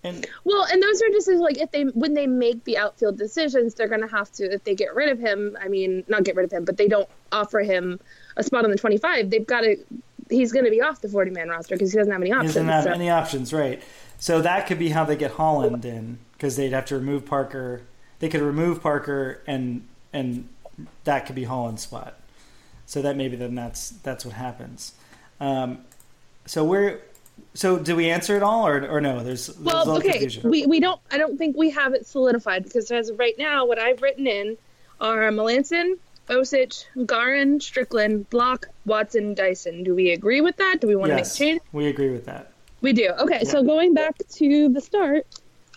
And 0.04 0.24
Well, 0.44 0.64
and 0.70 0.80
those 0.80 1.02
are 1.02 1.08
decisions 1.08 1.40
like 1.40 1.58
if 1.58 1.72
they 1.72 1.82
when 1.82 2.14
they 2.14 2.28
make 2.28 2.62
the 2.62 2.78
outfield 2.78 3.18
decisions, 3.18 3.74
they're 3.74 3.88
going 3.88 4.02
to 4.02 4.06
have 4.06 4.30
to 4.34 4.44
if 4.44 4.62
they 4.62 4.76
get 4.76 4.94
rid 4.94 5.08
of 5.08 5.18
him. 5.18 5.56
I 5.60 5.66
mean, 5.66 6.04
not 6.06 6.22
get 6.22 6.36
rid 6.36 6.44
of 6.44 6.52
him, 6.52 6.64
but 6.64 6.76
they 6.76 6.86
don't 6.86 7.08
offer 7.32 7.58
him 7.58 7.98
a 8.36 8.44
spot 8.44 8.64
on 8.64 8.70
the 8.70 8.76
25. 8.78 9.30
They've 9.30 9.44
got 9.46 9.62
to. 9.62 9.76
He's 10.30 10.52
going 10.52 10.64
to 10.64 10.70
be 10.70 10.80
off 10.80 11.00
the 11.00 11.08
40 11.08 11.32
man 11.32 11.48
roster 11.48 11.74
because 11.74 11.90
he 11.90 11.98
doesn't 11.98 12.12
have 12.12 12.20
any 12.20 12.30
he 12.30 12.34
options. 12.36 12.54
doesn't 12.54 12.68
have 12.68 12.84
so- 12.84 12.90
any 12.92 13.10
options, 13.10 13.52
right? 13.52 13.82
So 14.18 14.40
that 14.42 14.68
could 14.68 14.78
be 14.78 14.90
how 14.90 15.04
they 15.04 15.16
get 15.16 15.32
Holland 15.32 15.84
in 15.84 16.18
because 16.34 16.54
they'd 16.54 16.72
have 16.72 16.84
to 16.86 16.94
remove 16.96 17.26
Parker. 17.26 17.80
They 18.20 18.28
could 18.28 18.42
remove 18.42 18.80
Parker 18.80 19.40
and 19.46 19.82
and 20.12 20.48
that 21.02 21.26
could 21.26 21.34
be 21.34 21.44
Holland's 21.44 21.82
spot. 21.82 22.14
So 22.86 23.02
that 23.02 23.16
maybe 23.16 23.36
then 23.36 23.54
that's 23.54 23.90
that's 23.90 24.24
what 24.24 24.34
happens. 24.34 24.92
Um, 25.40 25.78
so 26.46 26.64
we're 26.64 27.00
so 27.54 27.78
do 27.78 27.96
we 27.96 28.10
answer 28.10 28.36
it 28.36 28.42
all 28.42 28.66
or 28.66 28.86
or 28.88 29.00
no? 29.00 29.22
There's, 29.22 29.46
there's 29.46 29.58
Well, 29.58 29.90
okay, 29.98 30.12
confusion. 30.12 30.50
we, 30.50 30.66
we 30.66 30.80
don't. 30.80 31.00
I 31.10 31.18
don't 31.18 31.38
think 31.38 31.56
we 31.56 31.70
have 31.70 31.94
it 31.94 32.06
solidified 32.06 32.64
because 32.64 32.90
as 32.90 33.08
of 33.08 33.18
right 33.18 33.34
now, 33.38 33.66
what 33.66 33.78
I've 33.78 34.02
written 34.02 34.26
in 34.26 34.56
are 35.00 35.20
Melancon, 35.30 35.98
Osich, 36.28 36.84
Gearrin, 36.96 37.60
Strickland, 37.60 38.28
Blach, 38.30 38.64
Watson, 38.86 39.34
Dyson. 39.34 39.82
Do 39.84 39.94
we 39.94 40.10
agree 40.10 40.40
with 40.40 40.56
that? 40.56 40.80
Do 40.80 40.86
we 40.86 40.96
want 40.96 41.10
to 41.10 41.16
yes, 41.16 41.38
make 41.38 41.48
change? 41.48 41.62
we 41.72 41.86
agree 41.86 42.10
with 42.10 42.26
that. 42.26 42.52
We 42.80 42.92
do. 42.92 43.10
Okay, 43.18 43.44
so 43.44 43.62
going 43.62 43.94
back 43.94 44.16
to 44.18 44.68
the 44.68 44.80
start, 44.80 45.26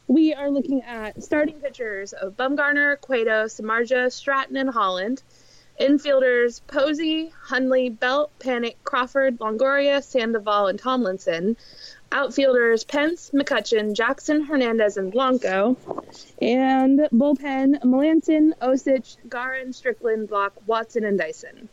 we 0.07 0.33
are 0.33 0.49
looking 0.49 0.81
at 0.83 1.21
starting 1.23 1.55
pitchers 1.55 2.13
of 2.13 2.35
Bumgarner, 2.35 2.99
Cueto, 2.99 3.45
Samardzija, 3.45 4.11
Stratton, 4.11 4.57
and 4.57 4.69
Holland. 4.69 5.21
Infielders 5.79 6.61
Posey, 6.67 7.31
Hundley, 7.39 7.89
Belt, 7.89 8.31
Panik, 8.39 8.75
Crawford, 8.83 9.37
Longoria, 9.39 10.03
Sandoval, 10.03 10.67
and 10.67 10.79
Tomlinson. 10.79 11.55
Outfielders 12.11 12.85
Pence, 12.85 13.31
McCutchen, 13.33 13.93
Jackson, 13.93 14.41
Hernandez, 14.43 14.95
and 14.95 15.11
Blanco. 15.11 15.75
And 16.41 16.99
bullpen 17.13 17.81
Melancon, 17.83 18.53
Osich, 18.61 19.17
Gearrin, 19.27 19.75
Strickland, 19.75 20.29
Blach, 20.29 20.51
Watson, 20.67 21.03
and 21.03 21.17
Dyson. 21.17 21.67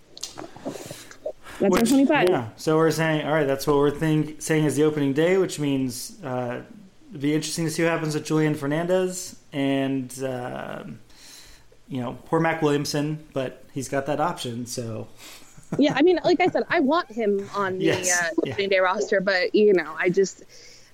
That's 1.60 1.70
Which- 1.72 1.88
25. 1.88 2.28
Yeah. 2.28 2.48
So 2.56 2.76
we're 2.76 2.90
saying, 2.90 3.24
all 3.24 3.32
right, 3.32 3.46
that's 3.46 3.64
what 3.66 3.76
we're 3.76 3.92
think, 3.92 4.42
saying 4.42 4.64
is 4.64 4.74
the 4.74 4.82
opening 4.82 5.12
day, 5.12 5.38
which 5.38 5.60
means 5.60 6.18
uh, 6.24 6.62
it'd 7.10 7.20
be 7.20 7.32
interesting 7.32 7.64
to 7.66 7.70
see 7.70 7.84
what 7.84 7.92
happens 7.92 8.14
with 8.14 8.24
Julian 8.24 8.56
Fernandez 8.56 9.36
and, 9.52 10.12
uh, 10.22 10.82
you 11.88 12.00
know, 12.00 12.18
poor 12.26 12.40
Mac 12.40 12.62
Williamson, 12.62 13.26
but 13.32 13.64
he's 13.72 13.88
got 13.88 14.06
that 14.06 14.20
option. 14.20 14.66
So 14.66 15.08
yeah, 15.78 15.94
I 15.94 16.02
mean, 16.02 16.18
like 16.24 16.40
I 16.40 16.46
said, 16.48 16.64
I 16.68 16.80
want 16.80 17.10
him 17.10 17.48
on 17.54 17.78
the 17.78 17.84
Yes, 17.86 18.22
uh, 18.22 18.30
yeah. 18.44 18.52
opening 18.52 18.70
day 18.70 18.78
roster, 18.78 19.20
but 19.20 19.54
you 19.54 19.72
know, 19.72 19.94
I 19.98 20.08
just 20.08 20.44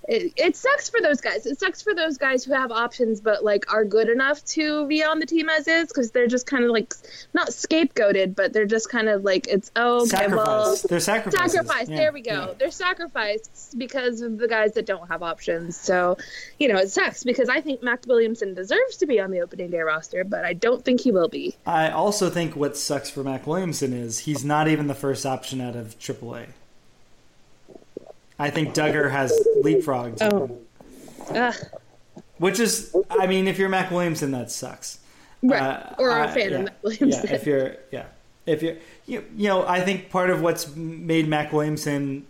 it, 0.08 0.32
it 0.36 0.56
sucks 0.56 0.88
for 0.88 1.00
those 1.00 1.20
guys. 1.20 1.46
It 1.46 1.60
sucks 1.60 1.82
for 1.82 1.94
those 1.94 2.18
guys 2.18 2.44
who 2.44 2.52
have 2.52 2.70
options, 2.72 3.20
but 3.20 3.44
like 3.44 3.72
are 3.72 3.84
good 3.84 4.08
enough 4.08 4.44
to 4.46 4.86
be 4.86 5.04
on 5.04 5.18
the 5.18 5.26
team 5.26 5.48
as 5.48 5.68
is 5.68 5.88
because 5.88 6.10
they're 6.10 6.26
just 6.26 6.46
kind 6.46 6.64
of 6.64 6.70
like 6.70 6.94
not 7.34 7.48
scapegoated, 7.48 8.34
but 8.34 8.52
they're 8.52 8.66
just 8.66 8.90
kind 8.90 9.08
of 9.08 9.24
like 9.24 9.46
it's 9.48 9.70
oh 9.76 10.02
okay, 10.02 10.26
well. 10.28 10.76
They're 10.88 11.00
sacrifices. 11.00 11.52
sacrifice. 11.52 11.88
Yeah, 11.88 11.96
There 11.96 12.12
we 12.12 12.22
go. 12.22 12.32
yeah. 12.32 12.52
They're 12.58 12.70
sacrificed 12.70 13.78
because 13.78 14.20
of 14.22 14.38
the 14.38 14.48
guys 14.48 14.72
that 14.74 14.86
don't 14.86 15.06
have 15.08 15.22
options. 15.22 15.76
So, 15.76 16.16
you 16.58 16.68
know, 16.68 16.78
it 16.78 16.90
sucks 16.90 17.22
because 17.24 17.48
I 17.48 17.60
think 17.60 17.82
Mac 17.82 18.06
Williamson 18.06 18.54
deserves 18.54 18.96
to 18.98 19.06
be 19.06 19.20
on 19.20 19.30
the 19.30 19.40
opening 19.40 19.70
day 19.70 19.80
roster, 19.80 20.24
but 20.24 20.44
I 20.44 20.54
don't 20.54 20.84
think 20.84 21.00
he 21.00 21.12
will 21.12 21.28
be. 21.28 21.56
I 21.66 21.90
also 21.90 22.30
think 22.30 22.56
what 22.56 22.76
sucks 22.76 23.10
for 23.10 23.22
Mac 23.22 23.46
Williamson 23.46 23.92
is 23.92 24.20
he's 24.20 24.44
not 24.44 24.68
even 24.68 24.86
the 24.86 24.94
first 24.94 25.26
option 25.26 25.60
out 25.60 25.76
of 25.76 25.98
AAA. 25.98 26.48
I 28.40 28.48
think 28.50 28.74
Duggar 28.74 29.10
has 29.10 29.32
leapfrogged. 29.62 30.22
Oh. 30.22 30.58
Ugh. 31.34 31.54
Which 32.38 32.58
is, 32.58 32.96
I 33.10 33.26
mean, 33.26 33.46
if 33.46 33.58
you're 33.58 33.68
Mac 33.68 33.90
Williamson, 33.90 34.30
that 34.30 34.50
sucks. 34.50 34.98
Right. 35.42 35.60
Uh, 35.60 35.94
or 35.98 36.18
a 36.18 36.28
fan 36.28 36.50
yeah, 36.50 36.56
of 36.56 36.64
Mac 36.64 36.82
Williamson. 36.82 37.26
Yeah, 37.26 37.34
if 37.34 37.46
you're, 37.46 37.76
yeah, 37.90 38.06
if 38.46 38.62
you're, 38.62 38.76
you, 39.06 39.24
you 39.36 39.48
know, 39.48 39.66
I 39.66 39.82
think 39.82 40.08
part 40.08 40.30
of 40.30 40.40
what's 40.40 40.74
made 40.74 41.28
Mac 41.28 41.52
Williamson, 41.52 42.26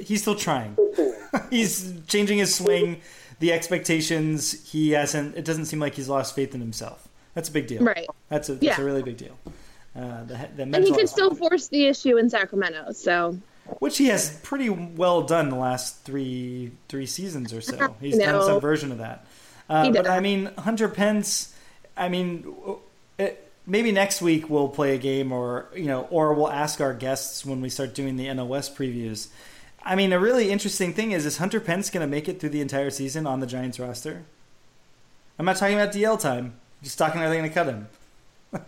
he's 0.00 0.22
still 0.22 0.34
trying. 0.34 0.76
he's 1.50 1.94
changing 2.08 2.38
his 2.38 2.52
swing, 2.52 3.00
the 3.38 3.52
expectations. 3.52 4.68
He 4.68 4.90
hasn't. 4.90 5.36
It 5.36 5.44
doesn't 5.44 5.66
seem 5.66 5.78
like 5.78 5.94
he's 5.94 6.08
lost 6.08 6.34
faith 6.34 6.54
in 6.54 6.60
himself. 6.60 7.06
That's 7.34 7.48
a 7.48 7.52
big 7.52 7.68
deal. 7.68 7.84
Right. 7.84 8.08
That's 8.30 8.48
a 8.48 8.54
that's 8.54 8.64
Yeah. 8.64 8.80
a 8.80 8.84
really 8.84 9.02
big 9.02 9.16
deal. 9.16 9.38
Uh, 9.94 10.24
the, 10.24 10.48
the 10.56 10.62
and 10.62 10.74
he 10.76 10.90
could 10.90 11.04
aspect 11.04 11.08
still 11.10 11.34
force 11.34 11.68
the 11.68 11.86
issue 11.86 12.16
in 12.16 12.28
Sacramento. 12.28 12.92
So 12.92 13.38
which 13.78 13.98
he 13.98 14.06
has 14.06 14.38
pretty 14.40 14.68
well 14.68 15.22
done 15.22 15.48
the 15.48 15.56
last 15.56 16.02
three 16.04 16.72
three 16.88 17.06
seasons 17.06 17.52
or 17.52 17.60
so. 17.60 17.96
He's 18.00 18.18
done 18.18 18.42
some 18.42 18.60
version 18.60 18.92
of 18.92 18.98
that. 18.98 19.26
Uh, 19.68 19.84
He 19.84 19.92
but. 19.92 20.06
I 20.08 20.20
mean, 20.20 20.50
Hunter 20.58 20.88
Pence. 20.88 21.54
I 21.96 22.08
mean, 22.08 22.54
it, 23.18 23.50
maybe 23.66 23.92
next 23.92 24.20
week 24.22 24.48
we'll 24.50 24.68
play 24.68 24.94
a 24.94 24.98
game, 24.98 25.32
or 25.32 25.66
you 25.74 25.86
know, 25.86 26.02
or 26.10 26.34
we'll 26.34 26.50
ask 26.50 26.80
our 26.80 26.94
guests 26.94 27.44
when 27.44 27.60
we 27.60 27.68
start 27.68 27.94
doing 27.94 28.16
the 28.16 28.32
NOS 28.32 28.70
previews. 28.70 29.28
I 29.82 29.94
mean, 29.94 30.12
a 30.12 30.18
really 30.18 30.50
interesting 30.50 30.92
thing 30.92 31.12
is: 31.12 31.26
is 31.26 31.38
Hunter 31.38 31.60
Pence 31.60 31.90
going 31.90 32.06
to 32.06 32.10
make 32.10 32.28
it 32.28 32.40
through 32.40 32.50
the 32.50 32.60
entire 32.60 32.90
season 32.90 33.26
on 33.26 33.40
the 33.40 33.46
Giants 33.46 33.78
roster? 33.78 34.24
I'm 35.38 35.44
not 35.44 35.56
talking 35.56 35.78
about 35.78 35.94
DL 35.94 36.18
time. 36.18 36.44
I'm 36.46 36.84
Just 36.84 36.98
talking, 36.98 37.20
are 37.20 37.28
they 37.28 37.36
going 37.36 37.48
to 37.48 37.54
cut 37.54 37.66
him? 37.66 37.88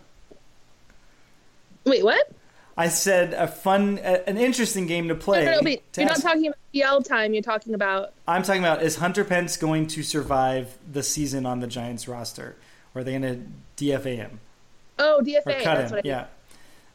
wait, 1.85 2.03
what? 2.03 2.31
I 2.79 2.87
said 2.87 3.33
a 3.33 3.45
fun, 3.45 3.99
a, 4.01 4.27
an 4.29 4.37
interesting 4.37 4.87
game 4.87 5.09
to 5.09 5.15
play. 5.15 5.43
No, 5.43 5.51
no, 5.51 5.59
wait, 5.61 5.91
to 5.93 6.01
you're 6.01 6.09
not 6.09 6.21
talking 6.21 6.47
about 6.47 6.57
DL 6.73 7.05
time. 7.05 7.33
You're 7.33 7.43
talking 7.43 7.73
about 7.73 8.13
I'm 8.25 8.41
talking 8.41 8.63
about 8.63 8.81
is 8.81 8.95
Hunter 8.95 9.25
Pence 9.25 9.57
going 9.57 9.87
to 9.87 10.01
survive 10.01 10.77
the 10.89 11.03
season 11.03 11.45
on 11.45 11.59
the 11.59 11.67
Giants 11.67 12.07
roster? 12.07 12.55
Or 12.95 13.01
are 13.01 13.03
they 13.03 13.19
going 13.19 13.51
to 13.75 13.83
DFA 13.83 14.15
him 14.15 14.39
oh 14.97 15.17
or 15.17 15.23
DFA. 15.23 15.61
cut 15.61 15.75
That's 15.75 15.91
him? 15.91 15.97
what 15.97 16.05
I, 16.05 16.07
Yeah. 16.07 16.25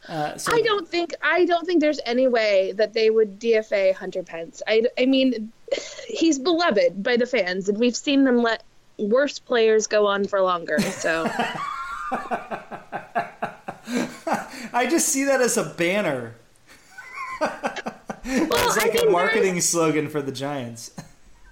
Uh, 0.07 0.37
so 0.37 0.53
I 0.53 0.61
don't 0.61 0.87
think 0.87 1.13
I 1.21 1.45
don't 1.45 1.67
think 1.67 1.81
there's 1.81 1.99
any 2.03 2.27
way 2.27 2.71
that 2.73 2.93
they 2.93 3.11
would 3.11 3.39
DFA 3.39 3.93
Hunter 3.93 4.23
Pence. 4.23 4.63
I, 4.67 4.85
I 4.97 5.05
mean, 5.05 5.51
he's 6.07 6.39
beloved 6.39 7.03
by 7.03 7.17
the 7.17 7.27
fans, 7.27 7.69
and 7.69 7.77
we've 7.77 7.95
seen 7.95 8.23
them 8.23 8.37
let 8.37 8.63
worse 8.97 9.37
players 9.37 9.85
go 9.85 10.07
on 10.07 10.25
for 10.25 10.41
longer. 10.41 10.79
So 10.79 11.29
I 14.73 14.87
just 14.89 15.09
see 15.09 15.23
that 15.25 15.41
as 15.41 15.57
a 15.57 15.63
banner. 15.63 16.35
well, 18.49 18.67
It's 18.67 18.77
I 18.77 18.85
like 18.85 18.93
mean, 18.93 19.01
a 19.01 19.03
marketing 19.03 19.61
slogan 19.61 20.09
for 20.09 20.21
the 20.21 20.31
Giants. 20.31 20.91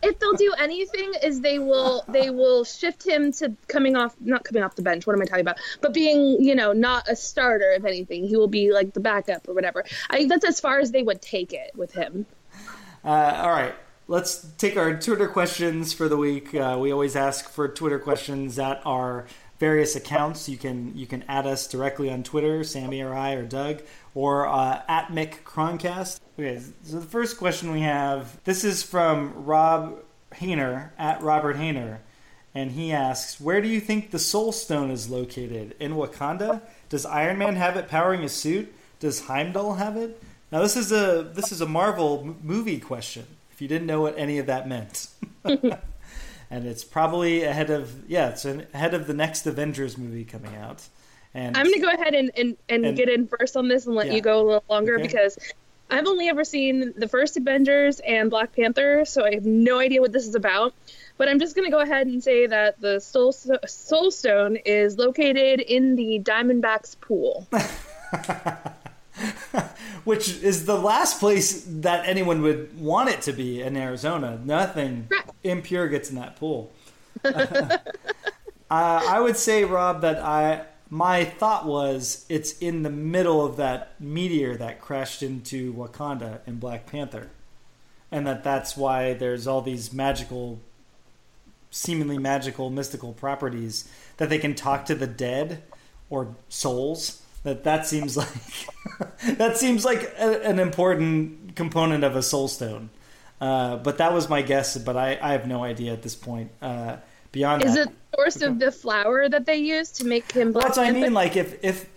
if 0.01 0.19
they'll 0.19 0.34
do 0.36 0.53
anything 0.59 1.13
is 1.23 1.41
they 1.41 1.59
will 1.59 2.03
they 2.07 2.29
will 2.29 2.63
shift 2.63 3.05
him 3.05 3.31
to 3.31 3.55
coming 3.67 3.95
off 3.95 4.15
not 4.19 4.43
coming 4.43 4.61
off 4.63 4.75
the 4.75 4.81
bench 4.81 5.07
what 5.07 5.13
am 5.15 5.21
i 5.21 5.25
talking 5.25 5.41
about 5.41 5.57
but 5.81 5.93
being 5.93 6.43
you 6.43 6.53
know 6.55 6.73
not 6.73 7.07
a 7.07 7.15
starter 7.15 7.71
if 7.71 7.86
anything 7.86 8.27
he 8.27 8.36
will 8.36 8.47
be 8.47 8.71
like 8.71 8.93
the 8.93 8.99
backup 8.99 9.47
or 9.47 9.53
whatever 9.53 9.84
i 10.10 10.18
think 10.18 10.30
that's 10.30 10.45
as 10.45 10.60
far 10.60 10.80
as 10.80 10.91
they 10.91 11.03
would 11.03 11.22
take 11.22 11.53
it 11.53 11.72
with 11.76 11.93
him 11.93 12.26
Uh, 13.03 13.41
all 13.43 13.49
right, 13.51 13.76
let's 14.07 14.47
take 14.57 14.77
our 14.77 14.97
Twitter 14.99 15.27
questions 15.27 15.93
for 15.93 16.07
the 16.07 16.18
week. 16.18 16.53
Uh, 16.55 16.77
we 16.80 16.91
always 16.91 17.15
ask 17.15 17.49
for 17.49 17.68
Twitter 17.68 17.99
questions 17.99 18.57
at 18.60 18.81
our 18.85 19.26
various 19.64 19.95
accounts. 19.95 20.49
You 20.49 20.57
can 20.57 20.91
you 20.94 21.07
can 21.07 21.23
add 21.30 21.48
us 21.48 21.69
directly 21.69 22.10
on 22.11 22.22
Twitter, 22.22 22.65
Sammy 22.65 22.99
or 22.99 23.14
I 23.14 23.31
or 23.35 23.44
Doug, 23.44 23.81
or 24.14 24.45
uh, 24.45 24.81
at 24.90 25.07
Mick 25.07 25.44
Croncast. 25.45 26.19
Okay, 26.38 26.61
so 26.84 26.99
the 26.99 27.06
first 27.06 27.38
question 27.38 27.72
we 27.72 27.80
have 27.80 28.44
this 28.44 28.65
is 28.65 28.84
from 28.84 29.45
Rob 29.45 29.99
Hayner 30.34 30.90
at 30.98 31.22
Robert 31.22 31.56
Hayner, 31.56 31.99
and 32.53 32.72
he 32.72 32.91
asks, 32.91 33.40
"Where 33.40 33.61
do 33.61 33.69
you 33.69 33.80
think 33.80 34.11
the 34.11 34.19
Soul 34.19 34.52
Stone 34.52 34.91
is 34.91 35.10
located? 35.10 35.76
In 35.80 35.94
Wakanda? 35.94 36.60
Does 36.90 37.06
Iron 37.06 37.38
Man 37.38 37.56
have 37.56 37.77
it 37.77 37.88
powering 37.88 38.22
his 38.22 38.34
suit? 38.34 38.73
Does 38.99 39.27
Heimdall 39.27 39.76
have 39.76 39.95
it?" 39.95 40.22
Now 40.52 40.61
this 40.61 40.76
is 40.76 40.91
a 40.91 41.31
this 41.34 41.53
is 41.53 41.61
a 41.61 41.65
Marvel 41.65 42.22
m- 42.22 42.35
movie 42.44 42.81
question. 42.81 43.27
If 43.53 43.61
you 43.61 43.69
didn't 43.69 43.88
know 43.88 44.02
what 44.02 44.18
any 44.18 44.40
of 44.40 44.48
that 44.48 44.68
meant, 44.68 45.07
and 46.53 46.67
it's 46.67 46.84
probably 46.84 47.43
ahead 47.43 47.69
of 47.71 48.07
yeah, 48.09 48.30
it's 48.30 48.45
ahead 48.45 48.93
of 48.93 49.07
the 49.07 49.13
next 49.13 49.47
Avengers 49.47 49.97
movie 49.97 50.23
coming 50.23 50.55
out. 50.55 50.84
And 51.35 51.57
i'm 51.57 51.65
going 51.65 51.73
to 51.73 51.81
go 51.81 51.89
ahead 51.89 52.13
and, 52.13 52.30
and, 52.38 52.57
and, 52.69 52.85
And- 52.85 52.95
get 52.95 53.09
in 53.09 53.27
first 53.27 53.57
on 53.57 53.67
this 53.67 53.88
and 53.88 53.95
let 53.95 54.05
Yeah. 54.07 54.13
you 54.13 54.21
go 54.21 54.35
a 54.39 54.45
little 54.45 54.63
longer 54.69 54.93
Okay. 54.95 55.03
because 55.07 55.39
i've 55.89 56.05
only 56.05 56.30
ever 56.30 56.43
seen 56.43 56.93
the 56.95 57.07
first 57.07 57.38
avengers 57.38 57.99
and 57.99 58.30
black 58.30 58.55
panther 58.55 59.03
so 59.03 59.25
i 59.25 59.34
have 59.34 59.43
no 59.45 59.80
idea 59.80 59.99
what 59.99 60.11
this 60.11 60.27
is 60.27 60.35
about 60.35 60.73
but 61.17 61.27
I'm 61.30 61.39
just 61.39 61.55
going 61.55 61.65
to 61.65 61.71
go 61.71 61.80
ahead 61.80 62.07
and 62.07 62.23
say 62.23 62.47
that 62.47 62.81
the 62.81 62.99
Soul, 62.99 63.31
Soul 63.31 64.09
Stone 64.09 64.55
is 64.65 64.97
located 64.97 65.59
in 65.61 65.95
the 65.95 66.19
Diamondbacks 66.19 66.99
pool. 66.99 67.47
which 70.03 70.29
is 70.41 70.65
the 70.65 70.77
last 70.77 71.19
place 71.19 71.63
that 71.67 72.07
anyone 72.07 72.41
would 72.41 72.79
want 72.79 73.09
it 73.09 73.21
to 73.21 73.33
be 73.33 73.61
in 73.61 73.77
Arizona. 73.77 74.39
Nothing 74.43 75.09
impure 75.43 75.87
gets 75.87 76.09
in 76.09 76.15
that 76.15 76.35
pool. 76.35 76.71
uh, 77.23 77.79
I 78.69 79.19
would 79.19 79.37
say, 79.37 79.63
Rob, 79.63 80.01
that 80.01 80.19
I 80.19 80.65
my 80.93 81.25
thought 81.25 81.65
was 81.65 82.23
it's 82.29 82.59
in 82.59 82.83
the 82.83 82.89
middle 82.91 83.43
of 83.43 83.57
that 83.57 83.99
meteor 83.99 84.55
that 84.57 84.79
crashed 84.79 85.23
into 85.23 85.73
Wakanda 85.73 86.41
in 86.45 86.59
Black 86.59 86.85
Panther, 86.85 87.31
and 88.11 88.27
that 88.27 88.43
that's 88.43 88.77
why 88.77 89.15
there's 89.15 89.47
all 89.47 89.63
these 89.63 89.91
magical, 89.91 90.59
seemingly 91.71 92.19
magical, 92.19 92.69
mystical 92.69 93.11
properties 93.11 93.89
that 94.17 94.29
they 94.29 94.37
can 94.37 94.53
talk 94.53 94.85
to 94.85 94.93
the 94.93 95.07
dead 95.07 95.63
or 96.11 96.35
souls. 96.47 97.22
That 97.44 97.64
that 97.64 97.86
seems 97.86 98.18
like 98.24 98.28
that 99.38 99.57
seems 99.57 99.86
like 99.86 100.03
a, 100.18 100.45
an 100.48 100.60
important 100.60 101.56
component 101.56 102.03
of 102.03 102.15
a 102.15 102.24
soul 102.24 102.48
stone. 102.48 102.90
Uh, 103.40 103.78
but 103.78 103.98
that 103.98 104.14
was 104.14 104.30
my 104.30 104.41
guess. 104.41 104.78
But 104.78 104.95
I, 104.95 105.18
I 105.22 105.34
have 105.34 105.48
no 105.48 105.64
idea 105.64 105.94
at 105.94 106.02
this 106.02 106.15
point. 106.15 106.52
Uh, 106.61 106.98
beyond 107.32 107.64
is 107.64 107.76
that, 107.76 107.88
it 107.88 107.94
the 108.11 108.18
source 108.18 108.41
of 108.41 108.60
the 108.60 108.72
flower 108.72 109.28
that 109.28 109.45
they 109.45 109.57
use 109.57 109.91
to 109.91 110.06
make 110.06 110.32
him 110.32 110.53
black 110.53 110.68
that's 110.68 110.78
what 110.78 110.88
I 110.88 110.91
mean. 110.91 111.14
Like 111.14 111.36
if 111.36 111.64
if 111.64 111.90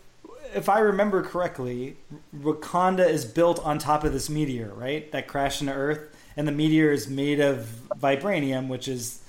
if 0.54 0.68
I 0.68 0.80
remember 0.80 1.22
correctly, 1.22 1.96
Wakanda 2.36 3.08
is 3.08 3.24
built 3.24 3.64
on 3.64 3.78
top 3.78 4.04
of 4.04 4.12
this 4.12 4.30
meteor, 4.30 4.72
right? 4.74 5.10
That 5.12 5.28
crashed 5.28 5.60
into 5.60 5.72
Earth, 5.72 6.00
and 6.36 6.48
the 6.48 6.52
meteor 6.52 6.90
is 6.90 7.08
made 7.08 7.40
of 7.40 7.68
vibranium, 7.98 8.68
which 8.68 8.88
is 8.88 9.22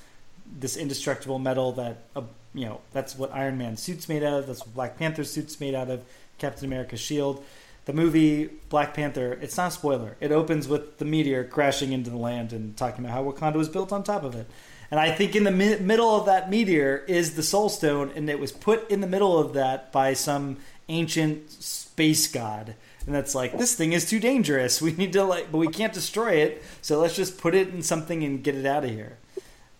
this 0.60 0.78
indestructible 0.78 1.40
metal 1.40 1.72
that 1.74 2.04
uh, 2.16 2.22
you 2.54 2.66
know. 2.66 2.82
That's 2.92 3.18
what 3.18 3.34
Iron 3.34 3.58
Man's 3.58 3.82
suit's 3.82 4.10
made 4.10 4.24
out 4.24 4.40
of. 4.40 4.48
That's 4.48 4.62
what 4.62 4.74
Black 4.74 4.98
Panther's 4.98 5.32
suit's 5.32 5.60
made 5.60 5.76
out 5.76 5.90
of. 5.90 6.04
Captain 6.38 6.66
America's 6.66 7.00
shield. 7.00 7.44
The 7.86 7.94
movie 7.94 8.50
Black 8.70 8.94
Panther. 8.94 9.34
It's 9.42 9.58
not 9.58 9.70
a 9.70 9.72
spoiler. 9.72 10.18
It 10.20 10.32
opens 10.32 10.68
with 10.68 10.98
the 10.98 11.06
meteor 11.06 11.44
crashing 11.44 11.94
into 11.94 12.10
the 12.10 12.18
land 12.18 12.54
and 12.54 12.76
talking 12.76 13.06
about 13.06 13.14
how 13.14 13.24
Wakanda 13.24 13.56
was 13.56 13.70
built 13.70 13.92
on 13.92 14.04
top 14.04 14.24
of 14.24 14.36
it. 14.36 14.48
And 14.90 15.00
I 15.00 15.12
think 15.12 15.36
in 15.36 15.44
the 15.44 15.52
mi- 15.52 15.80
middle 15.80 16.16
of 16.16 16.26
that 16.26 16.50
meteor 16.50 17.04
is 17.08 17.36
the 17.36 17.44
Soul 17.44 17.70
Stone, 17.70 18.12
and 18.16 18.30
it 18.30 18.40
was 18.40 18.52
put 18.52 18.90
in 18.90 19.02
the 19.02 19.08
middle 19.08 19.38
of 19.38 19.54
that 19.54 19.92
by 19.92 20.14
some 20.14 20.58
ancient 20.88 21.52
space 21.52 22.28
god. 22.28 22.76
And 23.06 23.16
that's 23.16 23.36
like, 23.36 23.58
this 23.58 23.76
thing 23.76 23.94
is 23.94 24.10
too 24.10 24.20
dangerous. 24.20 24.82
We 24.88 24.94
need 24.94 25.14
to 25.14 25.24
like, 25.24 25.52
but 25.52 25.58
we 25.58 25.68
can't 25.68 25.94
destroy 25.94 26.36
it. 26.36 26.64
So 26.82 27.00
let's 27.00 27.16
just 27.16 27.38
put 27.38 27.56
it 27.56 27.70
in 27.70 27.82
something 27.82 28.24
and 28.24 28.44
get 28.44 28.56
it 28.56 28.66
out 28.66 28.84
of 28.86 28.90
here. 28.90 29.18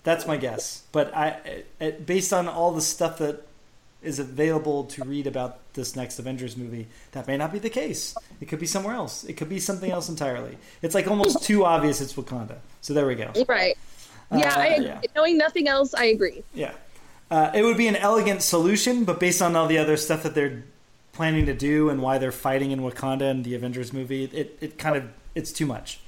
That's 0.08 0.26
my 0.26 0.38
guess. 0.38 0.84
But 0.94 1.14
I, 1.14 1.64
it, 1.82 2.06
based 2.06 2.32
on 2.32 2.48
all 2.48 2.72
the 2.72 2.80
stuff 2.80 3.18
that 3.18 3.46
is 4.02 4.20
available 4.20 4.86
to 4.86 5.04
read 5.04 5.28
about 5.28 5.60
this 5.74 5.98
next 5.98 6.18
Avengers 6.18 6.56
movie, 6.56 6.88
that 7.12 7.28
may 7.28 7.36
not 7.36 7.52
be 7.52 7.60
the 7.60 7.70
case. 7.70 8.16
It 8.40 8.46
could 8.46 8.60
be 8.60 8.68
somewhere 8.68 8.96
else. 8.96 9.26
It 9.26 9.34
could 9.34 9.50
be 9.50 9.60
something 9.60 9.92
else 9.92 10.08
entirely. 10.08 10.58
It's 10.82 10.96
like 10.96 11.10
almost 11.10 11.44
too 11.50 11.66
obvious 11.66 12.00
it's 12.00 12.14
Wakanda. 12.14 12.56
So 12.80 12.94
there 12.94 13.06
we 13.06 13.16
go. 13.16 13.34
right. 13.50 13.78
Yeah, 14.32 14.56
Uh, 14.56 14.60
I, 14.62 14.76
yeah. 14.78 15.02
knowing 15.14 15.38
nothing 15.38 15.68
else, 15.68 15.94
I 15.94 16.06
agree. 16.06 16.42
Yeah. 16.54 16.72
Uh, 17.30 17.52
it 17.54 17.64
would 17.64 17.76
be 17.76 17.88
an 17.90 17.98
elegant 17.98 18.42
solution, 18.44 19.04
but 19.04 19.20
based 19.20 19.42
on 19.42 19.58
all 19.58 19.68
the 19.68 19.78
other 19.78 19.98
stuff 19.98 20.24
that 20.24 20.34
they're 20.34 20.64
planning 21.12 21.48
to 21.48 21.54
do 21.54 21.90
and 21.90 22.02
why 22.02 22.18
they're 22.18 22.32
fighting 22.32 22.72
in 22.72 22.80
Wakanda 22.80 23.30
in 23.30 23.44
the 23.44 23.56
Avengers 23.56 23.92
movie, 23.92 24.24
it, 24.24 24.58
it 24.62 24.78
kind 24.78 24.96
of 24.96 25.04
it's 25.36 25.52
too 25.52 25.66
much. 25.66 26.00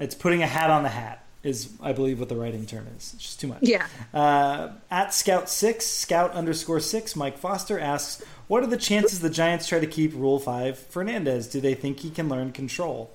It's 0.00 0.16
putting 0.16 0.42
a 0.42 0.48
hat 0.48 0.68
on 0.68 0.82
the 0.82 0.88
hat 0.88 1.22
is 1.46 1.70
I 1.80 1.92
believe 1.92 2.18
what 2.18 2.28
the 2.28 2.36
writing 2.36 2.66
term 2.66 2.86
is. 2.96 3.14
It's 3.14 3.22
just 3.22 3.40
too 3.40 3.46
much. 3.46 3.62
Yeah. 3.62 3.86
Uh, 4.12 4.72
at 4.90 5.14
Scout 5.14 5.48
six, 5.48 5.86
Scout 5.86 6.32
underscore 6.32 6.80
six, 6.80 7.14
Mike 7.14 7.38
Foster 7.38 7.78
asks, 7.78 8.24
"What 8.48 8.62
are 8.62 8.66
the 8.66 8.76
chances 8.76 9.20
the 9.20 9.30
Giants 9.30 9.68
try 9.68 9.78
to 9.78 9.86
keep 9.86 10.12
Rule 10.14 10.38
Five 10.38 10.78
Fernandez? 10.78 11.46
Do 11.46 11.60
they 11.60 11.74
think 11.74 12.00
he 12.00 12.10
can 12.10 12.28
learn 12.28 12.52
control?" 12.52 13.10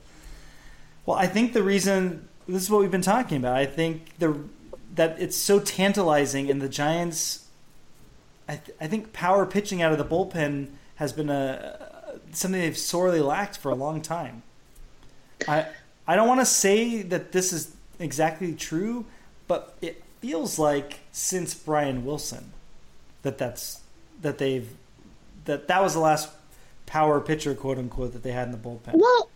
Well, 1.06 1.18
I 1.18 1.28
think 1.28 1.53
the 1.53 1.64
reason 1.64 2.28
this 2.48 2.64
is 2.64 2.70
what 2.70 2.82
we've 2.82 2.91
been 2.91 3.02
talking 3.02 3.38
about. 3.38 3.58
I 3.58 3.66
think 3.66 4.18
the 4.20 4.40
that 4.95 5.18
it's 5.20 5.38
so 5.38 5.60
tantalizing, 5.60 6.49
and 6.49 6.62
the 6.62 6.70
Giants. 6.70 7.48
I, 8.48 8.56
th- 8.56 8.78
I 8.82 8.88
think 8.88 9.14
power 9.14 9.45
pitching 9.45 9.82
out 9.82 9.91
of 9.91 9.98
the 9.98 10.06
bullpen 10.06 10.72
has 10.95 11.14
been 11.14 11.30
a 11.30 11.91
something 12.32 12.60
they've 12.60 12.78
sorely 12.78 13.22
lacked 13.22 13.58
for 13.58 13.72
a 13.72 13.76
long 13.76 14.02
time. 14.02 14.44
I 15.48 15.68
I 16.08 16.16
don't 16.16 16.28
want 16.28 16.41
to 16.41 16.45
say 16.45 17.02
that 17.03 17.32
this 17.32 17.53
is 17.53 17.76
exactly 18.02 18.53
true, 18.53 19.06
but 19.48 19.76
it 19.82 20.03
feels 20.19 20.60
like 20.60 20.99
since 21.11 21.53
Brian 21.53 22.06
Wilson 22.06 22.52
that 23.23 23.38
that's 23.38 23.82
that 24.22 24.38
they've 24.38 24.69
that 25.45 25.68
that 25.68 25.82
was 25.82 25.94
the 25.94 25.99
last 25.99 26.30
power 26.86 27.19
pitcher 27.19 27.53
quote 27.56 27.78
unquote 27.78 28.14
that 28.14 28.23
they 28.23 28.32
had 28.32 28.48
in 28.48 28.52
the 28.52 28.57
bullpen. 28.57 28.94
Well, 28.94 29.30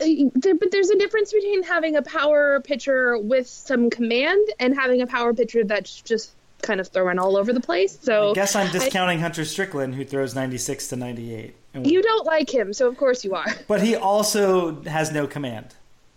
uh, 0.00 0.06
there, 0.34 0.54
but 0.54 0.70
there's 0.70 0.90
a 0.90 0.98
difference 0.98 1.32
between 1.32 1.62
having 1.62 1.96
a 1.96 2.02
power 2.02 2.60
pitcher 2.60 3.18
with 3.18 3.46
some 3.46 3.90
command 3.90 4.46
and 4.58 4.74
having 4.74 5.02
a 5.02 5.06
power 5.06 5.32
pitcher 5.32 5.64
that's 5.64 6.02
just 6.02 6.32
kind 6.62 6.80
of 6.80 6.88
throwing 6.88 7.18
all 7.18 7.36
over 7.36 7.52
the 7.52 7.60
place. 7.60 7.98
So 8.02 8.30
I 8.30 8.34
guess 8.34 8.56
I'm 8.56 8.72
discounting 8.72 9.20
Hunter 9.20 9.44
Strickland, 9.44 9.94
who 9.94 10.04
throws 10.04 10.34
96 10.34 10.88
to 10.88 10.96
98. 10.96 11.54
You 11.82 12.02
don't 12.02 12.24
like 12.24 12.52
him, 12.52 12.72
so 12.72 12.88
of 12.88 12.96
course 12.96 13.24
you 13.24 13.34
are. 13.34 13.46
but 13.68 13.82
he 13.82 13.96
also 13.96 14.82
has 14.84 15.12
no 15.12 15.26
command. 15.26 15.74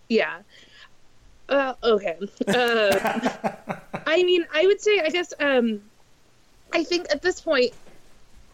Yeah. 0.08 0.38
Uh, 1.48 1.74
okay. 1.82 2.18
Uh, 2.46 3.26
I 4.06 4.22
mean, 4.22 4.46
I 4.52 4.66
would 4.66 4.80
say, 4.80 5.00
I 5.00 5.08
guess, 5.10 5.32
um, 5.38 5.82
I 6.72 6.84
think 6.84 7.06
at 7.10 7.22
this 7.22 7.40
point, 7.40 7.72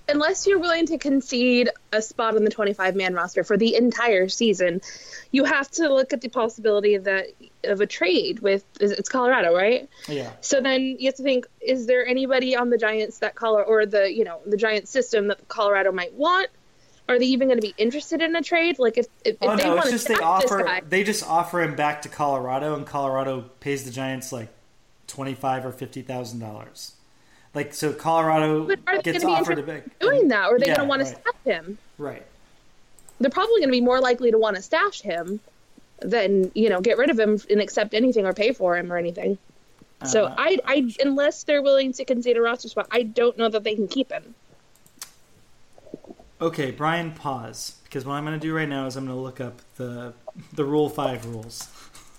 unless 0.09 0.47
you're 0.47 0.59
willing 0.59 0.87
to 0.87 0.99
concede 0.99 1.71
a 1.93 2.03
spot 2.03 2.37
on 2.37 2.45
the 2.45 2.51
25 2.51 2.95
man 2.95 3.15
roster 3.15 3.43
for 3.43 3.57
the 3.57 3.75
entire 3.75 4.29
season, 4.29 4.81
you 5.33 5.45
have 5.45 5.71
to 5.73 5.89
look 5.89 6.12
at 6.12 6.21
the 6.21 6.29
possibility 6.29 6.95
of 6.95 7.05
that 7.05 7.27
of 7.65 7.81
a 7.81 7.87
trade 7.87 8.41
with 8.41 8.65
it's 8.81 9.09
Colorado, 9.09 9.55
right? 9.55 9.89
Yeah. 10.09 10.31
So 10.41 10.61
then 10.61 10.97
you 10.99 11.07
have 11.07 11.16
to 11.16 11.23
think: 11.23 11.47
Is 11.61 11.87
there 11.87 12.07
anybody 12.07 12.57
on 12.57 12.71
the 12.71 12.79
Giants 12.79 13.19
that 13.19 13.35
color 13.35 13.65
or 13.65 13.87
the 13.87 14.12
you 14.12 14.25
know 14.25 14.41
the 14.47 14.57
Giants 14.57 14.91
system 14.91 15.29
that 15.29 15.49
Colorado 15.49 15.93
might 15.93 16.12
want? 16.12 16.49
Are 17.09 17.19
they 17.19 17.27
even 17.27 17.49
going 17.49 17.59
to 17.59 17.63
be 17.63 17.75
interested 17.77 18.23
in 18.23 18.35
a 18.37 18.43
trade? 18.43 18.79
Like 18.79 18.97
if 18.99 19.07
if, 19.25 19.37
if 19.43 19.53
Oh 19.53 19.57
they 19.57 19.69
no, 19.69 19.75
want 19.75 19.91
to 19.91 19.93
just 19.93 20.09
they 20.09 20.19
offer 20.19 20.63
guy, 20.63 20.83
they 20.83 21.05
just 21.05 21.23
offer 21.25 21.63
him 21.63 21.77
back 21.77 22.03
to 22.03 22.09
Colorado, 22.09 22.75
and 22.75 22.87
Colorado 22.87 23.43
pays 23.61 23.85
the 23.85 23.91
Giants 23.91 24.33
like 24.33 24.49
twenty 25.07 25.35
five 25.35 25.67
or 25.67 25.73
fifty 25.73 26.03
thousand 26.03 26.41
dollars. 26.41 26.95
Like 27.55 27.75
so, 27.75 27.93
Colorado 27.93 28.77
gets 29.03 29.13
going 29.13 29.23
to 29.23 29.27
be 29.27 29.37
offered 29.37 29.59
a 29.59 29.63
interested 29.63 29.67
big 29.67 29.85
in 29.85 29.91
doing 30.01 30.29
that, 30.29 30.51
or 30.51 30.57
are 30.57 30.59
they 30.61 30.67
Yeah, 30.67 30.75
going 30.75 30.81
to 30.81 30.85
want 30.87 31.01
right. 31.01 31.07
to 31.07 31.07
staff 31.07 31.35
him? 31.45 31.79
right. 31.99 32.27
They're 33.21 33.31
probably 33.31 33.61
going 33.61 33.69
to 33.69 33.73
be 33.73 33.81
more 33.81 34.01
likely 34.01 34.31
to 34.31 34.39
want 34.39 34.57
to 34.57 34.63
stash 34.63 35.01
him 35.03 35.41
than 36.01 36.53
you 36.55 36.69
know 36.71 36.81
get 36.83 36.99
rid 36.99 37.11
of 37.11 37.19
him 37.19 37.39
and 37.51 37.61
accept 37.61 37.95
anything 37.95 38.27
or 38.27 38.35
pay 38.35 38.53
for 38.53 38.77
him 38.77 38.93
or 38.93 38.97
anything. 38.99 39.39
So 40.05 40.29
Uh, 40.29 40.37
I, 40.37 40.59
I, 40.67 40.95
unless 41.01 41.45
they're 41.45 41.63
willing 41.63 41.93
to 41.95 42.05
concede 42.07 42.37
a 42.39 42.43
roster 42.43 42.69
spot, 42.69 42.89
I 42.91 43.05
don't 43.05 43.39
know 43.39 43.49
that 43.51 43.65
they 43.65 43.77
can 43.77 43.89
keep 43.89 44.13
him. 44.13 44.37
Okay, 46.40 46.70
Brian, 46.70 47.12
pause 47.12 47.77
because 47.85 48.05
what 48.05 48.15
I'm 48.15 48.24
going 48.24 48.39
to 48.39 48.44
do 48.44 48.55
right 48.55 48.69
now 48.69 48.86
is 48.86 48.97
I'm 48.97 49.06
going 49.06 49.16
to 49.16 49.23
look 49.23 49.40
up 49.40 49.61
the 49.77 50.15
the 50.52 50.65
Rule 50.65 50.89
Five 50.89 51.24
rules. 51.27 51.69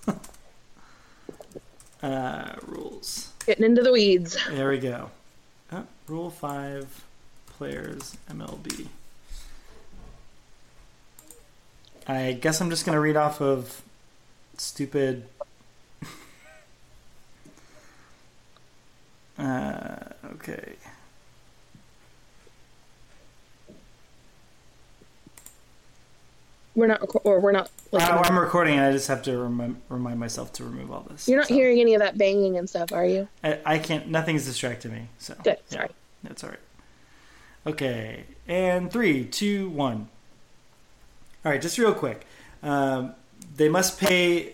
uh, 2.03 2.53
rules. 2.65 3.33
Getting 3.45 3.65
into 3.65 3.81
the 3.83 3.91
weeds. 3.91 4.37
There 4.49 4.69
we 4.69 4.79
go. 4.79 5.11
Uh, 5.71 5.83
rule 6.07 6.29
five 6.29 7.03
players 7.47 8.17
MLB. 8.29 8.87
I 12.07 12.33
guess 12.33 12.61
I'm 12.61 12.69
just 12.69 12.85
gonna 12.85 12.99
read 12.99 13.17
off 13.17 13.41
of 13.41 13.81
stupid. 14.57 15.25
uh, 19.39 19.95
okay. 20.33 20.75
We're 26.76 26.88
not, 26.88 26.99
reco- 27.02 27.22
or 27.23 27.39
we're 27.39 27.52
not. 27.53 27.69
Uh. 27.93 27.97
I'm 28.26 28.38
recording. 28.38 28.73
and 28.77 28.85
I 28.85 28.91
just 28.91 29.07
have 29.07 29.22
to 29.23 29.38
rem- 29.38 29.81
remind 29.89 30.19
myself 30.19 30.52
to 30.53 30.64
remove 30.65 30.91
all 30.91 31.06
this. 31.10 31.27
You're 31.27 31.38
not 31.38 31.47
So, 31.47 31.53
hearing 31.53 31.80
any 31.80 31.93
of 31.95 32.02
that 32.02 32.18
banging 32.18 32.57
and 32.57 32.69
stuff, 32.69 32.91
are 32.91 33.06
you? 33.06 33.27
I, 33.43 33.60
I 33.65 33.80
can't. 33.80 34.10
Nothing's 34.10 34.45
distracting 34.45 34.91
me. 34.91 35.07
So 35.18 35.35
Good. 35.43 35.57
yeah. 35.69 35.77
Sorry. 35.77 35.89
That's 36.23 36.43
all 36.43 36.49
right. 36.49 36.60
Okay, 37.68 38.26
and 38.47 38.91
three, 38.91 39.26
two, 39.26 39.69
one. 39.69 40.07
All 41.43 41.52
right, 41.52 41.61
just 41.61 41.77
real 41.77 41.93
quick. 41.93 42.26
Um, 42.61 43.14
they 43.56 43.69
must 43.69 43.99
pay. 43.99 44.53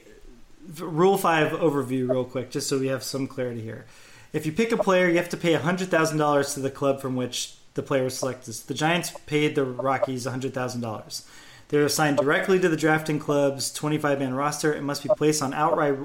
Rule 0.80 1.18
five 1.18 1.52
overview, 1.54 2.08
real 2.10 2.24
quick, 2.24 2.52
just 2.52 2.70
so 2.70 2.78
we 2.80 2.88
have 2.88 3.04
some 3.04 3.26
clarity 3.28 3.62
here. 3.62 3.86
If 4.32 4.46
you 4.46 4.52
pick 4.52 4.72
a 4.72 4.78
player, 4.78 5.10
you 5.10 5.18
have 5.18 5.28
to 5.30 5.38
pay 5.38 5.54
hundred 5.54 5.90
thousand 5.90 6.20
dollars 6.20 6.54
to 6.54 6.60
the 6.60 6.70
club 6.70 7.02
from 7.02 7.16
which 7.16 7.56
the 7.74 7.82
player 7.82 8.04
was 8.04 8.18
selected. 8.18 8.54
The 8.54 8.74
Giants 8.76 9.12
paid 9.26 9.56
the 9.56 9.66
Rockies 9.66 10.26
hundred 10.26 10.54
thousand 10.54 10.82
dollars. 10.82 11.28
They're 11.72 11.86
assigned 11.86 12.18
directly 12.18 12.60
to 12.60 12.68
the 12.68 12.76
drafting 12.76 13.18
club's 13.18 13.72
twenty-five 13.72 14.20
man 14.20 14.34
roster 14.34 14.74
and 14.74 14.86
must 14.86 15.04
be 15.04 15.10
placed 15.16 15.42
on 15.42 15.54
outright 15.54 15.98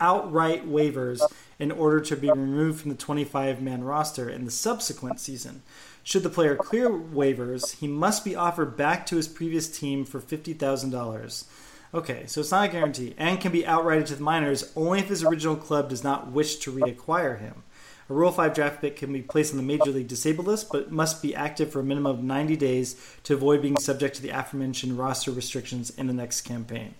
outright 0.00 0.66
waivers 0.66 1.20
in 1.58 1.70
order 1.70 2.00
to 2.00 2.16
be 2.16 2.30
removed 2.30 2.80
from 2.80 2.90
the 2.90 2.96
25 2.96 3.60
man 3.60 3.84
roster 3.84 4.30
in 4.30 4.46
the 4.46 4.50
subsequent 4.50 5.20
season. 5.20 5.62
Should 6.02 6.22
the 6.22 6.30
player 6.30 6.56
clear 6.56 6.88
waivers, 6.88 7.76
he 7.76 7.86
must 7.86 8.24
be 8.24 8.34
offered 8.34 8.78
back 8.78 9.04
to 9.06 9.16
his 9.16 9.28
previous 9.28 9.68
team 9.68 10.06
for 10.06 10.18
$50,000. 10.18 11.44
Okay, 11.92 12.24
so 12.26 12.40
it's 12.40 12.50
not 12.50 12.70
a 12.70 12.72
guarantee, 12.72 13.14
and 13.18 13.40
can 13.40 13.52
be 13.52 13.64
outrighted 13.64 14.06
to 14.06 14.14
the 14.14 14.22
minors 14.22 14.72
only 14.74 15.00
if 15.00 15.08
his 15.08 15.22
original 15.22 15.56
club 15.56 15.90
does 15.90 16.02
not 16.02 16.32
wish 16.32 16.56
to 16.56 16.72
reacquire 16.72 17.38
him. 17.38 17.62
A 18.10 18.12
Rule 18.12 18.32
5 18.32 18.52
draft 18.54 18.80
pick 18.80 18.96
can 18.96 19.12
be 19.12 19.22
placed 19.22 19.52
on 19.52 19.56
the 19.56 19.62
Major 19.62 19.92
League 19.92 20.08
Disabled 20.08 20.48
list, 20.48 20.72
but 20.72 20.90
must 20.90 21.22
be 21.22 21.32
active 21.32 21.70
for 21.70 21.78
a 21.78 21.84
minimum 21.84 22.10
of 22.10 22.24
90 22.24 22.56
days 22.56 22.96
to 23.22 23.34
avoid 23.34 23.62
being 23.62 23.76
subject 23.76 24.16
to 24.16 24.22
the 24.22 24.30
aforementioned 24.30 24.98
roster 24.98 25.30
restrictions 25.30 25.90
in 25.90 26.08
the 26.08 26.12
next 26.12 26.40
campaign. 26.40 26.94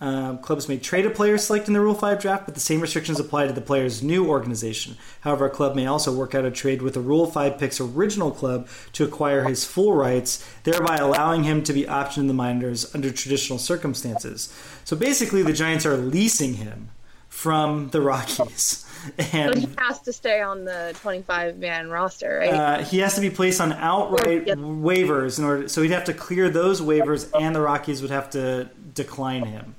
Um, 0.00 0.38
clubs 0.38 0.68
may 0.68 0.76
trade 0.76 1.06
a 1.06 1.10
player 1.10 1.38
selected 1.38 1.68
in 1.68 1.74
the 1.74 1.80
Rule 1.80 1.94
5 1.94 2.20
draft, 2.20 2.46
but 2.46 2.54
the 2.54 2.60
same 2.60 2.80
restrictions 2.80 3.20
apply 3.20 3.46
to 3.46 3.52
the 3.52 3.60
player's 3.60 4.02
new 4.02 4.26
organization. 4.28 4.96
However, 5.20 5.46
a 5.46 5.50
club 5.50 5.76
may 5.76 5.86
also 5.86 6.12
work 6.12 6.34
out 6.34 6.44
a 6.44 6.50
trade 6.50 6.82
with 6.82 6.96
a 6.96 7.00
Rule 7.00 7.30
5 7.30 7.56
pick's 7.56 7.80
original 7.80 8.32
club 8.32 8.66
to 8.94 9.04
acquire 9.04 9.44
his 9.44 9.64
full 9.64 9.94
rights, 9.94 10.44
thereby 10.64 10.96
allowing 10.96 11.44
him 11.44 11.62
to 11.62 11.72
be 11.72 11.84
optioned 11.84 12.18
in 12.18 12.26
the 12.26 12.34
minors 12.34 12.92
under 12.92 13.12
traditional 13.12 13.60
circumstances. 13.60 14.52
So 14.84 14.96
basically, 14.96 15.44
the 15.44 15.52
Giants 15.52 15.86
are 15.86 15.96
leasing 15.96 16.54
him 16.54 16.90
from 17.28 17.90
the 17.90 18.00
Rockies. 18.00 18.84
And 19.32 19.54
But 19.54 19.58
he 19.58 19.68
has 19.78 20.00
to 20.02 20.12
stay 20.12 20.40
on 20.40 20.64
the 20.64 20.94
25 21.00 21.58
man 21.58 21.90
roster, 21.90 22.38
right? 22.38 22.50
uh, 22.52 22.84
he 22.84 22.98
has 22.98 23.14
to 23.14 23.20
be 23.20 23.30
placed 23.30 23.60
on 23.60 23.72
outright 23.72 24.46
waivers 24.46 25.38
in 25.38 25.44
order. 25.44 25.68
So 25.68 25.82
he'd 25.82 25.90
have 25.92 26.04
to 26.04 26.14
clear 26.14 26.50
those 26.50 26.80
waivers, 26.80 27.30
and 27.38 27.54
the 27.54 27.60
Rockies 27.60 28.02
would 28.02 28.10
have 28.10 28.30
to 28.30 28.70
decline 28.94 29.44
him 29.44 29.74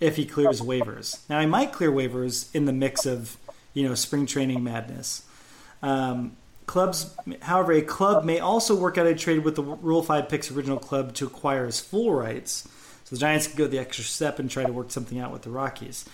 if 0.00 0.16
he 0.16 0.24
clears 0.26 0.60
waivers. 0.60 1.18
Now 1.28 1.40
he 1.40 1.46
might 1.46 1.72
clear 1.72 1.90
waivers 1.90 2.54
in 2.54 2.64
the 2.64 2.72
mix 2.72 3.06
of 3.06 3.36
you 3.72 3.88
know 3.88 3.94
spring 3.94 4.26
training 4.26 4.62
madness. 4.64 5.24
Um, 5.82 6.36
clubs, 6.66 7.14
however, 7.42 7.72
a 7.72 7.82
club 7.82 8.24
may 8.24 8.40
also 8.40 8.74
work 8.74 8.98
out 8.98 9.06
a 9.06 9.14
trade 9.14 9.44
with 9.44 9.56
the 9.56 9.62
Rule 9.62 10.02
Five 10.02 10.28
picks 10.28 10.50
original 10.50 10.78
club 10.78 11.14
to 11.14 11.26
acquire 11.26 11.66
his 11.66 11.80
full 11.80 12.12
rights. 12.12 12.68
So 13.04 13.16
the 13.16 13.20
Giants 13.20 13.46
could 13.46 13.56
go 13.56 13.66
the 13.66 13.78
extra 13.78 14.04
step 14.04 14.38
and 14.38 14.50
try 14.50 14.64
to 14.64 14.72
work 14.72 14.90
something 14.90 15.18
out 15.18 15.30
with 15.30 15.42
the 15.42 15.50
Rockies. 15.50 16.06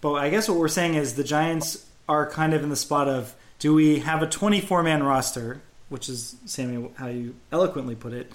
But 0.00 0.14
I 0.14 0.30
guess 0.30 0.48
what 0.48 0.56
we're 0.58 0.68
saying 0.68 0.94
is 0.94 1.14
the 1.14 1.24
Giants 1.24 1.84
are 2.10 2.28
kind 2.28 2.52
of 2.54 2.64
in 2.64 2.70
the 2.70 2.76
spot 2.76 3.06
of 3.06 3.36
do 3.60 3.72
we 3.72 4.00
have 4.00 4.20
a 4.20 4.26
24 4.26 4.82
man 4.82 5.04
roster, 5.04 5.60
which 5.88 6.08
is, 6.08 6.34
Sammy, 6.44 6.90
how 6.96 7.06
you 7.06 7.36
eloquently 7.52 7.94
put 7.94 8.12
it? 8.12 8.32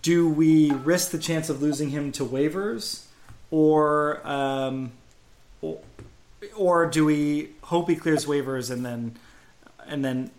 Do 0.00 0.26
we 0.30 0.70
risk 0.70 1.10
the 1.10 1.18
chance 1.18 1.50
of 1.50 1.60
losing 1.60 1.90
him 1.90 2.10
to 2.12 2.24
waivers? 2.24 3.04
Or, 3.50 4.26
um, 4.26 4.92
or, 5.60 5.78
or 6.56 6.86
do 6.86 7.04
we 7.04 7.50
hope 7.64 7.90
he 7.90 7.96
clears 7.96 8.24
waivers 8.24 8.70
and 8.70 8.82
then, 8.82 9.18
and 9.86 10.02
then 10.02 10.30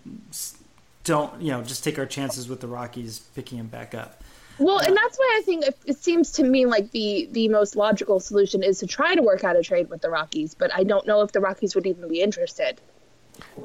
don't, 1.03 1.39
you 1.39 1.51
know, 1.51 1.61
just 1.61 1.83
take 1.83 1.99
our 1.99 2.07
chances 2.07 2.49
with 2.49 2.59
the 2.59 2.67
Rockies 2.67 3.19
picking 3.35 3.59
him 3.59 3.67
back 3.67 3.93
up? 3.93 4.22
Well, 4.59 4.79
and 4.79 4.95
that's 4.95 5.17
why 5.17 5.37
I 5.39 5.41
think 5.43 5.65
it, 5.65 5.77
it 5.85 5.97
seems 5.97 6.31
to 6.33 6.43
me 6.43 6.65
like 6.65 6.91
the 6.91 7.27
the 7.31 7.47
most 7.47 7.75
logical 7.75 8.19
solution 8.19 8.63
is 8.63 8.79
to 8.79 8.87
try 8.87 9.15
to 9.15 9.21
work 9.21 9.43
out 9.43 9.55
a 9.55 9.63
trade 9.63 9.89
with 9.89 10.01
the 10.01 10.09
Rockies, 10.09 10.53
but 10.53 10.73
I 10.73 10.83
don't 10.83 11.07
know 11.07 11.21
if 11.21 11.31
the 11.31 11.39
Rockies 11.39 11.75
would 11.75 11.87
even 11.87 12.07
be 12.07 12.21
interested. 12.21 12.79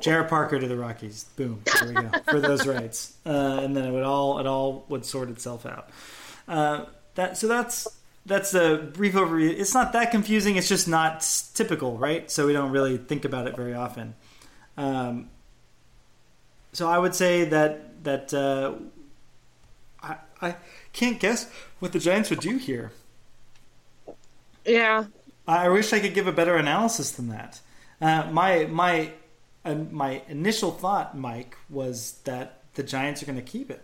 Jarrett 0.01 0.29
Parker 0.29 0.59
to 0.59 0.67
the 0.67 0.77
Rockies. 0.77 1.25
Boom. 1.37 1.63
There 1.65 1.89
we 1.89 1.95
go. 1.95 2.11
For 2.25 2.41
those 2.41 2.67
rights. 2.67 3.15
Uh, 3.27 3.61
and 3.63 3.77
then 3.77 3.85
it 3.85 3.93
would 3.93 4.03
all 4.03 4.39
it 4.39 4.47
all 4.47 4.85
would 4.89 5.05
sort 5.05 5.29
itself 5.31 5.67
out. 5.67 5.91
Uh, 6.47 6.87
that 7.15 7.37
so 7.37 7.49
that's 7.49 7.87
that's 8.25 8.55
a 8.55 8.91
brief 8.93 9.15
overview. 9.15 9.51
It's 9.59 9.75
not 9.75 9.93
that 9.93 10.11
confusing. 10.11 10.57
It's 10.57 10.69
just 10.69 10.89
not 10.89 11.27
typical, 11.55 11.97
right? 11.97 12.31
So 12.31 12.47
we 12.47 12.53
don't 12.53 12.71
really 12.71 12.97
think 12.97 13.25
about 13.25 13.47
it 13.47 13.57
very 13.57 13.75
often. 13.75 14.15
Um, 14.77 15.31
so 16.73 16.89
I 16.89 16.99
would 16.99 17.15
say 17.15 17.45
that 17.45 18.05
that 18.05 18.33
uh, 18.33 18.75
I 20.03 20.17
I 20.41 20.57
can't 20.99 21.21
guess 21.21 21.49
what 21.79 21.93
the 21.93 22.01
Giants 22.01 22.29
would 22.29 22.41
do 22.41 22.57
here. 22.57 22.91
Yeah, 24.65 25.05
I 25.47 25.69
wish 25.69 25.93
I 25.93 26.01
could 26.01 26.13
give 26.13 26.27
a 26.27 26.33
better 26.33 26.57
analysis 26.57 27.13
than 27.13 27.29
that. 27.29 27.61
Uh, 28.01 28.29
my 28.31 28.65
my 28.67 29.13
uh, 29.65 29.75
my 29.75 30.23
initial 30.29 30.73
thought, 30.73 31.17
Mike, 31.17 31.57
was 31.71 32.19
that 32.25 32.61
the 32.75 32.83
Giants 32.83 33.23
are 33.23 33.27
going 33.27 33.39
to 33.39 33.43
keep 33.43 33.71
it, 33.71 33.83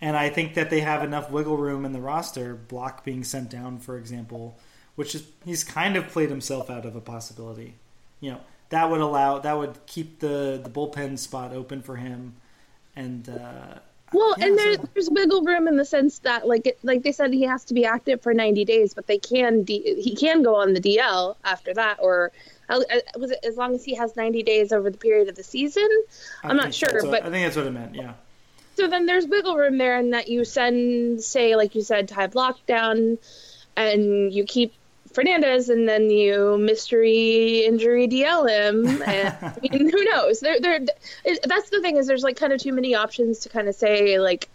and 0.00 0.16
I 0.16 0.30
think 0.30 0.54
that 0.54 0.70
they 0.70 0.80
have 0.80 1.04
enough 1.04 1.30
wiggle 1.30 1.58
room 1.58 1.84
in 1.84 1.92
the 1.92 2.00
roster. 2.00 2.58
Blach 2.68 3.04
being 3.04 3.22
sent 3.22 3.50
down, 3.50 3.78
for 3.78 3.98
example, 3.98 4.58
which 4.96 5.14
is 5.14 5.24
he's 5.44 5.64
kind 5.64 5.96
of 5.96 6.08
played 6.08 6.30
himself 6.30 6.70
out 6.70 6.86
of 6.86 6.96
a 6.96 7.00
possibility. 7.00 7.74
You 8.20 8.32
know 8.32 8.40
that 8.70 8.90
would 8.90 9.02
allow 9.02 9.38
that 9.38 9.58
would 9.58 9.84
keep 9.84 10.20
the 10.20 10.58
the 10.62 10.70
bullpen 10.70 11.18
spot 11.18 11.52
open 11.52 11.82
for 11.82 11.96
him, 11.96 12.36
and. 12.96 13.28
Uh, 13.28 13.80
Well, 14.12 14.34
yeah, 14.38 14.46
and 14.46 14.58
there, 14.58 14.74
so- 14.74 14.88
there's 14.94 15.10
wiggle 15.10 15.42
room 15.42 15.68
in 15.68 15.76
the 15.76 15.84
sense 15.84 16.18
that, 16.20 16.46
like, 16.46 16.66
it, 16.66 16.78
like 16.82 17.02
they 17.02 17.12
said, 17.12 17.32
he 17.32 17.42
has 17.42 17.64
to 17.66 17.74
be 17.74 17.84
active 17.86 18.20
for 18.20 18.34
90 18.34 18.64
days, 18.64 18.94
but 18.94 19.06
they 19.06 19.18
can 19.18 19.62
D, 19.62 20.00
he 20.02 20.14
can 20.14 20.42
go 20.42 20.54
on 20.56 20.74
the 20.74 20.80
DL 20.80 21.36
after 21.44 21.72
that, 21.74 21.98
or 22.00 22.30
uh, 22.68 22.80
was 23.18 23.30
it 23.30 23.40
as 23.44 23.56
long 23.56 23.74
as 23.74 23.84
he 23.84 23.94
has 23.94 24.16
90 24.16 24.42
days 24.42 24.72
over 24.72 24.90
the 24.90 24.98
period 24.98 25.28
of 25.28 25.34
the 25.36 25.42
season? 25.42 25.88
I 26.42 26.48
I'm 26.48 26.56
not 26.56 26.74
sure, 26.74 26.88
what- 27.02 27.10
but 27.10 27.22
I 27.24 27.30
think 27.30 27.44
that's 27.46 27.56
what 27.56 27.66
it 27.66 27.70
meant. 27.72 27.94
Yeah. 27.94 28.12
so 28.76 28.86
then 28.88 29.06
there's 29.06 29.26
wiggle 29.26 29.56
room 29.56 29.78
there, 29.78 29.98
in 29.98 30.10
that 30.10 30.28
you 30.28 30.44
send, 30.44 31.22
say, 31.22 31.56
like 31.56 31.74
you 31.74 31.82
said, 31.82 32.08
Ty 32.08 32.28
lockdown, 32.28 33.18
and 33.76 34.32
you 34.32 34.44
keep 34.44 34.72
Fernandez, 35.12 35.68
and 35.68 35.88
then 35.88 36.10
you 36.10 36.58
mystery 36.58 37.64
injury 37.64 38.08
DL 38.08 38.48
him, 38.48 39.02
and 39.06 39.36
I 39.42 39.54
mean, 39.62 39.90
who 39.90 40.04
knows? 40.04 40.40
There, 40.40 40.60
there. 40.60 40.80
That's 41.44 41.70
the 41.70 41.80
thing 41.80 41.96
is, 41.96 42.06
there's 42.06 42.22
like 42.22 42.36
kind 42.36 42.52
of 42.52 42.60
too 42.60 42.72
many 42.72 42.94
options 42.94 43.40
to 43.40 43.48
kind 43.48 43.68
of 43.68 43.74
say 43.74 44.18
like 44.18 44.48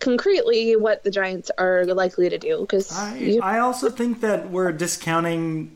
concretely 0.00 0.76
what 0.76 1.04
the 1.04 1.10
Giants 1.10 1.50
are 1.58 1.84
likely 1.86 2.28
to 2.28 2.38
do 2.38 2.60
because 2.60 2.92
I, 2.92 3.38
I 3.42 3.58
also 3.60 3.90
think 3.90 4.20
that 4.20 4.50
we're 4.50 4.72
discounting, 4.72 5.74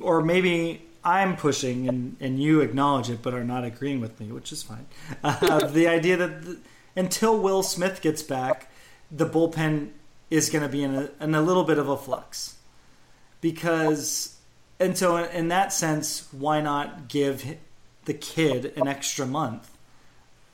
or 0.00 0.22
maybe 0.22 0.82
I'm 1.04 1.36
pushing, 1.36 1.88
and, 1.88 2.16
and 2.20 2.42
you 2.42 2.60
acknowledge 2.60 3.10
it, 3.10 3.22
but 3.22 3.34
are 3.34 3.44
not 3.44 3.64
agreeing 3.64 4.00
with 4.00 4.18
me, 4.20 4.32
which 4.32 4.52
is 4.52 4.62
fine. 4.62 4.86
Uh, 5.22 5.66
the 5.68 5.88
idea 5.88 6.16
that 6.16 6.44
the, 6.44 6.58
until 6.96 7.38
Will 7.38 7.62
Smith 7.62 8.02
gets 8.02 8.22
back, 8.22 8.70
the 9.10 9.26
bullpen 9.26 9.90
is 10.30 10.50
going 10.50 10.62
to 10.62 10.68
be 10.68 10.82
in 10.82 10.94
a, 10.94 11.10
in 11.20 11.34
a 11.34 11.40
little 11.40 11.64
bit 11.64 11.78
of 11.78 11.88
a 11.88 11.96
flux. 11.96 12.57
Because, 13.40 14.36
and 14.80 14.96
so 14.98 15.16
in 15.16 15.48
that 15.48 15.72
sense, 15.72 16.28
why 16.32 16.60
not 16.60 17.08
give 17.08 17.56
the 18.04 18.14
kid 18.14 18.72
an 18.76 18.88
extra 18.88 19.26
month 19.26 19.70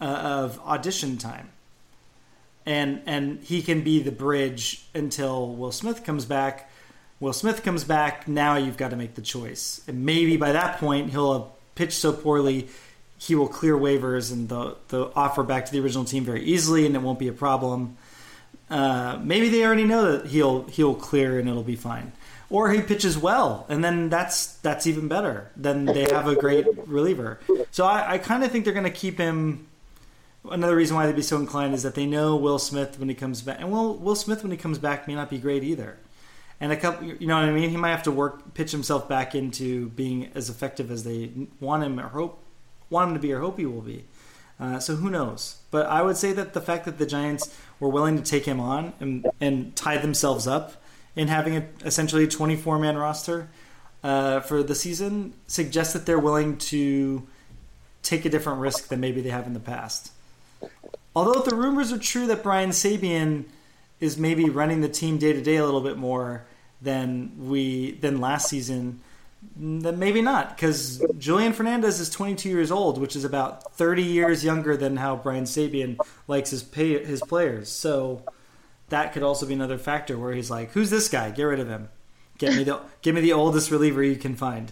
uh, 0.00 0.04
of 0.04 0.60
audition 0.60 1.16
time? 1.16 1.50
and 2.66 3.02
and 3.06 3.40
he 3.42 3.62
can 3.62 3.82
be 3.82 4.02
the 4.02 4.12
bridge 4.12 4.84
until 4.94 5.54
Will 5.54 5.72
Smith 5.72 6.04
comes 6.04 6.24
back. 6.24 6.70
Will 7.20 7.32
Smith 7.32 7.62
comes 7.62 7.84
back. 7.84 8.26
Now 8.26 8.56
you've 8.56 8.76
got 8.76 8.90
to 8.90 8.96
make 8.96 9.14
the 9.14 9.22
choice, 9.22 9.82
and 9.86 10.04
maybe 10.04 10.36
by 10.36 10.52
that 10.52 10.78
point 10.78 11.10
he'll 11.10 11.32
have 11.32 11.48
pitched 11.74 11.98
so 11.98 12.12
poorly 12.12 12.68
he 13.16 13.34
will 13.34 13.48
clear 13.48 13.76
waivers 13.76 14.32
and 14.32 14.48
the 14.48 14.76
the 14.88 15.10
offer 15.14 15.42
back 15.42 15.66
to 15.66 15.72
the 15.72 15.80
original 15.80 16.04
team 16.04 16.24
very 16.24 16.44
easily, 16.44 16.86
and 16.86 16.94
it 16.94 17.02
won't 17.02 17.18
be 17.18 17.28
a 17.28 17.32
problem. 17.32 17.96
Uh, 18.70 19.18
maybe 19.22 19.50
they 19.50 19.64
already 19.64 19.84
know 19.84 20.16
that 20.16 20.26
he'll 20.26 20.64
he'll 20.64 20.94
clear 20.94 21.38
and 21.38 21.48
it'll 21.48 21.62
be 21.62 21.76
fine, 21.76 22.12
or 22.50 22.70
he 22.70 22.80
pitches 22.80 23.16
well, 23.18 23.66
and 23.68 23.82
then 23.82 24.08
that's 24.08 24.54
that's 24.56 24.86
even 24.86 25.08
better. 25.08 25.50
Then 25.56 25.84
they 25.86 26.02
have 26.10 26.28
a 26.28 26.34
great 26.34 26.66
reliever. 26.86 27.40
So 27.70 27.86
I, 27.86 28.14
I 28.14 28.18
kind 28.18 28.44
of 28.44 28.50
think 28.50 28.64
they're 28.64 28.74
going 28.74 28.84
to 28.84 28.90
keep 28.90 29.18
him 29.18 29.66
another 30.50 30.76
reason 30.76 30.96
why 30.96 31.06
they'd 31.06 31.16
be 31.16 31.22
so 31.22 31.38
inclined 31.38 31.74
is 31.74 31.82
that 31.82 31.94
they 31.94 32.06
know 32.06 32.36
Will 32.36 32.58
Smith 32.58 32.98
when 32.98 33.08
he 33.08 33.14
comes 33.14 33.42
back, 33.42 33.58
and 33.60 33.70
Will 33.70 33.94
Will 33.96 34.16
Smith 34.16 34.42
when 34.42 34.50
he 34.50 34.58
comes 34.58 34.78
back 34.78 35.08
may 35.08 35.14
not 35.14 35.30
be 35.30 35.38
great 35.38 35.64
either. 35.64 35.96
And 36.60 36.70
a 36.70 36.76
couple, 36.76 37.08
you 37.08 37.26
know 37.26 37.34
what 37.34 37.44
I 37.44 37.52
mean? 37.52 37.68
He 37.68 37.76
might 37.76 37.90
have 37.90 38.04
to 38.04 38.12
work, 38.12 38.54
pitch 38.54 38.70
himself 38.70 39.08
back 39.08 39.34
into 39.34 39.88
being 39.90 40.30
as 40.34 40.48
effective 40.48 40.90
as 40.90 41.02
they 41.02 41.30
want 41.60 41.82
him 41.82 41.98
or 41.98 42.08
hope 42.08 42.42
want 42.90 43.08
him 43.08 43.14
to 43.14 43.20
be 43.20 43.32
or 43.32 43.40
hope 43.40 43.58
he 43.58 43.66
will 43.66 43.80
be. 43.80 44.04
Uh, 44.60 44.78
so 44.78 44.94
who 44.94 45.10
knows? 45.10 45.58
But 45.70 45.86
I 45.86 46.02
would 46.02 46.16
say 46.16 46.32
that 46.32 46.52
the 46.52 46.60
fact 46.60 46.84
that 46.84 46.98
the 46.98 47.06
Giants 47.06 47.54
were 47.80 47.88
willing 47.88 48.16
to 48.16 48.22
take 48.22 48.44
him 48.44 48.60
on 48.60 48.92
and, 49.00 49.26
and 49.40 49.74
tie 49.74 49.98
themselves 49.98 50.46
up 50.46 50.80
in 51.16 51.28
having 51.28 51.56
a, 51.56 51.64
essentially 51.84 52.24
a 52.24 52.28
24 52.28 52.78
man 52.78 52.96
roster 52.96 53.48
uh, 54.02 54.40
for 54.40 54.62
the 54.62 54.74
season 54.74 55.32
suggests 55.46 55.92
that 55.92 56.06
they're 56.06 56.18
willing 56.18 56.58
to 56.58 57.26
take 58.02 58.24
a 58.24 58.28
different 58.28 58.60
risk 58.60 58.88
than 58.88 59.00
maybe 59.00 59.20
they 59.20 59.30
have 59.30 59.46
in 59.46 59.54
the 59.54 59.60
past. 59.60 60.12
Although 61.16 61.40
if 61.40 61.44
the 61.46 61.54
rumors 61.54 61.92
are 61.92 61.98
true 61.98 62.26
that 62.26 62.42
Brian 62.42 62.70
Sabean 62.70 63.44
is 64.00 64.18
maybe 64.18 64.50
running 64.50 64.80
the 64.80 64.88
team 64.88 65.18
day 65.18 65.32
to 65.32 65.40
day 65.40 65.56
a 65.56 65.64
little 65.64 65.80
bit 65.80 65.96
more 65.96 66.44
than 66.82 67.32
we 67.48 67.92
than 67.92 68.20
last 68.20 68.48
season, 68.48 69.00
then 69.56 69.98
maybe 69.98 70.20
not 70.20 70.56
because 70.56 71.04
Julian 71.18 71.52
Fernandez 71.52 72.00
is 72.00 72.10
22 72.10 72.48
years 72.48 72.70
old, 72.70 72.98
which 72.98 73.16
is 73.16 73.24
about 73.24 73.74
30 73.76 74.02
years 74.02 74.44
younger 74.44 74.76
than 74.76 74.96
how 74.96 75.16
Brian 75.16 75.44
Sabean 75.44 75.96
likes 76.26 76.50
his 76.50 76.62
pay, 76.62 77.02
his 77.04 77.22
players. 77.22 77.68
So 77.68 78.22
that 78.94 79.12
could 79.12 79.24
also 79.24 79.44
be 79.44 79.54
another 79.54 79.76
factor 79.78 80.16
where 80.16 80.32
he's 80.32 80.50
like, 80.50 80.70
"Who's 80.70 80.88
this 80.88 81.08
guy? 81.08 81.30
Get 81.30 81.42
rid 81.44 81.58
of 81.58 81.68
him. 81.68 81.88
Get 82.38 82.54
me 82.56 82.62
the 82.64 82.80
give 83.02 83.14
me 83.14 83.20
the 83.20 83.32
oldest 83.32 83.70
reliever 83.72 84.02
you 84.02 84.14
can 84.16 84.36
find." 84.36 84.70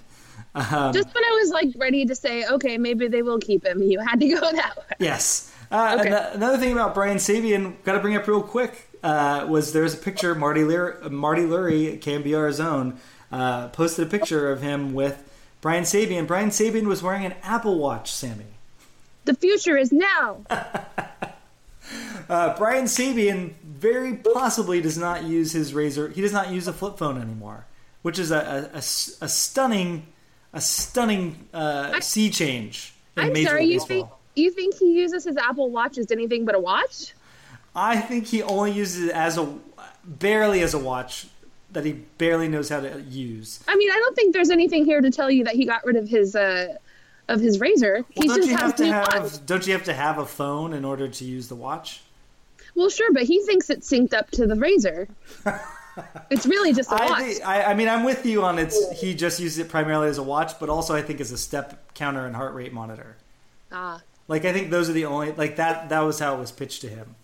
Um, 0.55 0.93
just 0.93 1.13
when 1.15 1.25
I 1.25 1.39
was 1.43 1.51
like 1.51 1.69
ready 1.77 2.05
to 2.07 2.15
say 2.15 2.45
okay 2.47 2.77
maybe 2.77 3.09
they 3.09 3.23
will 3.23 3.39
keep 3.39 3.65
him 3.65 3.83
you 3.91 3.99
had 4.01 4.21
to 4.21 4.29
go 4.29 4.41
that 4.41 4.77
way 4.77 4.85
Yes. 4.99 5.51
Uh, 5.71 5.97
Okay. 5.99 6.09
ano- 6.09 6.31
Another 6.35 6.59
thing 6.59 6.73
about 6.73 6.93
Brian 6.95 7.17
Sabean, 7.17 7.75
got 7.85 7.95
to 7.95 8.01
bring 8.01 8.15
up 8.17 8.27
real 8.29 8.43
quick, 8.43 8.89
uh, 9.03 9.47
was 9.49 9.73
there's 9.73 9.95
a 9.95 9.97
picture 9.97 10.35
Marty 10.35 10.63
Lear, 10.65 10.99
Marty 11.11 11.43
Lurie, 11.43 11.99
KNBR's 11.99 12.61
own, 12.61 12.99
uh, 13.31 13.69
posted 13.69 14.07
a 14.07 14.11
picture 14.11 14.53
of 14.53 14.61
him 14.61 14.93
with 14.93 15.17
Brian 15.63 15.85
Sabean. 15.85 16.27
Brian 16.27 16.51
Sabean 16.51 16.85
was 16.87 17.03
wearing 17.03 17.25
an 17.25 17.35
Apple 17.43 17.79
Watch, 17.79 18.13
Sammy. 18.13 18.45
The 19.25 19.35
future 19.35 19.77
is 19.79 19.91
now. 19.93 20.45
Uh, 22.29 22.57
Brian 22.57 22.85
Sabean 22.85 23.53
very 23.83 24.15
possibly 24.35 24.81
does 24.81 24.97
not 24.97 25.25
use 25.25 25.53
his 25.53 25.73
Razr. 25.73 26.13
He 26.13 26.21
does 26.23 26.33
not 26.33 26.51
use 26.51 26.69
a 26.69 26.73
flip 26.73 26.97
phone 26.99 27.21
anymore, 27.21 27.67
which 28.03 28.19
is 28.19 28.31
a, 28.31 28.71
a- 28.73 28.77
a 28.77 28.79
a 29.27 29.29
stunning, 29.29 30.07
a 30.53 30.61
stunning 30.61 31.49
uh, 31.53 32.01
sea 32.01 32.31
change. 32.31 32.95
I'm 33.17 33.35
sorry, 33.45 33.65
you 33.67 33.81
think 33.81 34.09
you 34.37 34.51
think 34.53 34.77
he 34.77 34.93
uses 34.93 35.25
his 35.25 35.37
Apple 35.37 35.71
Watch 35.71 35.99
as 35.99 36.11
anything 36.13 36.45
but 36.45 36.55
a 36.55 36.61
watch? 36.61 37.15
I 37.75 37.97
think 38.01 38.27
he 38.27 38.43
only 38.43 38.73
uses 38.73 39.09
it 39.09 39.15
as 39.15 39.37
a 39.37 39.53
barely 40.05 40.63
as 40.63 40.75
a 40.75 40.79
watch 40.79 41.27
that 41.73 41.85
he 41.85 41.93
barely 42.19 42.49
knows 42.49 42.69
how 42.69 42.81
to 42.81 43.01
use. 43.03 43.61
I 43.67 43.77
mean, 43.77 43.91
I 43.91 43.97
don't 43.97 44.15
think 44.15 44.33
there's 44.35 44.51
anything 44.51 44.85
here 44.85 45.01
to 45.01 45.11
tell 45.11 45.31
you 45.31 45.45
that 45.45 45.55
he 45.55 45.65
got 45.65 45.85
rid 45.85 45.97
of 45.97 46.09
his 46.09 46.37
uh 46.37 46.77
of 47.29 47.41
his 47.41 47.59
Razr. 47.59 48.05
He 48.11 48.29
don't 48.29 48.37
just 48.37 48.49
you 48.49 48.57
has 48.57 48.61
have 48.63 48.77
to 48.77 48.85
new 48.85 48.91
have 48.93 49.09
watch. 49.23 49.47
don't 49.47 49.67
you 49.67 49.73
have 49.73 49.85
to 49.85 49.95
have 49.95 50.19
a 50.19 50.27
phone 50.27 50.73
in 50.73 50.85
order 50.85 51.09
to 51.09 51.25
use 51.25 51.49
the 51.49 51.55
watch? 51.57 52.03
Well, 52.75 52.89
sure, 52.91 53.13
but 53.13 53.25
he 53.25 53.41
thinks 53.43 53.69
it's 53.71 53.91
synced 53.91 54.15
up 54.15 54.31
to 54.33 54.47
the 54.47 54.55
Razr. 54.55 55.09
it's 56.31 56.47
really 56.47 56.73
just 56.73 56.91
a 56.91 56.95
watch. 56.95 57.11
I, 57.11 57.23
think, 57.33 57.47
I 57.47 57.63
I 57.65 57.75
mean 57.75 57.89
I'm 57.89 58.05
with 58.05 58.25
you 58.25 58.43
on 58.45 58.59
it's 58.59 59.01
he 59.01 59.15
just 59.15 59.41
uses 59.41 59.59
it 59.59 59.69
primarily 59.69 60.09
as 60.09 60.19
a 60.19 60.23
watch, 60.23 60.59
but 60.59 60.69
also 60.69 60.95
I 60.95 61.03
think 61.03 61.21
as 61.21 61.33
a 61.33 61.39
step 61.39 61.93
counter 61.95 62.27
and 62.27 62.35
heart 62.35 62.55
rate 62.55 62.73
monitor. 62.73 63.17
ah, 63.71 64.01
Like 64.29 64.45
I 64.45 64.53
think 64.53 64.71
those 64.71 64.89
are 64.89 64.95
the 64.95 65.05
only 65.05 65.33
like 65.33 65.57
that 65.57 65.89
that 65.91 66.01
was 66.01 66.19
how 66.19 66.35
it 66.35 66.39
was 66.39 66.51
pitched 66.53 66.81
to 66.83 66.89
him. 66.89 67.15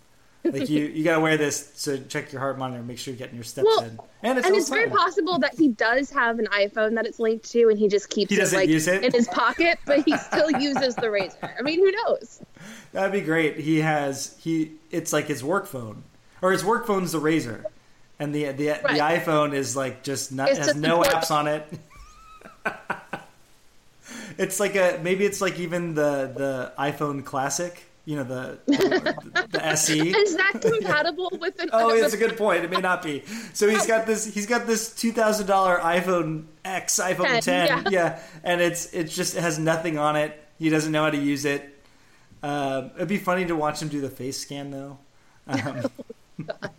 Like 0.45 0.69
you 0.69 0.85
you 0.85 1.03
got 1.03 1.15
to 1.15 1.19
wear 1.21 1.35
this 1.37 1.83
to 1.83 1.99
check 2.05 2.31
your 2.31 2.39
heart 2.39 2.57
monitor, 2.57 2.81
make 2.81 2.97
sure 2.97 3.11
you're 3.13 3.19
getting 3.19 3.35
your 3.35 3.43
steps 3.43 3.65
Well, 3.67 3.81
in. 3.83 3.99
And 4.23 4.37
it's 4.37 4.47
and 4.47 4.55
it's 4.55 4.69
very 4.69 4.89
possible 4.89 5.37
that 5.39 5.53
he 5.53 5.67
does 5.67 6.09
have 6.11 6.39
an 6.39 6.45
iPhone 6.47 6.95
that 6.95 7.05
it's 7.05 7.19
linked 7.19 7.51
to, 7.51 7.67
and 7.67 7.77
he 7.77 7.89
just 7.89 8.09
keeps 8.09 8.31
He 8.33 8.39
it 8.39 8.51
like 8.53 8.69
use 8.69 8.87
it? 8.87 9.03
in 9.03 9.11
his 9.11 9.27
pocket, 9.27 9.79
but 9.85 10.03
he 10.05 10.15
still 10.17 10.49
uses 10.59 10.95
the 10.95 11.07
Razr. 11.07 11.51
I 11.59 11.61
mean, 11.61 11.79
who 11.79 11.91
knows? 11.91 12.41
That'd 12.93 13.11
be 13.11 13.19
great. 13.21 13.57
He 13.59 13.79
has 13.79 14.35
he. 14.39 14.71
It's 14.91 15.11
like 15.11 15.25
his 15.27 15.43
work 15.43 15.67
phone, 15.67 16.03
or 16.41 16.53
his 16.53 16.63
work 16.63 16.87
phone's 16.87 17.11
the 17.11 17.19
Razr, 17.19 17.65
and 18.17 18.33
the 18.33 18.45
the 18.45 18.67
the 18.67 18.99
iPhone 18.99 19.53
is 19.53 19.75
like 19.75 20.03
just 20.03 20.31
not, 20.31 20.47
It's 20.49 20.57
has 20.57 20.67
just 20.67 20.79
no 20.79 21.01
apps 21.03 21.31
on 21.31 21.47
it. 21.47 21.67
it's 24.37 24.59
like 24.59 24.75
a 24.75 24.99
maybe 25.03 25.25
it's 25.25 25.41
like 25.41 25.59
even 25.59 25.95
the 25.95 26.31
the 26.35 26.73
iPhone 26.79 27.23
Classic. 27.25 27.83
You 28.05 28.15
know 28.17 28.23
the 28.23 28.59
the, 28.65 29.47
the 29.51 29.65
SE. 29.67 29.99
Is 29.99 30.35
that 30.35 30.59
compatible 30.61 31.31
with 31.39 31.59
an? 31.61 31.69
Oh, 31.71 31.89
it's 31.89 32.13
a 32.13 32.17
good 32.17 32.37
point. 32.37 32.63
It 32.63 32.71
may 32.71 32.81
not 32.81 33.03
be. 33.03 33.23
So 33.53 33.69
he's 33.69 33.85
got 33.85 34.07
this. 34.07 34.25
He's 34.25 34.47
got 34.47 34.65
this 34.65 34.93
two 34.95 35.11
thousand 35.11 35.47
dollar 35.47 35.77
iPhone 35.79 36.45
X, 36.65 36.99
iPhone 36.99 37.39
10, 37.39 37.41
ten. 37.41 37.67
yeah. 37.67 37.83
Yeah. 37.89 38.21
and 38.43 38.61
it's 38.61 38.93
it 38.93 39.05
just 39.05 39.35
it 39.35 39.41
has 39.41 39.59
nothing 39.59 39.97
on 39.97 40.15
it. 40.15 40.43
He 40.57 40.69
doesn't 40.69 40.91
know 40.91 41.03
how 41.03 41.11
to 41.11 41.17
use 41.17 41.45
it. 41.45 41.75
Um, 42.41 42.91
it'd 42.95 43.07
be 43.07 43.17
funny 43.17 43.45
to 43.45 43.55
watch 43.55 43.81
him 43.81 43.89
do 43.89 44.01
the 44.01 44.09
face 44.09 44.37
scan 44.37 44.71
though. 44.71 44.97
Um, 45.47 45.85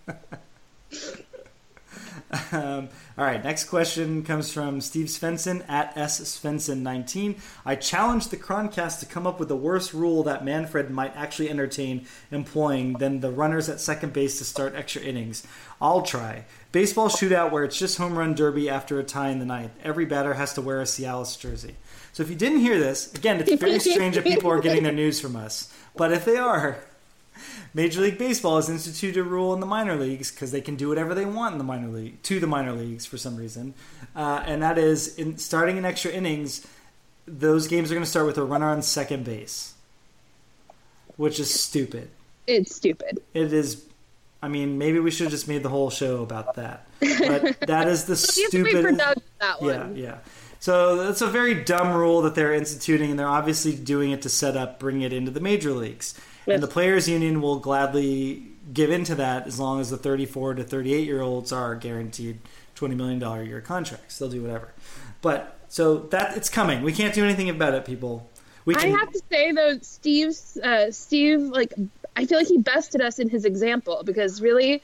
um, 2.53 2.89
all 3.21 3.27
right, 3.27 3.45
next 3.45 3.65
question 3.65 4.23
comes 4.23 4.51
from 4.51 4.81
Steve 4.81 5.09
Svensson 5.09 5.63
at 5.69 5.95
S 5.95 6.23
Svensson19. 6.23 7.39
I 7.67 7.75
challenge 7.75 8.29
the 8.29 8.39
Croncast 8.39 9.01
to 9.01 9.07
come 9.07 9.27
up 9.27 9.39
with 9.39 9.49
the 9.51 9.57
worst 9.57 9.93
rule 9.93 10.23
that 10.23 10.43
Manfred 10.43 10.91
might 10.91 11.15
actually 11.15 11.51
entertain 11.51 12.07
employing 12.31 12.95
than 12.95 13.21
the 13.21 13.31
runners 13.31 13.69
at 13.69 13.79
second 13.79 14.15
base 14.15 14.39
to 14.39 14.45
start 14.45 14.75
extra 14.75 15.03
innings. 15.03 15.47
I'll 15.83 16.01
try. 16.01 16.47
Baseball 16.73 17.11
shootout 17.11 17.51
where 17.51 17.65
it's 17.65 17.79
just 17.79 17.99
home 17.99 18.17
run 18.17 18.35
derby 18.35 18.71
after 18.71 18.99
a 18.99 19.05
tie 19.05 19.29
in 19.29 19.39
the 19.39 19.45
ninth. 19.45 19.73
Every 19.85 20.07
batter 20.07 20.33
has 20.33 20.55
to 20.55 20.63
wear 20.63 20.81
a 20.81 20.85
Cialis 20.85 21.39
jersey. 21.39 21.75
So 22.15 22.23
if 22.23 22.31
you 22.31 22.37
didn't 22.37 22.61
hear 22.61 22.79
this, 22.79 23.13
again, 23.13 23.39
it's 23.39 23.61
very 23.61 23.81
strange 23.81 24.15
that 24.15 24.25
people 24.25 24.51
are 24.51 24.63
getting 24.63 24.85
their 24.85 24.95
news 24.95 25.21
from 25.21 25.37
us. 25.37 25.71
But 25.95 26.11
if 26.11 26.25
they 26.25 26.39
are, 26.39 26.83
Major 27.75 28.01
League 28.01 28.19
Baseball 28.19 28.57
has 28.57 28.69
instituted 28.69 29.21
a 29.21 29.25
rule 29.25 29.55
in 29.55 29.61
the 29.61 29.67
minor 29.67 29.97
leagues 29.97 30.31
because 30.31 30.51
they 30.51 30.61
can 30.61 30.77
do 30.77 30.89
whatever 30.89 31.15
they 31.15 31.25
want 31.25 31.53
in 31.53 31.59
the 31.59 31.65
minor 31.65 31.89
league 31.89 32.23
to 32.23 32.41
the 32.41 32.47
minor 32.47 32.73
leagues 32.73 33.07
for 33.07 33.17
some 33.19 33.37
reason, 33.37 33.75
uh, 34.17 34.43
and 34.47 34.63
that 34.63 34.79
is 34.79 35.17
in 35.17 35.39
starting 35.39 35.77
in 35.77 35.85
extra 35.85 36.11
innings. 36.11 36.67
Those 37.27 37.69
games 37.69 37.91
are 37.91 37.95
going 37.95 38.05
to 38.05 38.11
start 38.11 38.27
with 38.27 38.39
a 38.39 38.45
runner 38.45 38.67
on 38.67 38.83
second 38.83 39.25
base, 39.25 39.75
which 41.17 41.39
is 41.39 41.53
stupid. 41.53 42.11
It's 42.47 42.75
stupid. 42.75 43.21
It 43.35 43.53
is. 43.53 43.85
I 44.43 44.49
mean, 44.49 44.79
maybe 44.79 44.99
we 44.99 45.11
should 45.11 45.25
have 45.25 45.33
just 45.33 45.49
made 45.49 45.63
the 45.63 45.69
whole 45.69 45.91
show 45.91 46.23
about 46.23 46.55
that. 46.55 46.87
But 47.01 47.61
that 47.67 47.89
is 47.89 48.05
the 48.05 48.15
You 48.37 48.45
have 48.45 48.51
to 48.53 48.63
wait 48.65 48.83
for 48.83 48.95
stupid. 48.95 49.23
Yeah, 49.61 49.91
yeah. 49.91 50.19
So 50.61 50.97
that's 50.97 51.23
a 51.23 51.27
very 51.27 51.55
dumb 51.55 51.95
rule 51.95 52.21
that 52.23 52.35
they're 52.35 52.53
instituting, 52.53 53.11
and 53.11 53.19
they're 53.19 53.27
obviously 53.27 53.75
doing 53.75 54.11
it 54.11 54.21
to 54.23 54.29
set 54.29 54.57
up, 54.59 54.79
bring 54.79 55.01
it 55.01 55.13
into 55.13 55.31
the 55.31 55.41
major 55.41 55.73
leagues. 55.73 56.15
And 56.47 56.63
the 56.63 56.69
players' 56.69 57.09
union 57.09 57.41
will 57.41 57.59
gladly 57.59 58.47
give 58.73 58.91
into 58.91 59.15
that 59.17 59.47
as 59.47 59.59
long 59.59 59.81
as 59.81 59.91
the 59.91 59.97
34 59.97 60.55
to 60.55 60.65
38 60.65 61.05
year 61.05 61.23
olds 61.23 61.53
are 61.53 61.75
guaranteed 61.75 62.39
20 62.75 62.95
million 62.95 63.19
dollar 63.19 63.43
a 63.43 63.47
year 63.47 63.61
contracts. 63.61 64.19
They'll 64.19 64.31
do 64.31 64.43
whatever. 64.43 64.73
But 65.23 65.59
so 65.69 65.99
that 65.99 66.37
it's 66.37 66.49
coming. 66.49 66.83
We 66.83 66.93
can't 66.93 67.15
do 67.15 67.25
anything 67.25 67.51
about 67.51 67.75
it, 67.75 67.85
people. 67.85 68.29
We 68.65 68.75
I 68.75 68.87
have 68.87 69.11
to 69.13 69.21
say 69.31 69.53
though, 69.53 69.79
Steve's 69.81 70.57
uh, 70.57 70.91
Steve 70.91 71.41
like 71.41 71.75
I 72.17 72.27
feel 72.27 72.39
like 72.39 72.49
he 72.49 72.59
bested 72.59 73.01
us 73.01 73.19
in 73.19 73.29
his 73.29 73.45
example 73.45 74.03
because 74.05 74.43
really 74.43 74.83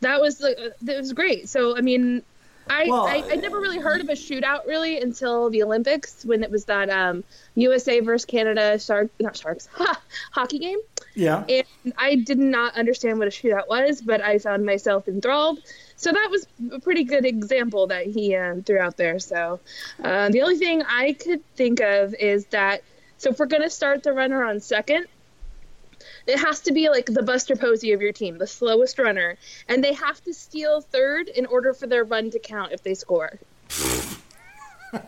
that 0.00 0.20
was 0.20 0.40
like 0.40 0.58
uh, 0.58 0.70
that 0.82 0.98
was 0.98 1.12
great. 1.12 1.48
So 1.48 1.76
I 1.76 1.80
mean, 1.80 2.22
I, 2.68 2.86
Well, 2.88 3.06
I 3.06 3.24
I 3.30 3.36
never 3.36 3.60
really 3.60 3.78
heard 3.78 4.00
of 4.00 4.08
a 4.08 4.12
shootout 4.12 4.66
really 4.66 5.00
until 5.00 5.50
the 5.50 5.62
Olympics 5.62 6.24
when 6.24 6.42
it 6.42 6.50
was 6.50 6.64
that 6.66 6.90
um, 6.90 7.24
USA 7.54 8.00
versus 8.00 8.24
Canada 8.24 8.78
shark 8.78 9.10
not 9.20 9.36
sharks 9.36 9.68
hockey 10.32 10.58
game. 10.58 10.78
Yeah. 11.14 11.44
and 11.48 11.92
I 11.96 12.16
did 12.16 12.38
not 12.38 12.76
understand 12.76 13.18
what 13.18 13.28
a 13.28 13.30
shootout 13.30 13.68
was, 13.68 14.00
but 14.00 14.20
I 14.22 14.38
found 14.38 14.64
myself 14.64 15.08
enthralled. 15.08 15.60
So 15.96 16.10
that 16.10 16.28
was 16.30 16.46
a 16.72 16.80
pretty 16.80 17.04
good 17.04 17.24
example 17.24 17.86
that 17.88 18.06
he 18.06 18.34
uh, 18.34 18.56
threw 18.66 18.78
out 18.78 18.96
there. 18.96 19.18
So 19.18 19.60
uh, 20.02 20.30
the 20.30 20.42
only 20.42 20.56
thing 20.56 20.82
I 20.82 21.12
could 21.12 21.42
think 21.54 21.80
of 21.80 22.14
is 22.14 22.46
that 22.46 22.82
so 23.18 23.30
if 23.30 23.38
we're 23.38 23.46
going 23.46 23.62
to 23.62 23.70
start 23.70 24.02
the 24.02 24.12
runner 24.12 24.44
on 24.44 24.58
second, 24.58 25.06
it 26.26 26.38
has 26.38 26.60
to 26.62 26.72
be 26.72 26.88
like 26.88 27.06
the 27.06 27.22
Buster 27.22 27.54
Posey 27.54 27.92
of 27.92 28.00
your 28.00 28.12
team, 28.12 28.38
the 28.38 28.48
slowest 28.48 28.98
runner, 28.98 29.36
and 29.68 29.82
they 29.82 29.92
have 29.92 30.20
to 30.24 30.34
steal 30.34 30.80
third 30.80 31.28
in 31.28 31.46
order 31.46 31.72
for 31.72 31.86
their 31.86 32.02
run 32.02 32.30
to 32.30 32.40
count 32.40 32.72
if 32.72 32.82
they 32.82 32.94
score. 32.94 33.38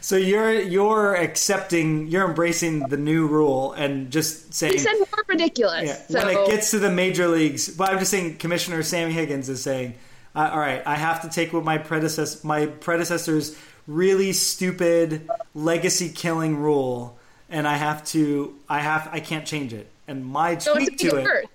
So 0.00 0.16
you're 0.16 0.52
you're 0.52 1.14
accepting, 1.14 2.06
you're 2.08 2.28
embracing 2.28 2.80
the 2.88 2.96
new 2.96 3.26
rule 3.26 3.72
and 3.72 4.10
just 4.10 4.54
saying. 4.54 4.74
He 4.74 4.78
said 4.78 4.94
more 4.98 5.24
ridiculous. 5.26 5.84
Yeah, 5.86 6.20
so 6.20 6.26
when 6.26 6.36
it 6.36 6.46
gets 6.46 6.70
to 6.70 6.78
the 6.78 6.90
major 6.90 7.26
leagues, 7.26 7.68
but 7.68 7.90
I'm 7.90 7.98
just 7.98 8.10
saying, 8.10 8.36
Commissioner 8.36 8.82
Sammy 8.82 9.12
Higgins 9.12 9.48
is 9.48 9.62
saying, 9.62 9.94
uh, 10.34 10.50
"All 10.52 10.58
right, 10.58 10.82
I 10.86 10.94
have 10.94 11.22
to 11.22 11.28
take 11.28 11.52
what 11.52 11.64
my 11.64 11.78
predecessor, 11.78 12.46
my 12.46 12.66
predecessor's 12.66 13.56
really 13.86 14.32
stupid 14.32 15.28
legacy 15.54 16.10
killing 16.10 16.56
rule, 16.56 17.18
and 17.48 17.66
I 17.66 17.76
have 17.76 18.04
to, 18.08 18.54
I 18.68 18.80
have, 18.80 19.08
I 19.10 19.20
can't 19.20 19.46
change 19.46 19.72
it." 19.72 19.90
And 20.06 20.24
my 20.24 20.58
so 20.58 20.74
tweak 20.74 20.98
to 20.98 21.16
it, 21.16 21.48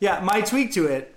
yeah, 0.00 0.20
my 0.20 0.40
tweak 0.40 0.72
to 0.72 0.86
it, 0.86 1.14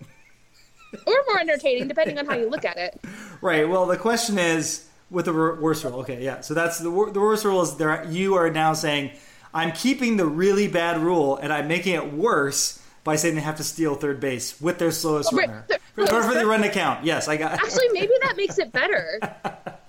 Or 1.07 1.13
more 1.27 1.39
entertaining, 1.39 1.87
depending 1.87 2.19
on 2.19 2.25
how 2.25 2.35
you 2.35 2.49
look 2.49 2.65
at 2.65 2.77
it. 2.77 2.99
right? 3.41 3.67
Well, 3.67 3.85
the 3.85 3.97
question 3.97 4.37
is 4.37 4.85
with 5.13 5.25
the 5.25 5.33
wor- 5.33 5.55
worst 5.55 5.83
rule. 5.85 5.99
Okay, 6.01 6.21
yeah. 6.23 6.41
So 6.41 6.53
that's 6.53 6.79
the 6.79 6.89
the 6.89 7.21
worst 7.21 7.45
rule 7.45 7.61
is 7.61 7.75
there. 7.77 8.05
You 8.09 8.35
are 8.35 8.49
now 8.49 8.73
saying 8.73 9.11
I'm 9.53 9.71
keeping 9.71 10.17
the 10.17 10.25
really 10.25 10.67
bad 10.67 10.99
rule 11.01 11.37
and 11.37 11.53
I'm 11.53 11.67
making 11.67 11.93
it 11.95 12.11
worse 12.13 12.81
by 13.03 13.15
saying 13.17 13.35
they 13.35 13.41
have 13.41 13.57
to 13.57 13.63
steal 13.63 13.95
third 13.95 14.19
base 14.19 14.59
with 14.59 14.79
their 14.79 14.91
slowest 14.91 15.31
Right. 15.31 15.47
runner 15.47 15.65
for, 15.95 16.07
for 16.07 16.33
the 16.33 16.45
run 16.53 16.61
to 16.61 16.69
count. 16.69 17.05
Yes, 17.05 17.27
I 17.27 17.37
got. 17.37 17.51
Actually, 17.53 17.89
maybe 17.93 18.13
that 18.23 18.35
makes 18.35 18.57
it 18.57 18.71
better. 18.73 19.19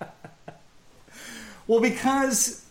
Well, 1.67 1.81
because 1.81 2.63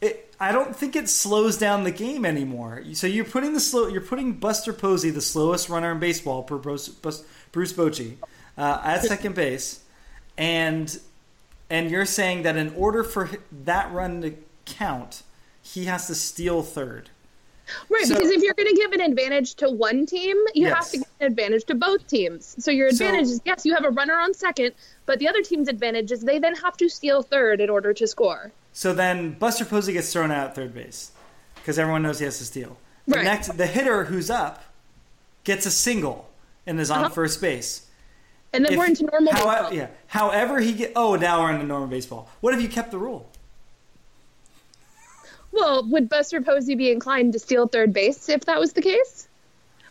it, 0.00 0.34
I 0.40 0.50
don't 0.50 0.74
think 0.74 0.96
it 0.96 1.08
slows 1.08 1.56
down 1.56 1.84
the 1.84 1.92
game 1.92 2.24
anymore. 2.26 2.82
So 2.94 3.06
you're 3.06 3.24
putting 3.24 3.52
the 3.52 3.60
slow, 3.60 3.86
you're 3.86 4.00
putting 4.00 4.32
Buster 4.32 4.72
Posey, 4.72 5.10
the 5.10 5.20
slowest 5.20 5.68
runner 5.68 5.92
in 5.92 6.00
baseball, 6.00 6.42
per 6.42 6.56
Bruce, 6.58 6.88
Bruce 6.88 7.72
Bochy, 7.72 8.16
uh, 8.58 8.80
at 8.82 9.04
second 9.04 9.36
base, 9.36 9.81
and 10.38 10.98
and 11.70 11.90
you're 11.90 12.04
saying 12.06 12.42
that 12.42 12.56
in 12.56 12.74
order 12.74 13.02
for 13.02 13.30
that 13.64 13.90
run 13.92 14.20
to 14.22 14.34
count, 14.66 15.22
he 15.62 15.86
has 15.86 16.06
to 16.08 16.14
steal 16.14 16.62
third. 16.62 17.08
Right, 17.88 18.04
So- 18.04 18.14
because 18.14 18.30
if 18.30 18.42
you're 18.42 18.52
going 18.54 18.68
to 18.68 18.74
give 18.74 18.92
an 18.92 19.00
advantage 19.00 19.54
to 19.54 19.70
one 19.70 20.04
team, 20.04 20.36
you 20.54 20.66
have 20.68 20.90
to 20.90 20.98
give 20.98 21.06
an 21.20 21.26
advantage 21.28 21.64
to 21.66 21.74
both 21.74 22.06
teams. 22.06 22.54
So 22.58 22.70
your 22.70 22.90
So- 22.90 23.06
advantage 23.06 23.28
is 23.28 23.40
yes, 23.46 23.64
you 23.64 23.72
have 23.74 23.84
a 23.84 23.90
runner 23.90 24.14
on 24.18 24.34
second, 24.34 24.72
but 25.06 25.18
the 25.18 25.28
other 25.28 25.40
team's 25.42 25.68
advantage 25.68 26.12
is 26.12 26.20
they 26.20 26.38
then 26.38 26.54
have 26.56 26.76
to 26.78 26.88
steal 26.90 27.22
third 27.22 27.60
in 27.62 27.70
order 27.70 27.94
to 27.94 28.06
score. 28.06 28.52
So 28.74 28.92
then 28.92 29.32
Buster 29.38 29.64
Posey 29.64 29.94
gets 29.94 30.12
thrown 30.12 30.30
out 30.30 30.48
at 30.48 30.54
third 30.54 30.74
base 30.74 31.12
because 31.54 31.78
everyone 31.78 32.02
knows 32.02 32.18
he 32.18 32.26
has 32.26 32.36
to 32.38 32.44
steal. 32.44 32.76
The 33.06 33.16
Right. 33.16 33.24
next, 33.24 33.56
the 33.56 33.66
hitter 33.66 34.04
who's 34.04 34.28
up 34.28 34.64
gets 35.44 35.64
a 35.64 35.70
single 35.70 36.28
and 36.66 36.78
is 36.78 36.90
on 36.90 37.04
Uh-huh. 37.04 37.08
first 37.14 37.40
base. 37.40 37.82
And 38.52 38.64
then 38.64 38.72
If- 38.72 38.78
we're 38.78 38.86
into 38.86 39.04
normal 39.04 39.32
how- 39.32 39.44
baseball. 39.46 39.72
yeah. 39.74 39.86
However, 40.08 40.60
he 40.60 40.72
get. 40.72 40.92
Oh, 40.94 41.16
now 41.16 41.40
we're 41.42 41.52
into 41.52 41.64
normal 41.66 41.88
baseball. 41.88 42.28
What 42.40 42.52
if 42.54 42.60
you 42.60 42.68
kept 42.68 42.90
the 42.90 42.98
rule? 42.98 43.28
Well, 45.52 45.84
would 45.88 46.08
Buster 46.08 46.40
Posey 46.40 46.74
be 46.74 46.90
inclined 46.90 47.32
to 47.34 47.38
steal 47.38 47.68
third 47.68 47.92
base 47.92 48.28
if 48.28 48.44
that 48.46 48.58
was 48.58 48.72
the 48.72 48.82
case? 48.82 49.28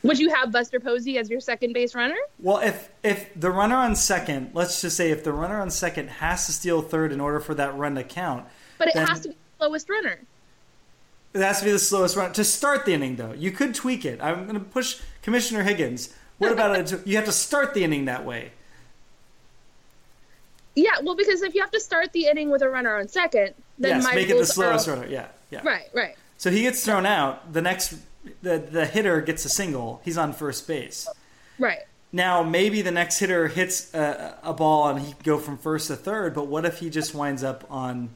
Would 0.03 0.17
you 0.17 0.33
have 0.33 0.51
Buster 0.51 0.79
Posey 0.79 1.19
as 1.19 1.29
your 1.29 1.39
second 1.39 1.73
base 1.73 1.93
runner? 1.93 2.17
Well, 2.39 2.57
if 2.57 2.89
if 3.03 3.29
the 3.39 3.51
runner 3.51 3.75
on 3.75 3.95
second, 3.95 4.51
let's 4.55 4.81
just 4.81 4.97
say 4.97 5.11
if 5.11 5.23
the 5.23 5.31
runner 5.31 5.61
on 5.61 5.69
second 5.69 6.09
has 6.09 6.47
to 6.47 6.51
steal 6.51 6.81
third 6.81 7.11
in 7.11 7.21
order 7.21 7.39
for 7.39 7.53
that 7.53 7.77
run 7.77 7.93
to 7.95 8.03
count, 8.03 8.45
But 8.79 8.87
it 8.87 8.95
has 8.95 9.19
to 9.21 9.29
be 9.29 9.35
the 9.35 9.39
slowest 9.59 9.89
runner. 9.89 10.19
it 11.35 11.41
has 11.41 11.59
to 11.59 11.65
be 11.65 11.71
the 11.71 11.77
slowest 11.79 12.15
run 12.15 12.33
to 12.33 12.43
start 12.43 12.85
the 12.85 12.93
inning. 12.93 13.17
Though 13.17 13.33
you 13.33 13.51
could 13.51 13.75
tweak 13.75 14.03
it. 14.03 14.19
I'm 14.19 14.45
going 14.47 14.55
to 14.55 14.65
push 14.65 14.99
Commissioner 15.21 15.61
Higgins. 15.61 16.09
What 16.41 16.51
about 16.51 16.91
it? 16.91 17.05
You 17.05 17.17
have 17.17 17.25
to 17.25 17.31
start 17.31 17.75
the 17.75 17.83
inning 17.83 18.05
that 18.05 18.25
way. 18.25 18.51
Yeah, 20.73 20.93
well, 21.03 21.15
because 21.15 21.43
if 21.43 21.53
you 21.53 21.61
have 21.61 21.69
to 21.69 21.79
start 21.79 22.13
the 22.13 22.25
inning 22.25 22.49
with 22.49 22.63
a 22.63 22.69
runner 22.69 22.97
on 22.97 23.07
second, 23.07 23.53
then 23.77 23.97
yes, 23.97 24.03
my 24.03 24.15
make 24.15 24.27
it 24.27 24.39
the 24.39 24.45
slowest 24.47 24.87
runner. 24.87 25.05
Yeah, 25.05 25.27
yeah. 25.51 25.61
Right, 25.63 25.87
right. 25.93 26.15
So 26.39 26.49
he 26.49 26.63
gets 26.63 26.83
thrown 26.83 27.05
out. 27.05 27.53
The 27.53 27.61
next, 27.61 27.95
the 28.41 28.57
the 28.57 28.87
hitter 28.87 29.21
gets 29.21 29.45
a 29.45 29.49
single. 29.49 30.01
He's 30.03 30.17
on 30.17 30.33
first 30.33 30.67
base. 30.67 31.07
Right. 31.59 31.81
Now 32.11 32.41
maybe 32.41 32.81
the 32.81 32.91
next 32.91 33.19
hitter 33.19 33.47
hits 33.47 33.93
a, 33.93 34.39
a 34.41 34.53
ball 34.53 34.89
and 34.89 34.99
he 34.99 35.13
can 35.13 35.21
go 35.23 35.37
from 35.37 35.59
first 35.59 35.89
to 35.89 35.95
third. 35.95 36.33
But 36.33 36.47
what 36.47 36.65
if 36.65 36.79
he 36.79 36.89
just 36.89 37.13
winds 37.13 37.43
up 37.43 37.65
on? 37.69 38.09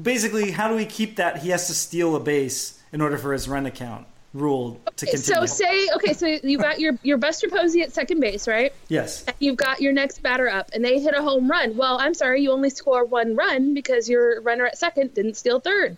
Basically, 0.00 0.52
how 0.52 0.68
do 0.68 0.74
we 0.74 0.86
keep 0.86 1.16
that? 1.16 1.42
He 1.42 1.50
has 1.50 1.66
to 1.66 1.74
steal 1.74 2.16
a 2.16 2.20
base 2.20 2.80
in 2.92 3.02
order 3.02 3.18
for 3.18 3.34
his 3.34 3.46
run 3.46 3.64
to 3.64 3.70
count. 3.70 4.06
Rule 4.38 4.80
to 4.96 5.06
So 5.06 5.12
continue. 5.34 5.46
say 5.48 5.88
okay, 5.96 6.12
so 6.12 6.26
you 6.26 6.58
got 6.58 6.78
your 6.80 6.96
your 7.02 7.16
Buster 7.18 7.48
Posey 7.48 7.82
at 7.82 7.92
second 7.92 8.20
base, 8.20 8.46
right? 8.46 8.72
yes. 8.88 9.24
And 9.24 9.36
you've 9.40 9.56
got 9.56 9.80
your 9.80 9.92
next 9.92 10.22
batter 10.22 10.48
up, 10.48 10.70
and 10.72 10.84
they 10.84 11.00
hit 11.00 11.14
a 11.14 11.22
home 11.22 11.50
run. 11.50 11.76
Well, 11.76 11.98
I'm 11.98 12.14
sorry, 12.14 12.42
you 12.42 12.52
only 12.52 12.70
score 12.70 13.04
one 13.04 13.34
run 13.36 13.74
because 13.74 14.08
your 14.08 14.40
runner 14.42 14.66
at 14.66 14.78
second 14.78 15.14
didn't 15.14 15.36
steal 15.36 15.60
third. 15.60 15.96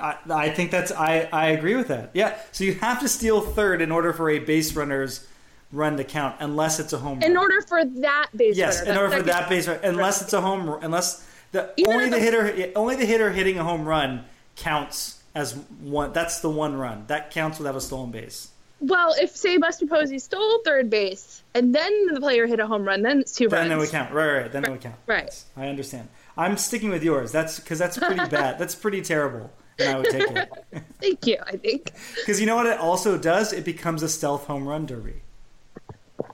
I, 0.00 0.16
I 0.28 0.50
think 0.50 0.70
that's 0.70 0.90
I, 0.92 1.28
I 1.32 1.48
agree 1.48 1.76
with 1.76 1.88
that. 1.88 2.10
Yeah. 2.14 2.36
So 2.52 2.64
you 2.64 2.74
have 2.74 3.00
to 3.00 3.08
steal 3.08 3.40
third 3.40 3.80
in 3.80 3.92
order 3.92 4.12
for 4.12 4.28
a 4.30 4.38
base 4.40 4.74
runner's 4.74 5.26
run 5.70 5.96
to 5.98 6.04
count, 6.04 6.36
unless 6.40 6.80
it's 6.80 6.92
a 6.92 6.98
home 6.98 7.20
run. 7.20 7.30
In 7.30 7.36
order 7.36 7.60
for 7.62 7.84
that 7.84 8.28
base 8.36 8.56
yes, 8.56 8.80
runner, 8.80 8.90
in 8.92 8.98
order 8.98 9.16
for 9.18 9.22
that 9.24 9.48
base 9.48 9.68
run, 9.68 9.78
unless 9.84 10.22
it's 10.22 10.32
a 10.32 10.40
home, 10.40 10.68
run- 10.70 10.82
unless 10.82 11.28
the 11.52 11.70
Even 11.76 11.92
only 11.92 12.04
the 12.06 12.10
the- 12.16 12.20
hitter 12.20 12.72
only 12.76 12.96
the 12.96 13.06
hitter 13.06 13.30
hitting 13.30 13.58
a 13.58 13.62
home 13.64 13.84
run 13.86 14.24
counts 14.56 15.13
as 15.34 15.54
one. 15.80 16.12
That's 16.12 16.40
the 16.40 16.50
one 16.50 16.76
run 16.76 17.04
that 17.08 17.30
counts 17.30 17.58
without 17.58 17.76
a 17.76 17.80
stolen 17.80 18.10
base. 18.10 18.48
Well, 18.80 19.14
if 19.18 19.34
say 19.36 19.56
Buster 19.56 19.86
Posey 19.86 20.18
stole 20.18 20.60
third 20.64 20.90
base 20.90 21.42
and 21.54 21.74
then 21.74 22.06
the 22.12 22.20
player 22.20 22.46
hit 22.46 22.60
a 22.60 22.66
home 22.66 22.84
run, 22.84 23.02
then 23.02 23.20
it's 23.20 23.34
two 23.34 23.48
Then 23.48 23.58
runs. 23.60 23.68
Then 23.68 23.78
it 23.78 23.80
would 23.80 23.90
count. 23.90 24.12
Right, 24.12 24.26
right. 24.26 24.42
right. 24.42 24.52
Then 24.52 24.64
it 24.64 24.70
would 24.70 24.80
count. 24.80 24.96
Right. 25.06 25.24
Yes, 25.24 25.46
I 25.56 25.68
understand. 25.68 26.08
I'm 26.36 26.56
sticking 26.56 26.90
with 26.90 27.02
yours. 27.02 27.32
That's 27.32 27.60
because 27.60 27.78
that's 27.78 27.96
pretty 27.96 28.16
bad. 28.28 28.58
That's 28.58 28.74
pretty 28.74 29.00
terrible. 29.02 29.50
And 29.78 29.88
I 29.88 29.96
would 29.98 30.10
take 30.10 30.30
it 30.30 30.50
Thank 31.00 31.26
you. 31.26 31.38
I 31.46 31.56
think 31.56 31.92
because 32.16 32.40
you 32.40 32.46
know 32.46 32.56
what 32.56 32.66
it 32.66 32.78
also 32.78 33.16
does. 33.16 33.52
It 33.52 33.64
becomes 33.64 34.02
a 34.02 34.08
stealth 34.08 34.46
home 34.46 34.68
run 34.68 34.86
derby. 34.86 35.22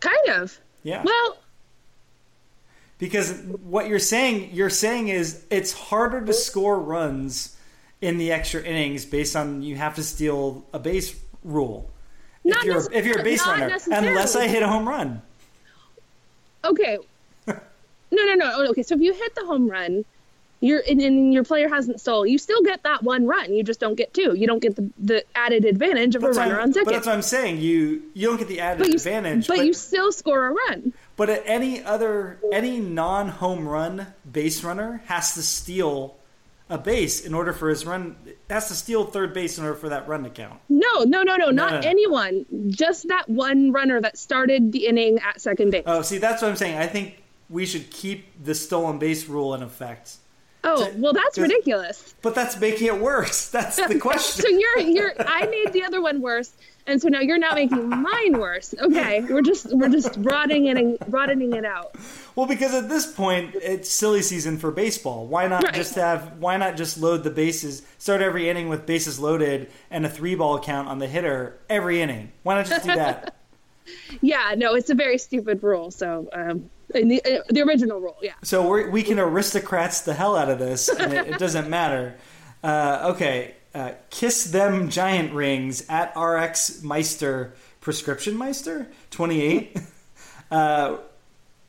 kind 0.01 0.29
of. 0.31 0.59
Yeah. 0.83 1.03
Well, 1.05 1.39
Because 2.99 3.33
what 3.63 3.87
you're 3.89 3.99
saying, 3.99 4.51
you're 4.53 4.71
saying 4.71 5.09
is 5.09 5.45
it's 5.51 5.73
harder 5.73 6.25
to 6.25 6.33
score 6.33 6.79
runs 6.81 7.57
in 8.01 8.19
the 8.19 8.33
extra 8.33 8.63
innings 8.63 9.05
based 9.05 9.37
on 9.37 9.63
you 9.63 9.77
have 9.77 9.95
to 9.97 10.03
steal 10.03 10.65
a 10.73 10.79
base 10.79 11.19
rule. 11.45 11.91
If 12.45 12.55
Not 12.55 12.65
you're 12.65 12.93
if 12.93 13.05
you're 13.07 13.21
a 13.21 13.25
base 13.25 13.47
runner, 13.47 13.77
unless 13.87 14.35
I 14.37 14.49
hit 14.49 14.63
a 14.63 14.69
home 14.69 14.89
run. 14.89 15.21
okay. 16.65 16.99
no, 17.47 17.55
no, 18.11 18.35
no. 18.35 18.53
Oh, 18.55 18.67
Okay, 18.71 18.83
so 18.83 18.95
if 18.95 19.01
you 19.01 19.13
hit 19.13 19.35
the 19.35 19.45
home 19.45 19.69
run, 19.71 20.05
you're 20.61 20.83
and, 20.89 21.01
and 21.01 21.33
your 21.35 21.45
player 21.45 21.69
hasn't 21.69 22.01
stole, 22.01 22.27
you 22.27 22.39
still 22.39 22.63
get 22.63 22.83
that 22.85 23.03
one 23.03 23.27
run. 23.27 23.53
You 23.53 23.63
just 23.63 23.81
don't 23.81 23.95
get 23.95 24.13
two. 24.15 24.35
You 24.35 24.47
don't 24.47 24.61
get 24.61 24.77
the, 24.77 24.91
the 24.99 25.25
added 25.35 25.65
advantage 25.65 26.15
of 26.17 26.25
a 26.25 26.31
runner 26.31 26.55
I'm- 26.57 26.69
on 26.69 26.73
second. 26.73 26.85
But 26.87 26.93
that's 26.93 27.07
what 27.07 27.15
I'm 27.15 27.23
saying. 27.23 27.59
You 27.61 28.03
you 28.15 28.29
don't 28.29 28.39
get 28.39 28.49
the 28.49 28.61
added 28.61 28.79
But 28.79 28.89
you, 28.89 28.95
advantage. 28.95 29.47
but, 29.47 29.65
you 29.65 29.73
still 29.75 30.13
score 30.13 30.47
a 30.47 30.53
run. 30.53 30.93
But 31.17 31.29
at 31.31 31.43
any 31.47 31.83
other 31.85 32.39
any 32.53 32.81
non 32.81 33.29
home 33.29 33.69
run 33.69 34.07
base 34.31 34.65
runner 34.65 35.03
has 35.07 35.35
to 35.35 35.43
steal 35.43 36.17
a 36.71 36.79
base 36.79 37.21
in 37.21 37.35
order 37.35 37.53
for 37.53 37.69
his 37.69 37.85
run 37.85 38.17
has 38.49 38.69
to 38.69 38.75
steal 38.75 39.05
third 39.05 39.35
base 39.35 39.59
in 39.59 39.65
order 39.65 39.77
for 39.77 39.89
that 39.89 40.07
run 40.09 40.23
to 40.23 40.31
count. 40.31 40.61
No, 40.69 41.03
no, 41.03 41.23
no, 41.23 41.37
no, 41.37 41.51
not 41.51 41.73
no, 41.73 41.81
no. 41.81 41.89
anyone. 41.89 42.47
Just 42.69 43.09
that 43.09 43.29
one 43.29 43.73
runner 43.73 44.01
that 44.01 44.17
started 44.17 44.73
the 44.73 44.87
inning 44.87 45.19
at 45.19 45.41
second 45.41 45.71
base. 45.71 45.83
Oh, 45.85 46.03
see, 46.03 46.19
that's 46.19 46.41
what 46.41 46.49
I'm 46.49 46.57
saying. 46.57 46.79
I 46.79 46.87
think 46.87 47.23
we 47.51 47.67
should 47.67 47.91
keep 47.91 48.43
the 48.43 48.55
stolen 48.55 48.99
base 48.99 49.27
rule 49.27 49.53
in 49.55 49.63
effect. 49.63 50.17
Oh, 50.77 50.93
well, 50.97 51.13
that's 51.13 51.39
ridiculous. 51.39 52.15
But 52.23 52.35
that's 52.35 52.59
making 52.61 52.87
it 52.89 52.99
worse. 53.01 53.49
That's 53.61 53.77
the 53.77 53.99
question. 53.99 54.45
So 54.45 54.49
you're 54.49 54.79
you're 54.81 55.13
I 55.19 55.47
made 55.47 55.73
the 55.73 55.83
other 55.85 56.01
one 56.03 56.21
worse, 56.21 56.53
and 56.87 57.01
so 57.01 57.09
now 57.09 57.21
you're 57.21 57.39
now 57.39 57.55
making 57.55 57.89
mine 57.89 58.39
worse. 58.39 58.75
Okay, 58.81 59.21
we're 59.23 59.43
just 59.43 59.73
we're 59.75 59.89
just 59.89 60.21
broadening 60.23 60.67
it 60.67 60.77
and 60.77 60.99
broadening 61.09 61.53
it 61.55 61.65
out. 61.65 61.95
Well, 62.37 62.47
because 62.47 62.75
at 62.75 62.89
this 62.89 63.11
point 63.11 63.55
it's 63.57 63.91
silly 63.91 64.23
season 64.23 64.59
for 64.59 64.71
baseball. 64.71 65.27
Why 65.27 65.47
not 65.47 65.65
Right. 65.65 65.75
just 65.75 65.95
have? 65.95 66.39
Why 66.39 66.57
not 66.57 66.77
just 66.77 66.99
load 66.99 67.25
the 67.25 67.31
bases? 67.31 67.83
Start 67.99 68.21
every 68.23 68.49
inning 68.49 68.69
with 68.69 68.87
bases 68.87 69.19
loaded 69.19 69.71
and 69.91 70.05
a 70.07 70.09
three 70.09 70.35
ball 70.35 70.59
count 70.61 70.89
on 70.89 70.99
the 70.99 71.07
hitter 71.07 71.59
every 71.69 72.01
inning. 72.01 72.33
Why 72.43 72.55
not 72.57 72.67
just 72.67 72.85
do 72.87 72.95
that? 72.95 73.35
Yeah, 74.21 74.55
no, 74.57 74.75
it's 74.75 74.91
a 74.91 74.95
very 74.95 75.19
stupid 75.19 75.63
rule. 75.63 75.91
So 75.91 76.29
um, 76.33 76.71
in 76.95 77.09
the 77.09 77.23
uh, 77.25 77.43
the 77.49 77.62
original 77.62 78.01
rule, 78.01 78.17
yeah. 78.23 78.33
so 78.43 78.67
we're, 78.67 78.91
we 78.91 79.03
can 79.03 79.19
aristocrats 79.19 80.03
the 80.03 80.15
hell 80.15 80.37
out 80.37 80.51
of 80.51 80.59
this, 80.59 80.89
and 80.89 81.12
it, 81.12 81.29
it 81.29 81.39
doesn't 81.39 81.69
matter. 81.69 82.17
Uh, 82.62 83.12
okay, 83.15 83.55
uh, 83.75 83.93
kiss 84.11 84.45
them 84.45 84.91
giant 84.91 85.33
rings 85.33 85.85
at 85.89 86.17
RX 86.17 86.83
Meister 86.83 87.55
prescription 87.81 88.37
Meister 88.37 88.89
twenty 89.11 89.43
eight. 89.43 89.79
Uh, 90.51 90.99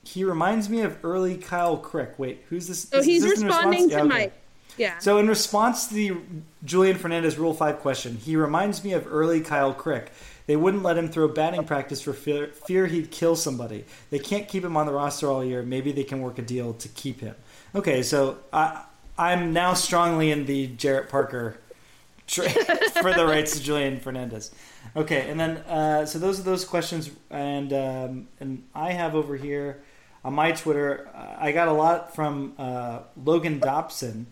he 0.04 0.24
reminds 0.24 0.68
me 0.68 0.82
of 0.82 0.98
early 1.04 1.38
Kyle 1.38 1.78
Crick. 1.78 2.18
Wait, 2.18 2.44
who's 2.50 2.68
this? 2.68 2.90
So 2.90 2.98
is 2.98 3.06
he's 3.06 3.22
this 3.22 3.44
responding 3.44 3.90
to 3.90 3.96
Yeah, 3.96 4.00
okay. 4.00 4.08
Mike. 4.08 4.34
Yeah. 4.78 4.98
So, 5.00 5.18
in 5.18 5.28
response 5.28 5.88
to 5.88 5.94
the 5.94 6.18
Julian 6.64 6.98
Fernandez 6.98 7.38
Rule 7.38 7.54
5 7.54 7.80
question, 7.80 8.18
he 8.18 8.36
reminds 8.36 8.84
me 8.84 8.94
of 8.94 9.06
early 9.08 9.42
Kyle 9.42 9.74
Crick. 9.74 10.12
They 10.48 10.56
wouldn't 10.56 10.84
let 10.84 10.98
him 10.98 11.08
throw 11.10 11.28
batting 11.28 11.64
practice 11.66 12.02
for 12.02 12.14
fear, 12.14 12.48
fear 12.48 12.88
he'd 12.88 13.12
kill 13.12 13.36
somebody. 13.36 13.86
They 14.10 14.20
can't 14.20 14.48
keep 14.48 14.64
him 14.64 14.76
on 14.76 14.86
the 14.86 14.94
roster 14.94 15.30
all 15.30 15.44
year. 15.44 15.64
Maybe 15.64 15.92
they 15.92 16.04
can 16.04 16.22
work 16.22 16.40
a 16.40 16.42
deal 16.42 16.74
to 16.74 16.88
keep 16.90 17.22
him. 17.22 17.36
Okay, 17.76 18.04
so 18.04 18.38
I, 18.52 18.84
I'm 19.18 19.54
now 19.54 19.74
strongly 19.74 20.32
in 20.32 20.46
the 20.46 20.68
Jarrett 20.68 21.10
Parker 21.10 21.58
for 22.28 23.14
the 23.14 23.26
rights 23.26 23.58
to 23.58 23.64
Julian 23.64 24.00
Fernandez. 24.00 24.52
Okay, 24.96 25.30
and 25.30 25.40
then 25.40 25.58
uh, 25.58 26.06
so 26.06 26.20
those 26.20 26.40
are 26.40 26.44
those 26.44 26.66
questions, 26.66 27.10
and 27.30 27.72
um, 27.74 28.28
and 28.40 28.64
I 28.74 28.92
have 28.92 29.16
over 29.16 29.36
here 29.36 29.82
on 30.24 30.34
my 30.34 30.52
Twitter, 30.52 31.10
uh, 31.14 31.36
I 31.40 31.52
got 31.52 31.68
a 31.68 31.74
lot 31.74 32.16
from 32.16 32.54
uh, 32.58 33.00
Logan 33.24 33.60
Dobson, 33.60 34.28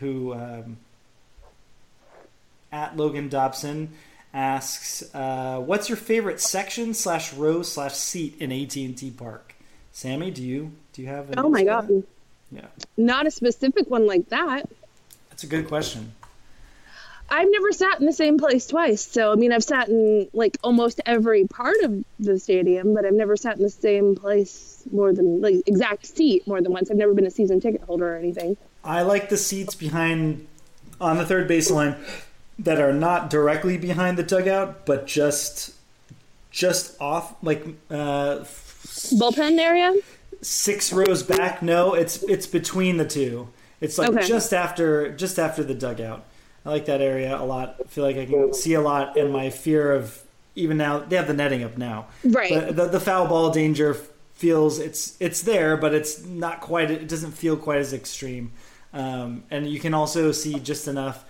who 0.00 0.34
um, 0.34 0.78
at 2.72 2.96
Logan 2.96 3.28
Dobson 3.28 3.92
asks, 4.34 5.04
uh, 5.14 5.58
"What's 5.60 5.88
your 5.88 5.96
favorite 5.96 6.40
section 6.40 6.92
slash 6.92 7.32
row 7.32 7.62
slash 7.62 7.94
seat 7.94 8.36
in 8.40 8.52
AT 8.52 8.76
and 8.84 8.98
T 8.98 9.10
Park?" 9.10 9.54
Sammy, 9.92 10.30
do 10.30 10.42
you 10.42 10.72
do 10.92 11.02
you 11.02 11.08
have? 11.08 11.32
oh 11.38 11.48
my 11.48 11.64
god? 11.64 12.02
Yeah, 12.50 12.66
not 12.96 13.26
a 13.26 13.30
specific 13.30 13.88
one 13.88 14.06
like 14.06 14.28
that. 14.28 14.68
that's 15.30 15.44
a 15.44 15.46
good 15.46 15.68
question. 15.68 16.12
I've 17.28 17.48
never 17.50 17.72
sat 17.72 18.00
in 18.00 18.06
the 18.06 18.12
same 18.12 18.38
place 18.38 18.66
twice. 18.66 19.02
So 19.02 19.32
I 19.32 19.36
mean, 19.36 19.52
I've 19.52 19.64
sat 19.64 19.88
in 19.88 20.28
like 20.32 20.58
almost 20.62 21.00
every 21.06 21.46
part 21.46 21.76
of 21.82 22.04
the 22.18 22.38
stadium, 22.38 22.94
but 22.94 23.04
I've 23.04 23.14
never 23.14 23.36
sat 23.36 23.56
in 23.56 23.62
the 23.62 23.70
same 23.70 24.14
place 24.14 24.82
more 24.92 25.12
than 25.12 25.40
like 25.40 25.62
exact 25.66 26.06
seat 26.06 26.46
more 26.46 26.60
than 26.60 26.72
once. 26.72 26.90
I've 26.90 26.96
never 26.96 27.14
been 27.14 27.26
a 27.26 27.30
season 27.30 27.60
ticket 27.60 27.82
holder 27.82 28.14
or 28.14 28.16
anything. 28.16 28.56
I 28.82 29.02
like 29.02 29.30
the 29.30 29.38
seats 29.38 29.74
behind 29.74 30.46
on 31.00 31.16
the 31.16 31.24
third 31.24 31.48
baseline 31.48 31.96
that 32.58 32.80
are 32.80 32.92
not 32.92 33.30
directly 33.30 33.76
behind 33.78 34.16
the 34.18 34.22
dugout, 34.22 34.86
but 34.86 35.06
just 35.06 35.74
just 36.50 37.00
off, 37.00 37.34
like 37.42 37.64
uh, 37.90 38.44
Bullpen 39.18 39.58
area. 39.58 39.92
six 40.40 40.92
rows 40.92 41.22
back. 41.22 41.62
No, 41.62 41.94
it's 41.94 42.22
it's 42.24 42.46
between 42.46 42.96
the 42.96 43.06
two. 43.06 43.48
It's 43.80 43.98
like 43.98 44.10
Okay. 44.10 44.26
just 44.26 44.52
after 44.54 45.10
just 45.12 45.38
after 45.38 45.62
the 45.64 45.74
dugout. 45.74 46.24
I 46.64 46.70
like 46.70 46.86
that 46.86 47.00
area 47.02 47.36
a 47.38 47.44
lot. 47.44 47.76
I 47.84 47.88
feel 47.88 48.04
like 48.04 48.16
I 48.16 48.24
can 48.24 48.54
see 48.54 48.72
a 48.74 48.80
lot, 48.80 49.18
and 49.18 49.32
my 49.32 49.50
fear 49.50 49.92
of 49.92 50.22
even 50.54 50.76
now 50.76 51.00
they 51.00 51.16
have 51.16 51.26
the 51.26 51.34
netting 51.34 51.62
up 51.64 51.76
now. 51.76 52.06
Right. 52.24 52.50
But 52.50 52.76
the, 52.76 52.86
the 52.86 53.00
foul 53.00 53.26
ball 53.26 53.50
danger 53.50 53.94
feels 54.34 54.78
it's 54.78 55.16
it's 55.20 55.42
there, 55.42 55.76
but 55.76 55.92
it's 55.92 56.24
not 56.24 56.60
quite. 56.60 56.90
It 56.90 57.08
doesn't 57.08 57.32
feel 57.32 57.56
quite 57.56 57.78
as 57.80 57.92
extreme. 57.92 58.52
Um, 58.92 59.42
and 59.50 59.68
you 59.68 59.80
can 59.80 59.92
also 59.92 60.30
see 60.30 60.60
just 60.60 60.86
enough. 60.86 61.24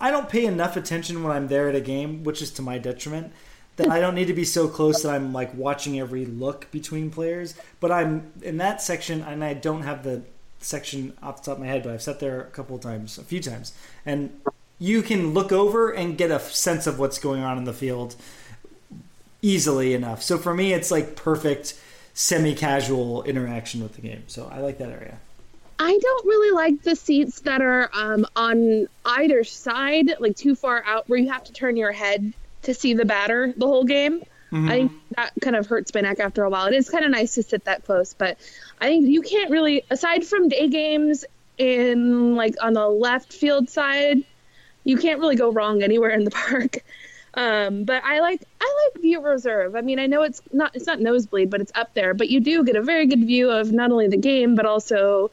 I 0.00 0.10
don't 0.10 0.28
pay 0.28 0.44
enough 0.44 0.76
attention 0.76 1.22
when 1.22 1.36
I'm 1.36 1.48
there 1.48 1.68
at 1.68 1.74
a 1.74 1.80
game, 1.80 2.24
which 2.24 2.40
is 2.40 2.50
to 2.52 2.62
my 2.62 2.78
detriment. 2.78 3.32
That 3.76 3.90
I 3.90 4.00
don't 4.00 4.16
need 4.16 4.26
to 4.26 4.34
be 4.34 4.44
so 4.44 4.66
close 4.66 5.02
that 5.02 5.14
I'm 5.14 5.32
like 5.32 5.54
watching 5.54 6.00
every 6.00 6.26
look 6.26 6.68
between 6.72 7.10
players. 7.10 7.54
But 7.78 7.92
I'm 7.92 8.32
in 8.42 8.56
that 8.56 8.82
section, 8.82 9.22
and 9.22 9.44
I 9.44 9.54
don't 9.54 9.82
have 9.82 10.02
the 10.02 10.22
section 10.60 11.16
off 11.22 11.42
the 11.42 11.50
top 11.50 11.58
of 11.58 11.60
my 11.60 11.68
head, 11.68 11.84
but 11.84 11.92
I've 11.92 12.02
sat 12.02 12.18
there 12.18 12.40
a 12.40 12.46
couple 12.46 12.74
of 12.74 12.82
times, 12.82 13.18
a 13.18 13.22
few 13.22 13.40
times, 13.40 13.72
and 14.04 14.40
you 14.80 15.02
can 15.02 15.32
look 15.32 15.52
over 15.52 15.90
and 15.90 16.18
get 16.18 16.30
a 16.30 16.40
sense 16.40 16.86
of 16.86 16.98
what's 16.98 17.18
going 17.18 17.42
on 17.42 17.58
in 17.58 17.64
the 17.64 17.72
field 17.72 18.16
easily 19.42 19.94
enough. 19.94 20.22
So 20.22 20.38
for 20.38 20.54
me, 20.54 20.72
it's 20.72 20.90
like 20.90 21.14
perfect 21.14 21.78
semi-casual 22.14 23.22
interaction 23.22 23.80
with 23.80 23.94
the 23.94 24.00
game. 24.00 24.24
So 24.26 24.50
I 24.52 24.58
like 24.58 24.78
that 24.78 24.90
area. 24.90 25.18
I 25.78 25.96
don't 25.96 26.26
really 26.26 26.50
like 26.54 26.82
the 26.82 26.96
seats 26.96 27.40
that 27.40 27.62
are 27.62 27.88
um, 27.92 28.26
on 28.34 28.88
either 29.04 29.44
side, 29.44 30.14
like 30.18 30.36
too 30.36 30.54
far 30.54 30.82
out, 30.84 31.08
where 31.08 31.18
you 31.18 31.30
have 31.30 31.44
to 31.44 31.52
turn 31.52 31.76
your 31.76 31.92
head 31.92 32.32
to 32.62 32.74
see 32.74 32.94
the 32.94 33.04
batter 33.04 33.52
the 33.56 33.66
whole 33.66 33.84
game. 33.84 34.20
Mm-hmm. 34.50 34.68
I 34.68 34.72
think 34.72 34.92
that 35.16 35.32
kind 35.40 35.56
of 35.56 35.66
hurts 35.66 35.92
my 35.94 36.00
neck 36.00 36.20
after 36.20 36.42
a 36.42 36.50
while. 36.50 36.66
It 36.66 36.74
is 36.74 36.90
kind 36.90 37.04
of 37.04 37.10
nice 37.10 37.34
to 37.34 37.42
sit 37.42 37.64
that 37.64 37.84
close, 37.84 38.14
but 38.14 38.38
I 38.80 38.88
think 38.88 39.08
you 39.08 39.22
can't 39.22 39.50
really, 39.50 39.82
aside 39.90 40.26
from 40.26 40.48
day 40.48 40.68
games 40.68 41.24
in 41.58 42.34
like 42.34 42.54
on 42.60 42.72
the 42.72 42.88
left 42.88 43.32
field 43.32 43.68
side, 43.68 44.24
you 44.84 44.96
can't 44.96 45.20
really 45.20 45.36
go 45.36 45.52
wrong 45.52 45.82
anywhere 45.82 46.10
in 46.10 46.24
the 46.24 46.30
park. 46.48 46.78
Um, 47.34 47.84
but 47.84 48.02
I 48.04 48.20
like 48.20 48.42
I 48.60 48.90
like 48.94 49.02
view 49.02 49.20
reserve. 49.20 49.76
I 49.76 49.82
mean, 49.82 49.98
I 49.98 50.06
know 50.06 50.22
it's 50.22 50.42
not 50.52 50.74
it's 50.74 50.86
not 50.86 51.00
nosebleed, 51.00 51.50
but 51.50 51.60
it's 51.60 51.72
up 51.74 51.94
there. 51.94 52.14
But 52.14 52.30
you 52.30 52.40
do 52.40 52.64
get 52.64 52.74
a 52.74 52.82
very 52.82 53.06
good 53.06 53.24
view 53.24 53.50
of 53.50 53.70
not 53.70 53.92
only 53.92 54.08
the 54.08 54.16
game 54.16 54.54
but 54.54 54.66
also 54.66 55.30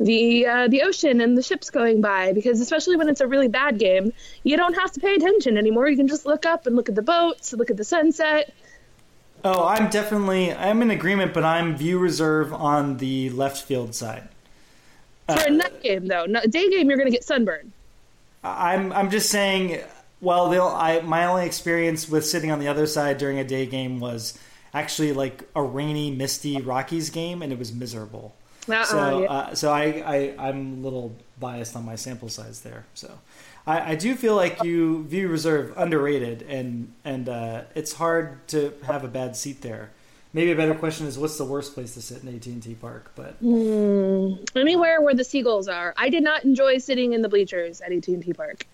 the 0.00 0.46
uh, 0.46 0.68
the 0.68 0.82
ocean 0.82 1.20
and 1.20 1.36
the 1.38 1.42
ships 1.42 1.70
going 1.70 2.00
by. 2.00 2.32
Because 2.32 2.60
especially 2.60 2.96
when 2.96 3.08
it's 3.08 3.20
a 3.20 3.26
really 3.26 3.48
bad 3.48 3.78
game, 3.78 4.12
you 4.42 4.56
don't 4.56 4.74
have 4.74 4.90
to 4.92 5.00
pay 5.00 5.14
attention 5.14 5.56
anymore. 5.56 5.88
You 5.88 5.96
can 5.96 6.08
just 6.08 6.26
look 6.26 6.46
up 6.46 6.66
and 6.66 6.74
look 6.74 6.88
at 6.88 6.94
the 6.94 7.02
boats, 7.02 7.52
look 7.52 7.70
at 7.70 7.76
the 7.76 7.84
sunset. 7.84 8.52
Oh, 9.44 9.66
I'm 9.66 9.88
definitely 9.88 10.52
I'm 10.52 10.82
in 10.82 10.90
agreement, 10.90 11.32
but 11.32 11.44
I'm 11.44 11.76
view 11.76 11.98
reserve 11.98 12.52
on 12.52 12.96
the 12.96 13.30
left 13.30 13.62
field 13.62 13.94
side. 13.94 14.28
For 15.26 15.38
uh, 15.38 15.44
a 15.46 15.50
night 15.50 15.82
game, 15.82 16.06
though, 16.08 16.26
no, 16.26 16.40
day 16.42 16.68
game, 16.70 16.88
you're 16.88 16.98
going 16.98 17.10
to 17.10 17.16
get 17.16 17.24
sunburn. 17.24 17.72
I'm 18.42 18.92
I'm 18.92 19.10
just 19.10 19.30
saying 19.30 19.80
well, 20.20 20.50
they'll, 20.50 20.66
I 20.66 21.00
my 21.00 21.26
only 21.26 21.46
experience 21.46 22.08
with 22.08 22.26
sitting 22.26 22.50
on 22.50 22.58
the 22.58 22.68
other 22.68 22.86
side 22.86 23.18
during 23.18 23.38
a 23.38 23.44
day 23.44 23.66
game 23.66 24.00
was 24.00 24.38
actually 24.74 25.12
like 25.12 25.44
a 25.56 25.62
rainy, 25.62 26.10
misty 26.10 26.60
Rockies 26.60 27.10
game, 27.10 27.42
and 27.42 27.52
it 27.52 27.58
was 27.58 27.72
miserable. 27.72 28.34
Uh-uh, 28.72 28.84
so, 28.84 29.22
yeah. 29.22 29.32
uh, 29.32 29.54
so 29.54 29.72
I, 29.72 29.82
I 29.84 30.48
I'm 30.48 30.78
a 30.78 30.80
little 30.82 31.14
biased 31.38 31.76
on 31.76 31.84
my 31.84 31.96
sample 31.96 32.28
size 32.28 32.60
there. 32.60 32.84
So, 32.94 33.18
I, 33.66 33.92
I 33.92 33.94
do 33.94 34.14
feel 34.14 34.36
like 34.36 34.62
you 34.62 35.04
view 35.04 35.28
reserve 35.28 35.72
underrated, 35.76 36.42
and 36.42 36.92
and 37.04 37.28
uh, 37.28 37.62
it's 37.74 37.94
hard 37.94 38.46
to 38.48 38.72
have 38.84 39.04
a 39.04 39.08
bad 39.08 39.36
seat 39.36 39.62
there. 39.62 39.90
Maybe 40.32 40.52
a 40.52 40.56
better 40.56 40.76
question 40.76 41.06
is, 41.08 41.18
what's 41.18 41.36
the 41.38 41.44
worst 41.44 41.74
place 41.74 41.94
to 41.94 42.02
sit 42.02 42.22
in 42.22 42.28
AT 42.34 42.46
and 42.46 42.62
T 42.62 42.74
Park? 42.74 43.10
But 43.16 43.42
mm, 43.42 44.48
anywhere 44.56 45.00
where 45.00 45.14
the 45.14 45.24
seagulls 45.24 45.66
are. 45.66 45.92
I 45.96 46.08
did 46.08 46.22
not 46.22 46.44
enjoy 46.44 46.78
sitting 46.78 47.14
in 47.14 47.22
the 47.22 47.28
bleachers 47.28 47.80
at 47.80 47.92
AT 47.92 48.06
and 48.06 48.22
T 48.22 48.32
Park. 48.32 48.66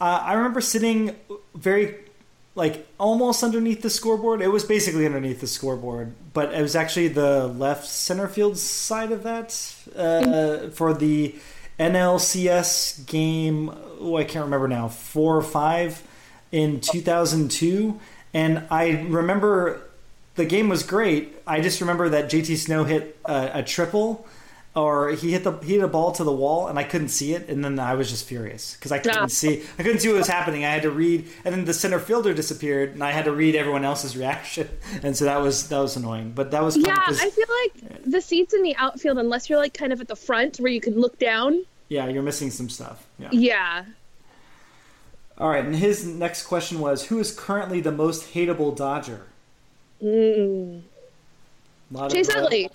Uh, 0.00 0.20
I 0.22 0.34
remember 0.34 0.60
sitting 0.60 1.16
very 1.54 1.96
like 2.54 2.86
almost 2.98 3.42
underneath 3.42 3.82
the 3.82 3.90
scoreboard. 3.90 4.40
It 4.40 4.48
was 4.48 4.64
basically 4.64 5.06
underneath 5.06 5.40
the 5.40 5.46
scoreboard, 5.46 6.14
but 6.32 6.54
it 6.54 6.62
was 6.62 6.76
actually 6.76 7.08
the 7.08 7.48
left 7.48 7.86
center 7.86 8.28
field 8.28 8.58
side 8.58 9.12
of 9.12 9.22
that 9.24 9.48
uh, 9.96 10.70
for 10.70 10.94
the 10.94 11.34
NLCS 11.78 13.06
game. 13.06 13.70
Oh, 14.00 14.16
I 14.16 14.24
can't 14.24 14.44
remember 14.44 14.68
now. 14.68 14.88
Four 14.88 15.36
or 15.36 15.42
five 15.42 16.02
in 16.52 16.80
2002, 16.80 17.98
and 18.32 18.64
I 18.70 18.90
remember 19.08 19.82
the 20.36 20.44
game 20.44 20.68
was 20.68 20.84
great. 20.84 21.36
I 21.46 21.60
just 21.60 21.80
remember 21.80 22.08
that 22.10 22.30
JT 22.30 22.56
Snow 22.56 22.84
hit 22.84 23.18
a, 23.24 23.50
a 23.54 23.62
triple 23.62 24.26
or 24.76 25.10
he 25.10 25.30
hit 25.32 25.44
the 25.44 25.52
he 25.58 25.74
hit 25.74 25.84
a 25.84 25.88
ball 25.88 26.10
to 26.12 26.24
the 26.24 26.32
wall 26.32 26.66
and 26.66 26.78
I 26.78 26.84
couldn't 26.84 27.08
see 27.08 27.32
it, 27.34 27.48
and 27.48 27.64
then 27.64 27.78
I 27.78 27.94
was 27.94 28.10
just 28.10 28.26
furious 28.26 28.74
because 28.74 28.90
I 28.90 28.98
couldn't 28.98 29.20
yeah. 29.20 29.26
see 29.26 29.62
I 29.78 29.82
couldn't 29.82 30.00
see 30.00 30.08
what 30.08 30.18
was 30.18 30.26
happening. 30.26 30.64
I 30.64 30.70
had 30.70 30.82
to 30.82 30.90
read, 30.90 31.28
and 31.44 31.54
then 31.54 31.64
the 31.64 31.74
center 31.74 32.00
fielder 32.00 32.34
disappeared, 32.34 32.90
and 32.90 33.02
I 33.02 33.12
had 33.12 33.26
to 33.26 33.32
read 33.32 33.54
everyone 33.54 33.84
else's 33.84 34.16
reaction, 34.16 34.68
and 35.02 35.16
so 35.16 35.26
that 35.26 35.40
was 35.40 35.68
that 35.68 35.78
was 35.78 35.96
annoying. 35.96 36.32
But 36.34 36.50
that 36.50 36.62
was 36.62 36.76
yeah. 36.76 36.96
I 37.06 37.30
feel 37.30 37.46
like 37.62 38.04
the 38.04 38.20
seats 38.20 38.52
in 38.52 38.62
the 38.62 38.74
outfield, 38.76 39.18
unless 39.18 39.48
you're 39.48 39.58
like 39.58 39.74
kind 39.74 39.92
of 39.92 40.00
at 40.00 40.08
the 40.08 40.16
front 40.16 40.58
where 40.58 40.72
you 40.72 40.80
can 40.80 40.94
look 40.94 41.18
down. 41.18 41.64
Yeah, 41.88 42.08
you're 42.08 42.22
missing 42.22 42.50
some 42.50 42.68
stuff. 42.68 43.06
Yeah. 43.18 43.28
Yeah. 43.30 43.84
All 45.36 45.48
right, 45.48 45.64
and 45.64 45.74
his 45.74 46.04
next 46.04 46.46
question 46.46 46.80
was, 46.80 47.06
"Who 47.06 47.20
is 47.20 47.32
currently 47.32 47.80
the 47.80 47.92
most 47.92 48.34
hateable 48.34 48.76
Dodger?" 48.76 49.26
Mm. 50.02 50.82
Chase 52.10 52.28
Utley. 52.30 52.70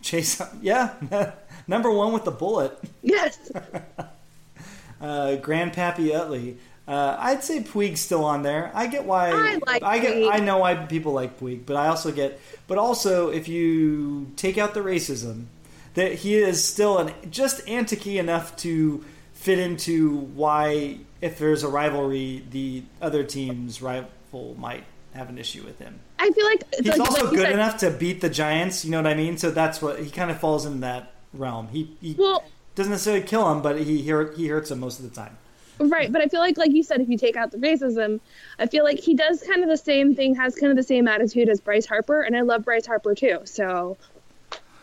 Chase, 0.00 0.40
yeah, 0.60 0.94
number 1.66 1.90
one 1.90 2.12
with 2.12 2.24
the 2.24 2.30
bullet. 2.30 2.78
Yes. 3.02 3.50
uh, 5.00 5.36
Grandpappy 5.40 6.14
Utley. 6.14 6.58
Uh, 6.86 7.16
I'd 7.18 7.44
say 7.44 7.60
Puig's 7.60 8.00
still 8.00 8.24
on 8.24 8.42
there. 8.42 8.70
I 8.74 8.86
get 8.86 9.04
why. 9.04 9.30
I 9.30 9.58
like. 9.66 9.82
I 9.82 9.98
get. 9.98 10.14
Puig. 10.16 10.32
I 10.32 10.38
know 10.38 10.58
why 10.58 10.74
people 10.74 11.12
like 11.12 11.38
Puig, 11.38 11.66
but 11.66 11.76
I 11.76 11.88
also 11.88 12.10
get. 12.10 12.40
But 12.66 12.78
also, 12.78 13.28
if 13.30 13.46
you 13.46 14.32
take 14.36 14.56
out 14.56 14.72
the 14.72 14.80
racism, 14.80 15.46
that 15.94 16.14
he 16.14 16.36
is 16.36 16.64
still 16.64 16.98
an 16.98 17.12
just 17.30 17.66
anticky 17.66 18.18
enough 18.18 18.56
to 18.58 19.04
fit 19.34 19.58
into 19.58 20.18
why, 20.18 20.98
if 21.20 21.38
there's 21.38 21.62
a 21.62 21.68
rivalry, 21.68 22.44
the 22.50 22.84
other 23.02 23.22
team's 23.22 23.82
rival 23.82 24.56
might 24.56 24.84
have 25.18 25.28
an 25.28 25.38
issue 25.38 25.64
with 25.64 25.78
him. 25.78 26.00
I 26.18 26.30
feel 26.30 26.46
like 26.46 26.62
he's 26.74 26.86
like, 26.96 27.00
also 27.00 27.24
like 27.24 27.30
good 27.30 27.40
said, 27.40 27.52
enough 27.52 27.78
to 27.78 27.90
beat 27.90 28.20
the 28.20 28.30
Giants. 28.30 28.84
You 28.84 28.92
know 28.92 28.98
what 28.98 29.06
I 29.06 29.14
mean? 29.14 29.36
So 29.36 29.50
that's 29.50 29.82
what 29.82 30.00
he 30.00 30.10
kind 30.10 30.30
of 30.30 30.38
falls 30.38 30.64
in 30.64 30.80
that 30.80 31.12
realm. 31.34 31.68
He, 31.68 31.96
he 32.00 32.14
well, 32.16 32.44
doesn't 32.74 32.92
necessarily 32.92 33.26
kill 33.26 33.50
him, 33.52 33.60
but 33.60 33.80
he 33.80 34.00
he 34.02 34.46
hurts 34.48 34.70
him 34.70 34.80
most 34.80 34.98
of 35.00 35.08
the 35.08 35.14
time. 35.14 35.36
Right, 35.80 36.10
but 36.10 36.20
I 36.20 36.26
feel 36.26 36.40
like, 36.40 36.58
like 36.58 36.72
you 36.72 36.82
said, 36.82 37.00
if 37.00 37.08
you 37.08 37.16
take 37.16 37.36
out 37.36 37.52
the 37.52 37.58
racism, 37.58 38.18
I 38.58 38.66
feel 38.66 38.82
like 38.82 38.98
he 38.98 39.14
does 39.14 39.44
kind 39.44 39.62
of 39.62 39.68
the 39.68 39.76
same 39.76 40.16
thing, 40.16 40.34
has 40.34 40.56
kind 40.56 40.72
of 40.72 40.76
the 40.76 40.82
same 40.82 41.06
attitude 41.06 41.48
as 41.48 41.60
Bryce 41.60 41.86
Harper, 41.86 42.22
and 42.22 42.36
I 42.36 42.40
love 42.40 42.64
Bryce 42.64 42.84
Harper 42.84 43.14
too. 43.14 43.40
So 43.44 43.96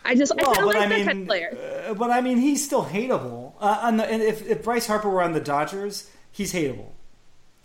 I 0.06 0.14
just 0.14 0.34
well, 0.34 0.50
I 0.50 0.54
kind 0.54 0.58
of 0.60 0.66
like 0.66 0.76
I 0.76 0.86
mean, 0.86 0.98
that 1.00 1.06
kind 1.06 1.20
of 1.20 1.26
player. 1.26 1.58
Uh, 1.88 1.94
but 1.94 2.10
I 2.10 2.22
mean, 2.22 2.38
he's 2.38 2.64
still 2.64 2.84
hateable. 2.84 3.52
Uh, 3.60 3.80
on 3.82 3.98
the, 3.98 4.10
and 4.10 4.22
if, 4.22 4.48
if 4.48 4.62
Bryce 4.62 4.86
Harper 4.86 5.10
were 5.10 5.22
on 5.22 5.32
the 5.32 5.40
Dodgers, 5.40 6.10
he's 6.32 6.54
hateable 6.54 6.92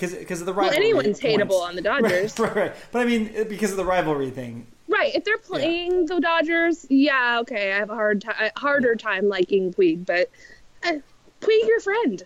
because 0.01 0.39
of 0.39 0.45
the 0.45 0.53
rivalry. 0.53 0.77
Well, 0.77 0.85
anyone's 0.85 1.19
points. 1.19 1.43
hateable 1.43 1.61
on 1.61 1.75
the 1.75 1.81
Dodgers, 1.81 2.37
right, 2.39 2.47
right, 2.47 2.55
right? 2.55 2.75
But 2.91 3.01
I 3.01 3.05
mean, 3.05 3.31
because 3.47 3.71
of 3.71 3.77
the 3.77 3.85
rivalry 3.85 4.31
thing. 4.31 4.67
Right. 4.87 5.15
If 5.15 5.23
they're 5.23 5.37
playing 5.37 5.91
yeah. 5.91 6.15
the 6.15 6.19
Dodgers, 6.19 6.85
yeah, 6.89 7.39
okay, 7.41 7.71
I 7.71 7.77
have 7.77 7.89
a 7.89 7.95
hard 7.95 8.21
time, 8.21 8.51
harder 8.57 8.95
time 8.95 9.29
liking 9.29 9.73
Puig, 9.73 10.05
but 10.05 10.29
uh, 10.83 10.97
Puig, 11.39 11.67
your 11.67 11.79
friend. 11.79 12.23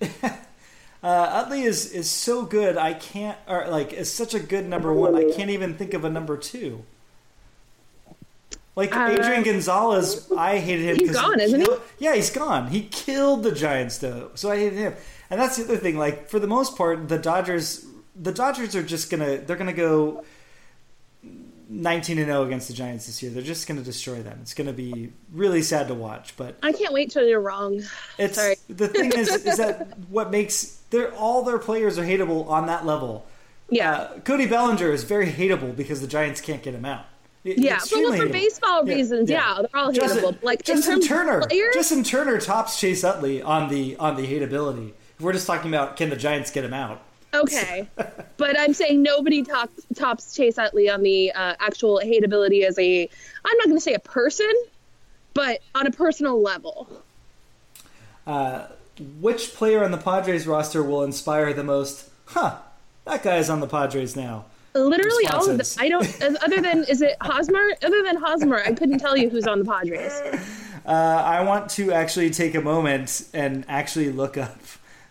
uh, 0.22 0.36
Utley 1.02 1.62
is 1.62 1.92
is 1.92 2.10
so 2.10 2.44
good. 2.44 2.76
I 2.76 2.94
can't, 2.94 3.38
or 3.48 3.66
like, 3.68 3.92
is 3.92 4.12
such 4.12 4.34
a 4.34 4.40
good 4.40 4.68
number 4.68 4.92
one. 4.92 5.14
I 5.14 5.30
can't 5.30 5.50
even 5.50 5.74
think 5.74 5.94
of 5.94 6.04
a 6.04 6.10
number 6.10 6.36
two. 6.36 6.84
Like 8.76 8.94
uh, 8.94 9.10
Adrian 9.12 9.44
Gonzalez, 9.44 10.30
I 10.36 10.58
hated 10.58 10.86
him. 10.86 10.94
Because 10.96 11.10
he's 11.10 11.16
gone, 11.16 11.38
he 11.38 11.44
isn't 11.44 11.60
he? 11.60 11.68
Yeah, 11.98 12.14
he's 12.16 12.30
gone. 12.30 12.68
He 12.68 12.82
killed 12.82 13.44
the 13.44 13.52
Giants, 13.52 13.98
though, 13.98 14.30
so 14.34 14.50
I 14.50 14.56
hated 14.56 14.78
him. 14.78 14.94
And 15.34 15.42
that's 15.42 15.56
the 15.56 15.64
other 15.64 15.78
thing. 15.78 15.98
Like 15.98 16.28
for 16.28 16.38
the 16.38 16.46
most 16.46 16.76
part, 16.76 17.08
the 17.08 17.18
Dodgers, 17.18 17.84
the 18.14 18.30
Dodgers 18.30 18.76
are 18.76 18.84
just 18.84 19.10
gonna 19.10 19.38
they're 19.38 19.56
gonna 19.56 19.72
go 19.72 20.24
19 21.68 22.18
and 22.18 22.28
0 22.28 22.44
against 22.44 22.68
the 22.68 22.74
Giants 22.74 23.06
this 23.06 23.20
year. 23.20 23.32
They're 23.32 23.42
just 23.42 23.66
going 23.66 23.78
to 23.78 23.84
destroy 23.84 24.22
them. 24.22 24.38
It's 24.42 24.54
going 24.54 24.68
to 24.68 24.72
be 24.72 25.12
really 25.32 25.60
sad 25.60 25.88
to 25.88 25.94
watch, 25.94 26.36
but 26.36 26.56
I 26.62 26.70
can't 26.70 26.92
wait 26.92 27.10
till 27.10 27.26
you're 27.26 27.40
wrong. 27.40 27.82
It's 28.16 28.36
Sorry. 28.36 28.54
the 28.68 28.86
thing 28.86 29.10
is 29.10 29.28
is 29.44 29.56
that 29.56 29.98
what 30.08 30.30
makes 30.30 30.78
they're 30.90 31.12
all 31.14 31.42
their 31.42 31.58
players 31.58 31.98
are 31.98 32.04
hateable 32.04 32.48
on 32.48 32.66
that 32.66 32.86
level. 32.86 33.26
Yeah. 33.70 33.90
Uh, 33.90 34.18
Cody 34.20 34.46
Bellinger 34.46 34.92
is 34.92 35.02
very 35.02 35.26
hateable 35.26 35.74
because 35.74 36.00
the 36.00 36.06
Giants 36.06 36.40
can't 36.40 36.62
get 36.62 36.74
him 36.74 36.84
out. 36.84 37.06
Yeah, 37.42 37.80
but 37.90 37.98
well, 37.98 38.16
for 38.16 38.28
baseball 38.28 38.84
reasons, 38.84 39.28
yeah. 39.28 39.56
yeah. 39.56 39.62
they're 39.62 39.82
all 39.82 39.90
Justin, 39.90 40.22
hateable. 40.22 40.42
Like 40.44 40.62
Justin 40.62 41.00
Turner, 41.00 41.42
Justin 41.72 42.04
Turner 42.04 42.38
tops 42.38 42.78
Chase 42.78 43.02
Utley 43.02 43.42
on 43.42 43.68
the 43.68 43.96
on 43.96 44.14
the 44.14 44.28
hateability. 44.28 44.92
We're 45.20 45.32
just 45.32 45.46
talking 45.46 45.70
about 45.70 45.96
can 45.96 46.10
the 46.10 46.16
Giants 46.16 46.50
get 46.50 46.64
him 46.64 46.74
out? 46.74 47.00
Okay, 47.32 47.88
but 48.36 48.58
I'm 48.58 48.74
saying 48.74 49.02
nobody 49.02 49.42
tops 49.42 49.84
tops 49.94 50.36
Chase 50.36 50.56
Utley 50.56 50.88
on 50.88 51.02
the 51.02 51.32
uh, 51.32 51.54
actual 51.58 52.00
hateability 52.04 52.64
as 52.64 52.78
a. 52.78 53.08
I'm 53.44 53.56
not 53.58 53.64
going 53.66 53.76
to 53.76 53.80
say 53.80 53.94
a 53.94 53.98
person, 53.98 54.52
but 55.34 55.60
on 55.74 55.86
a 55.86 55.90
personal 55.90 56.40
level. 56.40 56.88
Uh, 58.26 58.66
which 59.20 59.54
player 59.54 59.84
on 59.84 59.90
the 59.90 59.98
Padres 59.98 60.46
roster 60.46 60.82
will 60.82 61.02
inspire 61.02 61.52
the 61.52 61.64
most? 61.64 62.08
Huh, 62.26 62.58
that 63.04 63.22
guy 63.22 63.36
is 63.38 63.50
on 63.50 63.60
the 63.60 63.66
Padres 63.66 64.14
now. 64.14 64.44
Literally 64.74 65.26
all 65.28 65.48
of 65.48 65.56
them. 65.56 65.66
I 65.78 65.88
don't. 65.88 66.22
Other 66.42 66.60
than 66.60 66.84
is 66.84 67.00
it 67.02 67.16
Hosmer? 67.20 67.74
Other 67.82 68.02
than 68.02 68.16
Hosmer, 68.16 68.60
I 68.60 68.72
couldn't 68.72 68.98
tell 68.98 69.16
you 69.16 69.28
who's 69.28 69.46
on 69.46 69.60
the 69.60 69.64
Padres. 69.64 70.12
Uh, 70.86 70.90
I 70.90 71.42
want 71.42 71.70
to 71.70 71.92
actually 71.92 72.30
take 72.30 72.54
a 72.54 72.60
moment 72.60 73.26
and 73.32 73.64
actually 73.68 74.10
look 74.10 74.36
up 74.36 74.60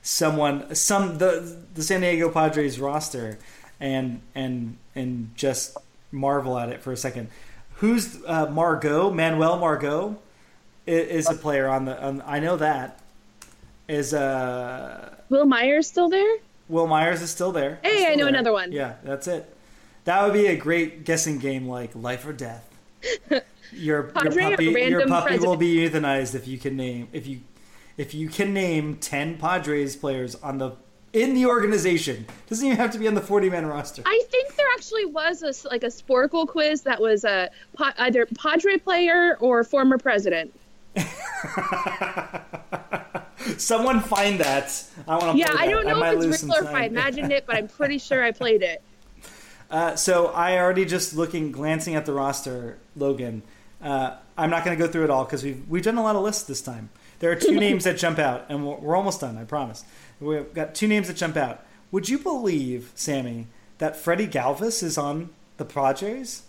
someone 0.04 0.76
some 0.76 1.18
the 1.18 1.58
the 1.74 1.82
San 1.82 2.02
Diego 2.02 2.30
Padres 2.30 2.80
roster 2.80 3.40
and 3.80 4.22
and 4.36 4.78
and 4.94 5.32
just 5.36 5.76
marvel 6.12 6.60
at 6.60 6.70
it 6.70 6.82
for 6.82 6.92
a 6.92 6.98
second. 6.98 7.30
Who's 7.78 8.24
uh, 8.28 8.46
Margot? 8.52 9.10
Manuel 9.10 9.58
Margot 9.58 10.18
is, 10.86 11.26
is 11.26 11.30
a 11.30 11.34
player 11.34 11.68
on 11.68 11.86
the. 11.86 12.02
On, 12.02 12.22
I 12.26 12.40
know 12.40 12.58
that 12.58 13.00
is 13.88 14.14
uh 14.14 15.16
Wil 15.30 15.46
Myers 15.46 15.88
still 15.88 16.10
there? 16.10 16.38
Wil 16.70 16.88
Myers 16.88 17.22
is 17.22 17.32
still 17.32 17.52
there. 17.52 17.80
Hey, 17.82 17.98
Still 17.98 18.12
I 18.12 18.16
know 18.16 18.26
there. 18.26 18.28
another 18.28 18.54
one. 18.54 18.72
Yeah, 18.72 18.94
that's 19.04 19.28
it. 19.28 19.54
That 20.06 20.24
would 20.24 20.34
be 20.34 20.48
a 20.48 20.56
great 20.56 21.06
guessing 21.06 21.40
game, 21.40 21.68
like 21.68 21.92
life 21.96 22.26
or 22.26 22.34
death. 22.34 22.70
Your 23.72 24.04
your 24.04 24.04
puppy, 24.04 24.66
your 24.66 25.08
puppy 25.08 25.40
will 25.40 25.56
be 25.56 25.78
euthanized 25.78 26.36
if 26.36 26.48
you 26.48 26.60
can 26.60 26.78
name 26.78 27.08
if 27.12 27.26
you 27.26 27.42
if 27.98 28.14
you 28.14 28.30
can 28.30 28.54
name 28.54 28.98
ten 28.98 29.38
Padres 29.38 29.96
players 29.96 30.36
on 30.36 30.58
the 30.58 30.76
in 31.14 31.36
the 31.36 31.46
organization. 31.46 32.26
Doesn't 32.50 32.66
even 32.66 32.78
have 32.78 32.92
to 32.92 32.98
be 32.98 33.08
on 33.08 33.14
the 33.14 33.22
forty 33.22 33.50
man 33.50 33.66
roster. 33.66 34.02
I 34.06 34.24
think 34.30 34.56
there 34.56 34.68
actually 34.74 35.06
was 35.06 35.44
a, 35.44 35.54
like 35.70 35.84
a 35.84 35.88
Sporcle 35.88 36.48
quiz 36.48 36.82
that 36.82 37.02
was 37.02 37.24
a 37.24 37.50
either 37.98 38.26
Padre 38.38 38.78
player 38.78 39.38
or 39.40 39.64
former 39.64 39.98
president. 39.98 40.54
Someone 43.58 44.00
find 44.00 44.40
that. 44.40 44.84
I 45.08 45.18
want 45.18 45.34
to. 45.34 45.38
Yeah, 45.38 45.54
I 45.58 45.68
don't 45.68 45.86
know 45.86 46.00
might 46.00 46.18
if 46.18 46.24
it's 46.34 46.44
real 46.44 46.54
or 46.54 46.64
if 46.64 46.74
I 46.74 46.86
imagined 46.86 47.32
it, 47.32 47.46
but 47.46 47.56
I'm 47.56 47.68
pretty 47.78 47.98
sure 47.98 48.24
I 48.24 48.32
played 48.32 48.62
it. 48.64 48.82
Uh, 49.70 49.96
so 49.96 50.28
I 50.28 50.58
already 50.60 50.86
just 50.86 51.16
looking, 51.16 51.52
glancing 51.52 51.96
at 51.96 52.06
the 52.06 52.14
roster, 52.14 52.78
Logan. 52.96 53.42
Uh, 53.82 54.18
I'm 54.38 54.50
not 54.50 54.64
going 54.64 54.78
to 54.78 54.84
go 54.84 54.90
through 54.90 55.06
it 55.06 55.10
all 55.10 55.26
because 55.26 55.44
we've 55.44 55.68
we've 55.68 55.84
done 55.84 55.98
a 55.98 56.04
lot 56.04 56.16
of 56.16 56.24
lists 56.24 56.44
this 56.44 56.62
time. 56.62 56.90
There 57.20 57.32
are 57.32 57.36
two 57.36 57.56
names 57.60 57.84
that 57.84 57.98
jump 57.98 58.20
out, 58.20 58.46
and 58.50 58.66
we're, 58.66 58.76
we're 58.76 58.96
almost 58.96 59.22
done. 59.22 59.38
I 59.38 59.44
promise. 59.44 59.84
We've 60.20 60.54
got 60.54 60.76
two 60.76 60.88
names 60.88 61.08
that 61.08 61.18
jump 61.18 61.38
out. 61.38 61.66
Would 61.92 62.10
you 62.10 62.18
believe, 62.18 62.92
Sammy, 62.96 63.48
that 63.78 63.96
Freddie 63.96 64.28
Galvis 64.28 64.82
is 64.82 64.98
on 64.98 65.30
the 65.58 65.66
Padres? 65.66 66.44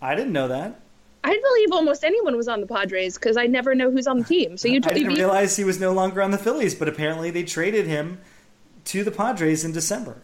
I 0.00 0.14
didn't 0.14 0.32
know 0.32 0.48
that. 0.48 0.80
I 1.24 1.40
believe 1.42 1.72
almost 1.72 2.04
anyone 2.04 2.36
was 2.36 2.46
on 2.46 2.60
the 2.60 2.66
Padres 2.66 3.14
because 3.14 3.36
I 3.36 3.46
never 3.46 3.74
know 3.74 3.90
who's 3.90 4.06
on 4.06 4.18
the 4.18 4.24
team. 4.24 4.56
So 4.56 4.68
you, 4.68 4.76
I 4.84 4.92
didn't 4.92 5.14
realize 5.14 5.56
he 5.56 5.64
was 5.64 5.80
no 5.80 5.92
longer 5.92 6.22
on 6.22 6.30
the 6.30 6.38
Phillies, 6.38 6.74
but 6.74 6.88
apparently 6.88 7.30
they 7.30 7.42
traded 7.42 7.86
him 7.86 8.20
to 8.86 9.02
the 9.02 9.10
Padres 9.10 9.64
in 9.64 9.72
December. 9.72 10.22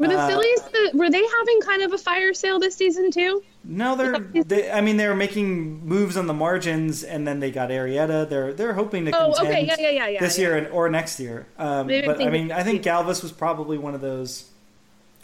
Were 0.00 0.08
the 0.08 0.18
uh, 0.18 0.26
Phillies 0.28 0.62
the, 0.62 0.90
were 0.94 1.10
they 1.10 1.22
having 1.22 1.60
kind 1.60 1.82
of 1.82 1.92
a 1.92 1.98
fire 1.98 2.32
sale 2.32 2.58
this 2.58 2.74
season 2.74 3.10
too? 3.10 3.42
No, 3.62 3.94
they're. 3.94 4.18
They, 4.18 4.70
I 4.70 4.80
mean, 4.80 4.96
they 4.96 5.06
were 5.06 5.14
making 5.14 5.86
moves 5.86 6.16
on 6.16 6.26
the 6.26 6.32
margins, 6.32 7.04
and 7.04 7.28
then 7.28 7.38
they 7.40 7.50
got 7.50 7.68
Arrieta. 7.68 8.26
They're 8.28 8.54
they're 8.54 8.72
hoping 8.72 9.04
to 9.04 9.12
Oh, 9.14 9.34
contend 9.34 9.48
okay, 9.48 9.66
yeah, 9.66 9.76
yeah, 9.78 9.90
yeah, 9.90 10.08
yeah, 10.08 10.20
this 10.20 10.38
yeah. 10.38 10.42
year 10.46 10.56
and, 10.56 10.66
or 10.68 10.88
next 10.88 11.20
year. 11.20 11.46
Um, 11.58 11.86
but 11.86 12.22
I 12.22 12.30
mean, 12.30 12.50
I 12.50 12.62
think 12.62 12.82
Galvis 12.82 13.22
was 13.22 13.30
probably 13.30 13.76
one 13.76 13.94
of 13.94 14.00
those 14.00 14.48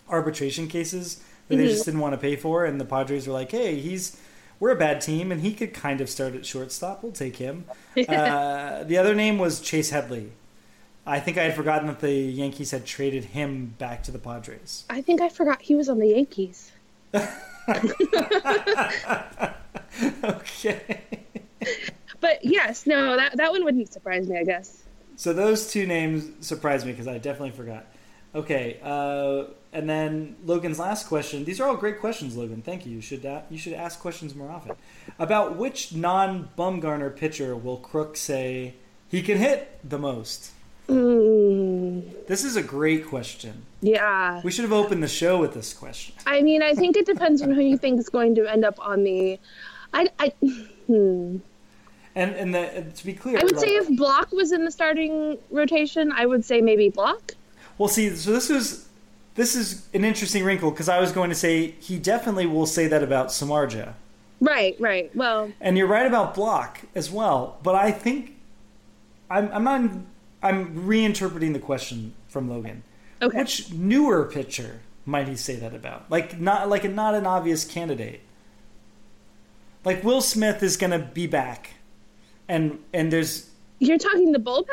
arbitration 0.09 0.69
cases 0.69 1.17
that 1.49 1.55
Mm-hmm. 1.55 1.63
they 1.65 1.69
just 1.71 1.85
didn't 1.85 2.01
want 2.01 2.13
to 2.13 2.19
pay 2.19 2.37
for, 2.37 2.65
and 2.65 2.81
the 2.81 2.85
Padres 2.85 3.27
were 3.27 3.33
like, 3.33 3.53
"Hey, 3.53 3.77
he's 3.81 4.21
we're 4.61 4.73
a 4.73 4.77
bad 4.77 5.01
team, 5.01 5.33
and 5.33 5.41
he 5.41 5.55
could 5.55 5.73
kind 5.73 6.01
of 6.01 6.11
start 6.11 6.35
at 6.35 6.45
shortstop. 6.45 7.03
We'll 7.03 7.13
take 7.13 7.37
him." 7.37 7.65
uh, 8.09 8.83
the 8.85 8.99
other 8.99 9.15
name 9.15 9.39
was 9.39 9.61
Chase 9.61 9.91
Headley. 9.91 10.33
I 11.07 11.21
think 11.21 11.39
I 11.39 11.45
had 11.45 11.55
forgotten 11.55 11.87
that 11.87 12.01
the 12.01 12.11
Yankees 12.13 12.73
had 12.73 12.85
traded 12.85 13.27
him 13.27 13.75
back 13.79 14.03
to 14.05 14.11
the 14.11 14.19
Padres. 14.19 14.85
I 14.91 15.03
think 15.03 15.21
I 15.21 15.29
forgot 15.29 15.63
he 15.63 15.77
was 15.77 15.89
on 15.89 15.99
the 15.99 16.09
Yankees. 16.09 16.73
okay. 20.25 21.01
But 22.21 22.45
yes, 22.45 22.87
no, 22.87 23.17
that 23.17 23.37
that 23.37 23.51
one 23.53 23.65
wouldn't 23.65 23.93
surprise 23.93 24.29
me. 24.29 24.39
I 24.39 24.45
guess. 24.45 24.83
So 25.17 25.33
those 25.33 25.71
two 25.71 25.87
names 25.87 26.47
surprised 26.47 26.87
me 26.87 26.93
because 26.93 27.09
I 27.09 27.19
definitely 27.19 27.53
forgot. 27.53 27.87
Okay, 28.35 28.79
uh, 28.83 29.45
and 29.73 29.89
then 29.89 30.37
Logan's 30.45 30.79
last 30.79 31.07
question. 31.07 31.45
These 31.45 31.61
are 31.61 31.69
all 31.69 31.77
great 31.77 32.01
questions, 32.01 32.37
Logan. 32.37 32.63
Thank 32.63 32.85
you. 32.85 32.93
You 32.93 33.01
should 33.01 33.25
a- 33.25 33.45
you 33.49 33.59
should 33.59 33.73
ask 33.73 33.99
questions 33.99 34.35
more 34.35 34.51
often. 34.51 34.77
About 35.19 35.57
which 35.57 35.95
non-Bumgarner 35.95 37.17
pitcher 37.17 37.57
will 37.57 37.79
Kruk 37.79 38.17
say 38.17 38.75
he 39.09 39.23
can 39.23 39.39
hit 39.39 39.79
the 39.89 39.99
most? 39.99 40.51
Mm, 40.89 42.27
This 42.27 42.45
is 42.45 42.57
a 42.57 42.63
great 42.63 43.07
question. 43.07 43.63
yeah. 43.81 44.41
We 44.45 44.51
should 44.51 44.65
have 44.65 44.73
opened 44.73 45.03
the 45.03 45.09
show 45.09 45.39
with 45.41 45.55
this 45.55 45.73
question. 45.73 46.15
I 46.27 46.43
mean, 46.43 46.63
I 46.63 46.75
think 46.75 46.97
it 46.97 47.07
depends 47.07 47.43
on 47.43 47.51
who 47.53 47.61
you 47.63 47.77
think 47.77 47.99
is 48.01 48.09
going 48.09 48.35
to 48.37 48.47
end 48.51 48.65
up 48.65 48.79
on 48.81 49.03
the. 49.05 49.39
I, 49.93 50.09
I, 50.19 50.29
hmm. 50.87 51.39
And 52.15 52.35
and 52.35 52.55
the, 52.55 52.85
to 52.95 53.05
be 53.05 53.13
clear, 53.13 53.39
I 53.39 53.43
would 53.45 53.57
like- 53.57 53.65
say 53.65 53.77
if 53.77 53.89
Blach 53.89 54.33
was 54.33 54.53
in 54.53 54.65
the 54.65 54.71
starting 54.71 55.39
rotation, 55.51 56.13
I 56.13 56.25
would 56.27 56.45
say 56.45 56.61
maybe 56.61 56.91
Blach. 56.91 57.35
Well, 57.79 57.89
see, 57.89 58.11
so 58.17 58.33
this 58.33 58.49
is 58.49 58.89
this 59.35 59.55
is 59.55 59.87
an 59.93 60.05
interesting 60.05 60.43
wrinkle 60.45 60.71
because 60.71 60.89
I 60.89 60.99
was 61.01 61.13
going 61.13 61.29
to 61.31 61.37
say 61.37 61.73
he 61.81 61.99
definitely 61.99 62.47
will 62.47 62.65
say 62.67 62.87
that 62.87 63.03
about 63.03 63.29
Samardzija. 63.29 63.93
Right, 64.41 64.77
right. 64.79 65.15
Well, 65.17 65.51
And 65.61 65.77
you're 65.79 65.87
right 65.87 66.07
about 66.07 66.35
Blach 66.35 66.85
as 66.95 67.11
well, 67.11 67.59
but 67.63 67.75
I 67.75 67.91
think 67.91 68.37
I'm, 69.31 69.51
I'm 69.53 69.65
not. 69.65 69.91
I'm 70.43 70.87
reinterpreting 70.87 71.53
the 71.53 71.59
question 71.59 72.15
from 72.29 72.49
Logan. 72.51 72.83
okay. 73.23 73.39
Which 73.39 73.73
newer 73.73 74.25
pitcher 74.25 74.81
might 75.05 75.29
he 75.29 75.37
say 75.37 75.57
that 75.57 75.75
about? 75.75 76.11
Like 76.11 76.41
not 76.41 76.69
like 76.69 76.85
a, 76.85 76.89
not 76.89 77.15
an 77.15 77.27
obvious 77.27 77.65
candidate. 77.65 78.21
Like 79.85 80.03
Will 80.05 80.21
Smith 80.21 80.63
is 80.63 80.77
going 80.77 80.91
to 80.91 80.99
be 80.99 81.27
back, 81.27 81.71
and 82.49 82.79
and 82.93 83.13
there's 83.13 83.51
You're 83.79 83.99
talking 83.99 84.33
the 84.33 84.39
bullpen? 84.39 84.67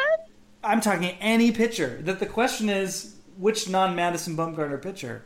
I'm 0.64 0.82
talking 0.82 1.12
any 1.20 1.52
pitcher. 1.52 2.00
That 2.02 2.20
the 2.20 2.26
question 2.26 2.70
is 2.70 3.16
which 3.38 3.70
non-Madison 3.70 4.36
Bumgarner 4.38 4.82
pitcher. 4.82 5.24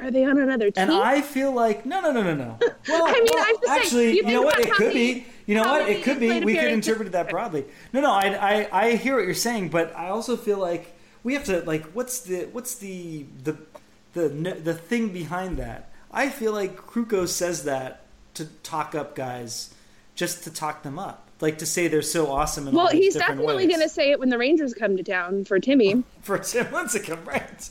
Are 0.00 0.10
they 0.10 0.24
on 0.24 0.38
another 0.38 0.70
team? 0.70 0.82
And 0.82 0.92
I 0.92 1.20
feel 1.20 1.52
like 1.52 1.86
no, 1.86 2.00
no, 2.00 2.12
no, 2.12 2.22
no, 2.22 2.34
no. 2.34 2.58
Well, 2.88 3.04
I 3.06 3.12
mean, 3.12 3.28
well, 3.32 3.44
I 3.44 3.46
have 3.48 3.60
to 3.60 3.66
say, 3.66 3.72
actually, 3.74 4.06
you 4.16 4.22
you, 4.26 4.32
know 4.32 4.42
what? 4.42 4.58
It 4.58 4.72
could 4.72 4.88
many- 4.88 5.14
be. 5.14 5.26
You 5.46 5.56
know 5.56 5.64
how 5.64 5.80
what? 5.80 5.88
It 5.88 6.02
could 6.02 6.20
be. 6.20 6.40
We 6.40 6.54
could 6.54 6.72
interpret 6.72 7.08
it 7.08 7.12
that 7.12 7.28
broadly. 7.28 7.64
No, 7.92 8.00
no. 8.00 8.12
I, 8.12 8.26
I, 8.26 8.68
I 8.72 8.96
hear 8.96 9.16
what 9.16 9.24
you're 9.24 9.34
saying, 9.34 9.70
but 9.70 9.94
I 9.96 10.08
also 10.08 10.36
feel 10.36 10.58
like 10.58 10.94
we 11.22 11.34
have 11.34 11.44
to 11.44 11.60
like, 11.62 11.86
what's 11.92 12.20
the, 12.20 12.46
what's 12.52 12.76
the, 12.76 13.26
the, 13.42 13.56
the, 14.12 14.28
the 14.28 14.74
thing 14.74 15.08
behind 15.08 15.58
that? 15.58 15.90
I 16.10 16.28
feel 16.28 16.52
like 16.52 16.76
Krukow 16.76 17.26
says 17.26 17.64
that 17.64 18.02
to 18.34 18.44
talk 18.62 18.94
up 18.94 19.14
guys, 19.14 19.74
just 20.14 20.44
to 20.44 20.52
talk 20.52 20.82
them 20.82 20.98
up, 20.98 21.28
like 21.40 21.58
to 21.58 21.66
say 21.66 21.88
they're 21.88 22.02
so 22.02 22.30
awesome. 22.30 22.68
In 22.68 22.74
well, 22.74 22.88
he's 22.88 23.14
definitely 23.14 23.66
going 23.66 23.80
to 23.80 23.88
say 23.88 24.10
it 24.10 24.20
when 24.20 24.28
the 24.28 24.38
Rangers 24.38 24.74
come 24.74 24.96
to 24.96 25.02
town 25.02 25.44
for 25.44 25.58
Timmy. 25.58 26.04
for 26.22 26.38
Tim 26.38 26.66
Lincecum, 26.66 27.26
right? 27.26 27.70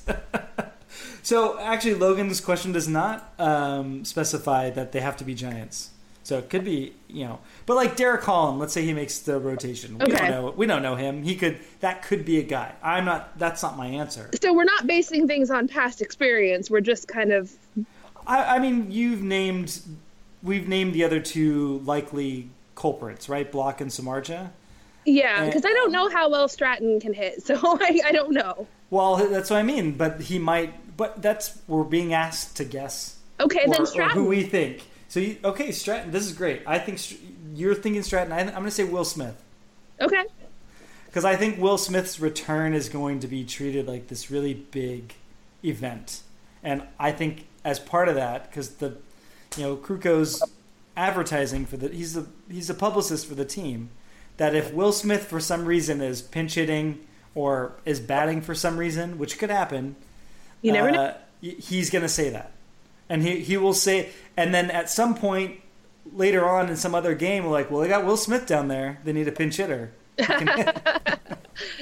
so 1.23 1.59
actually, 1.59 1.95
Logan's 1.95 2.41
question 2.41 2.71
does 2.71 2.87
not 2.87 3.33
um, 3.39 4.03
specify 4.05 4.71
that 4.71 4.91
they 4.91 5.01
have 5.01 5.17
to 5.17 5.23
be 5.23 5.35
giants. 5.35 5.91
So 6.31 6.37
it 6.37 6.49
could 6.49 6.63
be, 6.63 6.93
you 7.09 7.25
know, 7.25 7.39
but 7.65 7.75
like 7.75 7.97
Derek 7.97 8.23
Holland, 8.23 8.57
let's 8.57 8.71
say 8.71 8.83
he 8.85 8.93
makes 8.93 9.19
the 9.19 9.37
rotation. 9.37 9.97
We 9.97 10.05
Okay. 10.05 10.15
don't 10.15 10.29
know. 10.29 10.51
We 10.55 10.65
don't 10.65 10.81
know 10.81 10.95
him. 10.95 11.23
He 11.23 11.35
could. 11.35 11.59
That 11.81 12.03
could 12.03 12.23
be 12.23 12.37
a 12.39 12.41
guy. 12.41 12.71
I'm 12.81 13.03
not. 13.03 13.37
That's 13.37 13.61
not 13.61 13.75
my 13.75 13.87
answer. 13.87 14.29
So 14.41 14.53
we're 14.53 14.63
not 14.63 14.87
basing 14.87 15.27
things 15.27 15.51
on 15.51 15.67
past 15.67 16.01
experience. 16.01 16.71
We're 16.71 16.79
just 16.79 17.09
kind 17.09 17.33
of 17.33 17.51
I, 18.25 18.55
I 18.55 18.59
mean, 18.59 18.93
you've 18.93 19.21
named. 19.21 19.81
We've 20.41 20.69
named 20.69 20.93
the 20.93 21.03
other 21.03 21.19
two 21.19 21.79
likely 21.83 22.49
culprits, 22.75 23.27
right? 23.27 23.51
Blach 23.51 23.81
and 23.81 23.91
Samardzija. 23.91 24.51
yeah, 25.03 25.45
because 25.47 25.65
I 25.65 25.73
don't 25.73 25.91
know 25.91 26.09
how 26.09 26.29
well 26.31 26.47
Stratton 26.47 27.01
can 27.01 27.13
hit, 27.13 27.43
so 27.43 27.55
I, 27.61 27.99
I 28.05 28.11
don't 28.13 28.31
know. 28.31 28.67
Well, 28.89 29.17
that's 29.17 29.49
what 29.49 29.59
I 29.59 29.63
mean. 29.63 29.97
But 29.97 30.21
he 30.21 30.39
might. 30.39 30.95
But 30.95 31.21
that's 31.21 31.59
we're 31.67 31.83
being 31.83 32.13
asked 32.13 32.55
to 32.55 32.63
guess. 32.63 33.17
Okay, 33.41 33.65
or, 33.65 33.73
then 33.75 33.85
Stratton. 33.85 34.15
who 34.15 34.29
we 34.29 34.43
think. 34.43 34.87
So 35.11 35.19
you, 35.19 35.35
okay, 35.43 35.73
Stratton. 35.73 36.11
This 36.11 36.25
is 36.25 36.31
great. 36.31 36.61
I 36.65 36.79
think 36.79 36.97
Str- 36.97 37.15
you're 37.53 37.75
thinking 37.75 38.01
Stratton. 38.01 38.31
I, 38.31 38.39
I'm 38.39 38.47
going 38.53 38.63
to 38.63 38.71
say 38.71 38.85
Will 38.85 39.03
Smith 39.03 39.35
Okay. 39.99 40.23
because 41.07 41.25
I 41.25 41.35
think 41.35 41.59
Will 41.59 41.77
Smith's 41.77 42.17
return 42.21 42.73
is 42.73 42.87
going 42.87 43.19
to 43.19 43.27
be 43.27 43.43
treated 43.43 43.89
like 43.89 44.07
this 44.07 44.31
really 44.31 44.53
big 44.53 45.13
event, 45.65 46.21
and 46.63 46.83
I 46.97 47.11
think 47.11 47.45
as 47.65 47.77
part 47.77 48.07
of 48.07 48.15
that, 48.15 48.49
because 48.49 48.69
the 48.75 48.95
you 49.57 49.63
know 49.63 49.75
Krukow's 49.75 50.41
advertising 50.95 51.65
for 51.65 51.75
the 51.75 51.89
he's 51.89 52.13
the 52.13 52.25
he's 52.49 52.69
a 52.69 52.73
publicist 52.73 53.27
for 53.27 53.35
the 53.35 53.43
team. 53.45 53.89
That 54.37 54.55
if 54.55 54.73
Will 54.73 54.93
Smith 54.93 55.25
for 55.25 55.41
some 55.41 55.65
reason 55.65 55.99
is 55.99 56.21
pinch 56.21 56.53
hitting 56.55 57.05
or 57.35 57.73
is 57.83 57.99
batting 57.99 58.39
for 58.41 58.55
some 58.55 58.77
reason, 58.77 59.17
which 59.19 59.37
could 59.37 59.49
happen, 59.49 59.97
You 60.61 60.71
never 60.71 60.89
know. 60.89 61.01
uh, 61.03 61.17
y- 61.43 61.55
He's 61.59 61.89
going 61.89 62.01
to 62.01 62.09
say 62.09 62.29
that, 62.29 62.51
and 63.11 63.21
he 63.21 63.41
he 63.41 63.57
will 63.57 63.73
say, 63.73 64.09
and 64.37 64.53
then 64.53 64.71
at 64.71 64.89
some 64.89 65.15
point 65.15 65.59
later 66.13 66.47
on 66.49 66.69
in 66.69 66.77
some 66.77 66.95
other 66.95 67.13
game, 67.13 67.43
we're 67.43 67.51
like, 67.51 67.69
well, 67.69 67.81
they 67.81 67.89
got 67.89 68.05
Will 68.05 68.17
Smith 68.17 68.47
down 68.47 68.69
there. 68.69 68.99
They 69.03 69.11
need 69.11 69.27
a 69.27 69.33
pinch 69.33 69.57
hitter. 69.57 69.91
Who 70.17 70.25
can 70.25 70.47
hit. 70.47 71.19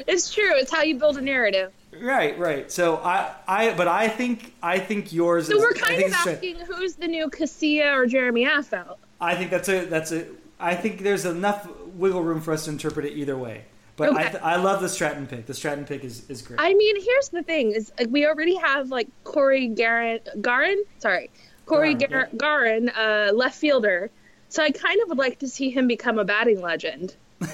It's 0.08 0.34
true. 0.34 0.56
It's 0.56 0.72
how 0.72 0.82
you 0.82 0.98
build 0.98 1.18
a 1.18 1.22
narrative. 1.22 1.72
right, 2.02 2.38
right. 2.38 2.70
So 2.70 2.98
I, 2.98 3.34
I, 3.48 3.74
but 3.76 3.88
I 3.88 4.10
think 4.10 4.54
I 4.62 4.80
think 4.80 5.14
yours. 5.14 5.48
So 5.48 5.56
is, 5.56 5.62
we're 5.62 5.74
kind 5.74 6.04
of 6.04 6.12
asking 6.12 6.58
who's 6.58 6.96
the 6.96 7.08
new 7.08 7.30
Casilla 7.30 7.96
or 7.96 8.06
Jeremy 8.06 8.46
Affeldt. 8.46 8.98
I 9.22 9.36
think 9.36 9.52
that's 9.52 9.70
a 9.70 9.86
that's 9.86 10.12
a. 10.12 10.26
I 10.60 10.76
think 10.76 11.02
there's 11.02 11.24
enough 11.24 11.70
wiggle 11.94 12.24
room 12.24 12.42
for 12.42 12.52
us 12.52 12.66
to 12.66 12.72
interpret 12.72 13.06
it 13.06 13.14
either 13.14 13.38
way. 13.38 13.66
But 14.00 14.16
I, 14.16 14.30
th- 14.30 14.42
I 14.44 14.56
love 14.56 14.82
the 14.82 14.90
Stratton 14.90 15.28
pick. 15.28 15.46
The 15.46 15.54
Stratton 15.54 15.86
pick 15.86 16.04
is, 16.06 16.28
is 16.30 16.42
great. 16.42 16.60
I 16.60 16.74
mean, 16.74 16.96
here's 17.04 17.30
the 17.30 17.44
thing: 17.44 17.72
is 17.74 17.92
like, 18.00 18.08
we 18.10 18.26
already 18.26 18.56
have 18.56 18.90
like 18.90 19.08
Cory 19.26 19.70
Gearrin, 19.70 20.22
Garin, 20.42 20.82
sorry, 21.00 21.30
Cory 21.66 21.96
Gearrin, 21.96 22.10
Gar- 22.10 22.30
Garin, 22.38 22.90
uh, 22.90 23.32
left 23.34 23.58
fielder. 23.60 24.10
So 24.48 24.64
I 24.64 24.72
kind 24.72 25.00
of 25.04 25.10
would 25.10 25.18
like 25.18 25.38
to 25.40 25.48
see 25.48 25.70
him 25.70 25.88
become 25.88 26.18
a 26.18 26.24
batting 26.26 26.62
legend. 26.62 27.16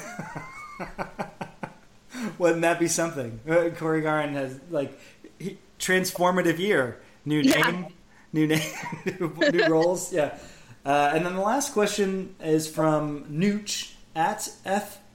Wouldn't 2.38 2.62
that 2.62 2.80
be 2.80 2.88
something? 2.88 3.40
Uh, 3.48 3.70
Cory 3.76 4.02
Gearrin 4.02 4.32
has 4.34 4.60
like 4.70 4.98
he, 5.40 5.58
transformative 5.80 6.58
year, 6.60 7.02
new 7.26 7.40
Yeah. 7.42 7.72
name, 7.72 7.86
new 8.32 8.48
name, 8.48 8.72
new, 9.20 9.34
new 9.52 9.66
roles. 9.70 10.14
Yeah. 10.14 10.38
Uh, 10.86 11.12
and 11.14 11.26
then 11.26 11.34
the 11.36 11.42
last 11.42 11.74
question 11.74 12.36
is 12.40 12.68
from 12.70 13.26
Nooch 13.26 13.94
at 14.16 14.48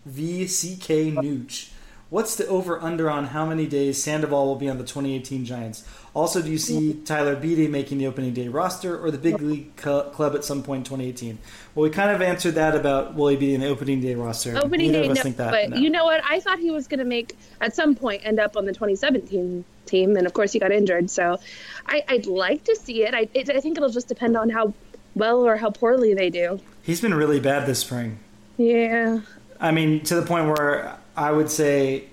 FVCK 0.09 1.15
Nooch. 1.15 1.71
What's 2.11 2.35
the 2.35 2.47
over 2.49 2.81
under 2.81 3.09
on 3.09 3.27
how 3.27 3.47
many 3.47 3.67
days 3.67 4.03
Sandoval 4.03 4.47
will 4.47 4.57
be 4.57 4.69
on 4.69 4.79
the 4.79 4.85
2018 4.85 5.45
Giants? 5.45 5.85
Also, 6.13 6.43
do 6.43 6.51
you 6.51 6.59
see 6.59 6.95
Tyler 7.05 7.37
Beede 7.37 7.71
making 7.71 7.99
the 7.99 8.09
opening 8.09 8.35
day 8.35 8.49
roster 8.49 8.99
or 8.99 9.13
the 9.13 9.19
big 9.19 9.41
league 9.41 9.77
club 9.77 10.35
at 10.35 10.45
some 10.45 10.65
point 10.65 10.81
in 10.81 10.85
2018? 10.85 11.39
Well, 11.75 11.85
we 11.85 11.91
kind 11.91 12.11
of 12.11 12.21
answered 12.21 12.57
that 12.57 12.75
about 12.75 13.15
will 13.15 13.29
he 13.29 13.37
be 13.37 13.55
in 13.55 13.61
the 13.61 13.69
opening 13.69 14.01
day 14.01 14.17
roster. 14.17 14.57
Opening 14.57 14.91
Neither 14.91 15.03
day, 15.05 15.09
no, 15.09 15.23
think 15.23 15.37
that. 15.37 15.53
but 15.53 15.71
no. 15.71 15.77
you 15.77 15.89
know 15.89 16.05
what? 16.05 16.21
I 16.29 16.41
thought 16.41 16.59
he 16.59 16.73
was 16.73 16.89
going 16.89 16.99
to 16.99 17.05
make 17.05 17.39
at 17.61 17.77
some 17.77 17.95
point 17.95 18.23
end 18.25 18.41
up 18.41 18.57
on 18.57 18.65
the 18.65 18.73
2017 18.73 19.65
team, 19.87 20.17
and 20.17 20.27
of 20.27 20.33
course 20.33 20.53
he 20.53 20.59
got 20.59 20.73
injured. 20.73 21.11
So 21.11 21.39
I, 21.87 22.03
I'd 22.09 22.27
like 22.27 22.65
to 22.65 22.75
see 22.75 23.05
it. 23.05 23.15
I, 23.15 23.29
it. 23.35 23.51
I 23.51 23.61
think 23.61 23.77
it'll 23.77 23.89
just 23.89 24.09
depend 24.09 24.37
on 24.37 24.51
how 24.51 24.75
well 25.15 25.47
or 25.47 25.57
how 25.57 25.71
poorly 25.71 26.15
they 26.15 26.29
do. 26.29 26.61
He's 26.83 27.01
been 27.01 27.15
really 27.15 27.39
bad 27.39 27.67
this 27.67 27.79
spring. 27.79 28.19
Yeah. 28.57 29.21
I 29.61 29.71
mean, 29.73 30.03
to 30.05 30.15
the 30.15 30.23
point 30.23 30.47
where 30.47 30.97
I 31.17 31.31
would 31.31 31.51
say, 31.51 32.05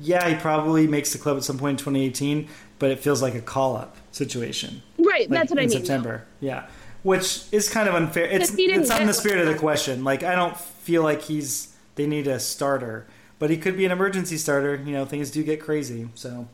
yeah, 0.00 0.28
he 0.28 0.34
probably 0.34 0.86
makes 0.86 1.12
the 1.12 1.18
club 1.18 1.36
at 1.36 1.44
some 1.44 1.58
point 1.58 1.80
in 1.80 1.84
2018, 1.84 2.48
but 2.78 2.90
it 2.90 2.98
feels 2.98 3.22
like 3.22 3.34
a 3.34 3.40
call 3.40 3.76
up 3.76 3.96
situation. 4.12 4.82
Right. 4.98 5.30
Like 5.30 5.40
that's 5.40 5.50
what 5.50 5.58
I 5.58 5.62
mean. 5.62 5.70
September. 5.70 6.24
Yeah. 6.40 6.66
Which 7.02 7.44
is 7.52 7.68
kind 7.68 7.88
of 7.88 7.94
unfair. 7.94 8.24
It's, 8.24 8.52
it's 8.56 8.88
not 8.88 9.00
in 9.00 9.06
the 9.06 9.14
spirit 9.14 9.46
of 9.46 9.46
the 9.46 9.58
question. 9.58 10.02
Like, 10.02 10.24
I 10.24 10.34
don't 10.34 10.56
feel 10.56 11.02
like 11.02 11.22
he's, 11.22 11.72
they 11.94 12.06
need 12.06 12.26
a 12.26 12.40
starter, 12.40 13.06
but 13.38 13.48
he 13.48 13.56
could 13.56 13.76
be 13.76 13.84
an 13.84 13.92
emergency 13.92 14.36
starter. 14.36 14.74
You 14.84 14.92
know, 14.92 15.04
things 15.04 15.30
do 15.30 15.44
get 15.44 15.60
crazy. 15.60 16.08
So, 16.14 16.48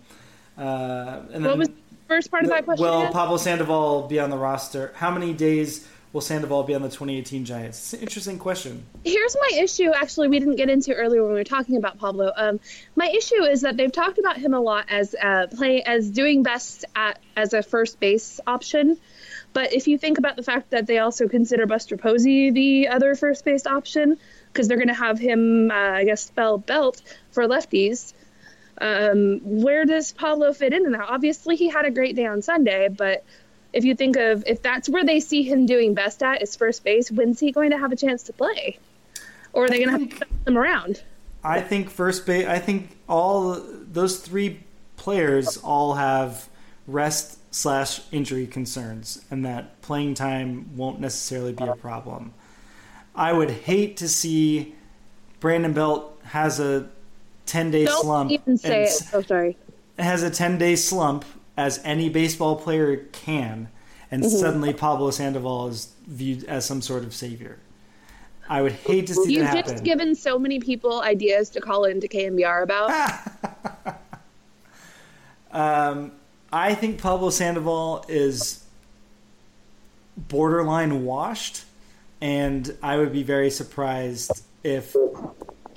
uh, 0.58 1.20
and 1.32 1.42
then, 1.42 1.44
What 1.44 1.58
was 1.58 1.68
the 1.68 1.74
first 2.06 2.30
part 2.30 2.44
of 2.44 2.50
that 2.50 2.66
question? 2.66 2.84
Will 2.84 3.00
again? 3.00 3.12
Pablo 3.12 3.38
Sandoval 3.38 4.08
be 4.08 4.20
on 4.20 4.28
the 4.28 4.36
roster? 4.36 4.92
How 4.96 5.10
many 5.10 5.32
days 5.32 5.88
will 6.12 6.20
Sandoval 6.20 6.62
be 6.64 6.74
on 6.74 6.82
the 6.82 6.88
2018 6.88 7.44
Giants? 7.44 7.78
It's 7.78 7.92
an 7.94 8.00
interesting 8.00 8.38
question. 8.38 8.84
Here's 9.04 9.36
my 9.40 9.58
issue. 9.60 9.90
Actually, 9.94 10.28
we 10.28 10.38
didn't 10.38 10.56
get 10.56 10.68
into 10.68 10.94
earlier 10.94 11.22
when 11.22 11.32
we 11.32 11.38
were 11.38 11.44
talking 11.44 11.76
about 11.76 11.98
Pablo. 11.98 12.32
Um, 12.36 12.60
my 12.96 13.08
issue 13.08 13.42
is 13.42 13.62
that 13.62 13.76
they've 13.76 13.92
talked 13.92 14.18
about 14.18 14.36
him 14.36 14.54
a 14.54 14.60
lot 14.60 14.86
as 14.90 15.14
uh, 15.20 15.46
play 15.54 15.82
as 15.82 16.10
doing 16.10 16.42
best 16.42 16.84
at 16.94 17.18
as 17.36 17.54
a 17.54 17.62
first 17.62 17.98
base 17.98 18.40
option. 18.46 18.98
But 19.52 19.72
if 19.72 19.86
you 19.86 19.98
think 19.98 20.18
about 20.18 20.36
the 20.36 20.42
fact 20.42 20.70
that 20.70 20.86
they 20.86 20.98
also 20.98 21.28
consider 21.28 21.66
Buster 21.66 21.96
Posey 21.96 22.50
the 22.50 22.88
other 22.88 23.14
first 23.14 23.44
base 23.44 23.66
option, 23.66 24.18
because 24.52 24.68
they're 24.68 24.78
going 24.78 24.88
to 24.88 24.94
have 24.94 25.18
him, 25.18 25.70
uh, 25.70 25.74
I 25.74 26.04
guess, 26.04 26.24
spell 26.24 26.58
belt 26.58 27.02
for 27.30 27.44
lefties. 27.44 28.12
Um, 28.78 29.40
where 29.44 29.84
does 29.84 30.12
Pablo 30.12 30.52
fit 30.52 30.72
in 30.72 30.90
that? 30.92 31.06
Obviously, 31.08 31.56
he 31.56 31.68
had 31.68 31.84
a 31.84 31.90
great 31.90 32.16
day 32.16 32.26
on 32.26 32.42
Sunday, 32.42 32.88
but 32.88 33.24
if 33.72 33.84
you 33.84 33.94
think 33.94 34.16
of 34.16 34.44
if 34.46 34.62
that's 34.62 34.88
where 34.88 35.04
they 35.04 35.20
see 35.20 35.42
him 35.42 35.66
doing 35.66 35.94
best 35.94 36.22
at 36.22 36.42
is 36.42 36.56
first 36.56 36.84
base, 36.84 37.10
when's 37.10 37.40
he 37.40 37.52
going 37.52 37.70
to 37.70 37.78
have 37.78 37.92
a 37.92 37.96
chance 37.96 38.22
to 38.24 38.32
play? 38.32 38.78
Or 39.52 39.64
are 39.64 39.68
they 39.68 39.84
going 39.84 40.08
to 40.08 40.16
have 40.16 40.20
to 40.20 40.50
him 40.50 40.58
around? 40.58 41.02
I 41.44 41.60
think 41.60 41.90
first 41.90 42.24
base. 42.26 42.46
I 42.46 42.58
think 42.58 42.96
all 43.08 43.60
those 43.60 44.18
three 44.20 44.60
players 44.96 45.56
all 45.58 45.94
have 45.94 46.48
rest 46.86 47.38
slash 47.54 48.00
injury 48.12 48.46
concerns, 48.46 49.24
and 49.30 49.44
that 49.44 49.80
playing 49.82 50.14
time 50.14 50.76
won't 50.76 51.00
necessarily 51.00 51.52
be 51.52 51.64
a 51.64 51.74
problem. 51.74 52.32
I 53.14 53.32
would 53.32 53.50
hate 53.50 53.96
to 53.98 54.08
see 54.08 54.74
Brandon 55.40 55.72
Belt 55.72 56.18
has 56.24 56.60
a 56.60 56.88
ten 57.46 57.70
day 57.70 57.84
Don't 57.84 58.02
slump 58.02 58.30
even 58.30 58.56
say 58.56 58.84
and 58.84 58.90
it. 58.90 59.02
Oh, 59.12 59.20
sorry. 59.22 59.56
has 59.98 60.22
a 60.22 60.30
10 60.30 60.56
day 60.58 60.76
slump 60.76 61.24
as 61.56 61.80
any 61.84 62.08
baseball 62.08 62.56
player 62.56 62.96
can, 63.12 63.68
and 64.10 64.22
Mm-hmm. 64.22 64.36
suddenly 64.36 64.72
Pablo 64.72 65.10
Sandoval 65.10 65.68
is 65.68 65.92
viewed 66.06 66.44
as 66.44 66.64
some 66.64 66.82
sort 66.82 67.04
of 67.04 67.14
savior. 67.14 67.58
I 68.48 68.60
would 68.60 68.72
hate 68.72 69.06
to 69.06 69.14
see 69.14 69.34
You've 69.34 69.44
that 69.44 69.66
just 69.66 69.84
given 69.84 70.14
so 70.14 70.38
many 70.38 70.60
people 70.60 71.00
ideas 71.00 71.48
to 71.50 71.60
call 71.60 71.84
into 71.84 72.08
KNBR 72.08 72.62
about. 72.62 72.90
um, 75.52 76.12
I 76.52 76.74
think 76.74 77.00
Pablo 77.00 77.30
Sandoval 77.30 78.04
is 78.08 78.64
borderline 80.16 81.04
washed, 81.04 81.64
and 82.20 82.76
I 82.82 82.98
would 82.98 83.12
be 83.12 83.22
very 83.22 83.50
surprised 83.50 84.42
if 84.62 84.94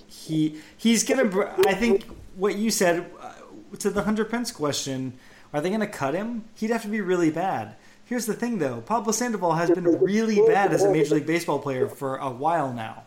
he 0.08 0.60
he's 0.76 1.04
gonna. 1.04 1.56
I 1.66 1.74
think 1.76 2.04
what 2.36 2.56
you 2.56 2.72
said 2.72 3.06
uh, 3.22 3.34
to 3.80 3.90
the 3.90 4.04
Hunter 4.04 4.26
Pence 4.26 4.52
question: 4.52 5.14
Are 5.54 5.62
they 5.62 5.70
gonna 5.70 5.88
cut 5.88 6.14
him? 6.14 6.46
He'd 6.56 6.72
have 6.72 6.84
to 6.84 6.88
be 6.88 7.02
really 7.02 7.32
bad. 7.32 7.76
Here's 8.06 8.26
the 8.26 8.34
thing, 8.34 8.60
though: 8.60 8.82
Pablo 8.82 9.12
Sandoval 9.12 9.54
has 9.54 9.72
been 9.72 9.86
really 10.02 10.40
bad 10.48 10.74
as 10.74 10.84
a 10.84 10.92
Major 10.92 11.16
League 11.16 11.26
Baseball 11.26 11.60
player 11.60 11.88
for 11.88 12.18
a 12.18 12.30
while 12.30 12.72
now. 12.72 13.04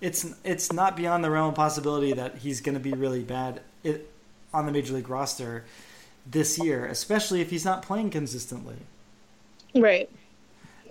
It's 0.00 0.34
it's 0.44 0.72
not 0.72 0.96
beyond 0.96 1.24
the 1.24 1.30
realm 1.30 1.48
of 1.48 1.54
possibility 1.54 2.12
that 2.12 2.36
he's 2.38 2.60
going 2.60 2.74
to 2.74 2.80
be 2.80 2.92
really 2.92 3.24
bad 3.24 3.60
it, 3.82 4.10
on 4.54 4.66
the 4.66 4.72
Major 4.72 4.94
League 4.94 5.08
roster 5.08 5.64
this 6.24 6.58
year, 6.58 6.86
especially 6.86 7.40
if 7.40 7.50
he's 7.50 7.64
not 7.64 7.82
playing 7.82 8.10
consistently. 8.10 8.76
right. 9.74 10.08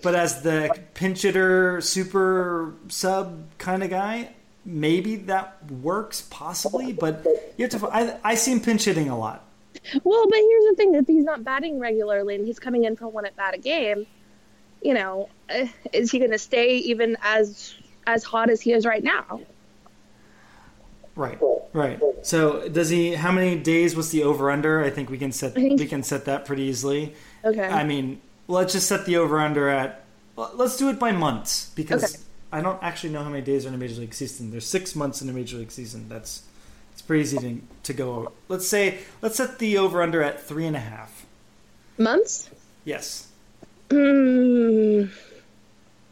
But 0.02 0.14
as 0.14 0.42
the 0.42 0.78
pinch 0.94 1.22
hitter, 1.22 1.80
super 1.80 2.74
sub 2.88 3.44
kind 3.58 3.82
of 3.82 3.90
guy, 3.90 4.30
maybe 4.64 5.16
that 5.16 5.58
works 5.70 6.26
possibly. 6.30 6.92
But 6.92 7.26
you 7.56 7.66
have 7.66 7.80
to. 7.80 7.88
I, 7.88 8.16
I 8.22 8.34
see 8.36 8.52
him 8.52 8.60
pinch 8.60 8.84
hitting 8.84 9.08
a 9.08 9.18
lot. 9.18 9.44
Well, 10.04 10.26
but 10.28 10.38
here's 10.38 10.64
the 10.64 10.74
thing: 10.76 10.94
if 10.94 11.06
he's 11.06 11.24
not 11.24 11.44
batting 11.44 11.78
regularly 11.78 12.34
and 12.34 12.46
he's 12.46 12.58
coming 12.58 12.84
in 12.84 12.96
for 12.96 13.08
one 13.08 13.24
at 13.26 13.36
bat 13.36 13.54
a 13.54 13.58
game, 13.58 14.06
you 14.82 14.94
know, 14.94 15.28
eh, 15.48 15.68
is 15.92 16.10
he 16.10 16.18
going 16.18 16.30
to 16.30 16.38
stay 16.38 16.76
even 16.78 17.16
as 17.22 17.74
as 18.06 18.24
hot 18.24 18.50
as 18.50 18.60
he 18.60 18.72
is 18.72 18.84
right 18.86 19.02
now? 19.02 19.40
Right, 21.16 21.38
right. 21.72 22.00
So 22.22 22.68
does 22.68 22.90
he? 22.90 23.14
How 23.14 23.32
many 23.32 23.56
days 23.56 23.96
was 23.96 24.10
the 24.10 24.22
over 24.22 24.50
under? 24.50 24.84
I 24.84 24.90
think 24.90 25.10
we 25.10 25.18
can 25.18 25.32
set 25.32 25.54
we 25.56 25.86
can 25.86 26.02
set 26.02 26.26
that 26.26 26.44
pretty 26.44 26.62
easily. 26.62 27.14
Okay. 27.44 27.66
I 27.66 27.84
mean, 27.84 28.20
let's 28.46 28.72
just 28.72 28.86
set 28.88 29.04
the 29.04 29.16
over 29.16 29.40
under 29.40 29.68
at. 29.68 30.04
Let's 30.36 30.76
do 30.76 30.88
it 30.88 31.00
by 31.00 31.10
months 31.10 31.72
because 31.74 32.04
Okay. 32.04 32.22
I 32.52 32.60
don't 32.60 32.80
actually 32.82 33.10
know 33.12 33.24
how 33.24 33.30
many 33.30 33.44
days 33.44 33.64
are 33.64 33.68
in 33.68 33.74
a 33.74 33.78
major 33.78 34.00
league 34.00 34.14
season. 34.14 34.52
There's 34.52 34.66
six 34.66 34.94
months 34.94 35.20
in 35.20 35.28
a 35.28 35.32
major 35.32 35.56
league 35.56 35.72
season. 35.72 36.08
That's 36.08 36.44
pretty 37.08 37.22
easy 37.24 37.38
to, 37.38 37.60
to 37.82 37.92
go 37.92 38.14
over. 38.14 38.28
Let's 38.48 38.68
say 38.68 38.98
let's 39.20 39.36
set 39.36 39.58
the 39.58 39.76
over 39.78 40.00
under 40.02 40.22
at 40.22 40.40
three 40.40 40.66
and 40.66 40.76
a 40.76 40.80
half. 40.80 41.26
Months? 41.98 42.48
Yes, 42.84 43.24
Mm, 43.90 45.10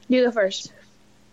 you 0.08 0.24
go 0.24 0.30
first. 0.30 0.72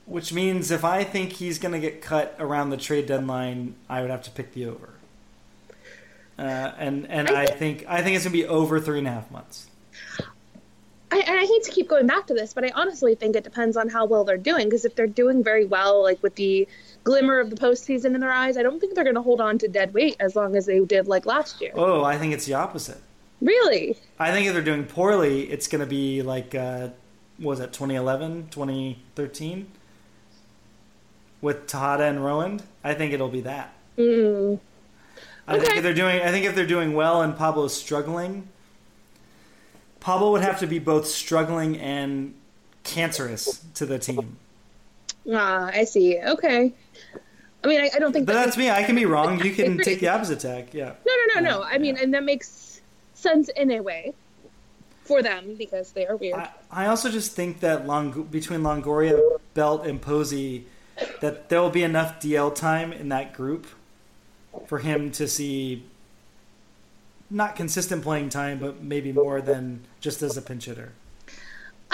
which 0.05 0.33
means 0.33 0.71
if 0.71 0.83
I 0.83 1.03
think 1.05 1.31
he's 1.31 1.57
going 1.57 1.71
to 1.71 1.79
get 1.79 2.01
cut 2.01 2.35
around 2.37 2.69
the 2.69 2.77
trade 2.77 3.05
deadline, 3.07 3.75
I 3.89 4.01
would 4.01 4.09
have 4.09 4.23
to 4.23 4.31
pick 4.31 4.53
the 4.53 4.65
over. 4.67 4.89
Uh, 6.37 6.41
and 6.77 7.07
and 7.09 7.29
I 7.29 7.43
I 7.43 7.45
think 7.45 7.85
I 7.87 8.01
think 8.01 8.15
it's 8.15 8.25
going 8.25 8.33
to 8.35 8.43
be 8.43 8.45
over 8.45 8.79
three 8.79 8.97
and 8.99 9.07
a 9.07 9.11
half 9.11 9.31
months. 9.31 9.67
I, 11.11 11.19
and 11.19 11.39
I 11.39 11.45
hate 11.45 11.63
to 11.63 11.71
keep 11.71 11.87
going 11.87 12.07
back 12.07 12.25
to 12.27 12.33
this, 12.33 12.53
but 12.53 12.65
I 12.65 12.71
honestly 12.73 13.13
think 13.15 13.35
it 13.35 13.43
depends 13.43 13.77
on 13.77 13.87
how 13.87 14.05
well 14.05 14.23
they're 14.23 14.35
doing. 14.35 14.65
Because 14.65 14.83
if 14.83 14.95
they're 14.95 15.05
doing 15.07 15.43
very 15.43 15.63
well, 15.65 16.01
like 16.01 16.21
with 16.23 16.35
the 16.35 16.67
glimmer 17.03 17.39
of 17.39 17.49
the 17.49 17.55
postseason 17.55 18.15
in 18.15 18.19
their 18.19 18.31
eyes, 18.31 18.57
I 18.57 18.63
don't 18.63 18.79
think 18.79 18.95
they're 18.95 19.03
going 19.03 19.15
to 19.15 19.21
hold 19.21 19.41
on 19.41 19.57
to 19.59 19.67
dead 19.67 19.93
weight 19.93 20.15
as 20.19 20.35
long 20.35 20.55
as 20.55 20.65
they 20.65 20.79
did 20.79 21.07
like 21.07 21.25
last 21.25 21.61
year. 21.61 21.71
Oh, 21.75 22.03
I 22.03 22.17
think 22.17 22.33
it's 22.33 22.45
the 22.45 22.53
opposite. 22.53 23.01
Really? 23.41 23.97
I 24.19 24.31
think 24.31 24.47
if 24.47 24.53
they're 24.53 24.61
doing 24.61 24.85
poorly, 24.85 25.51
it's 25.51 25.67
going 25.67 25.81
to 25.81 25.87
be 25.87 26.21
like, 26.21 26.55
uh, 26.55 26.89
what 27.37 27.51
was 27.51 27.59
that, 27.59 27.73
2011, 27.73 28.47
2013? 28.51 29.67
With 31.41 31.67
Tejada 31.67 32.05
and 32.05 32.19
Rowand? 32.19 32.61
I 32.83 32.93
think 32.93 33.11
it'll 33.11 33.27
be 33.27 33.41
that. 33.41 33.73
Mm. 33.97 34.59
I 35.45 35.59
think 35.59 35.75
if 35.75 35.83
they're 35.83 35.93
doing, 35.93 36.21
I 36.21 36.31
think 36.31 36.45
if 36.45 36.55
they're 36.55 36.65
doing 36.65 36.93
well 36.93 37.21
and 37.21 37.35
Pablo's 37.35 37.75
struggling, 37.75 38.47
Pablo 39.99 40.31
would 40.31 40.41
have 40.41 40.59
to 40.59 40.67
be 40.67 40.79
both 40.79 41.05
struggling 41.05 41.77
and 41.77 42.33
cancerous 42.83 43.65
to 43.75 43.85
the 43.85 43.99
team. 43.99 44.37
Ah, 45.31 45.69
I 45.73 45.83
see. 45.83 46.19
Okay. 46.19 46.73
I 47.63 47.67
mean, 47.67 47.81
I, 47.81 47.89
I 47.95 47.99
don't 47.99 48.11
think 48.11 48.25
But 48.25 48.33
that 48.33 48.45
that's 48.45 48.57
me. 48.57 48.69
I 48.69 48.83
can 48.83 48.95
be 48.95 49.05
wrong. 49.05 49.39
You 49.43 49.53
can 49.53 49.77
take 49.77 49.99
the 49.99 50.09
opposite 50.09 50.39
tack. 50.39 50.73
Yeah. 50.73 50.93
No, 51.05 51.13
no, 51.35 51.39
no, 51.41 51.49
no. 51.49 51.63
I 51.63 51.77
mean, 51.77 51.97
and 51.97 52.13
that 52.13 52.23
makes 52.23 52.81
sense 53.13 53.49
in 53.49 53.71
a 53.71 53.79
way 53.79 54.13
for 55.03 55.21
them 55.21 55.55
because 55.57 55.91
they 55.91 56.05
are 56.05 56.15
weird. 56.15 56.35
I, 56.35 56.49
I 56.71 56.85
also 56.87 57.09
just 57.09 57.33
think 57.33 57.61
that 57.61 57.87
Long, 57.87 58.23
between 58.23 58.61
Longoria, 58.61 59.19
Belt, 59.53 59.85
and 59.85 60.01
Posey, 60.01 60.65
that 61.21 61.49
there 61.49 61.61
will 61.61 61.69
be 61.69 61.83
enough 61.83 62.19
DL 62.19 62.53
time 62.53 62.91
in 62.91 63.09
that 63.09 63.33
group 63.33 63.67
for 64.67 64.79
him 64.79 65.11
to 65.11 65.27
see 65.27 65.83
not 67.29 67.55
consistent 67.55 68.03
playing 68.03 68.29
time, 68.29 68.59
but 68.59 68.83
maybe 68.83 69.11
more 69.11 69.41
than 69.41 69.81
just 69.99 70.21
as 70.21 70.37
a 70.37 70.41
pinch 70.41 70.65
hitter. 70.65 70.91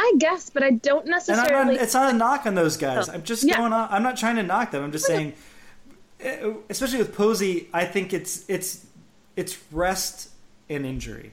I 0.02 0.14
guess, 0.18 0.50
but 0.50 0.64
I 0.64 0.72
don't 0.72 1.02
And 1.02 1.12
necessarily. 1.12 1.54
I'm 1.54 1.68
not, 1.68 1.76
it's 1.76 1.94
not 1.94 2.14
a 2.14 2.18
knock 2.18 2.46
on 2.46 2.56
those 2.56 2.78
guys. 2.78 3.10
I'm 3.10 3.24
just 3.24 3.44
yeah. 3.44 3.58
going 3.58 3.74
on. 3.74 3.90
I'm 3.92 4.02
not 4.02 4.16
trying 4.18 4.38
to 4.38 4.44
knock 4.44 4.72
them. 4.72 4.82
I'm 4.82 4.94
just 4.94 5.06
saying, 5.06 5.34
eh, 6.22 6.54
especially 6.70 7.00
with 7.00 7.14
Posey, 7.14 7.68
I 7.74 7.84
think 7.86 8.14
it's 8.14 8.46
it's 8.48 8.86
it's 9.36 9.58
rest 9.72 10.30
and 10.70 10.86
injury. 10.86 11.32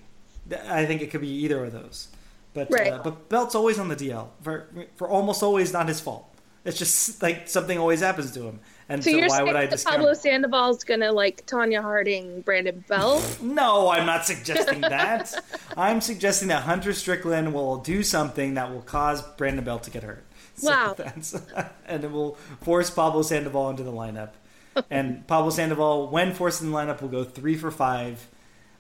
I 0.69 0.85
think 0.85 1.01
it 1.01 1.11
could 1.13 1.21
be 1.21 1.29
either 1.45 1.65
of 1.65 1.73
those. 1.73 2.09
But 2.55 2.69
Right. 2.71 2.93
uh, 2.93 3.01
but 3.05 3.29
Belt's 3.29 3.55
always 3.55 3.79
on 3.79 3.89
the 3.89 3.97
DL 3.97 4.29
for 4.43 4.69
for 4.97 5.09
almost 5.09 5.43
always 5.43 5.73
not 5.73 5.87
his 5.87 6.01
fault. 6.01 6.25
It's 6.65 6.79
just 6.79 7.23
like 7.23 7.49
something 7.49 7.79
always 7.79 8.01
happens 8.01 8.33
to 8.33 8.43
him, 8.43 8.59
and 8.89 9.03
so 9.03 9.11
so, 9.11 9.17
you're 9.17 9.29
why 9.29 9.37
saying 9.37 9.47
would 9.47 9.57
I 9.57 9.67
discount? 9.67 9.97
Pablo? 9.97 10.15
Sandoval's 10.15 10.85
gonna 10.85 11.13
like 11.13 11.45
Tonya 11.47 11.83
Harding, 11.83 12.43
Brandon 12.43 12.85
Belt? 12.89 13.39
No, 13.43 13.91
I'm 13.91 14.07
not 14.07 14.27
suggesting 14.27 14.81
that. 14.81 15.35
I'm 15.77 16.01
suggesting 16.01 16.49
that 16.49 16.63
Hunter 16.63 16.93
Strickland 16.93 17.53
will 17.53 17.79
do 17.79 18.03
something 18.03 18.55
that 18.55 18.73
will 18.73 18.83
cause 18.83 19.23
Brandon 19.23 19.65
Belt 19.65 19.83
to 19.85 19.91
get 19.91 20.03
hurt. 20.03 20.25
So 20.59 20.71
Wow. 20.71 20.95
That's, 20.97 21.35
and 21.87 22.03
it 22.03 22.11
will 22.11 22.37
force 22.63 22.89
Pablo 22.89 23.21
Sandoval 23.21 23.69
into 23.69 23.83
the 23.83 23.93
lineup. 23.93 24.31
And 24.91 25.27
Pablo 25.27 25.51
Sandoval, 25.51 26.09
when 26.09 26.33
forced 26.33 26.63
in 26.63 26.71
the 26.71 26.77
lineup, 26.77 27.03
will 27.03 27.11
go 27.11 27.25
three 27.25 27.57
for 27.57 27.71
five 27.71 28.27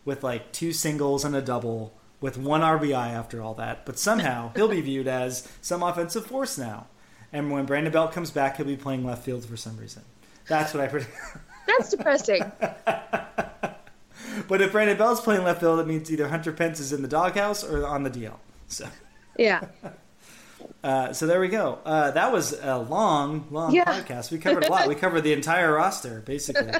with 0.06 0.24
like 0.24 0.52
two 0.52 0.72
singles 0.72 1.22
and 1.22 1.36
a 1.36 1.42
double 1.42 1.92
with 2.18 2.38
one 2.38 2.62
RBI 2.62 3.12
after 3.12 3.42
all 3.42 3.52
that. 3.54 3.84
But 3.84 3.98
somehow 3.98 4.52
he'll 4.56 4.68
be 4.68 4.80
viewed 4.80 5.06
as 5.06 5.46
some 5.60 5.82
offensive 5.82 6.24
force 6.24 6.56
now. 6.56 6.86
And 7.32 7.50
when 7.50 7.66
Brandon 7.66 7.92
Belt 7.92 8.12
comes 8.12 8.30
back, 8.30 8.56
he'll 8.56 8.66
be 8.66 8.76
playing 8.76 9.04
left 9.04 9.24
field 9.24 9.44
for 9.44 9.56
some 9.56 9.76
reason. 9.76 10.02
That's 10.48 10.72
what 10.72 10.82
I 10.82 10.86
predict. 10.88 11.10
That's 11.66 11.90
depressing. 11.90 12.42
But 14.48 14.60
if 14.60 14.72
Brandon 14.72 14.96
Belt's 14.96 15.20
playing 15.20 15.44
left 15.44 15.60
field, 15.60 15.80
it 15.80 15.86
means 15.86 16.10
either 16.12 16.28
Hunter 16.28 16.52
Pence 16.52 16.78
is 16.78 16.92
in 16.92 17.02
the 17.02 17.08
doghouse 17.08 17.64
or 17.64 17.86
on 17.86 18.02
the 18.02 18.10
DL. 18.10 18.36
So, 18.68 18.86
Yeah. 19.38 19.64
uh, 20.84 21.12
so 21.12 21.26
there 21.26 21.40
we 21.40 21.48
go. 21.48 21.78
Uh, 21.84 22.10
that 22.12 22.32
was 22.32 22.52
a 22.62 22.78
long, 22.78 23.46
long 23.50 23.74
Yeah. 23.74 23.84
podcast. 23.84 24.30
We 24.30 24.38
covered 24.38 24.64
a 24.64 24.70
lot. 24.70 24.88
We 24.88 24.94
covered 25.06 25.22
the 25.22 25.32
entire 25.32 25.72
roster, 25.72 26.20
basically. 26.20 26.72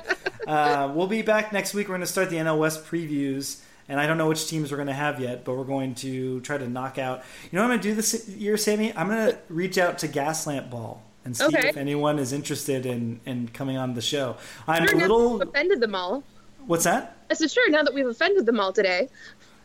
Uh, 0.46 0.92
we'll 0.94 1.06
be 1.08 1.22
back 1.22 1.52
next 1.52 1.74
week. 1.74 1.88
We're 1.88 1.94
going 1.94 2.00
to 2.02 2.06
start 2.06 2.30
the 2.30 2.36
NL 2.36 2.58
West 2.58 2.84
previews, 2.86 3.60
and 3.88 4.00
I 4.00 4.06
don't 4.06 4.18
know 4.18 4.28
which 4.28 4.46
teams 4.48 4.70
we're 4.70 4.76
going 4.78 4.88
to 4.88 4.92
have 4.94 5.20
yet, 5.20 5.44
but 5.44 5.56
we're 5.56 5.64
going 5.64 5.94
to 5.96 6.40
try 6.40 6.58
to 6.58 6.68
knock 6.68 6.98
out. 6.98 7.22
You 7.50 7.56
know 7.56 7.62
what 7.62 7.72
I'm 7.72 7.78
going 7.78 7.80
to 7.82 7.88
do 7.90 7.94
this 7.94 8.28
year, 8.28 8.56
Sammy? 8.56 8.92
I'm 8.96 9.08
going 9.08 9.30
to 9.30 9.38
reach 9.48 9.78
out 9.78 9.98
to 9.98 10.08
Gaslamp 10.08 10.70
Ball 10.70 11.02
and 11.24 11.36
see 11.36 11.44
Okay. 11.46 11.68
if 11.68 11.76
anyone 11.76 12.18
is 12.18 12.32
interested 12.32 12.86
in, 12.86 13.20
in 13.26 13.48
coming 13.48 13.76
on 13.76 13.94
the 13.94 14.00
show. 14.02 14.36
I'm 14.68 14.86
Sure, 14.86 14.96
a 14.96 15.00
little. 15.00 15.42
offended 15.42 15.80
them 15.80 15.94
all. 15.94 16.22
What's 16.66 16.84
that? 16.84 17.16
I 17.30 17.34
said, 17.34 17.50
sure, 17.50 17.68
now 17.70 17.82
that 17.82 17.94
we've 17.94 18.06
offended 18.06 18.46
them 18.46 18.58
all 18.60 18.72
today. 18.72 19.08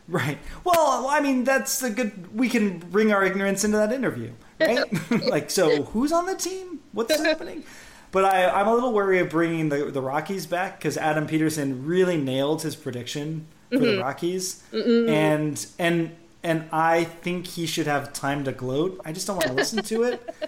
Right. 0.08 0.38
Well, 0.64 1.06
I 1.08 1.20
mean, 1.20 1.44
that's 1.44 1.82
a 1.82 1.90
good. 1.90 2.36
We 2.36 2.48
can 2.48 2.78
bring 2.78 3.12
our 3.12 3.24
ignorance 3.24 3.62
into 3.64 3.76
that 3.76 3.92
interview, 3.92 4.32
right? 4.60 4.84
like, 5.28 5.48
so 5.50 5.82
who's 5.84 6.10
on 6.12 6.26
the 6.26 6.34
team? 6.34 6.80
What's 6.92 7.16
happening? 7.24 7.62
But 8.10 8.24
I, 8.24 8.48
I'm 8.50 8.66
a 8.68 8.74
little 8.74 8.92
wary 8.92 9.20
of 9.20 9.30
bringing 9.30 9.68
the 9.68 9.86
the 9.86 10.02
Rockies 10.02 10.46
back 10.46 10.78
because 10.78 10.96
Adam 10.96 11.26
Peterson 11.28 11.86
really 11.86 12.16
nailed 12.16 12.62
his 12.62 12.74
prediction 12.76 13.46
for 13.72 13.78
the 13.78 13.98
Rockies, 13.98 14.62
and 14.72 15.64
and 15.78 16.10
and 16.44 16.68
I 16.72 17.04
think 17.04 17.46
he 17.46 17.66
should 17.66 17.86
have 17.86 18.12
time 18.12 18.44
to 18.44 18.52
gloat. 18.52 19.00
I 19.04 19.12
just 19.12 19.26
don't 19.26 19.36
want 19.36 19.48
to 19.48 19.54
listen 19.54 19.82
to 19.84 20.02
it. 20.04 20.34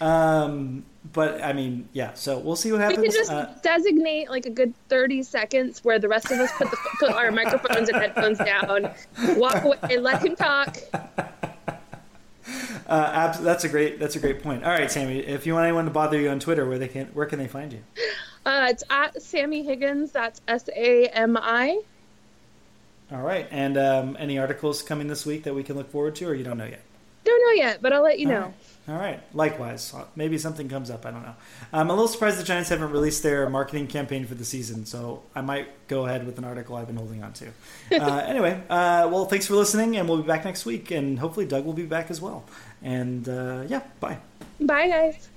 Um, 0.00 0.84
but 1.12 1.40
I 1.42 1.52
mean, 1.52 1.88
yeah. 1.92 2.12
So 2.14 2.38
we'll 2.38 2.56
see 2.56 2.72
what 2.72 2.80
happens. 2.80 2.98
We 2.98 3.04
can 3.04 3.14
just 3.14 3.30
Uh, 3.30 3.46
designate 3.62 4.28
like 4.28 4.44
a 4.44 4.50
good 4.50 4.74
30 4.88 5.22
seconds 5.22 5.84
where 5.84 6.00
the 6.00 6.08
rest 6.08 6.32
of 6.32 6.40
us 6.40 6.50
put, 6.58 6.68
the, 6.68 6.76
put 6.98 7.12
our 7.12 7.30
microphones 7.30 7.88
and 7.88 7.96
headphones 7.96 8.38
down, 8.38 8.90
walk 9.36 9.62
away, 9.62 9.76
and 9.82 10.02
let 10.02 10.24
him 10.26 10.34
talk. 10.34 10.76
uh, 10.92 10.98
abs- 12.88 13.40
that's 13.40 13.64
a 13.64 13.68
great 13.68 13.98
that's 14.00 14.16
a 14.16 14.20
great 14.20 14.42
point. 14.42 14.64
All 14.64 14.70
right, 14.70 14.90
Sammy. 14.90 15.20
If 15.20 15.46
you 15.46 15.54
want 15.54 15.64
anyone 15.64 15.84
to 15.84 15.90
bother 15.90 16.20
you 16.20 16.28
on 16.28 16.40
Twitter, 16.40 16.68
where 16.68 16.78
they 16.78 16.88
can 16.88 17.06
where 17.08 17.26
can 17.26 17.38
they 17.38 17.48
find 17.48 17.72
you? 17.72 17.82
Uh, 18.44 18.66
it's 18.70 18.82
at 18.90 19.20
Sammy 19.22 19.62
Higgins. 19.62 20.10
That's 20.10 20.40
S 20.48 20.68
A 20.74 21.06
M 21.08 21.36
I. 21.40 21.80
All 23.10 23.22
right. 23.22 23.46
And 23.50 23.76
um, 23.78 24.16
any 24.18 24.38
articles 24.38 24.82
coming 24.82 25.06
this 25.08 25.24
week 25.24 25.44
that 25.44 25.54
we 25.54 25.62
can 25.62 25.76
look 25.76 25.90
forward 25.90 26.14
to, 26.16 26.26
or 26.28 26.34
you 26.34 26.44
don't 26.44 26.58
know 26.58 26.66
yet? 26.66 26.82
Don't 27.24 27.42
know 27.46 27.62
yet, 27.62 27.82
but 27.82 27.92
I'll 27.92 28.02
let 28.02 28.18
you 28.18 28.26
All 28.28 28.32
know. 28.32 28.40
right. 28.40 28.54
All 28.88 28.94
right. 28.94 29.20
Likewise, 29.34 29.94
maybe 30.16 30.38
something 30.38 30.68
comes 30.68 30.90
up. 30.90 31.04
I 31.04 31.10
don't 31.10 31.22
know. 31.22 31.34
I'm 31.74 31.90
a 31.90 31.92
little 31.92 32.08
surprised 32.08 32.38
the 32.38 32.42
Giants 32.44 32.70
haven't 32.70 32.90
released 32.90 33.22
their 33.22 33.48
marketing 33.50 33.86
campaign 33.86 34.24
for 34.24 34.34
the 34.34 34.46
season, 34.46 34.86
so 34.86 35.22
I 35.34 35.42
might 35.42 35.68
go 35.88 36.06
ahead 36.06 36.24
with 36.24 36.38
an 36.38 36.44
article 36.44 36.76
I've 36.76 36.86
been 36.86 36.96
holding 36.96 37.22
on 37.22 37.32
to. 37.34 37.48
Uh, 37.90 38.22
anyway, 38.26 38.62
uh, 38.70 39.08
well, 39.10 39.24
thanks 39.24 39.46
for 39.46 39.54
listening, 39.54 39.96
and 39.96 40.08
we'll 40.08 40.18
be 40.18 40.26
back 40.26 40.44
next 40.44 40.64
week, 40.66 40.90
and 40.90 41.18
hopefully 41.18 41.46
Doug 41.46 41.64
will 41.64 41.72
be 41.72 41.84
back 41.86 42.10
as 42.10 42.20
well. 42.20 42.44
And 42.82 43.26
uh, 43.28 43.64
yeah, 43.66 43.82
bye. 43.98 44.18
Bye, 44.60 44.88
guys. 44.88 45.28